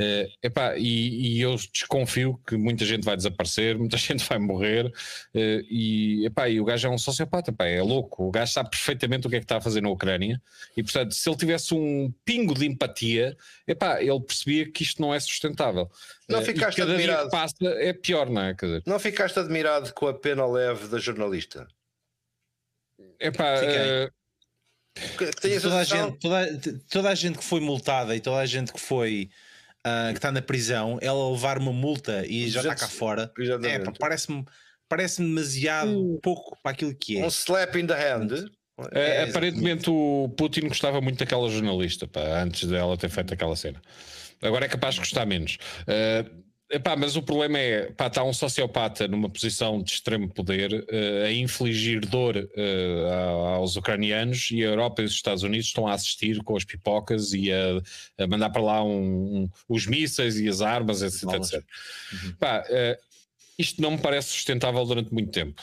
Uh, 0.00 0.32
epá, 0.42 0.76
e, 0.76 1.36
e, 1.36 1.40
eu 1.40 1.54
desconfio 1.72 2.40
que 2.44 2.56
muita 2.56 2.84
gente 2.84 3.04
vai 3.04 3.16
desaparecer, 3.16 3.78
muita 3.78 3.96
gente 3.96 4.24
vai 4.24 4.38
morrer, 4.38 4.90
e, 5.34 6.26
epá, 6.26 6.48
e 6.48 6.58
o 6.58 6.64
gajo 6.64 6.88
é 6.88 6.90
um 6.90 6.98
sociopata, 6.98 7.50
epá, 7.50 7.66
é 7.66 7.82
louco. 7.82 8.24
O 8.26 8.30
gajo 8.32 8.52
sabe 8.52 8.70
perfeitamente 8.70 9.26
o 9.26 9.30
que 9.30 9.36
é 9.36 9.38
que 9.38 9.44
está 9.44 9.58
a 9.58 9.60
fazer 9.60 9.80
na 9.80 9.90
Ucrânia, 9.90 10.40
e 10.76 10.82
portanto, 10.82 11.14
se 11.14 11.28
ele 11.28 11.36
tivesse 11.36 11.74
um 11.74 12.12
pingo 12.24 12.54
de 12.54 12.66
empatia, 12.66 13.36
epá, 13.68 14.02
ele 14.02 14.20
percebia 14.20 14.68
que 14.68 14.82
isto 14.82 15.00
não 15.00 15.14
é 15.14 15.20
sustentável. 15.20 15.88
Não 16.32 16.40
uh, 16.40 16.44
ficaste 16.44 16.78
cada 16.78 16.92
admirado. 16.92 17.20
Dia 17.20 17.30
que 17.30 17.36
passa 17.36 17.56
é 17.60 17.92
pior, 17.92 18.28
não 18.28 18.42
é? 18.42 18.54
Dizer, 18.54 18.82
não 18.86 18.98
ficaste 18.98 19.38
admirado 19.38 19.92
com 19.92 20.06
a 20.06 20.14
pena 20.14 20.46
leve 20.46 20.88
da 20.88 20.98
jornalista? 20.98 21.66
Epá, 23.20 23.54
toda, 25.40 25.78
a 25.78 25.84
gente, 25.84 26.18
toda, 26.18 26.60
toda, 26.90 27.08
a 27.08 27.14
gente 27.14 27.38
que 27.38 27.44
foi 27.44 27.60
multada 27.60 28.16
e 28.16 28.20
toda 28.20 28.38
a 28.38 28.46
gente 28.46 28.72
que 28.72 28.80
foi 28.80 29.30
uh, 29.86 30.12
que 30.12 30.18
está 30.18 30.32
na 30.32 30.42
prisão, 30.42 30.98
ela 31.00 31.30
levar 31.30 31.58
uma 31.58 31.72
multa 31.72 32.26
e 32.26 32.48
já 32.48 32.60
está 32.60 32.74
cá 32.74 32.88
fora, 32.88 33.32
é, 33.64 33.78
parece-me 33.98 34.44
parece 34.88 35.22
demasiado 35.22 36.14
uh, 36.14 36.20
pouco 36.20 36.56
para 36.62 36.72
aquilo 36.72 36.94
que 36.94 37.18
é. 37.18 37.24
Um 37.24 37.28
slap 37.28 37.76
in 37.76 37.86
the 37.86 37.94
hand. 37.94 38.50
É, 38.92 39.22
é, 39.22 39.22
aparentemente 39.24 39.88
o 39.88 40.32
Putin 40.36 40.68
gostava 40.68 41.00
muito 41.00 41.18
daquela 41.18 41.48
jornalista 41.48 42.06
pá, 42.06 42.42
antes 42.42 42.68
dela 42.68 42.96
ter 42.96 43.08
feito 43.08 43.32
aquela 43.32 43.54
cena. 43.54 43.80
Agora 44.42 44.66
é 44.66 44.68
capaz 44.68 44.94
de 44.94 45.00
gostar 45.00 45.24
menos. 45.24 45.58
Uh, 45.82 46.42
Epá, 46.72 46.96
mas 46.96 47.16
o 47.16 47.22
problema 47.22 47.58
é, 47.58 47.92
pá, 47.92 48.06
está 48.06 48.24
um 48.24 48.32
sociopata 48.32 49.06
numa 49.06 49.28
posição 49.28 49.82
de 49.82 49.90
extremo 49.90 50.32
poder 50.32 50.72
uh, 50.72 51.26
a 51.26 51.30
infligir 51.30 52.00
dor 52.06 52.34
uh, 52.34 53.12
aos 53.56 53.76
ucranianos 53.76 54.50
e 54.50 54.62
a 54.62 54.68
Europa 54.68 55.02
e 55.02 55.04
os 55.04 55.12
Estados 55.12 55.42
Unidos 55.42 55.66
estão 55.66 55.86
a 55.86 55.92
assistir 55.92 56.42
com 56.42 56.56
as 56.56 56.64
pipocas 56.64 57.34
e 57.34 57.52
a, 57.52 57.82
a 58.24 58.26
mandar 58.26 58.48
para 58.48 58.62
lá 58.62 58.82
um, 58.82 59.42
um, 59.42 59.50
os 59.68 59.86
mísseis 59.86 60.40
e 60.40 60.48
as 60.48 60.62
armas, 60.62 61.02
etc. 61.02 61.34
etc. 61.34 61.62
Uhum. 62.10 62.34
Pá, 62.40 62.62
uh, 62.62 62.96
isto 63.58 63.82
não 63.82 63.90
me 63.90 63.98
parece 63.98 64.30
sustentável 64.30 64.82
durante 64.86 65.12
muito 65.12 65.30
tempo. 65.30 65.62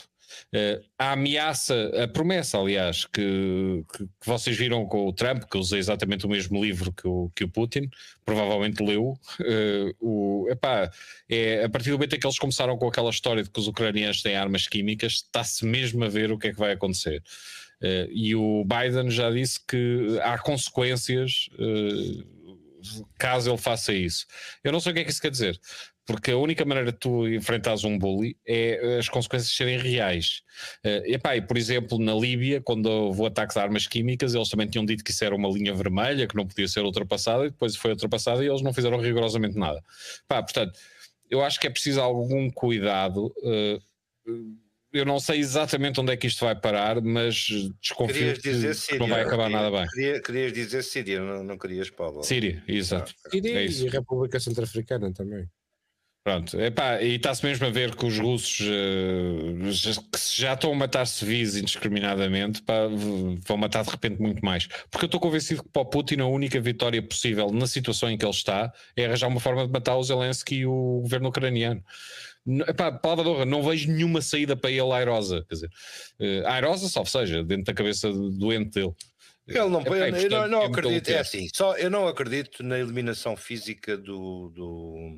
Uh, 0.54 0.84
a 0.98 1.12
ameaça, 1.12 1.74
a 2.02 2.08
promessa, 2.08 2.58
aliás, 2.58 3.04
que, 3.04 3.84
que, 3.92 4.04
que, 4.04 4.26
vocês 4.26 4.56
viram 4.56 4.86
com 4.86 5.06
o 5.06 5.12
Trump, 5.12 5.44
que 5.44 5.56
usei 5.56 5.78
exatamente 5.78 6.26
o 6.26 6.28
mesmo 6.28 6.62
livro 6.62 6.92
que 6.92 7.06
o, 7.06 7.30
que 7.34 7.44
o 7.44 7.48
Putin, 7.48 7.88
provavelmente 8.24 8.82
leu. 8.82 9.18
Uh, 9.40 9.94
o, 10.00 10.48
epá, 10.50 10.90
é, 11.28 11.64
a 11.64 11.68
partir 11.68 11.90
do 11.90 11.96
momento 11.96 12.16
em 12.16 12.18
que 12.18 12.26
eles 12.26 12.38
começaram 12.38 12.76
com 12.76 12.88
aquela 12.88 13.10
história 13.10 13.42
de 13.42 13.50
que 13.50 13.60
os 13.60 13.68
ucranianos 13.68 14.22
têm 14.22 14.36
armas 14.36 14.66
químicas, 14.66 15.12
está-se 15.14 15.64
mesmo 15.64 16.04
a 16.04 16.08
ver 16.08 16.30
o 16.30 16.38
que 16.38 16.48
é 16.48 16.52
que 16.52 16.58
vai 16.58 16.72
acontecer. 16.72 17.22
Uh, 17.82 18.10
e 18.10 18.34
o 18.34 18.64
Biden 18.64 19.10
já 19.10 19.30
disse 19.30 19.58
que 19.66 20.18
há 20.22 20.38
consequências 20.38 21.48
caso 23.18 23.50
ele 23.50 23.58
faça 23.58 23.92
isso. 23.92 24.26
Eu 24.64 24.72
não 24.72 24.80
sei 24.80 24.92
o 24.92 24.94
que 24.94 25.00
é 25.00 25.04
que 25.04 25.10
isso 25.10 25.20
quer 25.20 25.30
dizer, 25.30 25.60
porque 26.10 26.32
a 26.32 26.36
única 26.36 26.64
maneira 26.64 26.90
de 26.90 26.98
tu 26.98 27.28
enfrentares 27.28 27.84
um 27.84 27.96
bully 27.96 28.36
é 28.44 28.98
as 28.98 29.08
consequências 29.08 29.54
serem 29.54 29.78
reais. 29.78 30.42
Uh, 30.84 31.06
epá, 31.06 31.36
e, 31.36 31.40
por 31.40 31.56
exemplo, 31.56 32.00
na 32.00 32.12
Líbia, 32.12 32.60
quando 32.60 32.86
houve 32.86 33.26
ataques 33.26 33.54
de 33.54 33.62
armas 33.62 33.86
químicas, 33.86 34.34
eles 34.34 34.48
também 34.48 34.66
tinham 34.66 34.84
dito 34.84 35.04
que 35.04 35.12
isso 35.12 35.24
era 35.24 35.36
uma 35.36 35.48
linha 35.48 35.72
vermelha, 35.72 36.26
que 36.26 36.34
não 36.34 36.44
podia 36.44 36.66
ser 36.66 36.80
ultrapassada, 36.80 37.46
e 37.46 37.50
depois 37.50 37.76
foi 37.76 37.92
ultrapassada 37.92 38.42
e 38.42 38.48
eles 38.48 38.60
não 38.60 38.72
fizeram 38.72 38.98
rigorosamente 38.98 39.56
nada. 39.56 39.80
Epá, 40.24 40.42
portanto, 40.42 40.76
eu 41.30 41.44
acho 41.44 41.60
que 41.60 41.68
é 41.68 41.70
preciso 41.70 42.00
algum 42.00 42.50
cuidado. 42.50 43.32
Uh, 43.44 43.80
eu 44.92 45.04
não 45.04 45.20
sei 45.20 45.38
exatamente 45.38 46.00
onde 46.00 46.12
é 46.12 46.16
que 46.16 46.26
isto 46.26 46.44
vai 46.44 46.56
parar, 46.56 47.00
mas 47.00 47.46
desconfio 47.80 48.34
que, 48.34 48.74
Síria, 48.74 48.98
não 48.98 49.06
vai 49.06 49.20
acabar 49.22 49.44
queria, 49.44 49.62
nada 49.62 49.70
bem. 49.70 49.86
Queria, 49.86 50.20
querias 50.20 50.52
dizer 50.52 50.82
Síria, 50.82 51.20
não, 51.20 51.44
não 51.44 51.56
querias 51.56 51.88
Paulo. 51.88 52.24
Síria, 52.24 52.64
exato. 52.66 53.14
Ah, 53.24 53.30
Síria 53.30 53.60
é 53.60 53.66
e 53.66 53.88
República 53.88 54.40
Centro-Africana 54.40 55.12
também. 55.12 55.48
Pronto, 56.22 56.60
epá, 56.60 57.00
e 57.00 57.16
está-se 57.16 57.42
mesmo 57.42 57.66
a 57.66 57.70
ver 57.70 57.96
que 57.96 58.04
os 58.04 58.18
russos 58.18 58.60
uh, 58.60 60.10
que 60.12 60.40
já 60.42 60.52
estão 60.52 60.70
a 60.70 60.74
matar 60.74 61.06
civis 61.06 61.56
indiscriminadamente 61.56 62.60
pá, 62.60 62.74
vão 63.46 63.56
matar 63.56 63.82
de 63.84 63.90
repente 63.90 64.20
muito 64.20 64.44
mais. 64.44 64.66
Porque 64.90 65.06
eu 65.06 65.06
estou 65.06 65.18
convencido 65.18 65.62
que 65.62 65.70
para 65.70 65.80
o 65.80 65.86
Putin 65.86 66.20
a 66.20 66.26
única 66.26 66.60
vitória 66.60 67.00
possível 67.02 67.50
na 67.50 67.66
situação 67.66 68.10
em 68.10 68.18
que 68.18 68.24
ele 68.26 68.32
está 68.32 68.70
é 68.94 69.06
arranjar 69.06 69.28
uma 69.28 69.40
forma 69.40 69.66
de 69.66 69.72
matar 69.72 69.96
o 69.96 70.02
Zelensky 70.02 70.56
e 70.56 70.66
o 70.66 71.00
governo 71.02 71.30
ucraniano. 71.30 71.82
Epá, 72.68 72.92
palavra 72.92 73.24
de 73.24 73.30
honra, 73.30 73.44
não 73.46 73.62
vejo 73.62 73.90
nenhuma 73.90 74.20
saída 74.20 74.54
para 74.54 74.70
ele 74.70 74.92
airosa. 74.92 75.42
Quer 75.48 75.54
dizer, 75.54 75.70
uh, 76.20 76.46
airosa, 76.48 76.86
só 76.90 77.02
seja, 77.02 77.42
dentro 77.42 77.64
da 77.64 77.72
cabeça 77.72 78.12
doente 78.12 78.72
dele. 78.72 78.92
Ele 79.48 79.68
não, 79.68 79.82
eu, 79.82 79.94
eu 79.94 80.30
não, 80.30 80.48
não 80.48 80.62
acredito, 80.62 81.08
é 81.08 81.18
assim, 81.18 81.48
só 81.52 81.76
eu 81.76 81.90
não 81.90 82.06
acredito 82.06 82.62
na 82.62 82.78
eliminação 82.78 83.36
física 83.36 83.96
do, 83.96 84.52
do 84.54 85.16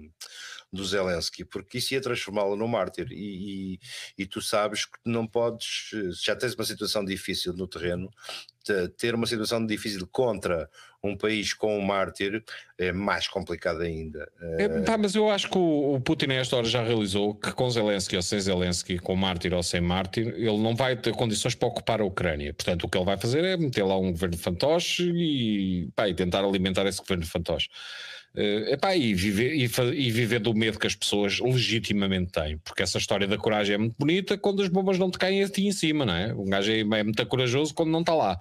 do 0.72 0.84
Zelensky, 0.84 1.44
porque 1.44 1.78
isso 1.78 1.92
ia 1.92 2.00
transformá-lo 2.00 2.56
num 2.56 2.66
mártir. 2.66 3.08
E, 3.12 3.74
e, 3.74 3.80
e, 4.18 4.26
tu 4.26 4.40
sabes 4.40 4.86
que 4.86 4.98
não 5.04 5.26
podes, 5.26 5.90
já 6.24 6.34
tens 6.34 6.54
uma 6.54 6.64
situação 6.64 7.04
difícil 7.04 7.52
no 7.52 7.68
terreno, 7.68 8.10
ter 8.96 9.14
uma 9.14 9.26
situação 9.26 9.64
difícil 9.66 10.06
contra 10.06 10.70
um 11.02 11.16
país 11.16 11.52
com 11.52 11.76
um 11.76 11.82
mártir 11.82 12.44
é 12.78 12.92
mais 12.92 13.26
complicado 13.26 13.80
ainda. 13.80 14.30
É, 14.56 14.68
pá, 14.82 14.96
mas 14.96 15.16
eu 15.16 15.28
acho 15.28 15.50
que 15.50 15.58
o, 15.58 15.94
o 15.94 16.00
Putin, 16.00 16.26
nesta 16.26 16.56
hora, 16.56 16.66
já 16.66 16.82
realizou 16.82 17.34
que 17.34 17.50
com 17.52 17.68
Zelensky 17.68 18.14
ou 18.14 18.22
sem 18.22 18.40
Zelensky, 18.40 18.98
com 18.98 19.16
mártir 19.16 19.52
ou 19.52 19.62
sem 19.64 19.80
mártir, 19.80 20.28
ele 20.28 20.58
não 20.58 20.76
vai 20.76 20.96
ter 20.96 21.12
condições 21.14 21.56
para 21.56 21.68
ocupar 21.68 22.00
a 22.00 22.04
Ucrânia. 22.04 22.54
Portanto, 22.54 22.84
o 22.84 22.88
que 22.88 22.96
ele 22.96 23.04
vai 23.04 23.18
fazer 23.18 23.44
é 23.44 23.56
meter 23.56 23.82
lá 23.82 23.98
um 23.98 24.12
governo 24.12 24.38
fantoche 24.38 25.10
e, 25.12 25.88
pá, 25.96 26.08
e 26.08 26.14
tentar 26.14 26.44
alimentar 26.44 26.86
esse 26.86 27.00
governo 27.00 27.26
fantoche. 27.26 27.68
Uh, 28.34 28.72
epá, 28.72 28.96
e, 28.96 29.12
viver, 29.12 29.54
e, 29.54 29.64
e, 29.64 30.10
viver 30.10 30.38
do 30.38 30.54
medo 30.54 30.78
que 30.78 30.86
as 30.86 30.94
pessoas 30.94 31.38
legitimamente 31.38 32.32
têm, 32.32 32.56
porque 32.58 32.82
essa 32.82 32.96
história 32.96 33.28
da 33.28 33.36
coragem 33.36 33.74
é 33.74 33.78
muito 33.78 33.94
bonita 33.98 34.38
quando 34.38 34.62
as 34.62 34.68
bombas 34.68 34.98
não 34.98 35.10
te 35.10 35.18
caem 35.18 35.44
a 35.44 35.48
ti 35.48 35.66
em 35.66 35.72
cima, 35.72 36.06
não 36.06 36.14
é? 36.14 36.32
Um 36.32 36.46
gajo 36.46 36.72
é, 36.72 36.80
é 36.80 37.02
muito 37.02 37.26
corajoso 37.26 37.74
quando 37.74 37.90
não 37.90 38.00
está 38.00 38.14
lá. 38.14 38.38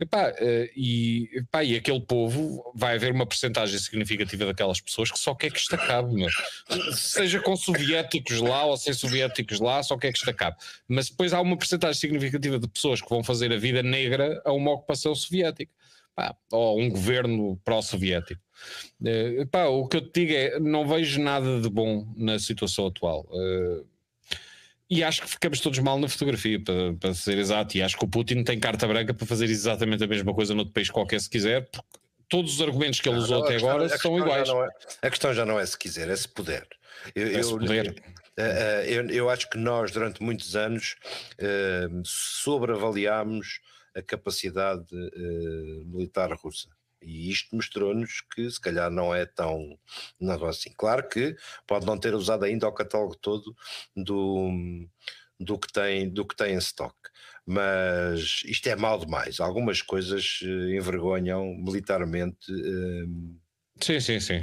Epá, 0.00 0.30
uh, 0.30 0.68
e, 0.74 1.28
epá, 1.34 1.64
e 1.64 1.76
aquele 1.76 2.00
povo 2.00 2.72
vai 2.74 2.96
haver 2.96 3.12
uma 3.12 3.26
porcentagem 3.26 3.78
significativa 3.78 4.46
daquelas 4.46 4.80
pessoas 4.80 5.10
que 5.10 5.18
só 5.18 5.34
quer 5.34 5.50
que 5.50 5.58
isto 5.58 5.74
acabe, 5.74 6.14
seja 6.92 7.40
com 7.40 7.56
soviéticos 7.56 8.40
lá 8.40 8.64
ou 8.64 8.76
sem 8.76 8.94
soviéticos 8.94 9.60
lá, 9.60 9.82
só 9.82 9.98
quer 9.98 10.12
que 10.12 10.18
isto 10.18 10.30
acabe. 10.30 10.56
Mas 10.88 11.10
depois 11.10 11.34
há 11.34 11.40
uma 11.40 11.56
porcentagem 11.58 11.98
significativa 11.98 12.58
de 12.58 12.68
pessoas 12.68 13.02
que 13.02 13.08
vão 13.08 13.22
fazer 13.22 13.52
a 13.52 13.58
vida 13.58 13.82
negra 13.82 14.40
a 14.44 14.52
uma 14.52 14.72
ocupação 14.72 15.14
soviética 15.14 15.72
pá, 16.16 16.34
ou 16.50 16.80
um 16.80 16.88
governo 16.88 17.60
pró-soviético. 17.62 18.45
Uh, 19.00 19.46
pá, 19.48 19.66
o 19.66 19.86
que 19.86 19.98
eu 19.98 20.00
te 20.00 20.20
digo 20.20 20.32
é, 20.32 20.58
não 20.58 20.86
vejo 20.86 21.20
nada 21.20 21.60
de 21.60 21.68
bom 21.68 22.06
na 22.16 22.38
situação 22.38 22.86
atual. 22.86 23.26
Uh, 23.30 23.86
e 24.88 25.02
acho 25.02 25.22
que 25.22 25.28
ficamos 25.28 25.60
todos 25.60 25.78
mal 25.80 25.98
na 25.98 26.08
fotografia, 26.08 26.60
para, 26.60 26.94
para 26.94 27.14
ser 27.14 27.38
exato. 27.38 27.76
E 27.76 27.82
acho 27.82 27.96
que 27.96 28.04
o 28.04 28.08
Putin 28.08 28.44
tem 28.44 28.58
carta 28.58 28.86
branca 28.86 29.12
para 29.12 29.26
fazer 29.26 29.46
exatamente 29.46 30.04
a 30.04 30.06
mesma 30.06 30.32
coisa 30.32 30.54
noutro 30.54 30.72
país 30.72 30.88
qualquer, 30.90 31.20
se 31.20 31.28
quiser, 31.28 31.68
porque 31.68 31.98
todos 32.28 32.54
os 32.54 32.62
argumentos 32.62 33.00
que 33.00 33.08
ele 33.08 33.18
usou 33.18 33.38
não, 33.38 33.44
até 33.44 33.54
questão, 33.54 33.70
agora 33.70 33.98
são 33.98 34.18
iguais. 34.18 34.48
É, 35.02 35.06
a 35.06 35.10
questão 35.10 35.34
já 35.34 35.44
não 35.44 35.58
é 35.58 35.66
se 35.66 35.76
quiser, 35.76 36.08
é 36.08 36.16
se 36.16 36.28
puder. 36.28 36.66
Eu, 37.14 37.38
é 37.38 37.42
se 37.42 37.50
puder. 37.50 37.86
Eu, 37.86 37.94
eh, 38.44 38.84
eu, 38.86 39.10
eu, 39.10 39.30
acho 39.30 39.50
que 39.50 39.58
nós, 39.58 39.90
durante 39.90 40.22
muitos 40.22 40.54
anos, 40.54 40.96
sobreavaliámos 42.04 43.60
a 43.94 44.02
capacidade 44.02 44.86
militar 45.86 46.32
russa. 46.32 46.68
E 47.00 47.30
isto 47.30 47.54
mostrou-nos 47.54 48.22
que 48.34 48.50
se 48.50 48.60
calhar 48.60 48.90
não 48.90 49.14
é 49.14 49.26
tão 49.26 49.78
não 50.20 50.34
é 50.34 50.48
assim. 50.48 50.70
Claro 50.76 51.08
que 51.08 51.36
pode 51.66 51.86
não 51.86 51.98
ter 51.98 52.14
usado 52.14 52.44
ainda 52.44 52.68
o 52.68 52.72
catálogo 52.72 53.16
todo 53.16 53.54
do, 53.94 54.50
do, 55.38 55.58
que, 55.58 55.72
tem, 55.72 56.08
do 56.08 56.26
que 56.26 56.36
tem 56.36 56.54
em 56.54 56.58
stock. 56.58 56.94
Mas 57.44 58.42
isto 58.44 58.66
é 58.68 58.74
mal 58.74 58.98
demais. 58.98 59.38
Algumas 59.38 59.80
coisas 59.80 60.40
uh, 60.42 60.70
envergonham 60.74 61.54
militarmente. 61.58 62.50
Uh, 62.50 63.38
Sim, 63.80 64.00
sim, 64.00 64.18
sim. 64.20 64.40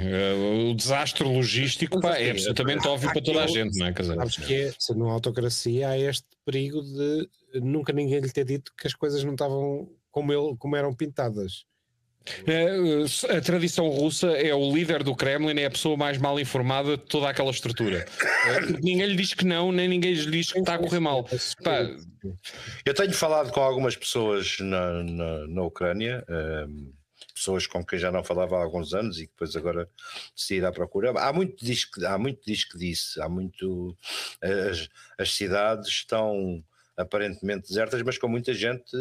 O 0.70 0.74
desastre 0.74 1.24
logístico 1.24 2.00
pá, 2.00 2.16
é 2.18 2.30
absolutamente 2.30 2.86
óbvio 2.86 3.12
para 3.12 3.20
toda 3.20 3.42
a 3.42 3.46
gente, 3.48 3.76
não 3.76 3.86
é? 3.86 3.92
Quer 3.92 4.04
sabes 4.04 4.36
que 4.36 4.54
é, 4.54 4.72
se 4.78 4.94
numa 4.94 5.12
autocracia 5.12 5.88
há 5.88 5.98
este 5.98 6.24
perigo 6.44 6.80
de 6.80 7.28
nunca 7.60 7.92
ninguém 7.92 8.20
lhe 8.20 8.30
ter 8.30 8.44
dito 8.44 8.72
que 8.78 8.86
as 8.86 8.94
coisas 8.94 9.24
não 9.24 9.32
estavam 9.32 9.90
como, 10.10 10.32
ele, 10.32 10.56
como 10.56 10.76
eram 10.76 10.94
pintadas. 10.94 11.66
É, 12.46 13.36
a 13.36 13.40
tradição 13.40 13.88
russa 13.88 14.28
é 14.28 14.54
o 14.54 14.72
líder 14.72 15.02
do 15.02 15.14
Kremlin, 15.14 15.60
é 15.60 15.66
a 15.66 15.70
pessoa 15.70 15.96
mais 15.96 16.16
mal 16.16 16.40
informada 16.40 16.96
de 16.96 17.04
toda 17.04 17.28
aquela 17.28 17.50
estrutura. 17.50 18.06
É, 18.46 18.60
ninguém 18.80 19.06
lhe 19.06 19.16
diz 19.16 19.34
que 19.34 19.44
não, 19.44 19.70
nem 19.70 19.88
ninguém 19.88 20.14
lhe 20.14 20.30
diz 20.30 20.52
que 20.52 20.58
está 20.58 20.74
a 20.74 20.78
correr 20.78 21.00
mal. 21.00 21.24
Pá. 21.62 21.80
Eu 22.84 22.94
tenho 22.94 23.12
falado 23.12 23.52
com 23.52 23.60
algumas 23.60 23.96
pessoas 23.96 24.56
na, 24.60 25.02
na, 25.02 25.46
na 25.46 25.62
Ucrânia. 25.62 26.24
Um, 26.28 26.92
pessoas 27.34 27.66
com 27.66 27.84
quem 27.84 27.98
já 27.98 28.12
não 28.12 28.22
falava 28.22 28.56
há 28.56 28.62
alguns 28.62 28.94
anos 28.94 29.18
e 29.18 29.26
que 29.26 29.32
depois 29.32 29.56
agora 29.56 29.88
se 30.34 30.54
ir 30.54 30.64
à 30.64 30.72
procura. 30.72 31.10
Há 31.10 31.32
muito 31.32 31.64
diz 31.64 31.84
que, 31.84 32.04
há 32.06 32.16
muito 32.16 32.40
diz 32.46 32.64
que 32.64 32.78
disse, 32.78 33.20
há 33.20 33.28
muito. 33.28 33.96
As, 34.40 34.88
as 35.18 35.34
cidades 35.34 35.88
estão 35.88 36.62
aparentemente 36.96 37.68
desertas, 37.68 38.00
mas 38.02 38.16
com 38.16 38.28
muita 38.28 38.54
gente 38.54 38.96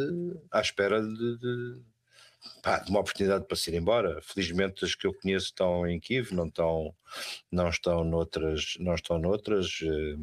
à 0.51 0.59
espera 0.59 1.01
de, 1.01 1.37
de, 1.37 1.81
pá, 2.61 2.79
de, 2.79 2.89
uma 2.89 2.99
oportunidade 2.99 3.45
para 3.45 3.57
se 3.57 3.71
ir 3.71 3.75
embora. 3.75 4.19
Felizmente 4.21 4.85
as 4.85 4.95
que 4.95 5.07
eu 5.07 5.13
conheço 5.13 5.47
estão 5.47 5.87
em 5.87 5.99
Kiev, 5.99 6.31
não 6.33 6.47
estão, 6.47 6.95
não 7.51 7.69
estão 7.69 8.03
noutras, 8.03 8.75
não 8.79 8.95
estão 8.95 9.19
noutras. 9.19 9.79
Eh, 9.81 10.15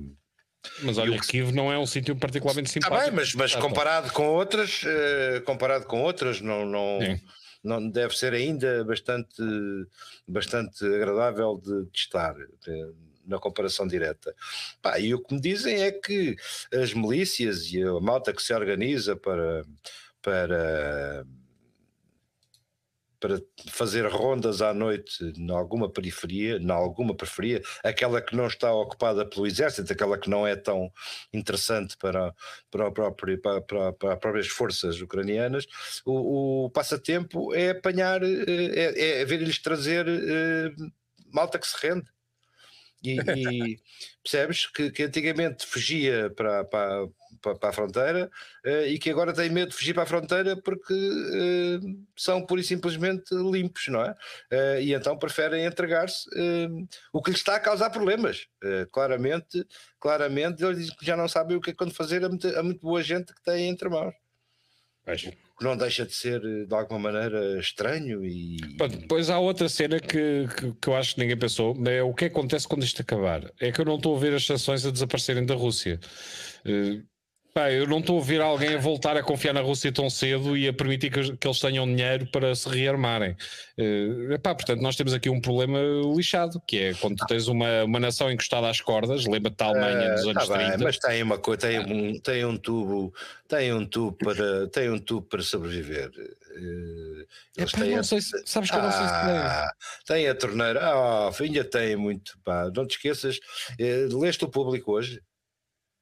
mas 0.83 0.99
olha, 0.99 1.19
que... 1.21 1.27
Kiev 1.27 1.53
não 1.53 1.73
é 1.73 1.79
um 1.79 1.87
sítio 1.87 2.17
particularmente 2.17 2.71
simpático. 2.71 2.97
Está 2.97 3.11
bem, 3.11 3.17
mas, 3.17 3.35
mas 3.35 3.55
comparado 3.55 4.13
com 4.13 4.27
outras, 4.29 4.83
uh, 4.83 5.43
comparado 5.45 5.87
com 5.87 6.03
outras, 6.03 6.41
não, 6.41 6.67
não, 6.67 6.99
não 7.63 7.89
deve 7.89 8.17
ser 8.17 8.35
ainda 8.35 8.85
bastante, 8.85 9.43
bastante 10.27 10.85
agradável 10.85 11.61
de, 11.63 11.91
de 11.91 11.99
estar. 11.99 12.35
De, 12.35 13.11
na 13.31 13.39
comparação 13.39 13.87
direta. 13.87 14.35
Pá, 14.83 14.99
e 14.99 15.15
o 15.15 15.23
que 15.23 15.35
me 15.35 15.41
dizem 15.41 15.83
é 15.83 15.93
que 15.93 16.35
as 16.75 16.93
milícias 16.93 17.73
e 17.73 17.83
a 17.83 18.01
malta 18.01 18.33
que 18.33 18.43
se 18.43 18.53
organiza 18.53 19.15
para, 19.15 19.65
para 20.21 21.25
para 23.21 23.41
fazer 23.69 24.07
rondas 24.07 24.63
à 24.63 24.73
noite 24.73 25.23
em 25.37 25.51
alguma 25.51 25.91
periferia, 25.91 26.57
em 26.57 26.71
alguma 26.71 27.15
periferia, 27.15 27.63
aquela 27.85 28.21
que 28.23 28.35
não 28.35 28.47
está 28.47 28.73
ocupada 28.73 29.27
pelo 29.27 29.47
exército, 29.47 29.93
aquela 29.93 30.19
que 30.19 30.31
não 30.31 30.47
é 30.47 30.57
tão 30.57 30.91
interessante 31.33 31.97
para, 31.99 32.35
para, 32.71 32.89
o 32.89 32.93
próprio, 32.93 33.39
para, 33.41 33.61
para, 33.61 33.93
para 33.93 34.13
as 34.15 34.19
próprias 34.19 34.49
forças 34.49 35.01
ucranianas, 35.01 35.67
o, 36.05 36.65
o 36.65 36.71
passatempo 36.71 37.55
é 37.55 37.71
apanhar, 37.71 38.23
eh, 38.23 38.95
é, 38.97 39.21
é 39.21 39.25
ver-lhes 39.25 39.59
trazer 39.59 40.07
é, 40.09 40.71
malta 41.33 41.59
que 41.59 41.69
se 41.69 41.77
rende. 41.87 42.09
E, 43.03 43.19
e 43.19 43.79
percebes 44.23 44.67
que, 44.67 44.91
que, 44.91 45.03
antigamente 45.03 45.67
fugia 45.67 46.31
para, 46.31 46.65
para, 46.65 47.09
para, 47.41 47.69
a 47.69 47.73
fronteira 47.73 48.31
uh, 48.65 48.87
e 48.87 48.99
que 48.99 49.11
agora 49.11 49.33
tem 49.33 49.51
medo 49.51 49.71
de 49.71 49.77
fugir 49.77 49.95
para 49.95 50.03
a 50.03 50.07
fronteira 50.07 50.57
porque 50.57 50.95
uh, 50.95 52.07
são 52.17 52.45
pura 52.45 52.61
e 52.61 52.65
simplesmente 52.65 53.35
limpos, 53.35 53.89
não 53.89 54.03
é? 54.03 54.11
Uh, 54.53 54.81
e 54.81 54.95
então 54.95 55.19
preferem 55.19 55.65
entregar-se, 55.65 56.29
o 57.12 57.23
que 57.23 57.31
lhes 57.31 57.41
está 57.41 57.57
a 57.57 57.61
causar 57.61 57.91
problemas. 57.91 58.47
claramente, 58.93 59.67
claramente, 59.99 60.62
eles 60.62 60.79
dizem 60.79 60.97
que 60.97 61.07
já 61.07 61.17
não 61.17 61.29
sabem 61.29 61.57
o 61.57 61.61
que 61.61 61.71
é 61.71 61.75
quando 61.75 61.95
fazer 61.95 62.25
a 62.25 62.29
muito, 62.29 62.47
a 62.47 62.62
muito 62.62 62.81
boa 62.81 63.03
gente 63.03 63.35
que 63.35 63.43
tem 63.43 63.69
entre 63.69 63.89
mãos. 63.89 64.15
Vejo 65.07 65.33
não 65.62 65.77
deixa 65.77 66.07
de 66.07 66.15
ser 66.15 66.41
de 66.41 66.75
alguma 66.75 66.99
maneira 66.99 67.59
estranho 67.59 68.25
e. 68.25 68.57
Depois 68.89 69.29
há 69.29 69.39
outra 69.39 69.69
cena 69.69 70.01
que, 70.01 70.49
que, 70.57 70.73
que, 70.73 70.89
eu 70.89 70.97
acho 70.97 71.15
que 71.15 71.21
ninguém 71.21 71.37
pensou, 71.37 71.77
é 71.87 72.03
o 72.03 72.15
que 72.15 72.27
acontece 72.27 72.67
quando 72.67 72.83
isto 72.83 73.03
acabar. 73.03 73.51
É 73.61 73.71
que 73.71 73.81
eu 73.81 73.85
não 73.85 73.97
estou 73.97 74.17
a 74.17 74.19
ver 74.19 74.35
as 74.35 74.45
sanções 74.45 74.85
a 74.87 74.91
desaparecerem 74.91 75.45
da 75.45 75.55
Rússia. 75.55 76.01
Pá, 77.53 77.71
eu 77.71 77.87
não 77.87 77.99
estou 77.99 78.21
a 78.21 78.23
ver 78.23 78.41
alguém 78.41 78.75
a 78.75 78.79
voltar 78.79 79.17
a 79.17 79.23
confiar 79.23 79.53
na 79.53 79.61
Rússia 79.61 79.91
tão 79.91 80.09
cedo 80.09 80.57
e 80.57 80.69
a 80.69 80.73
permitir 80.73 81.11
que, 81.11 81.37
que 81.37 81.47
eles 81.47 81.59
tenham 81.59 81.85
dinheiro 81.85 82.27
para 82.31 82.55
se 82.55 82.69
rearmarem. 82.69 83.37
Uh, 83.77 84.39
portanto, 84.41 84.81
nós 84.81 84.95
temos 84.95 85.13
aqui 85.13 85.29
um 85.29 85.41
problema 85.41 85.79
lixado, 86.15 86.63
que 86.65 86.79
é 86.79 86.95
quando 86.95 87.17
tens 87.27 87.49
uma, 87.49 87.85
uma 87.85 87.99
nação 87.99 88.31
encostada 88.31 88.69
às 88.69 88.81
cordas, 88.81 89.27
lembra-te 89.27 89.57
da 89.57 89.65
Alemanha 89.67 90.15
dos 90.15 90.27
eh, 90.27 90.31
anos 90.31 90.49
tá 90.49 90.57
bem, 90.57 90.67
30. 90.69 90.85
Mas 90.85 90.99
tem 90.99 91.23
uma 91.23 91.39
coisa, 91.39 91.61
tem 91.61 91.81
um, 91.81 92.21
tem 92.21 92.45
um 92.45 92.57
tubo, 92.57 93.13
tem 93.49 93.73
um 93.73 93.85
tubo 93.85 94.17
para, 94.17 94.69
tem 94.69 94.91
um 94.91 94.99
tubo 94.99 95.27
para 95.27 95.43
sobreviver. 95.43 96.09
Uh, 96.09 97.27
eles 97.57 97.73
Epá, 97.73 97.81
têm 97.81 97.91
não 97.93 98.01
a... 98.01 98.05
sei 98.05 98.21
se, 98.21 98.43
sabes 98.47 98.71
que 98.71 98.77
eu 98.77 98.83
não 98.83 98.93
sei 98.93 99.01
se 99.01 99.13
ah, 99.13 99.73
tem. 100.07 100.17
Tem 100.17 100.29
a 100.29 100.35
torneira, 100.37 100.81
ah, 100.85 101.31
ainda 101.41 101.65
tem 101.65 101.97
muito, 101.97 102.39
pá, 102.45 102.71
não 102.75 102.87
te 102.87 102.93
esqueças, 102.93 103.39
uh, 103.39 104.19
leste 104.21 104.45
o 104.45 104.49
público 104.49 104.93
hoje? 104.93 105.21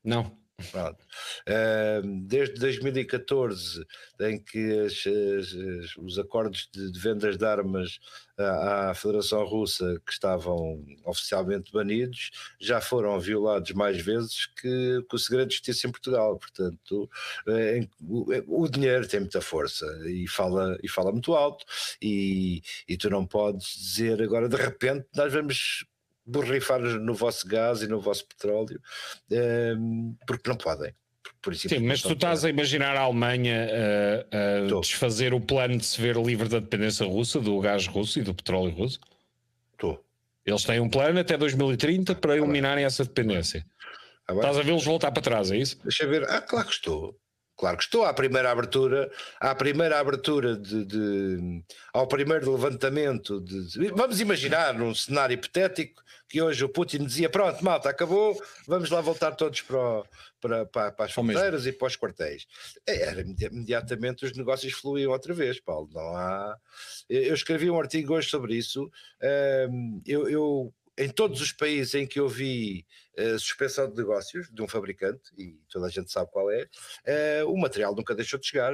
Não. 0.05 0.37
Uh, 0.61 2.27
desde 2.27 2.59
2014, 2.59 3.87
em 4.21 4.39
que 4.43 4.81
as, 4.81 5.05
as, 5.07 5.97
os 5.97 6.19
acordos 6.19 6.69
de, 6.75 6.91
de, 6.91 6.99
vendas 6.99 7.39
de 7.39 7.45
armas 7.45 8.01
à, 8.37 8.91
à, 8.91 8.95
Federação 8.95 9.45
Russa, 9.45 10.01
que 10.05 10.13
estavam 10.13 10.85
oficialmente 11.05 11.71
banidos, 11.71 12.31
já 12.61 12.81
foram 12.81 13.21
violados 13.21 13.71
mais 13.73 14.01
vezes 14.01 14.47
que, 14.47 15.05
que 15.09 15.15
o 15.15 15.19
segredo 15.19 15.49
de 15.49 15.55
justiça 15.55 15.87
em 15.87 15.93
Portugal. 15.93 16.37
Portanto, 16.37 17.09
uh, 17.47 17.89
o, 18.01 18.63
o, 18.65 18.69
dinheiro 18.69 19.07
tem 19.07 19.21
muita 19.21 19.41
força 19.41 19.87
e 20.09 20.27
fala, 20.27 20.77
e 20.83 20.89
fala 20.89 21.13
muito 21.13 21.35
alto, 21.35 21.65
e, 22.03 22.63
e 22.89 22.97
tu 22.97 23.09
não 23.09 23.25
podes 23.25 23.77
dizer 23.77 24.21
agora 24.21 24.49
de 24.49 24.57
repente 24.57 25.07
nós 25.15 25.33
vamos 25.33 25.85
borrifar 26.29 26.81
no 26.81 27.15
vosso 27.15 27.47
gás 27.49 27.83
e 27.83 27.87
no 27.87 28.01
vosso 28.01 28.27
petróleo, 28.27 28.81
ehm, 29.31 30.15
porque 30.27 30.49
não 30.49 30.57
podem. 30.57 30.95
Por 31.43 31.55
Sim, 31.55 31.81
mas 31.81 32.03
tu 32.03 32.13
estás 32.13 32.45
a 32.45 32.51
imaginar 32.51 32.97
a 32.97 33.01
Alemanha 33.01 33.69
a, 34.33 34.77
a 34.77 34.81
desfazer 34.81 35.33
o 35.33 35.41
plano 35.41 35.77
de 35.77 35.85
se 35.85 36.01
ver 36.01 36.17
livre 36.17 36.49
da 36.49 36.59
dependência 36.59 37.07
russa, 37.07 37.41
do 37.41 37.61
gás 37.61 37.87
russo 37.87 38.19
e 38.19 38.23
do 38.23 38.35
petróleo 38.35 38.73
russo? 38.73 38.99
Estou. 39.73 40.05
Eles 40.45 40.65
têm 40.65 40.81
um 40.81 40.89
plano 40.89 41.21
até 41.21 41.37
2030 41.37 42.15
para 42.17 42.37
eliminarem 42.37 42.85
essa 42.85 43.05
dependência. 43.05 43.65
Agora, 44.27 44.49
estás 44.49 44.59
a 44.59 44.63
vê-los 44.67 44.85
voltar 44.85 45.13
para 45.13 45.23
trás, 45.23 45.51
é 45.51 45.57
isso? 45.57 45.79
Deixa 45.83 46.05
eu 46.05 46.11
ver. 46.11 46.25
Ah, 46.29 46.41
claro 46.41 46.67
que 46.67 46.75
estou. 46.75 47.19
Claro 47.59 47.77
que 47.77 47.83
estou 47.83 48.05
à 48.05 48.15
primeira 48.15 48.53
abertura, 48.53 49.11
à 49.41 49.53
primeira 49.53 49.99
abertura 49.99 50.57
de, 50.57 50.85
de 50.85 51.65
ao 51.93 52.07
primeiro 52.07 52.53
levantamento 52.53 53.41
de, 53.41 53.67
de, 53.67 53.89
vamos 53.89 54.21
imaginar 54.21 54.75
num 54.75 54.95
cenário 54.95 55.35
hipotético 55.35 56.01
que 56.29 56.41
hoje 56.41 56.65
o 56.65 56.69
Putin 56.69 57.05
dizia 57.05 57.29
pronto 57.29 57.65
malta 57.65 57.91
acabou, 57.91 58.41
vamos 58.65 58.91
lá 58.91 59.01
voltar 59.01 59.33
todos 59.33 59.61
para, 59.63 60.03
para, 60.41 60.67
para, 60.67 60.93
para 60.93 61.05
as 61.07 61.13
fronteiras 61.13 61.67
e 61.67 61.73
para 61.73 61.89
os 61.89 61.97
quartéis. 61.97 62.47
É, 62.87 63.03
era, 63.03 63.23
imediatamente 63.23 64.25
os 64.25 64.37
negócios 64.37 64.73
fluíam 64.75 65.11
outra 65.11 65.35
vez, 65.35 65.59
Paulo. 65.59 65.91
Não 65.93 66.17
há. 66.17 66.57
Eu 67.09 67.35
escrevi 67.35 67.69
um 67.69 67.81
artigo 67.81 68.15
hoje 68.15 68.29
sobre 68.29 68.55
isso. 68.55 68.89
Eu, 70.07 70.29
eu 70.29 70.75
em 70.99 71.09
todos 71.09 71.41
os 71.41 71.53
países 71.53 71.95
em 71.95 72.07
que 72.07 72.21
eu 72.21 72.29
vi 72.29 72.85
uh, 73.19 73.39
suspensão 73.39 73.89
de 73.89 73.97
negócios 73.97 74.49
de 74.53 74.61
um 74.61 74.69
fabricante, 74.69 75.31
e 75.39 75.57
toda 75.71 75.87
a 75.87 75.91
gente 75.91 76.11
sabe 76.11 76.31
qual 76.31 76.51
é, 76.51 76.69
uh, 77.43 77.51
o 77.51 77.59
material 77.59 77.95
nunca 77.95 78.15
deixou 78.15 78.39
de 78.39 78.47
chegar. 78.47 78.73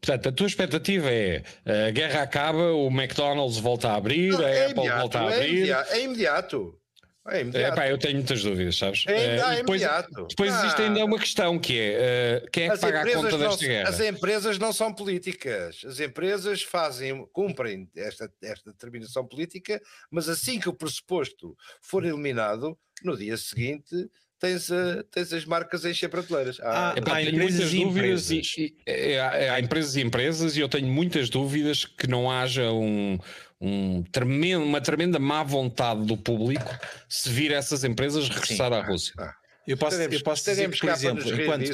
Portanto, 0.00 0.28
a 0.28 0.32
tua 0.32 0.46
expectativa 0.46 1.10
é 1.10 1.42
a 1.88 1.90
guerra 1.90 2.22
acaba, 2.22 2.72
o 2.72 2.88
McDonald's 2.88 3.58
volta 3.58 3.88
a 3.88 3.96
abrir, 3.96 4.32
Não, 4.32 4.42
é 4.46 4.66
a 4.66 4.70
Apple 4.70 4.88
volta 4.90 5.20
a 5.20 5.30
é 5.30 5.36
abrir. 5.36 5.46
É 5.46 5.48
imediato. 5.48 5.92
É 5.92 6.02
imediato. 6.02 6.80
É, 7.26 7.40
imediato. 7.40 7.72
é 7.72 7.76
pá, 7.76 7.88
eu 7.88 7.96
tenho 7.96 8.16
muitas 8.16 8.42
dúvidas, 8.42 8.76
sabes? 8.76 9.04
É, 9.06 9.36
é 9.36 9.56
depois, 9.56 9.80
imediato. 9.80 10.26
Depois 10.28 10.52
ah. 10.52 10.60
existe 10.60 10.82
ainda 10.82 11.04
uma 11.04 11.18
questão 11.18 11.58
que 11.58 11.80
é 11.80 12.42
uh, 12.44 12.50
quem 12.50 12.68
é 12.68 12.70
que 12.70 12.78
paga 12.78 13.00
a 13.00 13.12
conta 13.12 13.38
desta 13.38 13.66
guerra? 13.66 13.88
As 13.88 14.00
empresas 14.00 14.58
não 14.58 14.72
são 14.72 14.92
políticas. 14.92 15.82
As 15.86 16.00
empresas 16.00 16.62
fazem, 16.62 17.26
cumprem 17.32 17.88
esta, 17.96 18.30
esta 18.42 18.72
determinação 18.72 19.26
política, 19.26 19.80
mas 20.10 20.28
assim 20.28 20.60
que 20.60 20.68
o 20.68 20.74
pressuposto 20.74 21.56
for 21.80 22.04
eliminado, 22.04 22.78
no 23.02 23.16
dia 23.16 23.36
seguinte 23.36 24.10
tens, 24.44 24.70
a, 24.70 25.02
tens 25.04 25.32
as 25.32 25.44
marcas 25.46 25.84
a 25.84 25.90
encher 25.90 26.08
prateleiras. 26.08 26.60
Ah, 26.60 26.90
há, 26.90 27.18
há 27.18 27.32
muitas 27.32 27.72
dúvidas 27.72 28.30
e, 28.30 28.42
e, 28.56 28.76
e, 28.86 29.18
há, 29.18 29.54
há 29.54 29.60
empresas 29.60 29.96
e 29.96 30.02
empresas 30.02 30.56
e 30.56 30.60
eu 30.60 30.68
tenho 30.68 30.86
muitas 30.86 31.30
dúvidas 31.30 31.86
que 31.86 32.06
não 32.06 32.30
haja 32.30 32.70
um, 32.70 33.18
um 33.60 34.02
tremendo, 34.12 34.64
uma 34.64 34.80
tremenda 34.80 35.18
má 35.18 35.42
vontade 35.42 36.04
do 36.04 36.16
público 36.16 36.78
se 37.08 37.30
vir 37.30 37.52
essas 37.52 37.84
empresas 37.84 38.28
regressar 38.28 38.70
Sim. 38.70 38.78
à 38.78 38.82
Rússia. 38.82 39.14
Ah, 39.18 39.34
eu 39.66 39.78
posso, 39.78 39.96
eu 39.96 40.22
posso 40.22 40.44
dizer 40.44 40.70
que, 40.70 40.78
por 40.78 40.90
exemplo, 40.90 41.42
enquanto, 41.42 41.70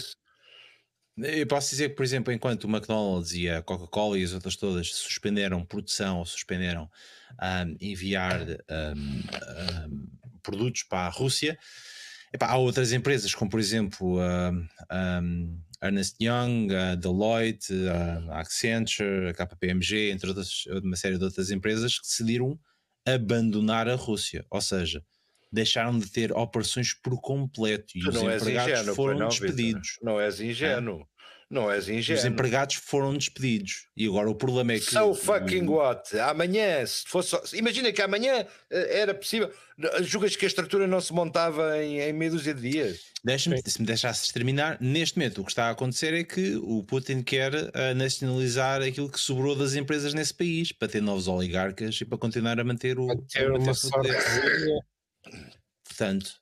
eu 1.17 1.47
posso 1.49 1.71
dizer 1.71 1.89
que, 1.89 1.97
por 1.97 2.05
exemplo, 2.05 2.33
enquanto 2.33 2.65
o 2.65 2.71
McDonald's 2.71 3.33
e 3.33 3.49
a 3.49 3.61
Coca-Cola 3.63 4.17
e 4.17 4.23
as 4.23 4.33
outras 4.33 4.55
todas 4.55 4.95
suspenderam 4.95 5.65
produção 5.65 6.21
ou 6.21 6.25
suspenderam 6.25 6.89
um, 7.43 7.77
enviar 7.81 8.41
um, 8.43 9.23
um, 9.89 10.07
produtos 10.41 10.85
para 10.85 11.07
a 11.07 11.09
Rússia, 11.09 11.59
epá, 12.33 12.47
há 12.47 12.57
outras 12.57 12.93
empresas, 12.93 13.35
como 13.35 13.51
por 13.51 13.61
exemplo 13.61 14.19
Ernest 15.83 16.17
Young, 16.21 16.75
a 16.75 16.95
Deloitte, 16.95 17.73
a 17.89 18.41
Accenture, 18.41 19.29
a 19.29 19.35
KPMG, 19.35 20.11
entre 20.11 20.29
outras, 20.29 20.65
uma 20.83 20.97
série 20.97 21.19
de 21.19 21.25
outras 21.25 21.51
empresas 21.51 21.99
que 21.99 22.07
decidiram 22.07 22.59
abandonar 23.07 23.89
a 23.89 23.95
Rússia, 23.95 24.45
ou 24.51 24.61
seja, 24.61 25.03
deixaram 25.51 25.99
de 25.99 26.09
ter 26.09 26.33
operações 26.33 26.95
por 26.95 27.21
completo 27.21 27.97
e 27.97 28.01
tu 28.01 28.11
os 28.11 28.17
empregados 28.17 28.73
ingênuo, 28.73 28.95
foram 28.95 29.19
não, 29.19 29.29
despedidos. 29.29 29.99
Não 30.03 30.21
és 30.21 30.41
ingênuo. 30.41 31.01
É? 31.01 31.20
Não 31.51 31.69
és 31.69 31.89
ingênuo. 31.89 32.21
Os 32.21 32.25
empregados 32.25 32.77
foram 32.77 33.13
despedidos. 33.17 33.89
E 33.97 34.07
agora 34.07 34.31
o 34.31 34.35
problema 34.37 34.73
é 34.73 34.79
que. 34.79 34.85
So 34.85 35.13
fucking 35.15 35.67
what? 35.67 36.17
Amanhã, 36.21 36.87
se 36.87 37.03
fosse. 37.09 37.37
Imagina 37.57 37.91
que 37.91 38.01
amanhã 38.01 38.47
eh, 38.71 39.01
era 39.01 39.13
possível. 39.13 39.53
Julgas 40.03 40.37
que 40.37 40.45
a 40.45 40.49
estrutura 40.49 40.87
não 40.87 41.01
se 41.01 41.13
montava 41.13 41.83
em, 41.83 41.99
em 41.99 42.13
meia 42.13 42.31
dúzia 42.31 42.55
de 42.55 42.71
dias? 42.71 43.01
Deixa-me, 43.25 43.61
se 43.65 43.81
me 43.81 43.87
deixasses 43.87 44.31
terminar, 44.31 44.79
neste 44.81 45.19
momento 45.19 45.41
o 45.41 45.45
que 45.45 45.51
está 45.51 45.65
a 45.65 45.71
acontecer 45.71 46.15
é 46.15 46.23
que 46.23 46.55
o 46.57 46.85
Putin 46.85 47.23
quer 47.23 47.53
uh, 47.53 47.95
nacionalizar 47.97 48.81
aquilo 48.83 49.11
que 49.11 49.19
sobrou 49.19 49.57
das 49.57 49.75
empresas 49.75 50.15
nesse 50.15 50.33
país 50.33 50.71
para 50.71 50.87
ter 50.87 51.03
novos 51.03 51.27
oligarcas 51.27 52.01
e 52.01 52.05
para 52.05 52.17
continuar 52.17 52.61
a 52.61 52.65
manter 52.65 52.97
o. 52.97 53.09
ter 53.23 53.51
uma 53.51 53.75
sorte. 53.75 54.09
Portanto, 56.01 56.33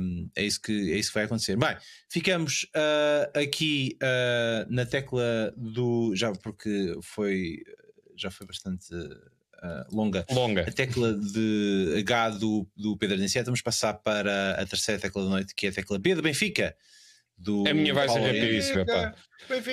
um, 0.00 0.28
é, 0.34 0.42
isso 0.42 0.60
que, 0.60 0.92
é 0.92 0.96
isso 0.96 1.10
que 1.10 1.14
vai 1.14 1.24
acontecer. 1.24 1.56
Bem, 1.56 1.76
ficamos 2.10 2.66
uh, 2.74 3.38
aqui 3.38 3.96
uh, 4.02 4.66
na 4.68 4.84
tecla 4.84 5.54
do. 5.56 6.16
Já 6.16 6.32
porque 6.32 6.98
foi. 7.00 7.62
Já 8.16 8.28
foi 8.28 8.44
bastante 8.44 8.92
uh, 8.92 9.94
longa. 9.96 10.26
longa. 10.32 10.62
A 10.62 10.72
tecla 10.72 11.14
de 11.14 11.94
H 12.00 12.30
do, 12.30 12.68
do 12.76 12.96
Pedro 12.96 13.16
Aniceto. 13.16 13.46
Vamos 13.46 13.62
passar 13.62 13.94
para 13.94 14.60
a 14.60 14.66
terceira 14.66 15.00
tecla 15.00 15.22
da 15.22 15.30
noite, 15.30 15.54
que 15.54 15.66
é 15.66 15.70
a 15.70 15.72
tecla 15.72 15.96
B 15.96 16.16
do 16.16 16.22
Benfica. 16.22 16.74
Do 17.36 17.64
a 17.68 17.74
minha 17.74 17.94
vai 17.94 18.08
ser 18.08 18.20
rapidíssima, 18.20 18.84
pá. 18.84 19.14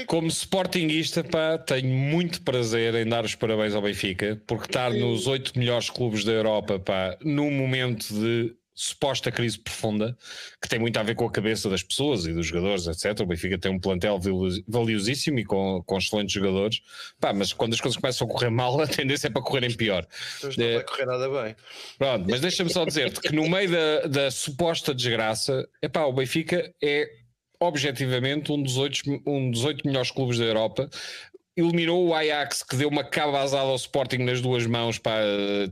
Como 0.08 0.28
Sportingista, 0.28 1.24
pá, 1.24 1.60
tenho 1.60 1.90
muito 1.90 2.42
prazer 2.42 2.96
em 2.96 3.08
dar 3.08 3.24
os 3.24 3.36
parabéns 3.36 3.76
ao 3.76 3.82
Benfica, 3.82 4.42
porque 4.48 4.66
estar 4.66 4.92
nos 4.92 5.28
oito 5.28 5.58
melhores 5.58 5.90
clubes 5.90 6.24
da 6.24 6.32
Europa, 6.32 6.80
pá, 6.80 7.16
num 7.24 7.52
momento 7.52 8.14
de 8.14 8.56
suposta 8.74 9.32
crise 9.32 9.60
profunda, 9.60 10.18
que 10.62 10.68
tem 10.68 10.80
muito 10.80 10.98
a 10.98 11.04
ver 11.04 11.16
com 11.16 11.26
a 11.26 11.32
cabeça 11.32 11.70
das 11.70 11.84
pessoas 11.84 12.26
e 12.26 12.34
dos 12.34 12.48
jogadores, 12.48 12.88
etc. 12.88 13.20
O 13.22 13.26
Benfica 13.26 13.58
tem 13.58 13.72
um 13.72 13.80
plantel 13.80 14.20
valiosíssimo 14.68 15.40
e 15.40 15.46
com, 15.46 15.84
com 15.86 15.98
excelentes 15.98 16.34
jogadores, 16.34 16.82
Pá, 17.20 17.34
mas 17.34 17.54
quando 17.54 17.74
as 17.74 17.82
coisas 17.82 18.00
começam 18.00 18.28
a 18.28 18.30
correr 18.30 18.50
mal, 18.50 18.80
a 18.82 18.88
tendência 18.88 19.28
é 19.28 19.30
para 19.30 19.42
correrem 19.42 19.74
pior. 19.76 20.08
Mas 20.42 20.58
não 20.58 20.66
é... 20.66 20.76
vai 20.76 20.84
correr 20.84 21.06
nada 21.06 21.30
bem. 21.30 21.56
Pronto, 21.98 22.28
mas 22.30 22.42
deixa-me 22.42 22.70
só 22.70 22.86
dizer-te 22.86 23.20
que 23.20 23.34
no 23.34 23.48
meio 23.50 23.70
da, 23.70 24.08
da 24.08 24.32
suposta 24.32 24.94
desgraça, 24.94 25.68
epá, 25.82 26.06
o 26.06 26.14
Benfica 26.14 26.74
é 26.82 27.10
objetivamente 27.60 28.52
um 28.52 28.62
dos 28.62 28.78
oito, 28.78 29.02
um 29.26 29.52
dos 29.52 29.64
melhores 29.86 30.10
clubes 30.10 30.40
da 30.40 30.46
Europa 30.46 30.90
eliminou 31.56 32.08
o 32.08 32.14
Ajax 32.16 32.64
que 32.64 32.76
deu 32.76 32.90
uma 32.90 33.04
cabazada 33.04 33.64
ao 33.64 33.76
Sporting 33.76 34.20
nas 34.20 34.42
duas 34.42 34.66
mãos, 34.66 34.98
pá, 34.98 35.18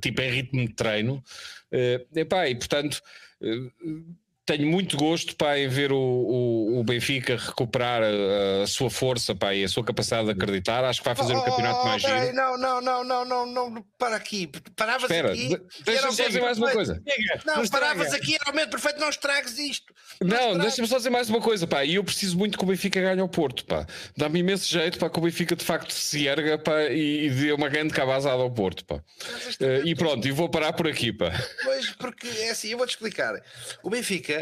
tipo 0.01 0.21
em 0.21 0.29
ritmo 0.29 0.67
de 0.67 0.73
treino. 0.73 1.23
Uh, 1.71 2.05
epá, 2.15 2.47
e 2.47 2.55
portanto. 2.55 3.01
Uh, 3.41 4.15
tenho 4.49 4.67
muito 4.67 4.97
gosto 4.97 5.35
pá, 5.35 5.59
em 5.59 5.67
ver 5.67 5.91
o, 5.91 5.95
o, 5.95 6.79
o 6.79 6.83
Benfica 6.83 7.37
recuperar 7.37 8.01
a, 8.01 8.63
a, 8.63 8.67
sua 8.67 8.89
força 8.89 9.35
pá, 9.35 9.53
e 9.53 9.63
a 9.63 9.67
sua 9.67 9.83
capacidade 9.83 10.25
de 10.25 10.31
acreditar. 10.31 10.83
Acho 10.83 11.01
que 11.01 11.05
vai 11.05 11.15
fazer 11.15 11.35
oh, 11.35 11.37
um 11.39 11.43
campeonato 11.43 11.85
mais 11.85 12.01
giro. 12.01 12.33
Não, 12.33 12.57
não, 12.57 12.81
não, 12.81 13.03
não, 13.03 13.25
não, 13.25 13.45
não, 13.45 13.85
para 13.99 14.15
aqui. 14.15 14.49
Paravas 14.75 15.03
Espera, 15.03 15.31
aqui. 15.31 15.55
Deixa-me 15.85 16.13
só 16.13 16.25
dizer 16.25 16.41
mais 16.41 16.57
uma 16.57 16.71
coisa. 16.71 16.99
Não, 17.45 17.57
não 17.57 17.67
paravas 17.67 18.11
aqui, 18.11 18.33
era 18.33 18.45
o 18.49 18.53
momento 18.53 18.71
perfeito, 18.71 18.99
não 18.99 19.09
estragues 19.09 19.59
isto. 19.59 19.93
Não, 20.19 20.53
não 20.53 20.59
deixa-me 20.61 20.87
só 20.87 20.97
dizer 20.97 21.11
mais 21.11 21.29
uma 21.29 21.41
coisa, 21.41 21.67
pá. 21.67 21.85
E 21.85 21.95
eu 21.95 22.03
preciso 22.03 22.35
muito 22.35 22.57
que 22.57 22.63
o 22.63 22.67
Benfica 22.67 22.99
ganhe 22.99 23.21
ao 23.21 23.29
Porto, 23.29 23.63
pá. 23.65 23.85
Dá-me 24.17 24.39
imenso 24.39 24.67
jeito 24.67 24.97
para 24.97 25.11
que 25.11 25.19
o 25.19 25.21
Benfica 25.21 25.55
de 25.55 25.63
facto 25.63 25.91
se 25.91 26.27
erga 26.27 26.57
pá, 26.57 26.85
e, 26.85 27.27
e 27.27 27.29
dê 27.29 27.51
uma 27.51 27.69
grande 27.69 27.93
cabazada 27.93 28.41
ao 28.41 28.49
Porto, 28.49 28.83
pá. 28.83 28.95
Uh, 28.95 29.85
e 29.85 29.93
pronto, 29.93 30.27
e 30.27 30.31
vou 30.31 30.49
parar 30.49 30.73
por 30.73 30.87
aqui, 30.87 31.13
pá. 31.13 31.31
Pois, 31.63 31.91
porque 31.91 32.27
é 32.27 32.49
assim, 32.49 32.69
eu 32.69 32.79
vou-te 32.79 32.91
explicar. 32.91 33.39
O 33.83 33.91
Benfica 33.91 34.38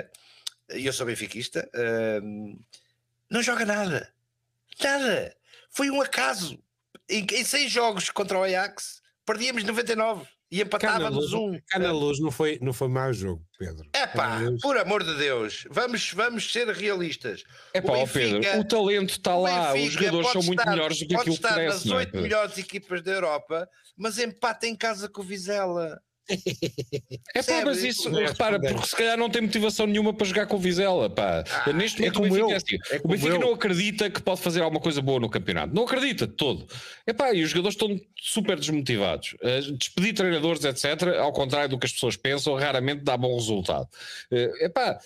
e 0.73 0.85
eu 0.85 0.93
sou 0.93 1.05
benfiquista, 1.05 1.69
uh, 1.73 2.59
não 3.29 3.41
joga 3.41 3.65
nada. 3.65 4.11
Nada. 4.81 5.35
Foi 5.69 5.89
um 5.89 6.01
acaso. 6.01 6.59
Em, 7.09 7.25
em 7.31 7.43
seis 7.43 7.71
jogos 7.71 8.09
contra 8.09 8.37
o 8.37 8.43
Ajax, 8.43 9.01
perdíamos 9.25 9.63
99 9.63 10.27
e 10.49 10.61
empatávamos 10.61 11.33
um. 11.33 11.59
Cana 11.67 11.91
Luz 11.91 12.19
não 12.19 12.31
foi, 12.31 12.57
não 12.61 12.71
foi 12.71 12.87
mau 12.87 13.11
jogo, 13.13 13.45
Pedro. 13.57 13.87
É 13.93 14.07
pá, 14.07 14.39
por 14.61 14.77
amor 14.77 15.03
de 15.03 15.15
Deus, 15.15 15.65
vamos, 15.69 16.11
vamos 16.13 16.51
ser 16.51 16.67
realistas. 16.69 17.43
É 17.73 17.81
pá, 17.81 17.93
Pedro, 18.11 18.59
o 18.59 18.63
talento 18.63 19.11
está 19.11 19.37
lá, 19.37 19.73
os 19.73 19.91
jogadores 19.91 20.31
são 20.31 20.43
muito 20.43 20.65
melhores 20.65 20.99
do 20.99 21.07
que 21.07 21.15
aquilo 21.15 21.35
que 21.35 21.41
parece. 21.41 21.57
Pode 21.65 21.75
estar 21.77 21.89
nas 21.89 21.91
é, 21.91 21.95
oito 21.95 22.17
melhores 22.17 22.57
equipas 22.57 23.01
da 23.01 23.11
Europa, 23.11 23.69
mas 23.97 24.17
empata 24.19 24.67
em 24.67 24.75
casa 24.75 25.09
com 25.09 25.21
o 25.21 25.25
Vizela. 25.25 26.01
É 27.33 27.41
pá, 27.41 27.61
mas 27.63 27.83
isso, 27.83 28.09
é 28.17 28.27
repara, 28.27 28.59
porque 28.59 28.87
se 28.87 28.95
calhar 28.95 29.17
não 29.17 29.29
tem 29.29 29.41
motivação 29.41 29.87
nenhuma 29.87 30.13
para 30.13 30.27
jogar 30.27 30.45
com 30.45 30.57
o 30.57 30.59
Vizela, 30.59 31.09
pá. 31.09 31.43
Ah, 31.65 31.71
Neste 31.71 32.03
é 32.03 32.11
momento 32.11 32.41
é 32.41 32.43
o 32.43 32.47
Benfica, 32.47 32.53
é 32.53 32.55
assim, 32.55 32.95
é 32.95 33.01
o 33.03 33.07
Benfica 33.07 33.39
não 33.39 33.53
acredita 33.53 34.09
que 34.09 34.21
pode 34.21 34.41
fazer 34.41 34.61
alguma 34.61 34.81
coisa 34.81 35.01
boa 35.01 35.19
no 35.19 35.29
campeonato. 35.29 35.73
Não 35.73 35.83
acredita 35.83 36.27
de 36.27 36.33
todo. 36.33 36.67
É 37.05 37.13
pá, 37.13 37.33
e 37.33 37.43
os 37.43 37.49
jogadores 37.49 37.75
estão 37.75 37.99
super 38.15 38.59
desmotivados. 38.59 39.35
Uh, 39.35 39.71
despedir 39.73 40.13
treinadores, 40.13 40.63
etc., 40.63 41.15
ao 41.19 41.31
contrário 41.31 41.69
do 41.69 41.79
que 41.79 41.85
as 41.85 41.93
pessoas 41.93 42.17
pensam, 42.17 42.55
raramente 42.55 43.03
dá 43.03 43.15
bom 43.15 43.33
resultado. 43.35 43.87
É 44.31 44.69
pá. 44.69 44.99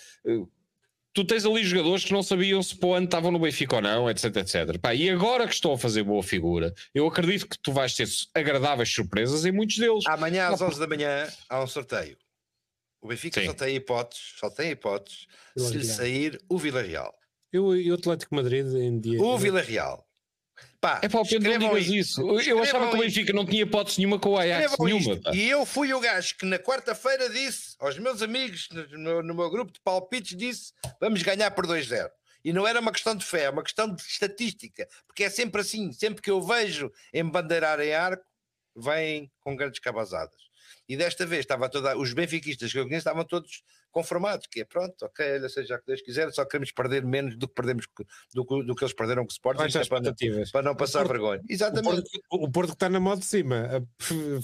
Tu 1.14 1.24
tens 1.24 1.44
ali 1.44 1.62
jogadores 1.62 2.04
que 2.04 2.12
não 2.12 2.22
sabiam 2.22 2.62
se 2.62 2.74
pô, 2.74 2.98
estavam 2.98 3.30
no 3.30 3.38
Benfica 3.38 3.76
ou 3.76 3.82
não, 3.82 4.08
etc, 4.08 4.36
etc. 4.36 4.78
Pá, 4.80 4.94
e 4.94 5.10
agora 5.10 5.46
que 5.46 5.54
estão 5.54 5.72
a 5.72 5.78
fazer 5.78 6.02
boa 6.02 6.22
figura, 6.22 6.72
eu 6.94 7.06
acredito 7.06 7.46
que 7.46 7.58
tu 7.58 7.70
vais 7.72 7.94
ter 7.94 8.08
agradáveis 8.34 8.88
surpresas 8.92 9.44
em 9.44 9.52
muitos 9.52 9.76
deles. 9.76 10.04
Amanhã 10.06 10.48
às 10.48 10.60
11 10.60 10.80
da 10.80 10.86
manhã 10.86 11.28
há 11.50 11.62
um 11.62 11.66
sorteio. 11.66 12.16
O 13.02 13.08
Benfica 13.08 13.40
Sim. 13.40 13.46
só 13.48 13.52
tem 13.52 13.76
hipóteses, 13.76 14.34
só 14.38 14.48
tem 14.48 14.70
hipóteses 14.70 15.26
se 15.56 15.76
lhe 15.76 15.84
sair 15.84 16.40
o 16.48 16.56
Vila 16.56 16.80
Real. 16.80 17.12
Eu 17.52 17.76
e 17.76 17.90
o 17.90 17.94
Atlético 17.94 18.34
Madrid 18.34 18.66
em 18.74 18.98
dia. 18.98 19.20
O 19.20 19.36
Vila 19.36 19.60
Real. 19.60 20.06
Pá, 20.80 21.00
é 21.00 21.08
pá, 21.08 21.22
Pedro, 21.22 21.48
não 21.48 21.58
digas 21.58 21.86
isso. 21.86 22.40
Eu 22.40 22.60
achava 22.60 22.90
que 22.90 22.96
o 22.96 22.98
Benfica 22.98 23.32
não 23.32 23.46
tinha 23.46 23.62
hipótese 23.62 23.98
nenhuma 23.98 24.18
com 24.18 24.30
o 24.30 24.38
Ajax. 24.38 24.76
Nenhuma, 24.80 25.20
e 25.32 25.48
eu 25.48 25.64
fui 25.64 25.94
o 25.94 26.00
gajo 26.00 26.36
que 26.36 26.44
na 26.44 26.58
quarta-feira 26.58 27.30
disse 27.30 27.76
aos 27.78 27.96
meus 27.98 28.20
amigos, 28.20 28.68
no, 28.90 29.22
no, 29.22 29.32
meu 29.32 29.48
grupo 29.48 29.72
de 29.72 29.78
palpites, 29.80 30.36
disse 30.36 30.72
vamos 31.00 31.22
ganhar 31.22 31.52
por 31.52 31.66
2-0. 31.66 32.10
E 32.44 32.52
não 32.52 32.66
era 32.66 32.80
uma 32.80 32.90
questão 32.90 33.14
de 33.14 33.24
fé, 33.24 33.44
é 33.44 33.50
uma 33.50 33.62
questão 33.62 33.94
de 33.94 34.02
estatística. 34.02 34.88
Porque 35.06 35.22
é 35.22 35.30
sempre 35.30 35.60
assim, 35.60 35.92
sempre 35.92 36.20
que 36.20 36.30
eu 36.30 36.42
vejo 36.42 36.90
embandeirar 37.14 37.78
em 37.78 37.94
arco, 37.94 38.24
vêm 38.74 39.30
com 39.40 39.54
grandes 39.54 39.78
cabazadas. 39.78 40.40
E 40.88 40.96
desta 40.96 41.24
vez 41.24 41.42
estava 41.42 41.68
toda, 41.68 41.96
os 41.96 42.12
benfiquistas 42.12 42.72
que 42.72 42.78
eu 42.78 42.84
conheço 42.84 42.98
estavam 42.98 43.24
todos 43.24 43.62
conformados, 43.92 44.46
que 44.50 44.60
é 44.60 44.64
pronto, 44.64 45.04
ok, 45.04 45.34
olha, 45.34 45.48
seja 45.48 45.76
o 45.76 45.78
que 45.78 45.86
Deus 45.86 46.02
quiser, 46.02 46.32
só 46.32 46.44
queremos 46.44 46.72
perder 46.72 47.04
menos 47.04 47.36
do 47.36 47.46
que 47.46 47.54
perdemos 47.54 47.86
do, 48.34 48.42
do 48.42 48.74
que 48.74 48.84
eles 48.84 48.94
perderam 48.94 49.22
com 49.22 49.30
o 49.30 49.32
Sporting, 49.32 49.78
é 49.78 49.84
para, 49.84 50.00
não, 50.00 50.14
para 50.50 50.62
não 50.62 50.74
passar 50.74 51.00
Porto, 51.00 51.12
vergonha. 51.12 51.42
Exatamente. 51.48 51.88
O 51.88 51.92
Porto, 51.92 52.44
o 52.44 52.50
Porto, 52.50 52.68
que 52.68 52.74
está 52.74 52.88
na 52.88 53.00
moda 53.00 53.20
de 53.20 53.26
cima, 53.26 53.86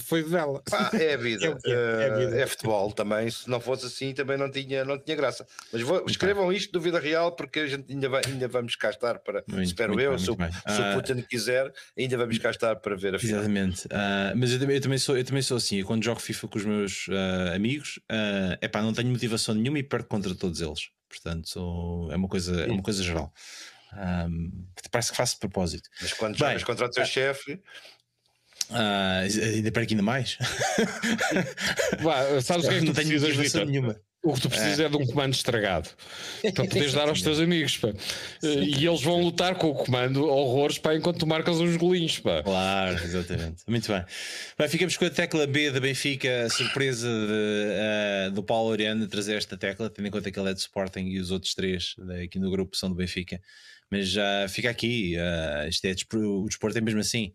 foi 0.04 0.22
dela. 0.22 0.62
Pá, 0.68 0.90
é 0.94 1.14
a 1.14 1.16
vida. 1.16 1.46
é, 1.64 1.70
é, 1.70 2.10
a 2.10 2.14
vida. 2.16 2.40
é 2.40 2.46
futebol 2.46 2.92
também, 2.92 3.30
se 3.30 3.48
não 3.48 3.60
fosse 3.60 3.86
assim 3.86 4.12
também 4.18 4.36
não 4.36 4.50
tinha, 4.50 4.84
não 4.84 4.98
tinha 4.98 5.16
graça. 5.16 5.46
Mas 5.72 5.82
vou, 5.82 6.04
escrevam 6.06 6.52
isto 6.52 6.72
do 6.72 6.80
Vida 6.80 6.98
Real 6.98 7.32
porque 7.32 7.60
a 7.60 7.66
gente 7.66 7.90
ainda, 7.92 8.08
vai, 8.08 8.22
ainda 8.26 8.48
vamos 8.48 8.76
cá 8.76 8.90
estar 8.90 9.18
para, 9.20 9.42
muito, 9.46 9.62
espero 9.62 9.94
muito 9.94 10.04
eu, 10.04 10.10
bem, 10.10 10.18
se, 10.18 10.30
o, 10.30 10.34
se 10.34 10.80
o 10.80 10.94
Putin 10.94 11.22
quiser, 11.22 11.72
ainda 11.96 12.16
vamos 12.16 12.38
cá 12.38 12.50
estar 12.50 12.76
para 12.76 12.96
ver 12.96 13.14
a 13.14 13.18
final. 13.18 13.38
Exatamente. 13.38 13.86
Uh, 13.86 14.36
mas 14.36 14.52
eu, 14.52 14.70
eu, 14.70 14.80
também 14.80 14.98
sou, 14.98 15.16
eu 15.16 15.24
também 15.24 15.42
sou 15.42 15.56
assim, 15.56 15.76
eu 15.76 15.86
quando 15.86 16.04
jogo 16.04 16.20
FIFA 16.20 16.48
com 16.48 16.58
os 16.58 16.64
meus 16.64 17.08
uh, 17.08 17.54
amigos, 17.54 18.00
é 18.08 18.66
uh, 18.66 18.70
pá, 18.70 18.82
não 18.82 18.92
tenho 18.92 19.08
motivação 19.08 19.37
motivação 19.38 19.54
nenhuma 19.54 19.78
e 19.78 19.82
perco 19.82 20.08
contra 20.08 20.34
todos 20.34 20.60
eles. 20.60 20.90
Portanto, 21.08 22.08
é 22.10 22.16
uma 22.16 22.28
coisa, 22.28 22.60
é 22.62 22.70
uma 22.70 22.82
coisa 22.82 23.02
geral. 23.02 23.32
Um, 23.94 24.66
parece 24.90 25.10
que 25.10 25.16
faço 25.16 25.34
de 25.34 25.40
propósito. 25.40 25.88
Mas 26.02 26.12
quando 26.12 26.32
Bem, 26.32 26.48
jogas 26.48 26.64
contra 26.64 26.86
o 26.86 26.90
teu 26.90 27.04
uh, 27.04 27.06
chefe. 27.06 27.54
Uh, 28.68 29.54
ainda 29.54 29.72
perco 29.72 29.92
ainda 29.92 30.02
mais. 30.02 30.36
Vá, 32.00 32.42
sabes 32.42 32.66
o 32.66 32.68
que 32.68 32.74
é 32.74 32.78
que 32.80 32.84
não 32.84 32.92
tenho 32.92 33.20
motivação 33.20 33.64
nenhuma. 33.64 33.98
O 34.22 34.34
que 34.34 34.40
tu 34.40 34.48
precisas 34.48 34.80
é, 34.80 34.84
é 34.84 34.88
de 34.88 34.96
um 34.96 35.06
comando 35.06 35.32
estragado 35.32 35.88
para 36.42 36.64
poderes 36.66 36.92
dar 36.92 37.08
aos 37.08 37.22
teus 37.22 37.38
amigos. 37.38 37.76
Pá. 37.76 37.90
E 38.42 38.84
eles 38.84 39.00
vão 39.00 39.22
lutar 39.22 39.54
com 39.54 39.70
o 39.70 39.74
comando 39.74 40.26
horrores 40.26 40.76
pá, 40.76 40.94
enquanto 40.94 41.20
tu 41.20 41.26
marcas 41.26 41.60
uns 41.60 41.76
golinhos. 41.76 42.18
Pá. 42.18 42.42
Claro, 42.42 42.94
exatamente. 43.02 43.62
Muito 43.68 43.90
bem. 43.90 44.04
bem. 44.58 44.68
Ficamos 44.68 44.96
com 44.96 45.04
a 45.04 45.10
tecla 45.10 45.46
B 45.46 45.70
da 45.70 45.78
Benfica, 45.78 46.46
a 46.46 46.50
surpresa 46.50 47.08
de, 47.08 48.28
uh, 48.28 48.32
do 48.32 48.42
Paulo 48.42 48.70
Oriano 48.70 49.06
trazer 49.06 49.36
esta 49.36 49.56
tecla, 49.56 49.88
tendo 49.88 50.08
em 50.08 50.10
conta 50.10 50.32
que 50.32 50.38
ele 50.38 50.50
é 50.50 50.54
de 50.54 50.60
Sporting 50.60 51.06
e 51.06 51.20
os 51.20 51.30
outros 51.30 51.54
três 51.54 51.94
aqui 52.24 52.40
no 52.40 52.50
grupo 52.50 52.76
são 52.76 52.88
do 52.88 52.96
Benfica. 52.96 53.40
Mas 53.88 54.08
já 54.08 54.44
uh, 54.44 54.48
fica 54.48 54.68
aqui, 54.68 55.16
uh, 55.16 55.68
isto 55.68 55.84
é, 55.84 55.94
o 56.16 56.44
desporto 56.44 56.76
é 56.76 56.80
mesmo 56.80 57.00
assim. 57.00 57.32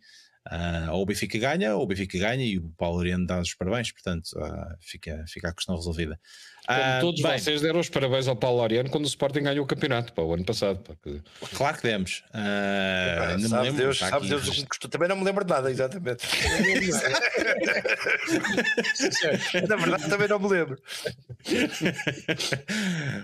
Uh, 0.52 0.92
ou 0.92 1.04
o 1.04 1.06
Benfica 1.06 1.38
ganha, 1.38 1.74
ou 1.74 1.84
o 1.84 1.88
Benfica 1.88 2.20
ganha 2.20 2.44
e 2.44 2.58
o 2.58 2.70
Paulo 2.78 2.98
Oriano 2.98 3.26
dá 3.26 3.40
os 3.40 3.54
parabéns, 3.54 3.94
portanto 3.94 4.28
uh, 4.36 4.76
fica, 4.82 5.24
fica 5.26 5.48
a 5.48 5.54
questão 5.54 5.74
resolvida. 5.74 6.20
Como 6.68 6.80
uh, 6.80 7.00
todos 7.00 7.22
bem, 7.22 7.40
vocês 7.40 7.62
deram 7.62 7.80
os 7.80 7.88
parabéns 7.88 8.28
ao 8.28 8.36
Paulo 8.36 8.62
Oriano 8.62 8.90
quando 8.90 9.06
o 9.06 9.08
Sporting 9.08 9.44
ganhou 9.44 9.64
o 9.64 9.68
campeonato 9.68 10.12
para 10.12 10.24
o 10.24 10.34
ano 10.34 10.44
passado. 10.44 10.80
Pá, 10.80 10.96
que... 11.02 11.22
Claro 11.56 11.78
que 11.78 11.84
demos. 11.84 12.26
Uh, 12.34 13.40
não 13.40 13.50
sabe, 13.50 13.72
Deus, 13.72 14.00
sabe 14.00 14.28
Deus 14.28 14.48
o 14.48 14.68
que 14.68 14.90
Também 14.90 15.08
não 15.08 15.16
me 15.16 15.24
lembro 15.24 15.46
de 15.46 15.54
nada, 15.54 15.72
exatamente. 15.72 16.28
Na 19.68 19.76
verdade, 19.78 20.10
também 20.10 20.28
não 20.28 20.40
me 20.40 20.50
lembro. 20.50 20.78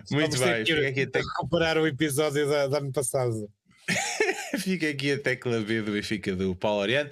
Muito 0.10 0.40
bem. 0.40 0.64
Tem 0.64 0.94
que 0.94 1.18
recuperar 1.18 1.78
o 1.78 1.86
episódio 1.86 2.48
da 2.48 2.78
ano 2.78 2.94
passado. 2.94 3.50
fica 4.58 4.90
aqui 4.90 5.12
a 5.12 5.20
tecla 5.20 5.60
B 5.62 5.82
do 5.82 5.92
Benfica 5.92 6.36
do 6.36 6.56
Paulo 6.56 6.82
Ariano. 6.82 7.10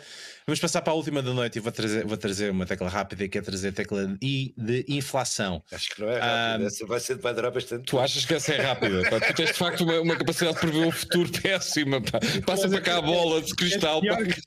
Vamos 0.48 0.62
passar 0.62 0.82
para 0.82 0.94
a 0.94 0.96
última 0.96 1.22
da 1.22 1.34
noite 1.34 1.58
e 1.58 1.60
vou 1.60 1.74
trazer, 1.74 2.06
vou 2.06 2.16
trazer 2.16 2.50
uma 2.52 2.66
tecla 2.66 2.88
rápida 2.88 3.28
que 3.28 3.38
é 3.38 3.42
trazer 3.42 3.68
a 3.68 3.72
tecla 3.74 4.18
I 4.22 4.54
de 4.56 4.86
inflação. 4.88 5.62
Acho 5.70 5.94
que 5.94 6.00
não 6.00 6.08
é 6.08 6.20
rápida, 6.20 6.64
um, 6.64 6.68
essa 6.68 6.86
vai, 6.86 7.00
ser, 7.02 7.18
vai 7.18 7.34
durar 7.34 7.52
bastante. 7.52 7.84
Tu 7.84 8.00
achas 8.00 8.26
que 8.26 8.34
essa 8.34 8.54
é 8.54 8.62
rápida? 8.62 9.10
Pá. 9.10 9.20
Tu 9.20 9.34
tens 9.34 9.48
de 9.48 9.58
facto 9.58 9.84
uma, 9.84 10.00
uma, 10.00 10.16
capacidade 10.16 10.56
de 10.56 10.62
prever 10.62 10.88
o 10.88 10.92
futuro 10.94 11.30
péssima. 11.42 12.00
Pá. 12.00 12.22
Passa 12.46 12.70
para 12.70 12.80
cá 12.80 13.00
a 13.00 13.02
bola 13.02 13.42
de 13.42 13.54
cristal. 13.56 13.98
É 13.98 14.02
pior 14.02 14.26
que, 14.26 14.42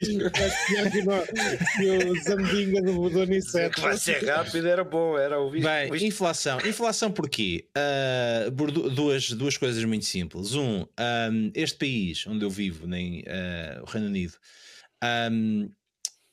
o 1.91 2.23
Zambinga 2.23 2.81
do, 2.81 3.11
do 3.11 3.21
Aniceto. 3.21 3.83
Vai 3.83 3.99
ser 3.99 4.25
rápida, 4.25 4.71
era 4.71 4.85
bom, 4.85 5.19
era 5.19 5.39
ouvir. 5.39 5.62
Bem, 5.62 6.07
inflação. 6.07 6.59
Inflação 6.65 7.11
porquê? 7.11 7.67
Uh, 7.77 8.51
por 8.53 8.71
duas, 8.71 9.33
duas 9.33 9.59
coisas 9.59 9.85
muito 9.85 10.07
simples. 10.07 10.55
Um, 10.55 10.87
um 10.99 11.53
este 11.55 11.77
país 11.77 12.27
onde 12.27 12.43
eu 12.43 12.49
vivo, 12.49 12.80
nem 12.86 13.20
uh, 13.20 13.82
o 13.82 13.85
Reino 13.85 14.09
Unido. 14.09 14.36
Um, 15.32 15.73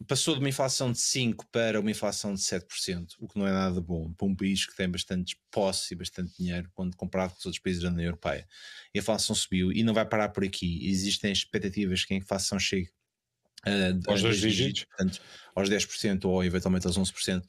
passou 0.06 0.36
de 0.36 0.40
uma 0.40 0.50
inflação 0.50 0.92
de 0.92 1.00
5% 1.00 1.38
para 1.52 1.80
uma 1.80 1.90
inflação 1.90 2.34
de 2.34 2.42
7%, 2.42 3.16
o 3.20 3.28
que 3.28 3.40
não 3.40 3.48
é 3.48 3.52
nada 3.52 3.82
bom 3.82 4.14
para 4.14 4.28
um 4.28 4.36
país 4.36 4.66
que 4.66 4.76
tem 4.76 4.90
bastante 4.90 5.40
posse 5.50 5.94
e 5.94 5.98
bastante 5.98 6.38
dinheiro 6.38 6.70
quando 6.74 6.96
comparado 6.96 7.34
com 7.34 7.40
os 7.40 7.46
outros 7.46 7.62
países 7.62 7.82
da 7.82 7.90
União 7.90 8.06
Europeia. 8.06 8.48
A 8.96 9.00
inflação 9.00 9.36
subiu 9.36 9.72
e 9.72 9.84
não 9.84 9.94
vai 9.94 10.06
parar 10.06 10.30
por 10.30 10.44
aqui. 10.44 10.88
Existem 10.88 11.32
expectativas 11.32 12.06
que 12.06 12.14
a 12.14 12.18
inflação 12.18 12.60
chegue 12.60 12.92
Uh, 13.68 14.12
aos 14.12 14.22
dois 14.22 14.40
dígitos, 14.40 14.86
portanto, 14.86 15.22
aos 15.56 15.70
10% 15.70 16.26
ou 16.26 16.44
eventualmente 16.44 16.86
aos 16.88 16.98
11%, 16.98 17.44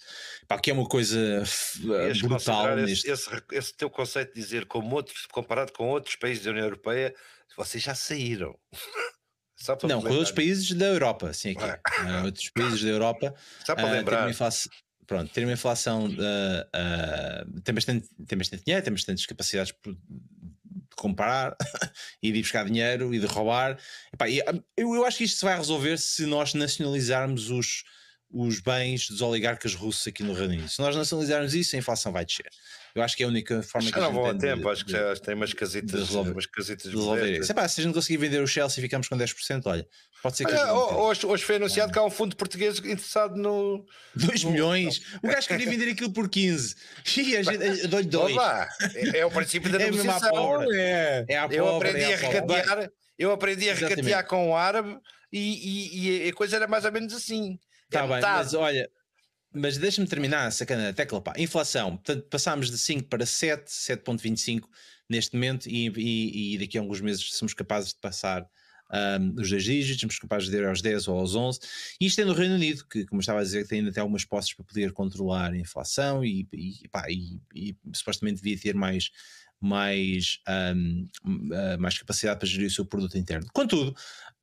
pá, 0.47 0.59
que 0.59 0.71
é 0.71 0.75
uma 0.75 0.89
coisa 0.89 1.43
uh, 1.83 2.29
brutal. 2.29 2.77
Neste... 2.77 3.11
Esse, 3.11 3.31
esse, 3.31 3.43
esse, 3.53 3.77
teu 3.77 3.91
conceito 3.91 4.35
de 4.35 4.41
dizer 4.41 4.67
como 4.67 4.97
outros, 4.97 5.27
comparado 5.27 5.73
com 5.73 5.89
outros 5.89 6.17
países 6.17 6.45
da 6.45 6.51
União 6.51 6.65
Europeia, 6.65 7.15
vocês 7.57 7.83
já 7.83 7.95
saíram. 7.95 8.59
não, 9.89 10.01
com 10.01 10.11
outros 10.11 10.33
países 10.33 10.73
da 10.73 10.87
Europa, 10.87 11.33
sim, 11.33 11.51
aqui. 11.51 11.65
Uh, 11.65 12.25
outros 12.25 12.49
países 12.51 12.83
da 12.83 12.89
Europa. 12.89 13.35
Só 13.65 13.75
para 13.75 13.87
uh, 13.87 13.91
lembrar. 13.91 14.31
Pronto, 15.07 15.33
ter 15.33 15.43
uma 15.43 15.55
inflação 15.55 16.05
uh, 16.07 17.61
tem, 17.63 17.75
bastante, 17.75 18.07
tem 18.27 18.37
bastante 18.37 18.63
dinheiro, 18.63 18.85
tem 18.85 18.93
bastantes 18.93 19.25
capacidades 19.25 19.73
de 19.73 19.97
comprar 20.99 21.57
e 22.23 22.33
de 22.33 22.39
ir 22.39 22.43
buscar 22.43 22.65
dinheiro 22.65 23.15
e 23.15 23.19
de 23.19 23.27
roubar. 23.27 23.79
Epá, 24.13 24.29
e, 24.29 24.39
eu, 24.77 24.95
eu 24.95 25.05
acho 25.05 25.19
que 25.19 25.25
isto 25.25 25.39
se 25.39 25.45
vai 25.45 25.57
resolver 25.57 25.99
se 25.99 26.27
nós 26.27 26.55
nacionalizarmos 26.55 27.51
os, 27.51 27.85
os 28.31 28.61
bens 28.61 29.09
dos 29.09 29.23
oligarcas 29.23 29.75
russos 29.75 30.07
aqui 30.07 30.23
no 30.23 30.35
Reino 30.35 30.53
Unido. 30.53 30.69
Se 30.69 30.81
nós 30.81 30.95
nacionalizarmos 30.95 31.55
isso, 31.55 31.75
a 31.75 31.79
inflação 31.79 32.13
vai 32.13 32.27
descer. 32.27 32.47
Eu 32.95 33.03
acho 33.03 33.17
que 33.17 33.23
é 33.23 33.27
a 33.27 33.29
única 33.29 33.63
forma 33.63 33.89
acho 33.89 33.95
que 33.95 34.01
gente 34.01 34.13
não 34.13 34.13
vou 34.13 34.31
a 34.31 34.35
tempo, 34.35 34.63
de, 34.63 34.69
acho 34.69 34.85
que 34.85 34.93
já 34.93 35.17
tem 35.17 35.35
umas 35.35 35.53
casitas, 35.53 35.91
de 35.91 36.07
resolver, 36.07 36.33
umas 36.33 36.47
casitas 36.47 36.91
de 36.91 36.97
resolver 36.97 37.39
isso. 37.39 37.47
Se 37.47 37.81
a 37.81 37.85
gente 37.85 37.95
conseguir 37.95 38.17
vender 38.19 38.43
o 38.43 38.47
Chelsea 38.47 38.81
e 38.81 38.83
ficamos 38.83 39.09
com 39.09 39.17
10%, 39.17 39.63
olha, 39.67 39.87
pode 40.23 40.37
ser 40.37 40.47
que. 40.47 40.53
Olha, 40.53 40.73
hoje, 40.73 41.25
hoje 41.25 41.45
foi 41.45 41.57
anunciado 41.57 41.93
que 41.93 41.99
há 41.99 42.05
um 42.05 42.11
fundo 42.11 42.37
português 42.37 42.79
interessado 42.79 43.37
no. 43.37 43.87
2 44.15 44.45
milhões? 44.45 45.01
O 45.23 45.29
gajo 45.29 45.49
queria 45.49 45.71
vender 45.71 45.91
aquilo 45.91 46.13
por 46.13 46.29
15. 46.29 46.75
E 47.17 47.37
a 47.37 47.43
gente 47.43 47.87
dou-lhe 47.87 48.07
2. 48.07 48.37
É, 48.95 49.19
é 49.21 49.27
o 49.27 49.31
princípio 49.31 49.71
da 49.71 49.79
é 49.81 49.91
negociação. 49.91 50.63
É, 50.73 51.25
é 51.29 51.39
a 51.39 51.43
pobre, 51.43 51.57
eu 51.57 51.77
aprendi 51.77 52.01
é 52.01 52.15
a, 52.15 52.15
a 52.15 52.21
regatear, 52.21 52.91
eu 53.19 53.33
aprendi 53.33 53.71
a 53.71 53.75
regatear 53.75 54.27
com 54.27 54.51
o 54.51 54.57
árabe 54.57 54.99
e, 55.33 55.39
e, 55.39 56.27
e, 56.27 56.29
a 56.29 56.33
coisa 56.33 56.57
era 56.57 56.67
mais 56.67 56.85
ou 56.85 56.93
menos 56.93 57.15
assim. 57.15 57.59
Está 57.89 58.05
é 58.05 58.09
bem, 58.09 58.21
mas 58.21 58.55
olha, 58.55 58.91
mas 59.53 59.79
deixa-me 59.79 60.07
terminar, 60.07 60.51
sacana, 60.53 60.93
tecla 60.93 61.21
pá. 61.21 61.35
Inflação, 61.39 61.97
portanto, 61.97 62.27
passámos 62.29 62.71
de 62.71 62.79
5 62.79 63.09
para 63.09 63.25
7, 63.25 63.71
7,25 63.71 64.69
neste 65.09 65.35
momento, 65.35 65.69
e, 65.69 65.89
e, 65.97 66.55
e, 66.55 66.59
daqui 66.59 66.77
a 66.77 66.81
alguns 66.83 67.01
meses 67.01 67.33
somos 67.33 67.55
capazes 67.55 67.95
de 67.95 68.01
passar 68.01 68.47
um, 68.91 69.41
os 69.41 69.49
dois 69.51 69.65
dígitos, 69.65 70.01
somos 70.01 70.19
capazes 70.19 70.51
de 70.51 70.57
ir 70.57 70.67
aos 70.67 70.83
10 70.83 71.09
ou 71.09 71.19
aos 71.19 71.35
11. 71.35 71.61
E 72.01 72.07
isto 72.07 72.21
é 72.21 72.25
no 72.25 72.35
Reino 72.35 72.55
Unido, 72.55 72.87
que, 72.87 73.07
como 73.07 73.21
estava 73.21 73.41
a 73.41 73.43
dizer, 73.43 73.67
tem 73.67 73.79
ainda 73.79 73.91
até 73.91 74.01
algumas 74.01 74.25
posses 74.25 74.53
para 74.53 74.65
poder 74.65 74.93
controlar 74.93 75.53
a 75.53 75.57
inflação 75.57 76.25
e, 76.25 76.47
e, 76.53 76.89
pá, 76.89 77.07
e, 77.09 77.41
e 77.55 77.77
supostamente 77.95 78.43
devia 78.43 78.59
ter 78.59 78.75
mais 78.75 79.11
mais, 79.61 80.39
um, 80.77 81.09
uh, 81.27 81.81
mais 81.81 81.99
capacidade 81.99 82.39
para 82.39 82.49
gerir 82.49 82.69
o 82.69 82.71
seu 82.71 82.85
produto 82.85 83.19
interno. 83.19 83.47
Contudo, 83.53 83.95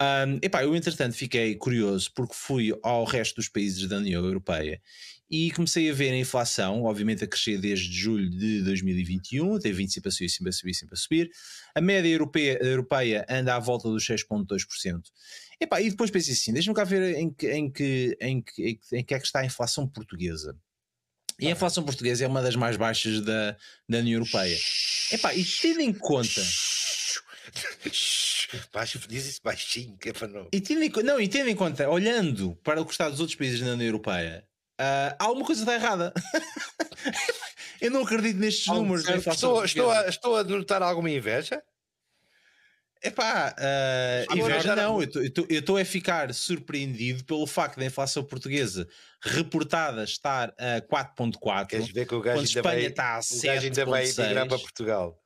um, 0.02 0.40
epá, 0.42 0.64
eu 0.64 0.76
entretanto 0.76 1.14
fiquei 1.16 1.56
curioso 1.56 2.12
porque 2.14 2.34
fui 2.36 2.78
ao 2.84 3.06
resto 3.06 3.36
dos 3.36 3.48
países 3.48 3.88
da 3.88 3.98
União 3.98 4.24
Europeia 4.24 4.82
e 5.30 5.52
comecei 5.52 5.90
a 5.90 5.94
ver 5.94 6.12
a 6.12 6.18
inflação, 6.18 6.84
obviamente 6.84 7.24
a 7.24 7.28
crescer 7.28 7.58
desde 7.58 7.92
julho 7.92 8.30
de 8.30 8.62
2021, 8.62 9.58
tem 9.60 9.74
vindo 9.74 9.92
sempre 9.92 10.10
a 10.10 10.12
subir, 10.12 10.30
sempre 10.30 10.50
a 10.50 10.54
subir, 10.54 10.76
subir. 10.96 11.32
A 11.74 11.82
média 11.82 12.10
europeia, 12.10 12.60
europeia 12.62 13.26
anda 13.30 13.56
à 13.56 13.60
volta 13.60 13.90
dos 13.90 14.06
6,2%. 14.06 15.02
Epá, 15.60 15.82
e 15.82 15.90
depois 15.90 16.12
pensei 16.12 16.34
assim: 16.34 16.54
deixa-me 16.54 16.76
cá 16.76 16.84
ver 16.84 17.16
em 17.18 17.32
que, 17.32 17.52
em, 17.52 17.72
que, 17.72 18.18
em, 18.22 18.42
que, 18.42 18.80
em 18.92 19.04
que 19.04 19.14
é 19.14 19.20
que 19.20 19.26
está 19.26 19.40
a 19.40 19.46
inflação 19.46 19.88
portuguesa. 19.88 20.56
E 21.40 21.48
a 21.48 21.52
inflação 21.52 21.84
portuguesa 21.84 22.24
é 22.24 22.28
uma 22.28 22.42
das 22.42 22.56
mais 22.56 22.78
baixas 22.78 23.22
da, 23.22 23.56
da 23.88 24.00
União 24.00 24.20
Europeia. 24.20 24.58
Epá, 25.12 25.34
e 25.34 25.44
tendo 25.44 25.82
em 25.82 25.94
conta. 25.94 26.42
Baixo, 28.72 29.00
diz 29.08 29.26
isso 29.26 29.42
baixinho, 29.44 29.98
que 29.98 30.10
é 30.10 30.14
para 30.14 30.28
não. 30.28 30.48
E 30.52 30.62
tendo 30.62 30.84
em, 30.84 30.92
não, 31.04 31.20
e 31.20 31.28
tendo 31.28 31.50
em 31.50 31.56
conta, 31.56 31.90
olhando 31.90 32.56
para 32.64 32.82
o 32.82 32.86
que 32.86 32.92
está 32.92 33.10
dos 33.10 33.20
outros 33.20 33.38
países 33.38 33.60
da 33.60 33.74
União 33.74 33.88
Europeia, 33.88 34.46
uh, 34.80 35.16
alguma 35.20 35.46
coisa 35.46 35.62
está 35.62 35.74
errada. 35.74 36.14
eu 37.82 37.92
não 37.92 38.04
acredito 38.04 38.38
nestes 38.38 38.68
números. 38.68 39.08
Estou, 39.08 39.66
estou, 39.66 39.92
a, 39.92 40.08
estou 40.08 40.38
a 40.38 40.44
notar 40.44 40.82
alguma 40.82 41.10
inveja? 41.10 41.62
Epá, 43.06 43.56
uh, 43.60 44.38
inveja 44.38 44.76
não, 44.76 45.00
eu 45.02 45.60
estou 45.60 45.78
a 45.78 45.86
ficar 45.86 46.34
surpreendido 46.34 47.24
pelo 47.24 47.46
facto 47.46 47.78
da 47.78 47.86
inflação 47.86 48.24
portuguesa 48.24 48.88
reportada 49.22 50.04
estar 50.04 50.54
a 50.58 50.82
4.4 50.82 51.68
Queres 51.68 51.90
ver 51.90 52.08
que 52.08 52.16
o 52.16 52.22
gajo 52.22 52.40
ainda 52.40 52.50
Espanha 52.50 52.64
vai, 52.64 52.86
está 52.88 53.18
a 53.18 53.20
7.6 53.20 53.64
ainda 53.64 53.86
vai 53.86 54.10
emigrar 54.10 54.48
para 54.48 54.60
Portugal. 54.60 55.22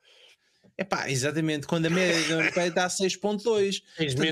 Epá, 0.76 1.10
exatamente, 1.10 1.66
quando 1.66 1.86
a 1.86 1.90
média 1.90 2.28
da 2.28 2.42
Europeia 2.42 2.68
está 2.68 2.84
a 2.84 2.88
6.2 2.88 3.82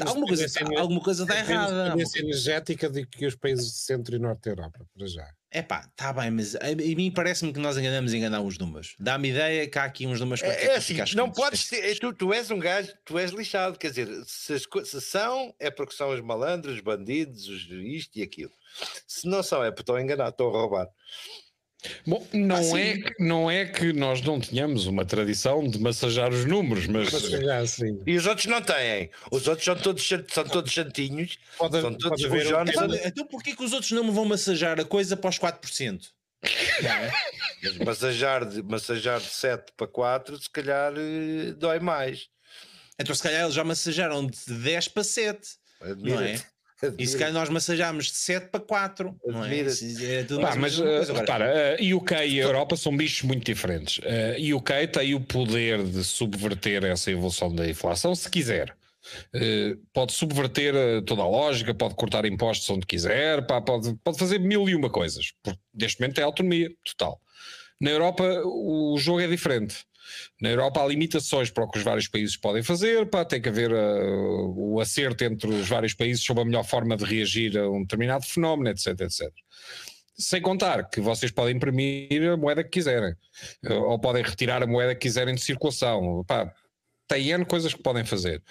alguma, 0.07 0.27
coisa, 0.27 0.47
alguma 0.79 1.01
coisa 1.01 1.23
está 1.23 1.39
errada. 1.39 1.95
a 1.95 2.19
energética 2.19 2.89
do 2.89 3.07
que 3.07 3.27
os 3.27 3.35
países 3.35 3.73
de 3.73 3.79
centro 3.79 4.15
e 4.15 4.19
norte 4.19 4.43
da 4.45 4.51
Europa, 4.51 4.87
para 4.95 5.07
já 5.07 5.27
é 5.51 5.63
pá, 5.63 5.89
está 5.91 6.13
bem, 6.13 6.31
mas 6.31 6.55
a, 6.57 6.67
a 6.67 6.75
mim 6.75 7.11
parece-me 7.11 7.53
que 7.53 7.59
nós 7.59 7.77
enganamos 7.79 8.13
enganar 8.13 8.43
os 8.43 8.59
números. 8.59 8.95
Dá-me 8.99 9.31
ideia 9.31 9.67
que 9.67 9.79
há 9.79 9.85
aqui 9.85 10.07
uns 10.07 10.21
números 10.21 10.41
para 10.41 10.53
É, 10.53 10.67
é 10.67 10.77
assim, 10.77 10.97
não 11.17 11.31
podes 11.31 11.69
ter, 11.69 11.99
tu, 11.99 12.13
tu 12.13 12.35
és 12.35 12.51
um 12.51 12.59
gajo, 12.59 12.93
tu 13.05 13.19
és 13.19 13.31
lixado, 13.31 13.79
quer 13.79 13.89
dizer, 13.89 14.09
se, 14.27 14.59
se 14.59 15.01
são, 15.01 15.55
é 15.59 15.71
porque 15.71 15.95
são 15.95 16.11
os 16.11 16.21
malandros, 16.21 16.75
os 16.75 16.81
bandidos, 16.81 17.49
os, 17.49 17.63
isto 17.63 18.19
e 18.19 18.23
aquilo. 18.23 18.53
Se 19.07 19.27
não 19.27 19.43
são, 19.43 19.65
é 19.65 19.71
porque 19.71 19.83
estão 19.83 19.97
a 19.97 20.03
enganar, 20.03 20.29
estão 20.29 20.49
a 20.49 20.51
roubar. 20.51 20.89
Bom, 22.05 22.27
não, 22.33 22.57
ah, 22.57 22.81
é, 22.81 22.97
não 23.21 23.51
é 23.51 23.65
que 23.65 23.93
nós 23.93 24.21
não 24.21 24.41
tenhamos 24.41 24.87
uma 24.87 25.05
tradição 25.05 25.69
de 25.69 25.79
massajar 25.79 26.33
os 26.33 26.45
números, 26.45 26.89
mas. 26.89 27.13
Massajar, 27.13 27.65
e 28.05 28.17
os 28.17 28.27
outros 28.27 28.47
não 28.47 28.61
têm. 28.61 29.11
Os 29.31 29.47
outros 29.47 29.65
são 29.65 29.77
todos, 29.77 30.09
são 30.29 30.45
todos 30.45 30.75
santinhos. 30.75 31.39
Pode, 31.57 31.81
são 31.81 31.95
todos 31.95 32.27
pode 32.27 32.71
então, 32.71 32.95
então 32.95 33.27
porquê 33.27 33.55
que 33.55 33.63
os 33.63 33.73
outros 33.73 33.93
não 33.93 34.03
me 34.03 34.11
vão 34.11 34.25
massajar 34.25 34.81
a 34.81 34.85
coisa 34.85 35.17
para 35.17 35.31
os 35.31 35.39
4%? 35.39 36.09
é? 36.43 37.13
Mas 37.63 37.79
massajar 37.79 38.45
de, 38.45 38.63
massajar 38.63 39.21
de 39.21 39.29
7 39.29 39.73
para 39.77 39.87
4, 39.87 40.43
se 40.43 40.51
calhar 40.51 40.93
eh, 40.97 41.53
dói 41.53 41.79
mais. 41.79 42.29
Então, 42.99 43.15
se 43.15 43.23
calhar 43.23 43.43
eles 43.43 43.55
já 43.55 43.63
massajaram 43.63 44.27
de 44.27 44.53
10 44.53 44.89
para 44.89 45.05
7. 45.05 45.41
Não 45.99 46.21
é? 46.21 46.41
E 46.97 47.07
se 47.07 47.19
calhar 47.19 47.33
nós 47.33 47.49
massajámos 47.49 48.07
de 48.07 48.17
7 48.17 48.51
para 48.51 48.61
4, 48.61 49.17
não 49.27 49.45
é? 49.45 49.49
é 49.59 50.23
Pá, 50.41 50.55
mas 50.55 50.79
uh, 50.79 51.13
repara, 51.13 51.77
uh, 51.81 51.97
UK 51.97 52.15
e 52.15 52.41
a 52.41 52.45
Europa 52.45 52.77
são 52.77 52.97
bichos 52.97 53.23
muito 53.23 53.45
diferentes. 53.45 53.99
Uh, 53.99 54.57
UK 54.57 54.87
tem 54.87 55.13
o 55.13 55.21
poder 55.21 55.83
de 55.83 56.05
subverter 56.05 56.85
essa 56.85 57.11
evolução 57.11 57.53
da 57.53 57.69
inflação 57.69 58.15
se 58.15 58.31
quiser. 58.31 58.77
Uh, 59.35 59.77
pode 59.93 60.13
subverter 60.13 61.03
toda 61.05 61.23
a 61.23 61.29
lógica, 61.29 61.75
pode 61.75 61.97
cortar 61.97 62.25
impostos 62.25 62.71
onde 62.71 62.87
quiser, 62.87 63.45
pá, 63.45 63.61
pode, 63.61 63.97
pode 64.05 64.19
fazer 64.19 64.39
mil 64.39 64.69
e 64.69 64.77
uma 64.77 64.89
coisas. 64.89 65.33
Porque 65.43 65.59
neste 65.75 66.01
momento 66.01 66.21
é 66.21 66.23
autonomia 66.23 66.71
total. 66.85 67.21
Na 67.81 67.91
Europa 67.91 68.25
o 68.45 68.97
jogo 68.99 69.21
é 69.21 69.27
diferente. 69.27 69.85
Na 70.41 70.51
Europa 70.51 70.83
há 70.83 70.87
limitações 70.87 71.51
para 71.51 71.65
o 71.65 71.71
que 71.71 71.79
os 71.79 71.85
vários 71.85 72.09
países 72.09 72.37
podem 72.37 72.63
fazer, 72.63 73.07
pá, 73.07 73.25
tem 73.25 73.41
que 73.41 73.49
haver 73.49 73.73
uh, 73.73 74.55
o 74.57 74.81
acerto 74.81 75.25
entre 75.25 75.49
os 75.49 75.69
vários 75.69 75.95
países 75.95 76.25
sobre 76.25 76.43
a 76.43 76.47
melhor 76.47 76.65
forma 76.65 76.97
de 76.97 77.05
reagir 77.05 77.57
a 77.59 77.69
um 77.69 77.83
determinado 77.83 78.25
fenómeno, 78.25 78.71
etc, 78.71 79.01
etc. 79.01 79.33
Sem 80.17 80.43
contar 80.43 80.89
que 80.89 81.01
vocês 81.01 81.31
podem 81.31 81.57
imprimir 81.57 82.31
a 82.33 82.37
moeda 82.37 82.65
que 82.65 82.71
quiserem, 82.71 83.13
uh, 83.67 83.75
ou 83.75 83.99
podem 83.99 84.23
retirar 84.23 84.63
a 84.63 84.67
moeda 84.67 84.95
que 84.95 85.03
quiserem 85.03 85.35
de 85.35 85.41
circulação. 85.41 86.25
Pá, 86.27 86.53
tem 87.09 87.31
N 87.31 87.45
coisas 87.45 87.73
que 87.73 87.83
podem 87.83 88.05
fazer. 88.05 88.43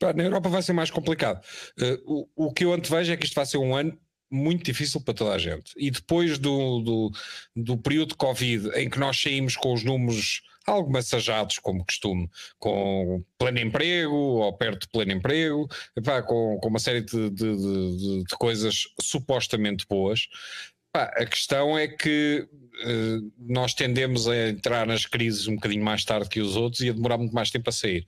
Pá, 0.00 0.12
na 0.12 0.24
Europa 0.24 0.48
vai 0.48 0.62
ser 0.62 0.72
mais 0.72 0.90
complicado. 0.90 1.44
Uh, 1.78 2.28
o, 2.36 2.46
o 2.46 2.52
que 2.52 2.64
eu 2.64 2.72
antevejo 2.72 3.12
é 3.12 3.16
que 3.16 3.26
isto 3.26 3.34
vai 3.34 3.46
ser 3.46 3.58
um 3.58 3.74
ano 3.74 3.96
muito 4.30 4.64
difícil 4.64 5.00
para 5.00 5.14
toda 5.14 5.32
a 5.32 5.38
gente. 5.38 5.72
E 5.76 5.90
depois 5.90 6.38
do, 6.38 6.80
do, 6.80 7.12
do 7.54 7.76
período 7.76 8.10
de 8.10 8.16
Covid, 8.16 8.70
em 8.74 8.88
que 8.90 8.98
nós 8.98 9.20
saímos 9.20 9.56
com 9.56 9.72
os 9.72 9.84
números 9.84 10.42
algo 10.66 10.90
massajados, 10.90 11.58
como 11.58 11.84
costume, 11.84 12.28
com 12.58 13.24
pleno 13.38 13.60
emprego 13.60 14.14
ou 14.14 14.52
perto 14.52 14.82
de 14.82 14.88
pleno 14.88 15.12
emprego, 15.12 15.68
epá, 15.96 16.22
com, 16.22 16.58
com 16.60 16.68
uma 16.68 16.78
série 16.78 17.02
de, 17.02 17.30
de, 17.30 17.56
de, 17.56 18.24
de 18.24 18.36
coisas 18.38 18.88
supostamente 19.00 19.86
boas. 19.88 20.28
Epá, 20.90 21.04
a 21.16 21.26
questão 21.26 21.78
é 21.78 21.86
que 21.86 22.48
uh, 22.50 23.32
nós 23.38 23.74
tendemos 23.74 24.28
a 24.28 24.48
entrar 24.48 24.86
nas 24.86 25.06
crises 25.06 25.46
um 25.46 25.54
bocadinho 25.54 25.84
mais 25.84 26.04
tarde 26.04 26.28
que 26.28 26.40
os 26.40 26.56
outros 26.56 26.80
e 26.80 26.90
a 26.90 26.92
demorar 26.92 27.18
muito 27.18 27.34
mais 27.34 27.50
tempo 27.50 27.68
a 27.68 27.72
sair. 27.72 28.06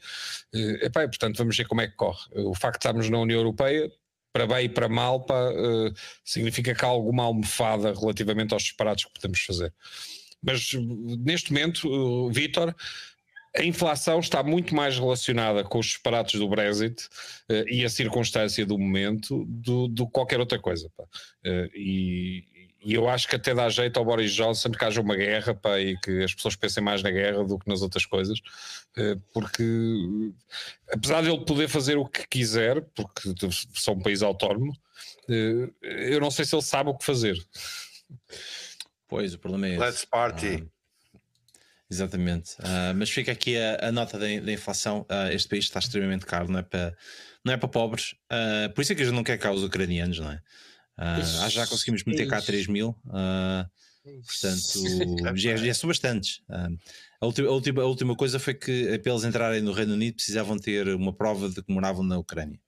Uh, 0.54 0.84
epá, 0.84 1.06
portanto, 1.06 1.36
vamos 1.38 1.56
ver 1.56 1.66
como 1.66 1.80
é 1.80 1.86
que 1.86 1.94
corre. 1.94 2.26
O 2.34 2.54
facto 2.54 2.80
de 2.80 2.86
estarmos 2.86 3.08
na 3.08 3.18
União 3.18 3.38
Europeia 3.38 3.90
para 4.32 4.46
bem 4.46 4.66
e 4.66 4.68
para 4.68 4.88
mal, 4.88 5.24
pá, 5.24 5.50
uh, 5.50 5.92
significa 6.24 6.74
que 6.74 6.84
há 6.84 6.88
alguma 6.88 7.24
almofada 7.24 7.92
relativamente 7.92 8.52
aos 8.52 8.62
disparados 8.62 9.04
que 9.04 9.12
podemos 9.12 9.40
fazer. 9.40 9.72
Mas 10.42 10.72
neste 11.20 11.52
momento, 11.52 11.88
uh, 11.88 12.30
Vítor, 12.30 12.74
a 13.56 13.64
inflação 13.64 14.20
está 14.20 14.42
muito 14.42 14.74
mais 14.74 14.98
relacionada 14.98 15.64
com 15.64 15.78
os 15.78 15.86
disparates 15.86 16.38
do 16.38 16.48
Brexit 16.48 17.04
uh, 17.50 17.68
e 17.68 17.84
a 17.84 17.88
circunstância 17.88 18.64
do 18.64 18.78
momento 18.78 19.44
do 19.46 20.06
que 20.06 20.12
qualquer 20.12 20.38
outra 20.40 20.58
coisa. 20.58 20.90
e, 21.74 22.44
e 22.80 22.94
eu 22.94 23.08
acho 23.08 23.26
que 23.26 23.36
até 23.36 23.52
dá 23.52 23.68
jeito 23.68 23.98
ao 23.98 24.04
Boris 24.04 24.32
Johnson 24.32 24.70
que 24.70 24.84
haja 24.84 25.00
uma 25.00 25.16
guerra 25.16 25.54
pá, 25.54 25.80
e 25.80 25.98
que 25.98 26.22
as 26.22 26.32
pessoas 26.34 26.54
pensem 26.54 26.82
mais 26.82 27.02
na 27.02 27.10
guerra 27.10 27.44
do 27.44 27.58
que 27.58 27.68
nas 27.68 27.82
outras 27.82 28.06
coisas, 28.06 28.40
eh, 28.96 29.16
porque 29.34 29.64
apesar 30.90 31.22
de 31.22 31.28
ele 31.28 31.44
poder 31.44 31.68
fazer 31.68 31.96
o 31.96 32.06
que 32.06 32.26
quiser, 32.28 32.80
porque 32.94 33.34
são 33.74 33.94
um 33.94 34.00
país 34.00 34.22
autónomo, 34.22 34.72
eu 35.82 36.20
não 36.20 36.30
sei 36.30 36.44
se 36.44 36.54
ele 36.54 36.62
sabe 36.62 36.88
o 36.90 36.94
que 36.94 37.04
fazer. 37.04 37.36
Pois, 39.08 39.34
o 39.34 39.38
problema 39.38 39.66
é 39.66 39.70
esse. 39.70 39.80
Let's 39.80 40.04
party. 40.04 40.64
Ah, 40.64 41.18
exatamente. 41.90 42.52
Uh, 42.60 42.94
mas 42.96 43.10
fica 43.10 43.32
aqui 43.32 43.56
a, 43.56 43.88
a 43.88 43.92
nota 43.92 44.18
da, 44.18 44.26
da 44.26 44.52
inflação. 44.52 45.06
Uh, 45.10 45.32
este 45.32 45.48
país 45.48 45.64
está 45.64 45.78
extremamente 45.80 46.26
caro, 46.26 46.50
não 46.50 46.60
é 46.60 46.62
para, 46.62 46.94
não 47.44 47.54
é 47.54 47.56
para 47.56 47.68
pobres. 47.68 48.14
Uh, 48.30 48.72
por 48.74 48.82
isso 48.82 48.92
é 48.92 48.94
que 48.94 49.02
a 49.02 49.04
gente 49.06 49.14
não 49.14 49.24
quer 49.24 49.38
cá 49.38 49.50
os 49.50 49.64
ucranianos, 49.64 50.18
não 50.18 50.30
é? 50.30 50.40
Uh, 50.98 51.48
já 51.48 51.66
conseguimos 51.66 52.04
meter 52.04 52.26
cá 52.26 52.42
3 52.42 52.66
mil, 52.66 52.88
uh, 53.06 53.64
portanto 54.26 55.36
já, 55.36 55.56
já 55.56 55.74
são 55.74 55.86
bastantes. 55.86 56.42
A, 57.20 57.26
última, 57.26 57.48
a, 57.48 57.52
última, 57.52 57.82
a 57.82 57.86
última 57.86 58.16
coisa 58.16 58.40
foi 58.40 58.54
que 58.54 58.98
para 58.98 59.12
eles 59.12 59.22
entrarem 59.22 59.62
no 59.62 59.72
Reino 59.72 59.94
Unido 59.94 60.16
precisavam 60.16 60.58
ter 60.58 60.88
uma 60.88 61.12
prova 61.12 61.48
de 61.48 61.62
que 61.62 61.72
moravam 61.72 62.02
na 62.02 62.18
Ucrânia. 62.18 62.58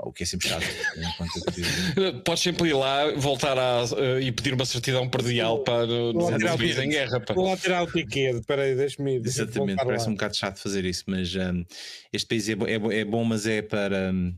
O 0.00 0.12
que 0.12 0.22
é 0.22 0.26
sempre 0.26 0.48
chato. 0.48 0.64
Podes 2.24 2.42
sempre 2.42 2.68
ir 2.68 2.74
lá, 2.74 3.10
voltar 3.16 3.58
a, 3.58 3.82
uh, 3.82 4.20
e 4.20 4.30
pedir 4.30 4.54
uma 4.54 4.64
certidão 4.64 5.08
perdial 5.08 5.64
para 5.64 5.86
não 5.86 6.56
país 6.56 6.78
em 6.78 6.88
guerra. 6.88 7.20
Vou 7.34 7.44
lá 7.44 7.56
tirar 7.56 7.82
o 7.82 7.86
ticket, 7.90 8.36
espera 8.36 8.62
aí, 8.62 8.76
deixa-me. 8.76 9.16
Exatamente, 9.16 9.84
parece 9.84 10.04
lá. 10.04 10.10
um 10.10 10.14
bocado 10.14 10.36
chato 10.36 10.58
fazer 10.60 10.84
isso, 10.84 11.02
mas 11.08 11.34
um, 11.34 11.64
este 12.12 12.28
país 12.28 12.48
é, 12.48 12.52
é, 12.52 13.00
é, 13.00 13.04
bom, 13.04 13.24
mas 13.24 13.44
é 13.46 13.60
para. 13.60 14.12
Um, 14.12 14.34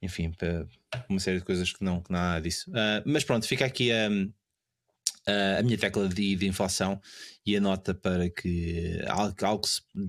enfim, 0.00 0.30
para 0.30 0.64
uma 1.08 1.18
série 1.18 1.38
de 1.38 1.44
coisas 1.44 1.72
que 1.72 1.82
não, 1.82 2.00
que 2.00 2.12
nada 2.12 2.40
disso. 2.40 2.70
Uh, 2.70 3.02
mas 3.04 3.24
pronto, 3.24 3.48
fica 3.48 3.64
aqui 3.64 3.90
a, 3.90 4.06
a, 4.06 4.10
a 5.58 5.62
minha 5.62 5.78
tecla 5.78 6.08
de, 6.08 6.36
de, 6.36 6.46
inflação 6.46 7.00
e 7.46 7.56
a 7.56 7.60
nota 7.60 7.94
para 7.94 8.28
que 8.28 9.00
algo, 9.06 9.34
algo 9.42 9.64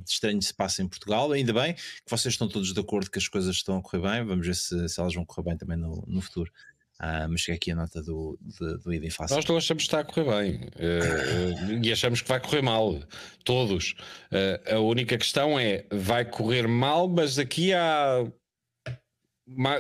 estranho 0.06 0.42
se 0.42 0.54
passe 0.54 0.82
em 0.82 0.88
Portugal. 0.88 1.32
Ainda 1.32 1.54
bem 1.54 1.74
que 1.74 2.10
vocês 2.10 2.34
estão 2.34 2.48
todos 2.48 2.74
de 2.74 2.80
acordo 2.80 3.10
que 3.10 3.20
as 3.20 3.28
coisas 3.28 3.56
estão 3.56 3.78
a 3.78 3.82
correr 3.82 4.02
bem, 4.02 4.26
vamos 4.26 4.46
ver 4.46 4.56
se, 4.56 4.90
se 4.90 5.00
elas 5.00 5.14
vão 5.14 5.26
correr 5.26 5.50
bem 5.50 5.58
também 5.58 5.78
no, 5.78 6.04
no 6.08 6.22
futuro. 6.22 6.52
Uh, 7.00 7.28
mas 7.30 7.42
chega 7.42 7.58
aqui 7.58 7.72
a 7.72 7.76
nota 7.76 8.02
do, 8.02 8.40
do, 8.58 8.78
do 8.80 8.94
ida 8.94 9.06
inflação. 9.06 9.36
Nós 9.36 9.46
não 9.46 9.58
achamos 9.58 9.84
que 9.84 9.88
está 9.88 10.00
a 10.00 10.06
correr 10.06 10.24
bem 10.24 10.56
uh, 10.56 11.84
e 11.84 11.92
achamos 11.92 12.22
que 12.22 12.28
vai 12.28 12.40
correr 12.40 12.62
mal, 12.62 12.98
todos. 13.44 13.96
Uh, 14.32 14.76
a 14.76 14.80
única 14.80 15.18
questão 15.18 15.60
é: 15.60 15.86
vai 15.92 16.24
correr 16.24 16.70
mal, 16.70 17.10
mas 17.10 17.38
aqui 17.38 17.74
há 17.74 18.26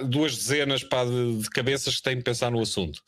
duas 0.09 0.35
dezenas 0.35 0.83
pá, 0.83 1.05
de, 1.05 1.37
de, 1.41 1.49
cabeças 1.51 1.95
que 1.95 2.03
têm 2.03 2.17
de 2.17 2.23
pensar 2.23 2.51
no 2.51 2.59
assunto. 2.59 3.01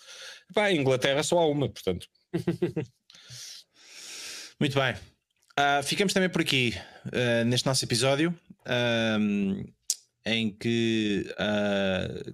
Pá, 0.54 0.72
em 0.72 0.80
Inglaterra 0.80 1.22
só 1.22 1.40
há 1.40 1.46
uma, 1.46 1.68
portanto. 1.68 2.08
Muito 4.60 4.80
bem. 4.80 4.96
Uh, 5.60 5.84
ficamos 5.84 6.14
também 6.14 6.30
por 6.30 6.42
aqui 6.42 6.74
uh, 7.08 7.44
neste 7.46 7.66
nosso 7.66 7.84
episódio 7.84 8.34
uh, 8.62 9.74
em 10.26 10.52
que 10.52 11.26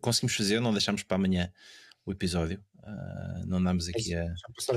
conseguimos 0.01 0.35
fazer, 0.35 0.59
não 0.59 0.71
deixamos 0.71 1.03
para 1.03 1.15
amanhã 1.15 1.51
o 2.05 2.11
episódio. 2.11 2.59
não 3.45 3.63
damos 3.63 3.87
aqui 3.87 4.15
a. 4.15 4.25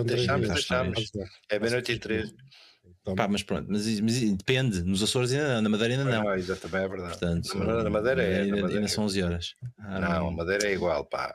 Deixamos, 0.05 0.49
deixamos. 0.49 1.11
É 1.51 1.59
meia-noite 1.59 1.93
e 1.93 1.99
três. 1.99 2.35
Pá, 3.17 3.29
mas 3.29 3.43
pronto, 3.43 3.67
mas, 3.71 4.01
mas, 4.01 4.21
depende. 4.21 4.83
Nos 4.83 5.03
Açores 5.03 5.33
ainda 5.33 5.55
não, 5.55 5.63
na 5.63 5.69
Madeira 5.69 5.95
ainda 5.95 6.05
não. 6.05 6.29
Ah, 6.29 6.37
também 6.61 6.83
é 6.83 6.89
verdade. 6.89 7.11
Portanto, 7.11 7.59
na, 7.59 7.91
Madeira 7.91 8.23
é. 8.23 8.43
Ainda, 8.43 8.57
Madeira 8.57 8.81
ainda 8.81 8.89
são 8.89 9.05
11 9.05 9.23
horas. 9.23 9.55
Ah, 9.79 10.01
não, 10.01 10.29
a 10.29 10.33
Madeira 10.33 10.69
é 10.69 10.73
igual, 10.73 11.05
pá. 11.05 11.35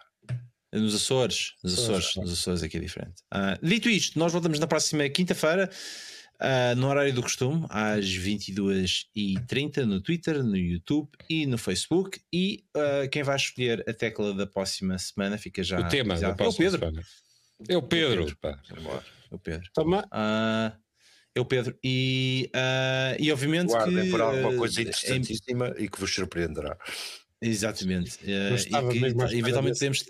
Nos 0.73 0.95
Açores, 0.95 1.53
nos 1.63 1.77
Açores, 1.77 2.15
nos 2.15 2.31
Açores 2.31 2.63
aqui 2.63 2.77
é 2.77 2.79
diferente. 2.79 3.21
Uh, 3.33 3.65
dito 3.65 3.89
isto, 3.89 4.17
nós 4.17 4.31
voltamos 4.31 4.57
na 4.57 4.67
próxima 4.67 5.07
quinta-feira, 5.09 5.69
uh, 6.35 6.75
no 6.77 6.87
horário 6.87 7.13
do 7.13 7.21
costume, 7.21 7.65
às 7.69 8.05
22h30 8.05 9.83
no 9.83 9.99
Twitter, 9.99 10.41
no 10.43 10.55
YouTube 10.55 11.09
e 11.29 11.45
no 11.45 11.57
Facebook. 11.57 12.21
E 12.31 12.63
uh, 12.75 13.09
quem 13.09 13.21
vai 13.21 13.35
escolher 13.35 13.83
a 13.87 13.93
tecla 13.93 14.33
da 14.33 14.47
próxima 14.47 14.97
semana 14.97 15.37
fica 15.37 15.61
já. 15.61 15.79
O 15.79 15.89
tema 15.89 16.17
da 16.17 16.33
próxima 16.33 16.65
é 16.65 16.69
o 16.69 16.71
Pedro. 16.71 16.79
Semana. 16.79 17.07
É 17.67 17.77
o 17.77 17.81
Pedro. 17.81 18.21
É 18.21 18.23
o 18.23 18.25
Pedro. 18.25 18.37
Pá. 18.37 18.59
É 19.31 19.35
o 19.35 19.39
Pedro. 19.39 19.69
Toma. 19.73 20.05
Uh, 20.05 20.81
é 21.33 21.39
o 21.39 21.45
Pedro. 21.45 21.77
E, 21.83 22.49
uh, 22.55 23.15
e 23.19 23.31
obviamente 23.31 23.69
Guardem 23.69 24.03
que, 24.03 24.11
por 24.11 24.21
alguma 24.21 24.53
coisa 24.55 24.79
ah, 24.79 24.83
interessantíssima 24.83 25.67
é... 25.77 25.83
e 25.83 25.89
que 25.89 25.99
vos 25.99 26.13
surpreenderá. 26.13 26.77
Exatamente. 27.41 28.17
Uh, 28.23 28.55
e 28.55 28.99
que 28.99 29.37
eventualmente 29.37 29.75
podemos, 29.75 30.05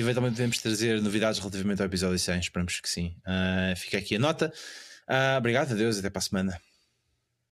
eventualmente 0.00 0.34
podemos 0.36 0.58
trazer 0.58 1.00
novidades 1.00 1.38
relativamente 1.38 1.80
ao 1.80 1.86
episódio 1.86 2.18
100. 2.18 2.38
Esperamos 2.38 2.80
que 2.80 2.88
sim. 2.88 3.14
Uh, 3.20 3.76
fica 3.76 3.98
aqui 3.98 4.16
a 4.16 4.18
nota. 4.18 4.52
Uh, 5.08 5.38
obrigado, 5.38 5.72
adeus, 5.72 5.98
até 5.98 6.10
para 6.10 6.18
a 6.18 6.22
semana. 6.22 6.60